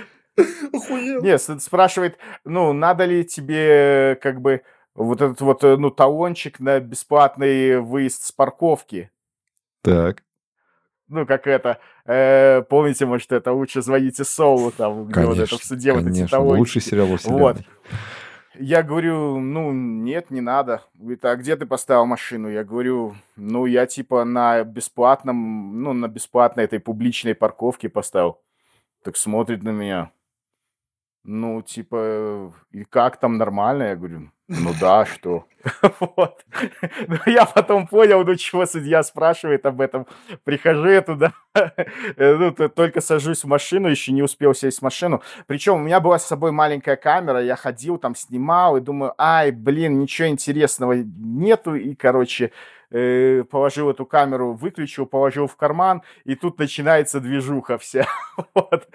охуел. 0.73 1.23
Нет, 1.23 1.43
спрашивает, 1.61 2.19
ну, 2.45 2.73
надо 2.73 3.05
ли 3.05 3.25
тебе, 3.25 4.19
как 4.23 4.41
бы, 4.41 4.63
вот 4.95 5.21
этот 5.21 5.41
вот, 5.41 5.65
э, 5.65 5.77
ну, 5.77 5.91
талончик 5.91 6.61
на 6.61 6.81
бесплатный 6.81 7.81
выезд 7.81 8.25
с 8.25 8.33
парковки. 8.33 9.11
Так. 9.83 10.23
Ну, 11.09 11.25
как 11.27 11.47
это, 11.47 11.79
э, 12.05 12.63
помните, 12.63 13.07
может, 13.07 13.31
это 13.31 13.53
лучше 13.53 13.83
звоните 13.83 14.25
Соулу, 14.25 14.73
там, 14.73 15.05
где 15.05 15.15
конечно, 15.15 15.35
вот 15.35 15.47
это 15.47 15.59
в 15.59 15.65
суде 15.65 15.93
конечно, 15.93 16.11
вот 16.11 16.19
эти 16.19 16.31
талончики. 16.31 16.59
лучший 16.59 16.83
сериал 16.83 17.07
во 17.07 17.17
Вот. 17.25 17.59
Я 18.59 18.83
говорю, 18.83 19.39
ну, 19.39 19.73
нет, 19.73 20.31
не 20.31 20.41
надо. 20.41 20.83
Говорит, 20.95 21.25
а 21.25 21.37
где 21.37 21.57
ты 21.57 21.67
поставил 21.67 22.07
машину? 22.07 22.49
Я 22.49 22.65
говорю, 22.65 23.15
ну, 23.37 23.67
я 23.67 23.87
типа 23.87 24.25
на 24.25 24.65
бесплатном, 24.65 25.83
ну, 25.83 25.93
на 25.93 26.09
бесплатной 26.09 26.65
этой 26.65 26.81
публичной 26.81 27.35
парковке 27.35 27.89
поставил. 27.89 28.41
Так 29.03 29.17
смотрит 29.17 29.63
на 29.63 29.71
меня. 29.71 30.11
Ну, 31.29 31.61
типа, 31.61 32.53
и 32.71 32.85
как 32.85 33.19
там 33.19 33.37
нормально? 33.37 33.83
Я 33.83 33.97
говорю, 33.97 34.31
ну 34.49 34.73
да, 34.81 35.05
что? 35.05 35.45
Вот. 36.01 36.45
Ну, 37.09 37.17
я 37.27 37.45
потом 37.45 37.89
понял, 37.89 38.25
ну 38.25 38.37
чего 38.37 38.65
судья 38.65 39.03
спрашивает 39.03 39.67
об 39.67 39.81
этом. 39.81 40.07
Прихожу 40.45 40.89
я 40.89 41.03
туда, 41.03 41.33
ну, 42.17 42.53
только 42.53 43.01
сажусь 43.01 43.43
в 43.43 43.49
машину, 43.49 43.89
еще 43.89 44.13
не 44.13 44.23
успел 44.23 44.55
сесть 44.55 44.79
в 44.79 44.83
машину. 44.83 45.21
Причем 45.49 45.75
у 45.75 45.79
меня 45.79 45.99
была 45.99 46.21
с 46.21 46.27
собой 46.27 46.53
маленькая 46.53 46.95
камера, 46.95 47.43
я 47.43 47.57
ходил 47.57 47.99
там, 47.99 48.15
снимал, 48.15 48.77
и 48.77 48.81
думаю, 48.81 49.13
ай, 49.19 49.51
блин, 49.51 49.99
ничего 49.99 50.29
интересного 50.29 50.93
нету, 50.95 51.75
и, 51.75 51.97
короче, 51.97 52.45
э, 52.45 52.51
положил 52.91 53.91
эту 53.91 54.07
камеру, 54.07 54.55
выключил, 54.55 55.07
положил 55.07 55.47
в 55.47 55.57
карман, 55.57 56.03
и 56.25 56.35
тут 56.35 56.59
начинается 56.59 57.21
движуха 57.21 57.79
вся. 57.79 58.07
вот. 58.55 58.89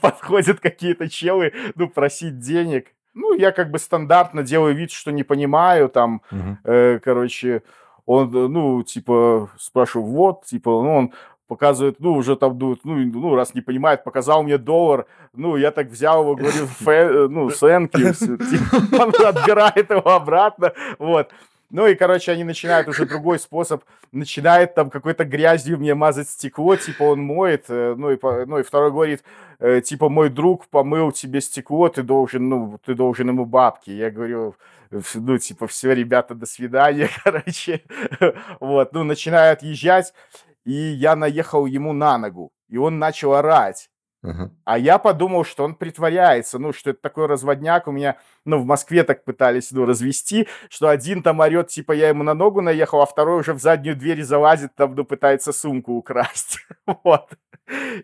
Подходят 0.00 0.60
какие-то 0.60 1.08
челы, 1.08 1.52
ну, 1.74 1.88
просить 1.88 2.38
денег. 2.38 2.88
Ну, 3.14 3.34
я 3.34 3.50
как 3.52 3.70
бы 3.70 3.78
стандартно 3.78 4.42
делаю 4.42 4.74
вид, 4.74 4.90
что 4.90 5.10
не 5.10 5.22
понимаю, 5.22 5.88
там, 5.88 6.20
угу. 6.30 6.58
э, 6.64 6.98
короче, 7.02 7.62
он, 8.04 8.30
ну, 8.30 8.82
типа, 8.82 9.50
спрашиваю, 9.58 10.06
вот, 10.06 10.44
типа, 10.44 10.70
ну, 10.70 10.96
он 10.96 11.12
показывает, 11.48 11.96
ну, 11.98 12.12
уже 12.12 12.36
там, 12.36 12.58
ну, 12.58 12.76
ну, 12.84 13.34
раз 13.34 13.54
не 13.54 13.60
понимает, 13.60 14.04
показал 14.04 14.42
мне 14.42 14.58
доллар, 14.58 15.06
ну, 15.32 15.56
я 15.56 15.70
так 15.70 15.88
взял 15.88 16.22
его, 16.22 16.36
говорю, 16.36 16.66
фэ, 16.66 17.28
ну, 17.28 17.50
сэнки, 17.50 18.12
типа, 18.12 19.02
он 19.02 19.26
отбирает 19.26 19.90
его 19.90 20.10
обратно, 20.10 20.72
вот. 20.98 21.30
Ну 21.70 21.86
и, 21.86 21.94
короче, 21.94 22.32
они 22.32 22.44
начинают 22.44 22.88
уже 22.88 23.06
другой 23.06 23.38
способ, 23.38 23.82
начинает 24.12 24.74
там 24.74 24.88
какой-то 24.88 25.24
грязью 25.24 25.78
мне 25.78 25.94
мазать 25.94 26.28
стекло, 26.28 26.76
типа 26.76 27.02
он 27.02 27.20
моет, 27.20 27.64
э, 27.68 27.94
ну 27.96 28.10
и, 28.10 28.18
ну 28.46 28.58
и 28.58 28.62
второй 28.62 28.92
говорит, 28.92 29.24
э, 29.58 29.80
типа 29.80 30.08
мой 30.08 30.28
друг 30.30 30.66
помыл 30.68 31.10
тебе 31.10 31.40
стекло, 31.40 31.88
ты 31.88 32.02
должен, 32.02 32.48
ну, 32.48 32.78
ты 32.84 32.94
должен 32.94 33.28
ему 33.28 33.46
бабки. 33.46 33.90
Я 33.90 34.10
говорю, 34.10 34.54
ну, 34.90 35.38
типа, 35.38 35.66
все, 35.66 35.92
ребята, 35.92 36.34
до 36.34 36.46
свидания, 36.46 37.08
короче. 37.24 37.82
Вот, 38.60 38.92
ну, 38.92 39.04
начинаю 39.04 39.52
отъезжать, 39.52 40.12
и 40.64 40.72
я 40.72 41.16
наехал 41.16 41.66
ему 41.66 41.92
на 41.92 42.18
ногу, 42.18 42.52
и 42.68 42.76
он 42.76 42.98
начал 42.98 43.34
орать. 43.34 43.90
А 44.64 44.78
я 44.78 44.98
подумал, 44.98 45.44
что 45.44 45.64
он 45.64 45.74
притворяется, 45.74 46.58
ну, 46.58 46.72
что 46.72 46.90
это 46.90 47.00
такой 47.00 47.26
разводняк. 47.26 47.86
У 47.86 47.92
меня, 47.92 48.16
ну, 48.44 48.58
в 48.58 48.66
Москве 48.66 49.04
так 49.04 49.24
пытались, 49.24 49.70
ну, 49.72 49.84
развести, 49.84 50.48
что 50.68 50.88
один 50.88 51.22
там 51.22 51.40
орет, 51.40 51.68
типа, 51.68 51.92
я 51.92 52.08
ему 52.08 52.22
на 52.22 52.34
ногу 52.34 52.60
наехал, 52.60 53.00
а 53.00 53.06
второй 53.06 53.40
уже 53.40 53.52
в 53.52 53.60
заднюю 53.60 53.96
дверь 53.96 54.22
залазит, 54.22 54.74
там, 54.74 54.94
ну, 54.94 55.04
пытается 55.04 55.52
сумку 55.52 55.92
украсть. 55.92 56.58
Вот. 57.04 57.30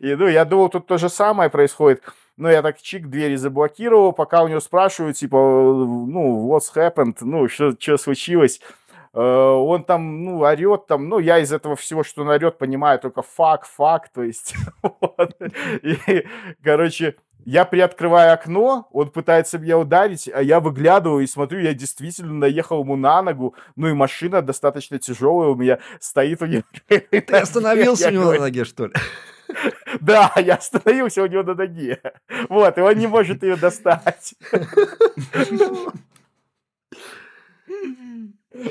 И, 0.01 0.15
ну, 0.17 0.27
я 0.27 0.45
думал, 0.45 0.69
тут 0.69 0.87
то 0.87 0.99
же 0.99 1.09
самое 1.09 1.49
происходит. 1.49 2.03
Ну, 2.37 2.49
я 2.49 2.63
так 2.63 2.81
чик 2.81 3.09
двери 3.09 3.37
заблокировал, 3.37 4.13
пока 4.13 4.43
у 4.43 4.49
него 4.49 4.61
спрашивают, 4.61 5.17
типа, 5.17 5.37
ну, 5.37 6.51
what's 6.51 6.75
happened, 6.75 7.17
ну, 7.21 7.49
что, 7.49 7.73
что 7.79 7.99
случилось. 7.99 8.61
Э, 9.15 9.21
он 9.21 9.85
там, 9.85 10.25
ну, 10.25 10.41
орет 10.41 10.87
там, 10.87 11.09
ну, 11.09 11.19
я 11.19 11.39
из 11.39 11.53
этого 11.53 11.77
всего, 11.77 12.03
что 12.03 12.23
он 12.23 12.29
орет, 12.29 12.59
понимаю 12.59 12.99
только 12.99 13.23
фак, 13.23 13.67
фак, 13.67 14.09
то 14.09 14.23
есть, 14.23 14.55
вот. 14.83 15.37
И, 15.83 16.27
короче, 16.63 17.17
я 17.45 17.65
приоткрываю 17.65 18.33
окно, 18.33 18.89
он 18.93 19.11
пытается 19.11 19.59
меня 19.59 19.79
ударить, 19.79 20.31
а 20.33 20.43
я 20.43 20.61
выглядываю 20.61 21.25
и 21.25 21.27
смотрю, 21.27 21.61
я 21.61 21.75
действительно 21.75 22.35
наехал 22.35 22.83
ему 22.83 22.97
на 22.97 23.23
ногу, 23.23 23.55
ну 23.77 23.89
и 23.89 23.93
машина 23.93 24.43
достаточно 24.43 24.99
тяжелая 24.99 25.49
у 25.49 25.57
меня 25.57 25.79
стоит 25.99 26.41
у 26.43 26.47
него. 26.47 26.63
Ты 26.89 27.19
остановился 27.33 28.09
у 28.09 28.13
него 28.13 28.33
на 28.33 28.41
ноге, 28.41 28.65
что 28.65 28.87
ли? 28.87 28.93
Да, 30.01 30.33
я 30.37 30.55
остановился 30.55 31.23
у 31.23 31.27
него 31.27 31.43
на 31.43 31.55
ноге. 31.55 32.01
Вот, 32.49 32.79
и 32.79 32.81
он 32.81 32.97
не 32.97 33.07
может 33.07 33.43
ее 33.43 33.57
достать. 33.57 34.35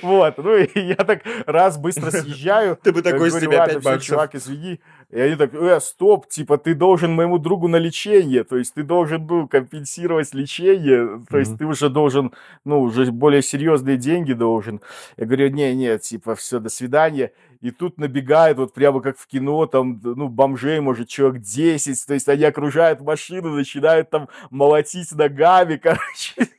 Вот, 0.02 0.38
ну 0.38 0.58
и 0.58 0.80
я 0.80 0.96
так 0.96 1.22
раз 1.46 1.78
быстро 1.78 2.12
съезжаю. 2.12 2.78
Ты 2.82 2.92
бы 2.92 3.02
такой 3.02 3.32
с 3.32 3.40
тебя 3.40 3.68
5 3.68 3.84
баксов. 3.84 4.04
Чувак, 4.04 4.36
извини. 4.36 4.80
И 5.10 5.20
они 5.20 5.36
так, 5.36 5.54
э, 5.54 5.80
стоп, 5.82 6.28
типа, 6.30 6.58
ты 6.58 6.74
должен 6.74 7.14
моему 7.14 7.38
другу 7.38 7.68
на 7.68 7.76
лечение, 7.76 8.46
то 8.46 8.56
есть 8.56 8.74
ты 8.74 8.84
должен, 8.84 9.28
ну, 9.28 9.48
компенсировать 9.48 10.34
лечение, 10.34 11.22
то 11.30 11.38
есть 11.38 11.58
ты 11.58 11.66
уже 11.66 11.90
должен, 11.90 12.32
ну, 12.64 12.82
уже 12.82 13.12
более 13.12 13.42
серьезные 13.42 13.98
деньги 13.98 14.32
должен. 14.32 14.80
Я 15.18 15.26
говорю, 15.26 15.50
не, 15.50 15.76
нет, 15.76 16.02
типа, 16.04 16.36
все, 16.36 16.60
до 16.60 16.70
свидания 16.70 17.32
и 17.62 17.70
тут 17.72 17.98
набегает 17.98 18.58
вот 18.58 18.74
прямо 18.74 19.02
как 19.02 19.18
в 19.18 19.28
кино, 19.28 19.68
там, 19.68 20.00
ну, 20.04 20.28
бомжей, 20.28 20.80
может, 20.80 21.08
человек 21.08 21.42
10, 21.42 22.06
то 22.08 22.14
есть 22.14 22.28
они 22.28 22.44
окружают 22.44 23.02
машину, 23.02 23.50
начинают 23.56 24.10
там 24.10 24.30
молотить 24.50 25.12
ногами, 25.12 25.76
короче, 25.82 26.50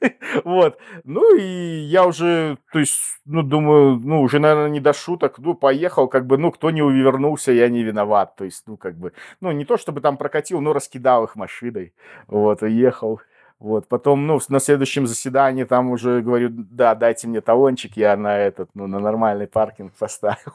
вот. 0.44 0.78
Ну, 1.04 1.36
и 1.36 1.42
я 1.42 2.06
уже, 2.06 2.56
то 2.72 2.78
есть, 2.78 2.98
ну, 3.24 3.42
думаю, 3.42 4.00
ну, 4.02 4.22
уже, 4.22 4.38
наверное, 4.38 4.70
не 4.70 4.80
до 4.80 4.92
шуток, 4.92 5.38
ну, 5.38 5.54
поехал, 5.54 6.08
как 6.08 6.26
бы, 6.26 6.38
ну, 6.38 6.52
кто 6.52 6.70
не 6.70 6.82
увернулся, 6.82 7.52
я 7.52 7.68
не 7.68 7.82
виноват, 7.82 8.36
то 8.36 8.44
есть, 8.44 8.62
ну, 8.66 8.76
как 8.76 8.96
бы, 8.96 9.12
ну, 9.40 9.50
не 9.50 9.64
то 9.64 9.76
чтобы 9.76 10.00
там 10.00 10.16
прокатил, 10.16 10.60
но 10.60 10.72
раскидал 10.72 11.24
их 11.24 11.36
машиной, 11.36 11.92
вот, 12.28 12.62
уехал. 12.62 13.20
Вот, 13.58 13.86
потом, 13.86 14.26
ну, 14.26 14.40
на 14.48 14.58
следующем 14.58 15.06
заседании 15.06 15.62
там 15.62 15.90
уже 15.90 16.20
говорю, 16.20 16.48
да, 16.50 16.96
дайте 16.96 17.28
мне 17.28 17.40
талончик, 17.40 17.96
я 17.96 18.16
на 18.16 18.36
этот, 18.36 18.70
ну, 18.74 18.88
на 18.88 18.98
нормальный 18.98 19.46
паркинг 19.46 19.92
поставил. 19.92 20.52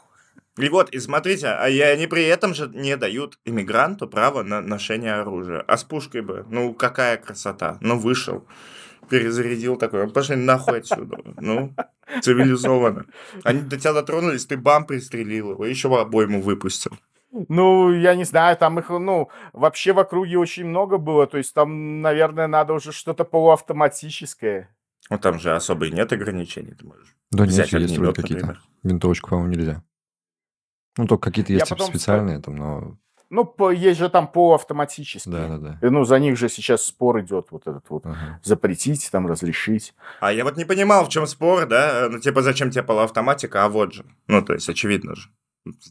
И 0.57 0.69
вот, 0.69 0.89
и 0.89 0.99
смотрите, 0.99 1.47
а 1.47 1.69
и 1.69 1.79
они 1.79 2.07
при 2.07 2.23
этом 2.23 2.53
же 2.53 2.69
не 2.73 2.97
дают 2.97 3.39
иммигранту 3.45 4.07
право 4.07 4.43
на 4.43 4.61
ношение 4.61 5.13
оружия. 5.13 5.61
А 5.61 5.77
с 5.77 5.83
пушкой 5.83 6.21
бы, 6.21 6.45
ну 6.49 6.73
какая 6.73 7.17
красота. 7.17 7.77
Ну 7.81 7.99
вышел, 7.99 8.47
перезарядил 9.09 9.77
такой, 9.77 10.09
пошли 10.09 10.35
нахуй 10.35 10.79
отсюда. 10.79 11.17
Ну, 11.39 11.73
цивилизованно. 12.21 13.05
Они 13.43 13.61
до 13.61 13.77
тебя 13.77 13.93
дотронулись, 13.93 14.45
ты 14.45 14.57
бам 14.57 14.85
пристрелил 14.85 15.51
его, 15.51 15.65
еще 15.65 15.95
обойму 15.95 16.41
выпустил. 16.41 16.97
Ну, 17.49 17.91
я 17.91 18.15
не 18.15 18.23
знаю, 18.23 18.57
там 18.57 18.79
их, 18.79 18.89
ну, 18.89 19.29
вообще 19.53 19.93
в 19.93 19.99
округе 19.99 20.37
очень 20.37 20.65
много 20.65 20.97
было, 20.97 21.27
то 21.27 21.37
есть 21.37 21.53
там, 21.53 22.01
наверное, 22.01 22.47
надо 22.47 22.73
уже 22.73 22.91
что-то 22.91 23.25
полуавтоматическое. 23.25 24.73
Ну, 25.09 25.17
там 25.19 25.37
же 25.39 25.55
особо 25.55 25.87
и 25.87 25.91
нет 25.91 26.11
ограничений, 26.11 26.73
ты 26.73 26.85
можешь 26.85 27.15
Да 27.31 27.45
нет, 27.45 27.67
есть 27.67 27.97
вроде 27.97 28.21
какие-то. 28.21 28.57
Винтовочку, 28.83 29.29
по-моему, 29.29 29.53
нельзя. 29.53 29.83
Ну, 30.97 31.07
только 31.07 31.29
какие-то 31.29 31.53
есть 31.53 31.65
типа, 31.65 31.83
специальные 31.83 32.39
там, 32.39 32.55
но... 32.55 32.97
Ну, 33.29 33.43
по, 33.43 33.71
есть 33.71 33.99
же 33.99 34.09
там 34.09 34.27
полуавтоматические. 34.27 35.35
Да, 35.35 35.47
да, 35.47 35.57
да. 35.57 35.87
И, 35.87 35.89
ну, 35.89 36.05
за 36.05 36.17
них 36.17 36.37
же 36.37 36.47
сейчас 36.47 36.85
спор 36.85 37.19
идет, 37.19 37.47
вот 37.51 37.67
этот 37.67 37.83
вот, 37.89 38.05
ага. 38.05 38.39
запретить, 38.41 39.09
там, 39.11 39.27
разрешить. 39.27 39.93
А 40.21 40.31
я 40.31 40.45
вот 40.45 40.55
не 40.55 40.63
понимал, 40.63 41.05
в 41.05 41.09
чем 41.09 41.27
спор, 41.27 41.65
да? 41.65 42.07
Ну, 42.09 42.19
типа, 42.19 42.41
зачем 42.41 42.71
тебе 42.71 42.83
полуавтоматика, 42.83 43.65
а 43.65 43.69
вот 43.69 43.93
же. 43.93 44.05
Ну, 44.27 44.41
то 44.41 44.53
есть, 44.53 44.69
очевидно 44.69 45.15
же 45.15 45.29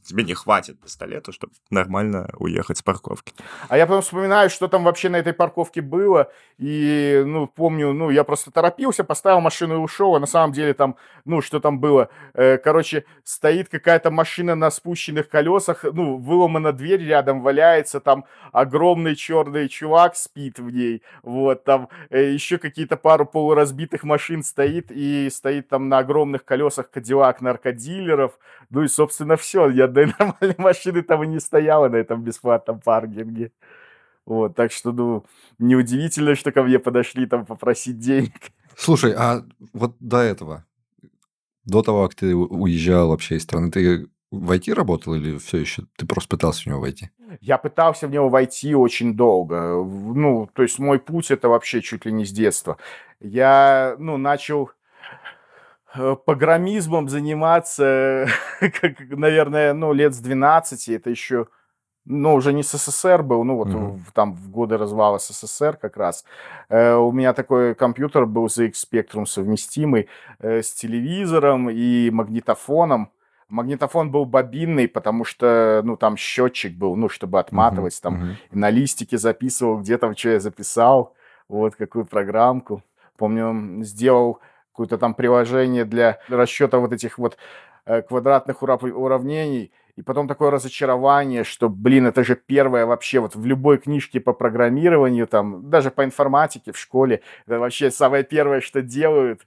тебе 0.04 0.24
не 0.24 0.34
хватит 0.34 0.80
пистолета, 0.80 1.32
чтобы 1.32 1.52
нормально 1.70 2.28
уехать 2.38 2.78
с 2.78 2.82
парковки. 2.82 3.32
А 3.68 3.76
я 3.76 3.86
потом 3.86 4.02
вспоминаю, 4.02 4.50
что 4.50 4.68
там 4.68 4.84
вообще 4.84 5.08
на 5.08 5.16
этой 5.16 5.32
парковке 5.32 5.80
было, 5.80 6.30
и, 6.58 7.22
ну, 7.26 7.46
помню, 7.46 7.92
ну, 7.92 8.10
я 8.10 8.24
просто 8.24 8.50
торопился, 8.50 9.04
поставил 9.04 9.40
машину 9.40 9.74
и 9.74 9.78
ушел, 9.78 10.16
а 10.16 10.20
на 10.20 10.26
самом 10.26 10.52
деле 10.52 10.74
там, 10.74 10.96
ну, 11.24 11.40
что 11.40 11.60
там 11.60 11.80
было? 11.80 12.08
Э, 12.34 12.58
короче, 12.58 13.04
стоит 13.24 13.68
какая-то 13.68 14.10
машина 14.10 14.54
на 14.54 14.70
спущенных 14.70 15.28
колесах, 15.28 15.84
ну, 15.84 16.16
выломана 16.16 16.72
дверь 16.72 17.04
рядом, 17.04 17.42
валяется, 17.42 18.00
там 18.00 18.24
огромный 18.52 19.16
черный 19.16 19.68
чувак 19.68 20.16
спит 20.16 20.58
в 20.58 20.70
ней, 20.70 21.02
вот, 21.22 21.64
там 21.64 21.88
э, 22.10 22.32
еще 22.32 22.58
какие-то 22.58 22.96
пару 22.96 23.26
полуразбитых 23.26 24.04
машин 24.04 24.42
стоит, 24.42 24.90
и 24.90 25.28
стоит 25.30 25.68
там 25.68 25.88
на 25.88 25.98
огромных 25.98 26.44
колесах 26.44 26.90
Кадиллак 26.90 27.40
наркодилеров, 27.40 28.38
ну 28.70 28.82
и, 28.82 28.88
собственно, 28.88 29.36
все, 29.36 29.65
ни 29.70 29.80
одной 29.80 30.12
нормальной 30.18 30.56
машины 30.58 31.02
там 31.02 31.22
и 31.24 31.26
не 31.26 31.40
стояло 31.40 31.88
на 31.88 31.96
этом 31.96 32.22
бесплатном 32.22 32.80
паркинге. 32.80 33.52
Вот, 34.24 34.56
так 34.56 34.72
что, 34.72 34.92
ну, 34.92 35.24
неудивительно, 35.58 36.34
что 36.34 36.50
ко 36.50 36.62
мне 36.64 36.78
подошли 36.78 37.26
там 37.26 37.46
попросить 37.46 37.98
денег. 37.98 38.32
Слушай, 38.76 39.14
а 39.16 39.44
вот 39.72 39.96
до 40.00 40.18
этого, 40.18 40.64
до 41.64 41.82
того, 41.82 42.08
как 42.08 42.16
ты 42.16 42.34
уезжал 42.34 43.08
вообще 43.08 43.36
из 43.36 43.44
страны, 43.44 43.70
ты 43.70 44.08
в 44.32 44.50
IT 44.50 44.72
работал 44.74 45.14
или 45.14 45.38
все 45.38 45.58
еще 45.58 45.84
ты 45.96 46.06
просто 46.06 46.28
пытался 46.36 46.62
в 46.62 46.66
него 46.66 46.80
войти? 46.80 47.10
Я 47.40 47.58
пытался 47.58 48.08
в 48.08 48.10
него 48.10 48.28
войти 48.28 48.74
очень 48.74 49.14
долго. 49.14 49.82
Ну, 49.84 50.48
то 50.52 50.62
есть 50.62 50.78
мой 50.78 50.98
путь 50.98 51.30
это 51.30 51.48
вообще 51.48 51.80
чуть 51.80 52.04
ли 52.04 52.12
не 52.12 52.24
с 52.24 52.32
детства. 52.32 52.78
Я, 53.20 53.96
ну, 53.98 54.16
начал 54.16 54.70
погромизмом 56.24 57.08
заниматься, 57.08 58.26
как, 58.60 59.00
наверное, 59.10 59.72
ну, 59.72 59.92
лет 59.92 60.14
с 60.14 60.18
12, 60.18 60.88
это 60.90 61.10
еще, 61.10 61.48
ну, 62.04 62.34
уже 62.34 62.52
не 62.52 62.62
СССР 62.62 63.22
был, 63.22 63.44
ну, 63.44 63.56
вот 63.56 63.68
mm-hmm. 63.68 64.00
в, 64.06 64.12
там 64.12 64.34
в 64.34 64.50
годы 64.50 64.76
развала 64.76 65.18
СССР 65.18 65.76
как 65.76 65.96
раз. 65.96 66.24
Э, 66.68 66.94
у 66.94 67.12
меня 67.12 67.32
такой 67.32 67.74
компьютер 67.74 68.26
был 68.26 68.46
ZX 68.46 68.72
Spectrum 68.72 69.26
совместимый 69.26 70.08
э, 70.38 70.62
с 70.62 70.72
телевизором 70.72 71.70
и 71.70 72.10
магнитофоном. 72.10 73.10
Магнитофон 73.48 74.10
был 74.10 74.24
бобинный, 74.24 74.88
потому 74.88 75.24
что, 75.24 75.80
ну, 75.84 75.96
там 75.96 76.16
счетчик 76.16 76.76
был, 76.76 76.96
ну, 76.96 77.08
чтобы 77.08 77.38
отматывать, 77.38 77.94
uh-huh, 77.94 78.02
там, 78.02 78.22
uh-huh. 78.22 78.36
на 78.52 78.70
листике 78.70 79.18
записывал 79.18 79.78
где-то, 79.78 80.12
что 80.16 80.30
я 80.30 80.40
записал, 80.40 81.14
вот, 81.48 81.76
какую 81.76 82.06
программку. 82.06 82.82
Помню, 83.16 83.84
сделал 83.84 84.40
какое-то 84.76 84.98
там 84.98 85.14
приложение 85.14 85.86
для 85.86 86.18
расчета 86.28 86.78
вот 86.78 86.92
этих 86.92 87.16
вот 87.16 87.38
э, 87.86 88.02
квадратных 88.02 88.62
уравнений, 88.62 89.72
и 89.96 90.02
потом 90.02 90.28
такое 90.28 90.50
разочарование, 90.50 91.44
что, 91.44 91.70
блин, 91.70 92.06
это 92.06 92.22
же 92.22 92.36
первое 92.36 92.84
вообще 92.84 93.20
вот 93.20 93.34
в 93.34 93.46
любой 93.46 93.78
книжке 93.78 94.20
по 94.20 94.34
программированию, 94.34 95.26
там, 95.26 95.70
даже 95.70 95.90
по 95.90 96.04
информатике 96.04 96.72
в 96.72 96.78
школе, 96.78 97.22
это 97.46 97.58
вообще 97.58 97.90
самое 97.90 98.22
первое, 98.22 98.60
что 98.60 98.82
делают. 98.82 99.46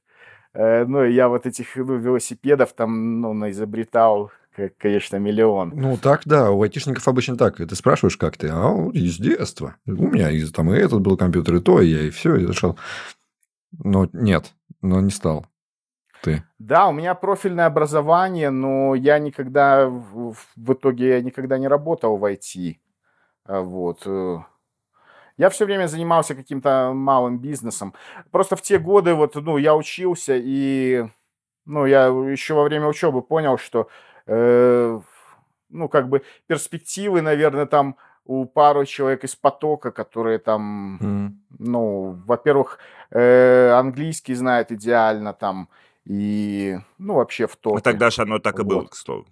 Э, 0.56 0.86
ну, 0.86 1.04
и 1.04 1.14
я 1.14 1.30
вот 1.30 1.46
этих 1.46 1.76
ну, 1.76 1.96
велосипедов 1.98 2.74
там, 2.74 3.22
ну, 3.22 3.34
наизобретал, 3.34 4.32
конечно, 4.80 5.18
миллион. 5.18 5.74
Ну, 5.76 5.96
так, 5.98 6.24
да, 6.26 6.50
у 6.50 6.64
айтишников 6.64 7.08
обычно 7.08 7.38
так. 7.38 7.58
Ты 7.58 7.76
спрашиваешь, 7.76 8.18
как 8.18 8.36
ты? 8.36 8.50
А 8.52 8.90
из 8.94 9.18
детства. 9.18 9.76
У 9.86 10.08
меня 10.08 10.32
из, 10.32 10.52
там 10.52 10.74
и 10.74 10.78
этот 10.78 11.02
был 11.02 11.18
компьютер, 11.18 11.58
и 11.58 11.62
то, 11.62 11.80
и 11.82 11.88
я, 11.88 12.02
и 12.02 12.10
все, 12.10 12.36
и 12.38 12.46
зашел. 12.46 12.76
Но 13.84 14.10
нет, 14.14 14.54
но 14.82 15.02
не 15.02 15.12
стал. 15.12 15.46
Ты. 16.22 16.44
Да, 16.58 16.88
у 16.88 16.92
меня 16.92 17.16
профильное 17.16 17.66
образование, 17.66 18.50
но 18.50 18.94
я 18.96 19.20
никогда, 19.20 19.88
в, 19.88 20.36
итоге, 20.56 21.10
я 21.10 21.22
никогда 21.22 21.58
не 21.58 21.68
работал 21.68 22.18
в 22.18 22.26
IT. 22.26 22.78
А, 23.46 23.62
вот. 23.62 24.02
Э. 24.06 24.40
Я 25.38 25.50
все 25.50 25.66
время 25.66 25.88
занимался 25.88 26.36
каким-то 26.36 26.92
малым 26.94 27.40
бизнесом. 27.40 27.94
Просто 28.32 28.58
в 28.58 28.62
те 28.62 28.78
годы, 28.80 29.14
вот, 29.14 29.36
ну, 29.36 29.58
я 29.58 29.76
учился, 29.76 30.34
и, 30.36 31.06
ну, 31.66 31.86
я 31.86 32.08
еще 32.08 32.54
во 32.54 32.64
время 32.64 32.88
учебы 32.88 33.22
понял, 33.22 33.58
что, 33.58 33.88
э, 34.26 35.00
ну, 35.70 35.88
как 35.88 36.10
бы 36.10 36.24
перспективы, 36.48 37.22
наверное, 37.22 37.66
там 37.66 37.96
у 38.30 38.46
пару 38.46 38.86
человек 38.86 39.24
из 39.24 39.36
потока, 39.36 39.92
которые 39.92 40.38
там, 40.38 41.00
mm. 41.02 41.30
ну, 41.60 42.22
во-первых, 42.28 42.78
э, 43.10 43.72
английский 43.72 44.36
знает 44.36 44.72
идеально 44.72 45.34
там, 45.34 45.68
и, 46.06 46.78
ну, 47.00 47.16
вообще 47.16 47.48
в 47.48 47.56
топ. 47.56 47.78
А 47.78 47.82
тогда 47.82 48.12
же 48.12 48.22
оно 48.22 48.38
так 48.38 48.60
и 48.60 48.64
было, 48.64 48.86
к 48.86 48.96
слову. 48.96 49.26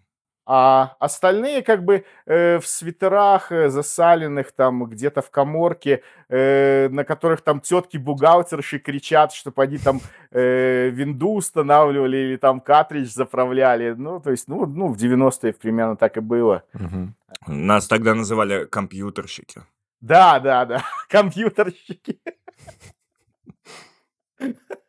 А 0.49 0.95
остальные 0.99 1.61
как 1.61 1.84
бы 1.84 2.06
э, 2.26 2.60
в 2.60 2.65
свитерах 2.65 3.52
э, 3.52 3.69
засаленных 3.69 4.53
там 4.53 4.86
где-то 4.86 5.22
в 5.22 5.30
коморке, 5.30 6.03
э, 6.30 6.88
на 6.90 7.03
которых 7.03 7.41
там 7.41 7.60
тетки-бухгалтерши 7.60 8.80
кричат, 8.80 9.34
чтобы 9.34 9.61
они 9.64 9.78
там 9.78 9.99
э, 10.32 10.88
винду 10.88 11.32
устанавливали 11.34 12.15
или 12.15 12.38
там 12.38 12.61
картридж 12.61 13.10
заправляли. 13.10 13.94
Ну, 13.98 14.22
то 14.22 14.32
есть, 14.32 14.48
ну, 14.48 14.65
ну 14.65 14.88
в 14.88 14.95
90-е 14.95 15.52
примерно 15.52 15.98
так 15.98 16.15
и 16.15 16.22
было. 16.22 16.64
Мгм. 16.72 17.14
Нас 17.48 17.88
тогда 17.88 18.15
называли 18.15 18.65
компьютерщики. 18.65 19.64
Да, 19.99 20.40
да, 20.40 20.64
да, 20.65 20.82
компьютерщики. 21.10 22.22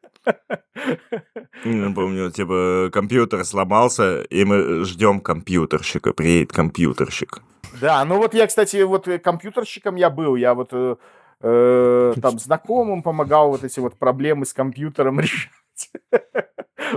Ну, 1.64 1.94
помню, 1.94 2.30
типа, 2.30 2.90
компьютер 2.92 3.44
сломался, 3.44 4.22
и 4.22 4.44
мы 4.44 4.84
ждем 4.84 5.20
компьютерщика, 5.20 6.12
приедет 6.12 6.52
компьютерщик. 6.52 7.42
Да, 7.80 8.04
ну 8.04 8.16
вот 8.16 8.34
я, 8.34 8.46
кстати, 8.46 8.82
вот 8.82 9.08
компьютерщиком 9.22 9.96
я 9.96 10.10
был, 10.10 10.36
я 10.36 10.54
вот 10.54 10.70
э, 10.72 10.96
э, 11.42 12.14
там 12.20 12.38
знакомым 12.38 13.02
помогал 13.02 13.50
вот 13.50 13.64
эти 13.64 13.80
вот 13.80 13.98
проблемы 13.98 14.46
с 14.46 14.52
компьютером 14.52 15.20
решать. 15.20 15.50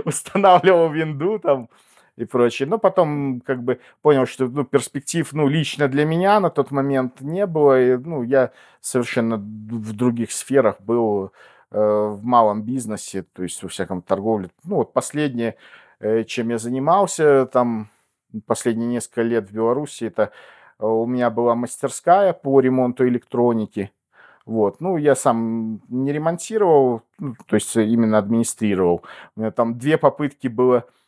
Устанавливал 0.04 0.90
винду 0.90 1.38
там 1.38 1.68
и 2.16 2.24
прочее. 2.24 2.68
Но 2.68 2.78
потом 2.78 3.40
как 3.44 3.62
бы 3.62 3.80
понял, 4.02 4.26
что 4.26 4.46
ну, 4.46 4.64
перспектив, 4.64 5.28
ну, 5.32 5.48
лично 5.48 5.88
для 5.88 6.04
меня 6.04 6.40
на 6.40 6.50
тот 6.50 6.70
момент 6.70 7.20
не 7.20 7.46
было. 7.46 7.80
И, 7.80 7.96
ну, 7.96 8.22
я 8.22 8.52
совершенно 8.80 9.36
в 9.36 9.92
других 9.92 10.32
сферах 10.32 10.80
был 10.80 11.32
в 11.78 12.20
малом 12.22 12.62
бизнесе, 12.62 13.22
то 13.22 13.42
есть 13.42 13.62
во 13.62 13.68
всяком 13.68 14.02
торговле. 14.02 14.50
Ну, 14.64 14.76
вот 14.76 14.92
последнее, 14.92 15.56
э, 16.00 16.24
чем 16.24 16.50
я 16.50 16.58
занимался, 16.58 17.46
там, 17.46 17.88
последние 18.46 18.88
несколько 18.88 19.22
лет 19.22 19.48
в 19.48 19.52
Беларуси, 19.52 20.04
это 20.04 20.32
э, 20.78 20.86
у 20.86 21.06
меня 21.06 21.30
была 21.30 21.54
мастерская 21.54 22.32
по 22.32 22.60
ремонту 22.60 23.08
электроники. 23.08 23.90
Вот, 24.44 24.80
ну, 24.80 24.96
я 24.96 25.14
сам 25.14 25.80
не 25.88 26.12
ремонтировал, 26.12 27.02
ну, 27.18 27.34
то 27.46 27.54
есть 27.54 27.76
именно 27.76 28.18
администрировал. 28.18 29.02
У 29.36 29.40
меня 29.40 29.50
там 29.52 29.78
две 29.78 29.98
попытки 29.98 30.48
было 30.48 30.78
э, 30.78 31.01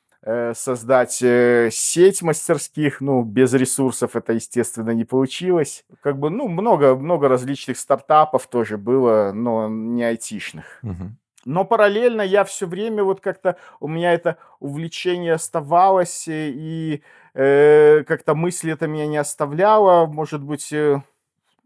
создать 0.55 1.23
э, 1.23 1.69
сеть 1.71 2.23
мастерских, 2.23 3.01
ну, 3.03 3.23
без 3.23 3.53
ресурсов 3.53 4.17
это, 4.17 4.33
естественно, 4.33 4.91
не 4.93 5.05
получилось. 5.05 5.85
Как 6.03 6.19
бы, 6.19 6.31
ну, 6.31 6.49
много, 6.49 6.95
много 6.95 7.29
различных 7.29 7.77
стартапов 7.79 8.47
тоже 8.47 8.79
было, 8.79 9.33
но 9.35 9.69
не 9.69 10.03
айтишных. 10.03 10.81
Но 11.45 11.65
параллельно 11.67 12.23
я 12.23 12.45
все 12.45 12.67
время 12.67 13.05
вот 13.05 13.21
как-то 13.21 13.57
у 13.79 13.87
меня 13.87 14.15
это 14.15 14.39
увлечение 14.61 15.35
оставалось, 15.35 16.27
э, 16.27 16.51
и 16.55 17.03
э, 17.35 18.03
как-то 18.05 18.35
мысли 18.35 18.73
это 18.73 18.87
меня 18.87 19.07
не 19.07 19.19
оставляло. 19.19 20.07
Может 20.07 20.43
быть, 20.43 20.73
э, 20.73 21.03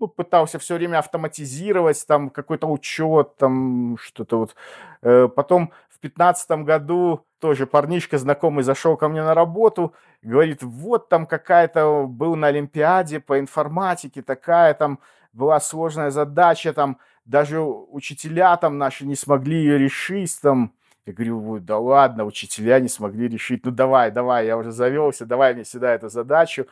ну, 0.00 0.08
пытался 0.08 0.58
все 0.58 0.74
время 0.74 0.98
автоматизировать, 0.98 2.04
там 2.06 2.30
какой-то 2.30 2.66
учет, 2.66 3.36
там 3.36 3.96
что-то 4.00 4.38
вот. 4.38 4.56
Э, 5.02 5.28
потом 5.28 5.72
в 5.98 6.00
пятнадцатом 6.00 6.64
году 6.64 7.26
тоже 7.40 7.66
парнишка 7.66 8.18
знакомый 8.18 8.62
зашел 8.62 8.96
ко 8.96 9.08
мне 9.08 9.22
на 9.22 9.34
работу, 9.34 9.94
говорит, 10.22 10.62
вот 10.62 11.08
там 11.08 11.26
какая-то, 11.26 12.06
был 12.08 12.36
на 12.36 12.48
Олимпиаде 12.48 13.18
по 13.18 13.40
информатике, 13.40 14.22
такая 14.22 14.74
там 14.74 15.00
была 15.32 15.58
сложная 15.58 16.10
задача, 16.10 16.72
там 16.72 16.98
даже 17.24 17.60
учителя 17.60 18.56
там 18.56 18.78
наши 18.78 19.04
не 19.06 19.16
смогли 19.16 19.56
ее 19.56 19.78
решить, 19.78 20.38
там, 20.40 20.72
я 21.04 21.12
говорю, 21.12 21.50
«Ой, 21.50 21.60
да 21.60 21.78
ладно, 21.78 22.24
учителя 22.24 22.78
не 22.78 22.88
смогли 22.88 23.28
решить, 23.28 23.64
ну 23.64 23.72
давай, 23.72 24.12
давай, 24.12 24.46
я 24.46 24.56
уже 24.56 24.70
завелся, 24.70 25.26
давай 25.26 25.54
мне 25.54 25.64
сюда 25.64 25.94
эту 25.94 26.08
задачу. 26.08 26.66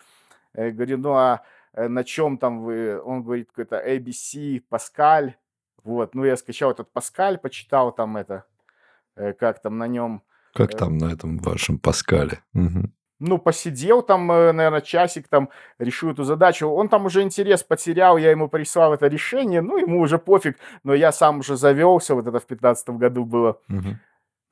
Я 0.54 0.70
говорю, 0.70 0.98
ну 0.98 1.14
а 1.14 1.42
э, 1.72 1.88
на 1.88 2.04
чем 2.04 2.38
там 2.38 2.62
вы, 2.62 3.00
он 3.02 3.24
говорит, 3.24 3.48
какой-то 3.48 3.76
ABC, 3.76 4.62
Паскаль, 4.68 5.34
вот, 5.82 6.14
ну 6.14 6.24
я 6.24 6.36
скачал 6.36 6.70
этот 6.70 6.92
Паскаль, 6.92 7.38
почитал 7.38 7.92
там 7.92 8.16
это, 8.16 8.34
э, 8.34 8.55
как 9.38 9.60
там 9.60 9.78
на 9.78 9.86
нем, 9.86 10.22
Как 10.54 10.74
Э. 10.74 10.76
там 10.76 10.98
на 10.98 11.12
этом 11.12 11.38
вашем 11.38 11.78
Паскале? 11.78 12.40
Мгм. 12.52 12.92
ну, 13.18 13.38
посидел 13.38 14.02
там, 14.02 14.26
наверное, 14.26 14.82
часик, 14.82 15.26
там, 15.28 15.48
решил 15.78 16.10
эту 16.10 16.24
задачу. 16.24 16.68
Он 16.68 16.88
там 16.90 17.06
уже 17.06 17.22
интерес 17.22 17.62
потерял, 17.62 18.18
я 18.18 18.30
ему 18.30 18.48
прислал 18.48 18.92
это 18.92 19.06
решение, 19.08 19.62
ну, 19.62 19.78
ему 19.78 20.00
уже 20.00 20.18
пофиг, 20.18 20.58
но 20.84 20.92
я 20.94 21.12
сам 21.12 21.38
уже 21.38 21.56
завелся, 21.56 22.14
вот 22.14 22.26
это 22.26 22.38
в 22.40 22.44
пятнадцатом 22.46 22.98
году 22.98 23.24
было. 23.24 23.58
Мгм. 23.68 23.98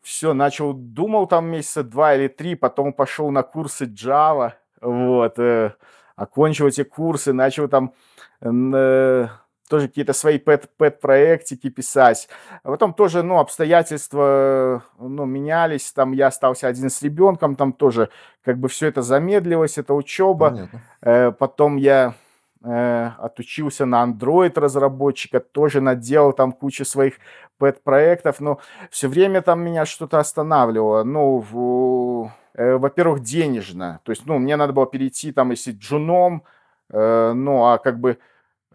Все, 0.03 0.33
начал, 0.35 0.73
думал 0.73 1.27
там 1.27 1.47
месяца 1.51 1.83
два 1.83 2.15
или 2.15 2.29
три, 2.29 2.55
потом 2.55 2.93
пошел 2.95 3.31
на 3.31 3.43
курсы 3.43 3.85
Java, 3.85 4.53
вот, 4.81 5.39
э, 5.39 5.75
окончил 6.17 6.67
эти 6.67 6.85
курсы, 6.85 7.33
начал 7.35 7.69
там 7.69 7.93
э, 8.41 9.29
тоже 9.69 9.89
какие-то 9.89 10.13
свои 10.13 10.39
пэт, 10.39 10.69
пэт-проектики 10.77 11.71
писать. 11.71 12.29
А 12.63 12.71
потом 12.71 12.93
тоже, 12.95 13.23
ну, 13.23 13.39
обстоятельства, 13.39 14.83
ну, 14.99 15.25
менялись, 15.25 15.93
там 15.93 16.13
я 16.13 16.27
остался 16.29 16.69
один 16.69 16.91
с 16.91 17.03
ребенком, 17.03 17.57
там 17.57 17.73
тоже 17.73 18.09
как 18.45 18.59
бы 18.59 18.69
все 18.69 18.89
это 18.89 19.03
замедлилось, 19.03 19.79
это 19.79 19.95
учеба. 19.95 20.51
Понятно. 20.51 20.81
Э, 21.03 21.33
Потом 21.33 21.77
я 21.77 22.15
э, 22.63 23.11
отучился 23.19 23.87
на 23.87 24.05
Android 24.05 24.59
разработчика, 24.59 25.41
тоже 25.41 25.81
наделал 25.81 26.33
там 26.33 26.53
кучу 26.53 26.85
своих 26.85 27.15
пэт-проектов, 27.59 28.41
но 28.41 28.59
все 28.91 29.09
время 29.09 29.41
там 29.43 29.61
меня 29.61 29.87
что-то 29.87 30.19
останавливало. 30.19 31.05
Ну, 31.05 31.39
в- 31.51 32.31
э, 32.55 32.77
во-первых, 32.77 33.23
денежно. 33.23 34.01
То 34.03 34.13
есть, 34.13 34.27
ну, 34.27 34.39
мне 34.39 34.57
надо 34.57 34.73
было 34.73 34.87
перейти 34.87 35.33
там, 35.33 35.51
если 35.51 35.73
джуном, 35.73 36.43
э, 36.91 37.33
ну, 37.35 37.65
а 37.65 37.79
как 37.79 37.99
бы, 37.99 38.19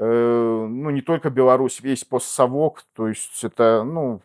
ну, 0.06 0.90
не 0.92 1.02
только 1.02 1.30
Беларусь, 1.30 1.82
весь 1.82 2.04
постсовок, 2.06 2.86
то 2.96 3.08
есть 3.08 3.44
это, 3.44 3.84
ну, 3.84 4.22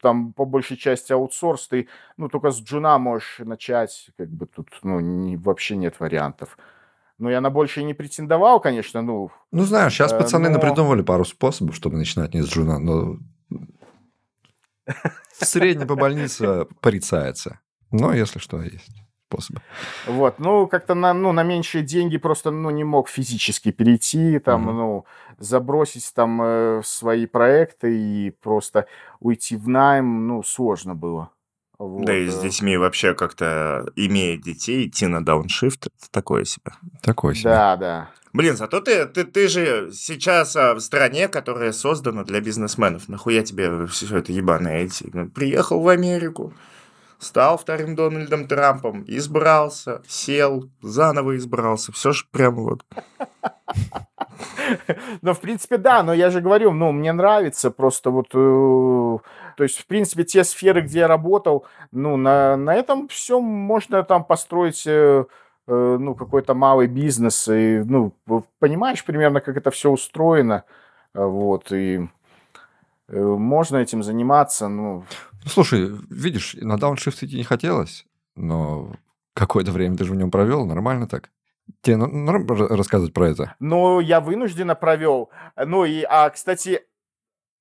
там 0.00 0.32
по 0.32 0.44
большей 0.44 0.76
части 0.76 1.12
аутсорс, 1.12 1.68
ты, 1.68 1.88
ну, 2.16 2.28
только 2.28 2.50
с 2.50 2.60
джуна 2.62 2.98
можешь 2.98 3.38
начать, 3.38 4.10
как 4.16 4.28
бы 4.28 4.46
тут, 4.46 4.68
ну, 4.82 5.00
не- 5.00 5.36
вообще 5.36 5.76
нет 5.76 6.00
вариантов. 6.00 6.56
Ну, 7.18 7.28
я 7.30 7.40
на 7.40 7.50
больше 7.50 7.82
не 7.82 7.94
претендовал, 7.94 8.60
конечно, 8.60 9.02
ну, 9.02 9.30
Ну, 9.52 9.64
знаешь, 9.64 9.92
сейчас 9.92 10.12
Э, 10.12 10.18
пацаны 10.18 10.48
но- 10.48 10.54
напридумывали 10.54 11.02
пару 11.02 11.24
способов, 11.24 11.74
чтобы 11.76 11.96
начинать 11.96 12.32
не 12.34 12.42
с 12.42 12.48
джуна, 12.48 12.78
но 12.78 13.16
в 14.86 15.44
среднем 15.44 15.86
по 15.86 15.96
больнице 15.96 16.66
порицается. 16.80 17.58
Но, 17.90 18.12
если 18.14 18.38
что, 18.38 18.62
есть 18.62 18.88
способы. 19.28 19.60
вот, 20.06 20.38
ну, 20.38 20.66
как-то 20.66 20.94
на, 20.94 21.12
ну, 21.12 21.32
на 21.32 21.42
меньшие 21.42 21.84
деньги 21.84 22.16
просто, 22.16 22.50
ну, 22.50 22.70
не 22.70 22.84
мог 22.84 23.08
физически 23.08 23.70
перейти, 23.70 24.38
там, 24.38 24.62
Мгм. 24.62 24.76
ну, 24.76 25.04
забросить 25.38 26.10
там 26.14 26.40
э, 26.42 26.82
свои 26.84 27.26
проекты 27.26 27.96
и 27.96 28.30
просто 28.42 28.86
уйти 29.20 29.56
в 29.56 29.68
найм, 29.68 30.26
ну, 30.26 30.42
сложно 30.42 30.94
было. 30.94 31.30
Вот, 31.78 32.06
Да 32.06 32.16
и 32.16 32.26
с 32.28 32.38
э. 32.38 32.42
детьми 32.42 32.76
вообще 32.76 33.14
как-то, 33.14 33.86
имея 33.94 34.36
детей, 34.36 34.88
идти 34.88 35.06
на 35.06 35.24
дауншифт, 35.24 35.86
это 35.86 36.10
такое 36.10 36.44
себе. 36.44 36.72
Такой 37.02 37.34
себе. 37.36 37.50
Да, 37.50 37.76
да. 37.76 38.10
Блин, 38.32 38.56
зато 38.56 38.80
ты, 38.80 39.06
ты, 39.06 39.24
ты 39.24 39.48
же 39.48 39.90
сейчас 39.92 40.54
а, 40.56 40.74
в 40.74 40.80
стране, 40.80 41.28
которая 41.28 41.72
создана 41.72 42.24
для 42.24 42.40
бизнесменов. 42.40 43.08
Нахуя 43.08 43.42
тебе 43.42 43.86
все 43.86 44.18
это 44.18 44.32
ебаное 44.32 44.86
идти? 44.86 45.08
Ну, 45.12 45.30
Приехал 45.30 45.80
в 45.80 45.88
Америку, 45.88 46.52
стал 47.18 47.58
вторым 47.58 47.94
Дональдом 47.94 48.46
Трампом, 48.46 49.04
избрался, 49.06 50.02
сел, 50.06 50.70
заново 50.82 51.36
избрался. 51.36 51.92
Все 51.92 52.12
ж 52.12 52.26
прям 52.30 52.54
вот. 52.56 52.84
Ну, 55.22 55.34
в 55.34 55.40
принципе, 55.40 55.78
да, 55.78 56.02
но 56.02 56.12
я 56.12 56.30
же 56.30 56.40
говорю, 56.40 56.72
ну, 56.72 56.92
мне 56.92 57.12
нравится 57.12 57.70
просто 57.70 58.10
вот, 58.10 58.28
э, 58.34 59.18
то 59.56 59.62
есть, 59.62 59.78
в 59.78 59.86
принципе, 59.86 60.24
те 60.24 60.44
сферы, 60.44 60.82
где 60.82 61.00
я 61.00 61.08
работал, 61.08 61.66
ну, 61.90 62.16
на, 62.16 62.56
на 62.56 62.74
этом 62.74 63.08
все 63.08 63.40
можно 63.40 64.02
там 64.04 64.24
построить, 64.24 64.86
э, 64.86 65.24
э, 65.66 65.96
ну, 66.00 66.14
какой-то 66.14 66.54
малый 66.54 66.86
бизнес, 66.86 67.48
и, 67.48 67.82
ну, 67.84 68.12
понимаешь 68.58 69.04
примерно, 69.04 69.40
как 69.40 69.56
это 69.56 69.70
все 69.70 69.90
устроено, 69.90 70.64
вот, 71.14 71.72
и 71.72 72.08
можно 73.08 73.78
этим 73.78 74.02
заниматься, 74.02 74.68
ну, 74.68 75.04
Ну, 75.48 75.52
слушай, 75.52 75.90
видишь, 76.10 76.56
на 76.60 76.76
дауншифт 76.76 77.22
идти 77.22 77.38
не 77.38 77.42
хотелось, 77.42 78.04
но 78.36 78.94
какое-то 79.32 79.72
время 79.72 79.96
ты 79.96 80.04
же 80.04 80.12
в 80.12 80.14
нем 80.14 80.30
провел, 80.30 80.66
нормально 80.66 81.08
так. 81.08 81.30
Тебе 81.80 81.96
норм 81.96 82.44
ра- 82.44 82.76
рассказывать 82.76 83.14
про 83.14 83.30
это? 83.30 83.54
но 83.58 84.02
я 84.02 84.20
вынужденно 84.20 84.74
провел, 84.74 85.30
ну, 85.56 85.86
и, 85.86 86.02
а, 86.02 86.28
кстати, 86.28 86.82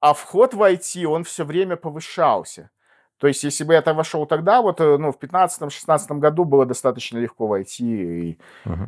а 0.01 0.14
вход 0.14 0.53
в 0.53 0.61
IT, 0.61 1.05
он 1.05 1.23
все 1.23 1.45
время 1.45 1.77
повышался. 1.77 2.72
То 3.19 3.27
есть, 3.27 3.44
если 3.44 3.64
бы 3.64 3.73
я 3.73 3.81
там 3.81 3.98
вошел 3.98 4.26
тогда, 4.26 4.61
вот, 4.61 4.80
э, 4.80 4.98
ну, 4.98 5.11
в 5.11 5.18
15-16 5.18 6.19
году 6.19 6.45
было 6.45 6.65
достаточно 6.65 7.18
легко 7.18 7.48
войти, 7.48 8.30
и, 8.30 8.39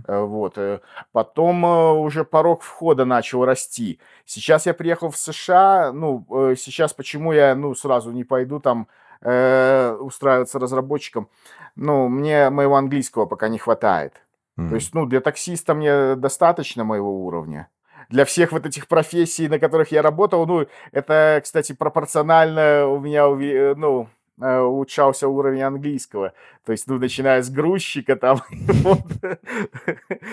э, 0.08 0.22
вот. 0.22 0.58
э, 0.58 0.80
Потом 1.12 1.64
уже 1.64 2.24
порог 2.24 2.62
входа 2.62 3.06
начал 3.06 3.44
расти. 3.46 4.00
Сейчас 4.26 4.66
я 4.68 4.74
приехал 4.74 5.10
в 5.10 5.18
США, 5.18 5.92
ну, 5.94 6.26
сейчас 6.56 6.94
почему 6.94 7.34
я, 7.34 7.56
ну, 7.56 7.74
сразу 7.74 8.12
не 8.12 8.24
пойду 8.24 8.60
там 8.60 8.88
э, 9.22 9.98
устраиваться 10.00 10.60
разработчиком, 10.60 11.28
ну, 11.76 12.08
мне 12.08 12.50
моего 12.50 12.76
английского 12.76 13.26
пока 13.26 13.50
не 13.50 13.58
хватает. 13.58 14.14
То 14.56 14.76
есть, 14.76 14.94
ну, 14.94 15.06
для 15.06 15.22
таксиста 15.22 15.74
мне 15.74 16.16
достаточно 16.16 16.84
моего 16.84 17.26
уровня. 17.26 17.70
Для 18.10 18.26
всех 18.26 18.52
вот 18.52 18.66
этих 18.66 18.88
профессий, 18.88 19.48
на 19.48 19.58
которых 19.58 19.92
я 19.92 20.02
работал, 20.02 20.46
ну, 20.46 20.68
это, 20.92 21.40
кстати, 21.42 21.74
пропорционально 21.74 22.88
у 22.88 23.00
меня, 23.00 23.28
ну, 23.76 24.10
улучшался 24.40 25.28
уровень 25.28 25.62
английского. 25.62 26.34
То 26.66 26.72
есть, 26.72 26.88
ну, 26.88 26.98
начиная 26.98 27.42
с 27.42 27.50
грузчика 27.50 28.16
там, 28.16 28.42
вот. 28.50 29.04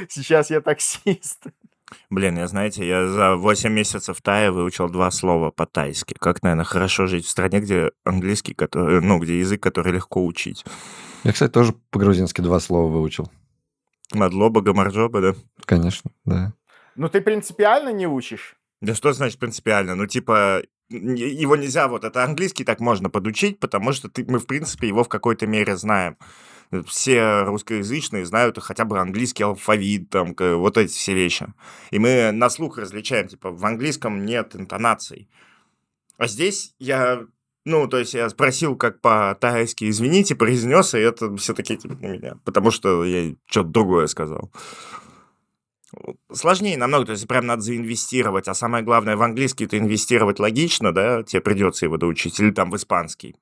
сейчас 0.08 0.50
я 0.50 0.60
таксист. 0.60 1.44
Блин, 2.10 2.36
я, 2.36 2.48
знаете, 2.48 2.86
я 2.86 3.06
за 3.06 3.36
8 3.36 3.72
месяцев 3.72 4.20
Тая 4.20 4.50
выучил 4.50 4.88
два 4.88 5.10
слова 5.10 5.50
по-тайски. 5.50 6.14
Как, 6.18 6.42
наверное, 6.42 6.64
хорошо 6.64 7.06
жить 7.06 7.26
в 7.26 7.30
стране, 7.30 7.60
где 7.60 7.92
английский, 8.04 8.54
который, 8.54 9.00
ну, 9.00 9.18
где 9.18 9.38
язык, 9.38 9.62
который 9.62 9.92
легко 9.92 10.24
учить. 10.24 10.64
Я, 11.22 11.32
кстати, 11.32 11.52
тоже 11.52 11.74
по-грузински 11.90 12.40
два 12.40 12.58
слова 12.58 12.90
выучил. 12.90 13.30
Мадлоба, 14.12 14.62
гамарджоба, 14.62 15.20
да? 15.20 15.34
Конечно, 15.64 16.10
да. 16.24 16.52
Ну, 16.96 17.08
ты 17.08 17.20
принципиально 17.20 17.92
не 17.92 18.06
учишь? 18.06 18.56
Да 18.80 18.94
что 18.94 19.12
значит 19.12 19.38
принципиально? 19.38 19.94
Ну, 19.94 20.06
типа, 20.06 20.62
его 20.88 21.56
нельзя, 21.56 21.88
вот 21.88 22.04
это 22.04 22.24
английский 22.24 22.64
так 22.64 22.80
можно 22.80 23.10
подучить, 23.10 23.58
потому 23.58 23.92
что 23.92 24.08
ты, 24.08 24.24
мы, 24.24 24.38
в 24.38 24.46
принципе, 24.46 24.88
его 24.88 25.04
в 25.04 25.08
какой-то 25.08 25.46
мере 25.46 25.76
знаем. 25.76 26.16
Все 26.86 27.42
русскоязычные 27.42 28.26
знают 28.26 28.58
хотя 28.60 28.84
бы 28.84 28.98
английский 28.98 29.44
алфавит, 29.44 30.10
там, 30.10 30.34
вот 30.38 30.76
эти 30.76 30.92
все 30.92 31.14
вещи. 31.14 31.46
И 31.90 31.98
мы 31.98 32.32
на 32.32 32.50
слух 32.50 32.78
различаем, 32.78 33.28
типа, 33.28 33.50
в 33.50 33.64
английском 33.64 34.24
нет 34.24 34.56
интонаций. 34.56 35.28
А 36.18 36.26
здесь 36.26 36.74
я, 36.78 37.24
ну, 37.64 37.86
то 37.86 37.98
есть 37.98 38.14
я 38.14 38.28
спросил, 38.30 38.74
как 38.76 39.00
по-тайски, 39.00 39.88
извините, 39.88 40.34
произнес, 40.34 40.94
и 40.94 40.98
это 40.98 41.36
все-таки 41.36 41.76
типа, 41.76 41.94
на 41.94 42.06
меня, 42.06 42.38
потому 42.44 42.70
что 42.70 43.04
я 43.04 43.34
что-то 43.48 43.68
другое 43.68 44.06
сказал 44.06 44.50
сложнее 46.32 46.76
намного, 46.76 47.06
то 47.06 47.12
есть 47.12 47.26
прям 47.28 47.46
надо 47.46 47.62
заинвестировать, 47.62 48.48
а 48.48 48.54
самое 48.54 48.84
главное, 48.84 49.16
в 49.16 49.22
английский 49.22 49.64
это 49.64 49.78
инвестировать 49.78 50.38
логично, 50.38 50.92
да, 50.92 51.22
тебе 51.22 51.40
придется 51.40 51.86
его 51.86 51.96
доучить, 51.96 52.38
или 52.40 52.50
там 52.50 52.70
в 52.70 52.76
испанский, 52.76 53.36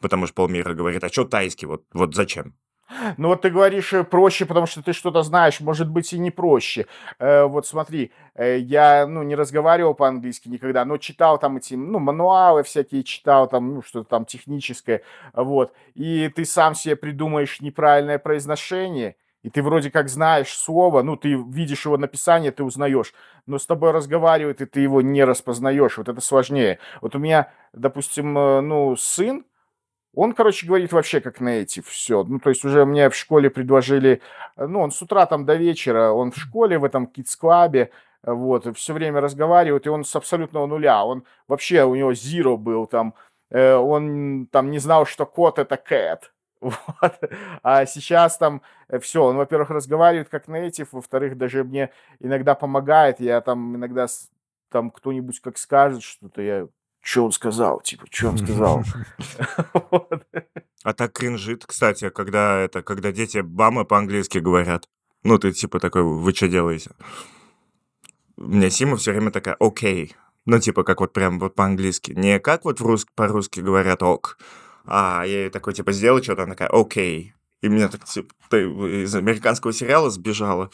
потому 0.00 0.26
что 0.26 0.34
полмира 0.34 0.74
говорит, 0.74 1.04
а 1.04 1.08
что 1.08 1.24
тайский, 1.24 1.66
вот, 1.66 1.84
вот 1.92 2.14
зачем? 2.14 2.54
Ну 3.16 3.28
вот 3.28 3.42
ты 3.42 3.50
говоришь 3.50 3.92
э, 3.92 4.04
проще, 4.04 4.46
потому 4.46 4.66
что 4.66 4.82
ты 4.82 4.92
что-то 4.92 5.22
знаешь, 5.22 5.60
может 5.60 5.88
быть 5.88 6.12
и 6.12 6.18
не 6.18 6.30
проще. 6.30 6.86
Э, 7.18 7.44
вот 7.44 7.66
смотри, 7.66 8.12
э, 8.34 8.58
я 8.58 9.06
ну 9.06 9.22
не 9.22 9.34
разговаривал 9.34 9.94
по-английски 9.94 10.48
никогда, 10.48 10.84
но 10.84 10.98
читал 10.98 11.38
там 11.38 11.56
эти 11.56 11.74
ну 11.74 11.98
мануалы 11.98 12.62
всякие 12.62 13.02
читал 13.02 13.48
там 13.48 13.74
ну 13.74 13.82
что-то 13.82 14.08
там 14.10 14.24
техническое, 14.26 15.02
вот. 15.32 15.72
И 15.94 16.30
ты 16.34 16.44
сам 16.44 16.74
себе 16.74 16.96
придумаешь 16.96 17.60
неправильное 17.60 18.18
произношение, 18.18 19.16
и 19.44 19.50
ты 19.50 19.62
вроде 19.62 19.90
как 19.90 20.08
знаешь 20.08 20.56
слово, 20.56 21.02
ну, 21.02 21.16
ты 21.16 21.34
видишь 21.34 21.84
его 21.84 21.98
написание, 21.98 22.50
ты 22.50 22.64
узнаешь, 22.64 23.12
но 23.46 23.58
с 23.58 23.66
тобой 23.66 23.90
разговаривает, 23.90 24.62
и 24.62 24.66
ты 24.66 24.80
его 24.80 25.02
не 25.02 25.22
распознаешь, 25.22 25.98
вот 25.98 26.08
это 26.08 26.22
сложнее. 26.22 26.78
Вот 27.02 27.14
у 27.14 27.18
меня, 27.18 27.52
допустим, 27.74 28.36
э, 28.38 28.60
ну, 28.62 28.96
сын, 28.96 29.44
он, 30.14 30.32
короче, 30.32 30.66
говорит 30.66 30.92
вообще 30.92 31.20
как 31.20 31.42
native, 31.42 31.84
все. 31.86 32.24
Ну, 32.24 32.38
то 32.38 32.48
есть 32.48 32.64
уже 32.64 32.86
мне 32.86 33.10
в 33.10 33.14
школе 33.14 33.50
предложили, 33.50 34.22
э, 34.56 34.66
ну, 34.66 34.80
он 34.80 34.90
с 34.90 35.02
утра 35.02 35.26
там 35.26 35.44
до 35.44 35.56
вечера, 35.56 36.10
он 36.10 36.32
в 36.32 36.38
школе, 36.38 36.78
в 36.78 36.84
этом 36.84 37.04
kids-клабе, 37.14 37.90
вот, 38.22 38.74
все 38.78 38.94
время 38.94 39.20
разговаривает, 39.20 39.84
и 39.84 39.90
он 39.90 40.04
с 40.04 40.16
абсолютного 40.16 40.64
нуля, 40.66 41.04
он 41.04 41.24
вообще, 41.48 41.84
у 41.84 41.94
него 41.94 42.12
zero 42.12 42.56
был 42.56 42.86
там, 42.86 43.12
э, 43.50 43.74
он 43.74 44.46
там 44.50 44.70
не 44.70 44.78
знал, 44.78 45.04
что 45.04 45.26
кот 45.26 45.58
это 45.58 45.74
cat, 45.74 46.30
Вот. 46.64 47.20
А 47.62 47.86
сейчас 47.86 48.38
там 48.38 48.62
э, 48.88 48.98
все, 48.98 49.22
он, 49.22 49.36
во-первых, 49.36 49.70
разговаривает 49.70 50.28
как 50.28 50.48
нейтив, 50.48 50.92
во-вторых, 50.92 51.36
даже 51.36 51.64
мне 51.64 51.90
иногда 52.20 52.54
помогает. 52.54 53.20
Я 53.20 53.40
там 53.40 53.76
иногда 53.76 54.06
там 54.70 54.90
кто-нибудь 54.90 55.40
как 55.40 55.58
скажет 55.58 56.02
что-то, 56.02 56.42
я 56.42 56.68
что 57.00 57.26
он 57.26 57.32
сказал, 57.32 57.80
типа, 57.80 58.06
что 58.10 58.30
он 58.30 58.38
сказал. 58.38 58.82
А 60.84 60.92
так 60.92 61.14
кринжит, 61.14 61.64
кстати, 61.64 62.10
когда 62.10 62.58
это, 62.58 62.82
когда 62.82 63.10
дети 63.10 63.38
бамы 63.38 63.86
по-английски 63.86 64.36
говорят. 64.36 64.86
Ну, 65.22 65.38
ты 65.38 65.50
типа 65.52 65.80
такой, 65.80 66.02
вы 66.02 66.34
что 66.34 66.46
делаете? 66.46 66.90
У 68.36 68.42
меня 68.42 68.68
Сима 68.68 68.98
все 68.98 69.12
время 69.12 69.30
такая, 69.30 69.56
окей. 69.58 70.14
Ну, 70.44 70.58
типа, 70.58 70.84
как 70.84 71.00
вот 71.00 71.14
прям 71.14 71.38
вот 71.38 71.54
по-английски. 71.54 72.12
Не 72.12 72.38
как 72.38 72.66
вот 72.66 72.80
по-русски 73.14 73.60
говорят 73.60 74.02
ок, 74.02 74.36
а 74.84 75.24
я 75.24 75.42
ей 75.42 75.50
такой, 75.50 75.74
типа, 75.74 75.92
сделай 75.92 76.22
что-то, 76.22 76.42
она 76.42 76.54
такая, 76.54 76.68
окей. 76.68 77.34
И 77.62 77.68
меня 77.68 77.88
так, 77.88 78.04
типа, 78.04 78.34
ты 78.50 78.64
из 78.64 79.14
американского 79.14 79.72
сериала 79.72 80.10
сбежала. 80.10 80.70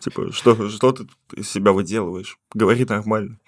Типа, 0.00 0.30
что, 0.32 0.68
что 0.68 0.92
ты 0.92 1.06
из 1.34 1.50
себя 1.50 1.72
выделываешь? 1.72 2.38
Говори 2.54 2.84
нормально. 2.84 3.40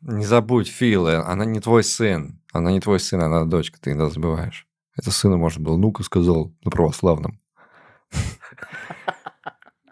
Не 0.00 0.24
забудь, 0.24 0.68
Фил, 0.68 1.08
она 1.08 1.44
не 1.44 1.60
твой 1.60 1.82
сын. 1.82 2.40
Она 2.52 2.70
не 2.70 2.80
твой 2.80 3.00
сын, 3.00 3.20
она 3.20 3.44
дочка, 3.44 3.80
ты 3.80 3.90
иногда 3.92 4.10
забываешь. 4.10 4.66
Это 4.96 5.10
сына, 5.10 5.36
может, 5.36 5.60
был, 5.60 5.78
ну-ка 5.78 6.02
сказал 6.02 6.52
на 6.64 6.70
православном. 6.70 7.40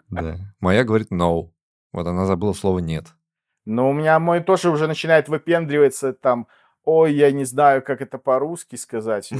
Да. 0.09 0.37
Моя 0.59 0.83
говорит 0.83 1.11
no. 1.11 1.51
Вот 1.93 2.07
она 2.07 2.25
забыла 2.25 2.53
слово 2.53 2.79
нет. 2.79 3.07
Но 3.65 3.89
у 3.89 3.93
меня 3.93 4.19
мой 4.19 4.41
тоже 4.41 4.69
уже 4.69 4.87
начинает 4.87 5.29
выпендриваться 5.29 6.13
там 6.13 6.47
Ой, 6.83 7.13
я 7.13 7.31
не 7.31 7.45
знаю, 7.45 7.81
как 7.83 8.01
это 8.01 8.17
по-русски 8.17 8.75
сказать. 8.75 9.31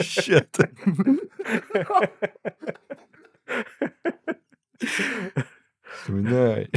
Щет. 0.00 0.56
Вспоминай. 6.02 6.70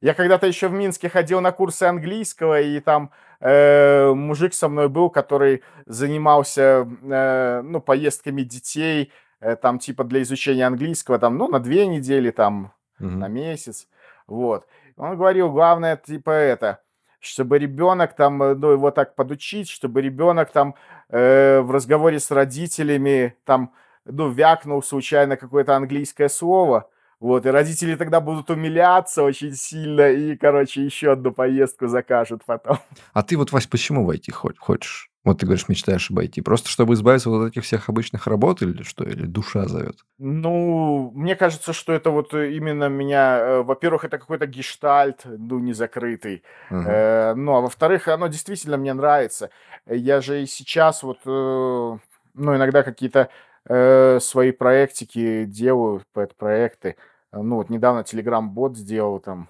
Я 0.00 0.14
когда-то 0.14 0.48
еще 0.48 0.66
в 0.66 0.72
Минске 0.72 1.08
ходил 1.08 1.40
на 1.40 1.52
курсы 1.52 1.84
английского, 1.84 2.60
и 2.60 2.80
там 2.80 3.12
э, 3.38 4.12
мужик 4.12 4.52
со 4.52 4.68
мной 4.68 4.88
был, 4.88 5.10
который 5.10 5.62
занимался 5.86 6.88
э, 7.02 7.62
ну, 7.62 7.80
поездками 7.80 8.42
детей 8.42 9.12
там 9.60 9.78
типа 9.78 10.04
для 10.04 10.22
изучения 10.22 10.66
английского, 10.66 11.18
там, 11.18 11.36
ну, 11.36 11.48
на 11.48 11.58
две 11.58 11.86
недели, 11.86 12.30
там, 12.30 12.72
угу. 12.98 13.08
на 13.08 13.28
месяц, 13.28 13.88
вот. 14.26 14.66
Он 14.96 15.16
говорил, 15.16 15.50
главное, 15.50 15.96
типа, 15.96 16.30
это, 16.30 16.80
чтобы 17.20 17.58
ребенок 17.58 18.14
там, 18.14 18.42
э, 18.42 18.54
ну, 18.54 18.72
его 18.72 18.90
так 18.90 19.14
подучить, 19.14 19.68
чтобы 19.68 20.02
ребенок 20.02 20.50
там 20.50 20.74
э, 21.08 21.60
в 21.60 21.70
разговоре 21.70 22.18
с 22.18 22.30
родителями 22.30 23.36
там, 23.44 23.72
ну, 24.04 24.28
вякнул 24.28 24.82
случайно 24.82 25.36
какое-то 25.36 25.76
английское 25.76 26.28
слово, 26.28 26.88
вот, 27.20 27.46
и 27.46 27.50
родители 27.50 27.94
тогда 27.94 28.20
будут 28.20 28.50
умиляться 28.50 29.22
очень 29.22 29.54
сильно, 29.54 30.10
и, 30.10 30.36
короче, 30.36 30.82
еще 30.82 31.12
одну 31.12 31.32
поездку 31.32 31.86
закажут 31.86 32.42
потом. 32.44 32.78
А 33.12 33.22
ты 33.22 33.36
вот, 33.36 33.52
Вась, 33.52 33.68
почему 33.68 34.04
войти 34.04 34.32
хочешь? 34.32 35.11
Вот 35.24 35.38
ты 35.38 35.46
говоришь, 35.46 35.68
мечтаешь 35.68 36.10
об 36.10 36.18
IT. 36.18 36.42
Просто 36.42 36.68
чтобы 36.68 36.94
избавиться 36.94 37.30
от 37.30 37.52
этих 37.52 37.62
всех 37.62 37.88
обычных 37.88 38.26
работ 38.26 38.60
или 38.60 38.82
что? 38.82 39.04
Или 39.04 39.24
душа 39.24 39.66
зовет? 39.68 39.98
Ну, 40.18 41.12
мне 41.14 41.36
кажется, 41.36 41.72
что 41.72 41.92
это 41.92 42.10
вот 42.10 42.34
именно 42.34 42.88
меня... 42.88 43.38
Э, 43.38 43.62
во-первых, 43.62 44.04
это 44.04 44.18
какой-то 44.18 44.46
гештальт, 44.46 45.22
ну, 45.24 45.60
не 45.60 45.74
закрытый. 45.74 46.42
Uh-huh. 46.70 46.84
Э, 46.86 47.34
ну, 47.34 47.54
а 47.54 47.60
во-вторых, 47.60 48.08
оно 48.08 48.26
действительно 48.26 48.76
мне 48.76 48.94
нравится. 48.94 49.50
Я 49.86 50.20
же 50.20 50.42
и 50.42 50.46
сейчас 50.46 51.04
вот, 51.04 51.18
э, 51.24 51.28
ну, 51.28 52.56
иногда 52.56 52.82
какие-то 52.82 53.28
э, 53.68 54.18
свои 54.20 54.50
проектики 54.50 55.44
делаю, 55.44 56.02
проекты. 56.36 56.96
Ну, 57.32 57.56
вот 57.56 57.70
недавно 57.70 58.00
Telegram-бот 58.00 58.76
сделал 58.76 59.20
там. 59.20 59.48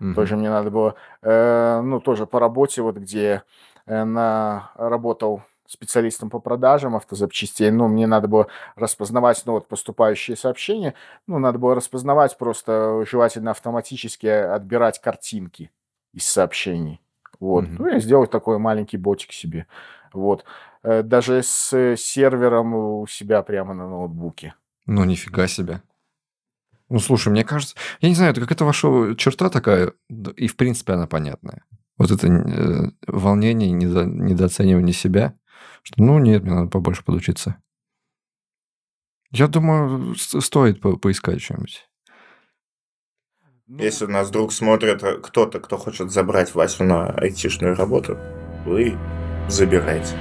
Uh-huh. 0.00 0.12
Тоже 0.12 0.36
мне 0.36 0.50
надо 0.50 0.70
было, 0.70 0.96
э, 1.22 1.80
ну, 1.82 1.98
тоже 2.00 2.26
по 2.26 2.38
работе, 2.40 2.82
вот 2.82 2.98
где 2.98 3.42
Э, 3.73 3.73
на, 3.86 4.72
работал 4.76 5.42
специалистом 5.66 6.30
по 6.30 6.38
продажам 6.40 6.96
автозапчастей, 6.96 7.70
ну, 7.70 7.88
мне 7.88 8.06
надо 8.06 8.28
было 8.28 8.48
распознавать, 8.76 9.42
ну, 9.46 9.52
вот 9.52 9.68
поступающие 9.68 10.36
сообщения, 10.36 10.94
ну, 11.26 11.38
надо 11.38 11.58
было 11.58 11.74
распознавать 11.74 12.36
просто, 12.36 13.04
желательно 13.10 13.50
автоматически 13.50 14.26
отбирать 14.26 15.00
картинки 15.00 15.70
из 16.12 16.26
сообщений. 16.26 17.00
Вот. 17.40 17.64
Mm-hmm. 17.64 17.76
Ну, 17.78 17.88
я 17.88 17.98
сделал 18.00 18.26
такой 18.26 18.58
маленький 18.58 18.96
ботик 18.96 19.32
себе. 19.32 19.66
Вот. 20.12 20.44
Э, 20.82 21.02
даже 21.02 21.42
с 21.42 21.96
сервером 21.96 22.74
у 22.74 23.06
себя 23.06 23.42
прямо 23.42 23.74
на 23.74 23.88
ноутбуке. 23.88 24.54
Ну, 24.86 25.04
нифига 25.04 25.48
себе. 25.48 25.82
Ну, 26.88 26.98
слушай, 27.00 27.30
мне 27.30 27.44
кажется... 27.44 27.74
Я 28.00 28.10
не 28.10 28.14
знаю, 28.14 28.32
это 28.32 28.40
какая-то 28.42 28.64
ваша 28.64 29.16
черта 29.16 29.48
такая, 29.48 29.92
и, 30.36 30.46
в 30.46 30.56
принципе, 30.56 30.92
она 30.92 31.06
понятная 31.06 31.64
вот 31.96 32.10
это 32.10 32.26
э, 32.26 32.90
волнение, 33.06 33.70
недо, 33.70 34.04
недооценивание 34.04 34.94
себя, 34.94 35.34
что 35.82 36.02
ну 36.02 36.18
нет, 36.18 36.42
мне 36.42 36.54
надо 36.54 36.70
побольше 36.70 37.04
подучиться. 37.04 37.56
Я 39.30 39.48
думаю, 39.48 40.14
стоит 40.16 40.80
по 40.80 40.96
поискать 40.96 41.42
что-нибудь. 41.42 41.88
Если 43.66 44.06
нас 44.06 44.28
вдруг 44.28 44.52
смотрит 44.52 45.02
э, 45.02 45.18
кто-то, 45.18 45.58
кто 45.60 45.76
хочет 45.76 46.10
забрать 46.10 46.54
Васю 46.54 46.84
на 46.84 47.10
айтишную 47.10 47.74
работу, 47.74 48.18
вы 48.66 48.96
забирайте. 49.48 50.16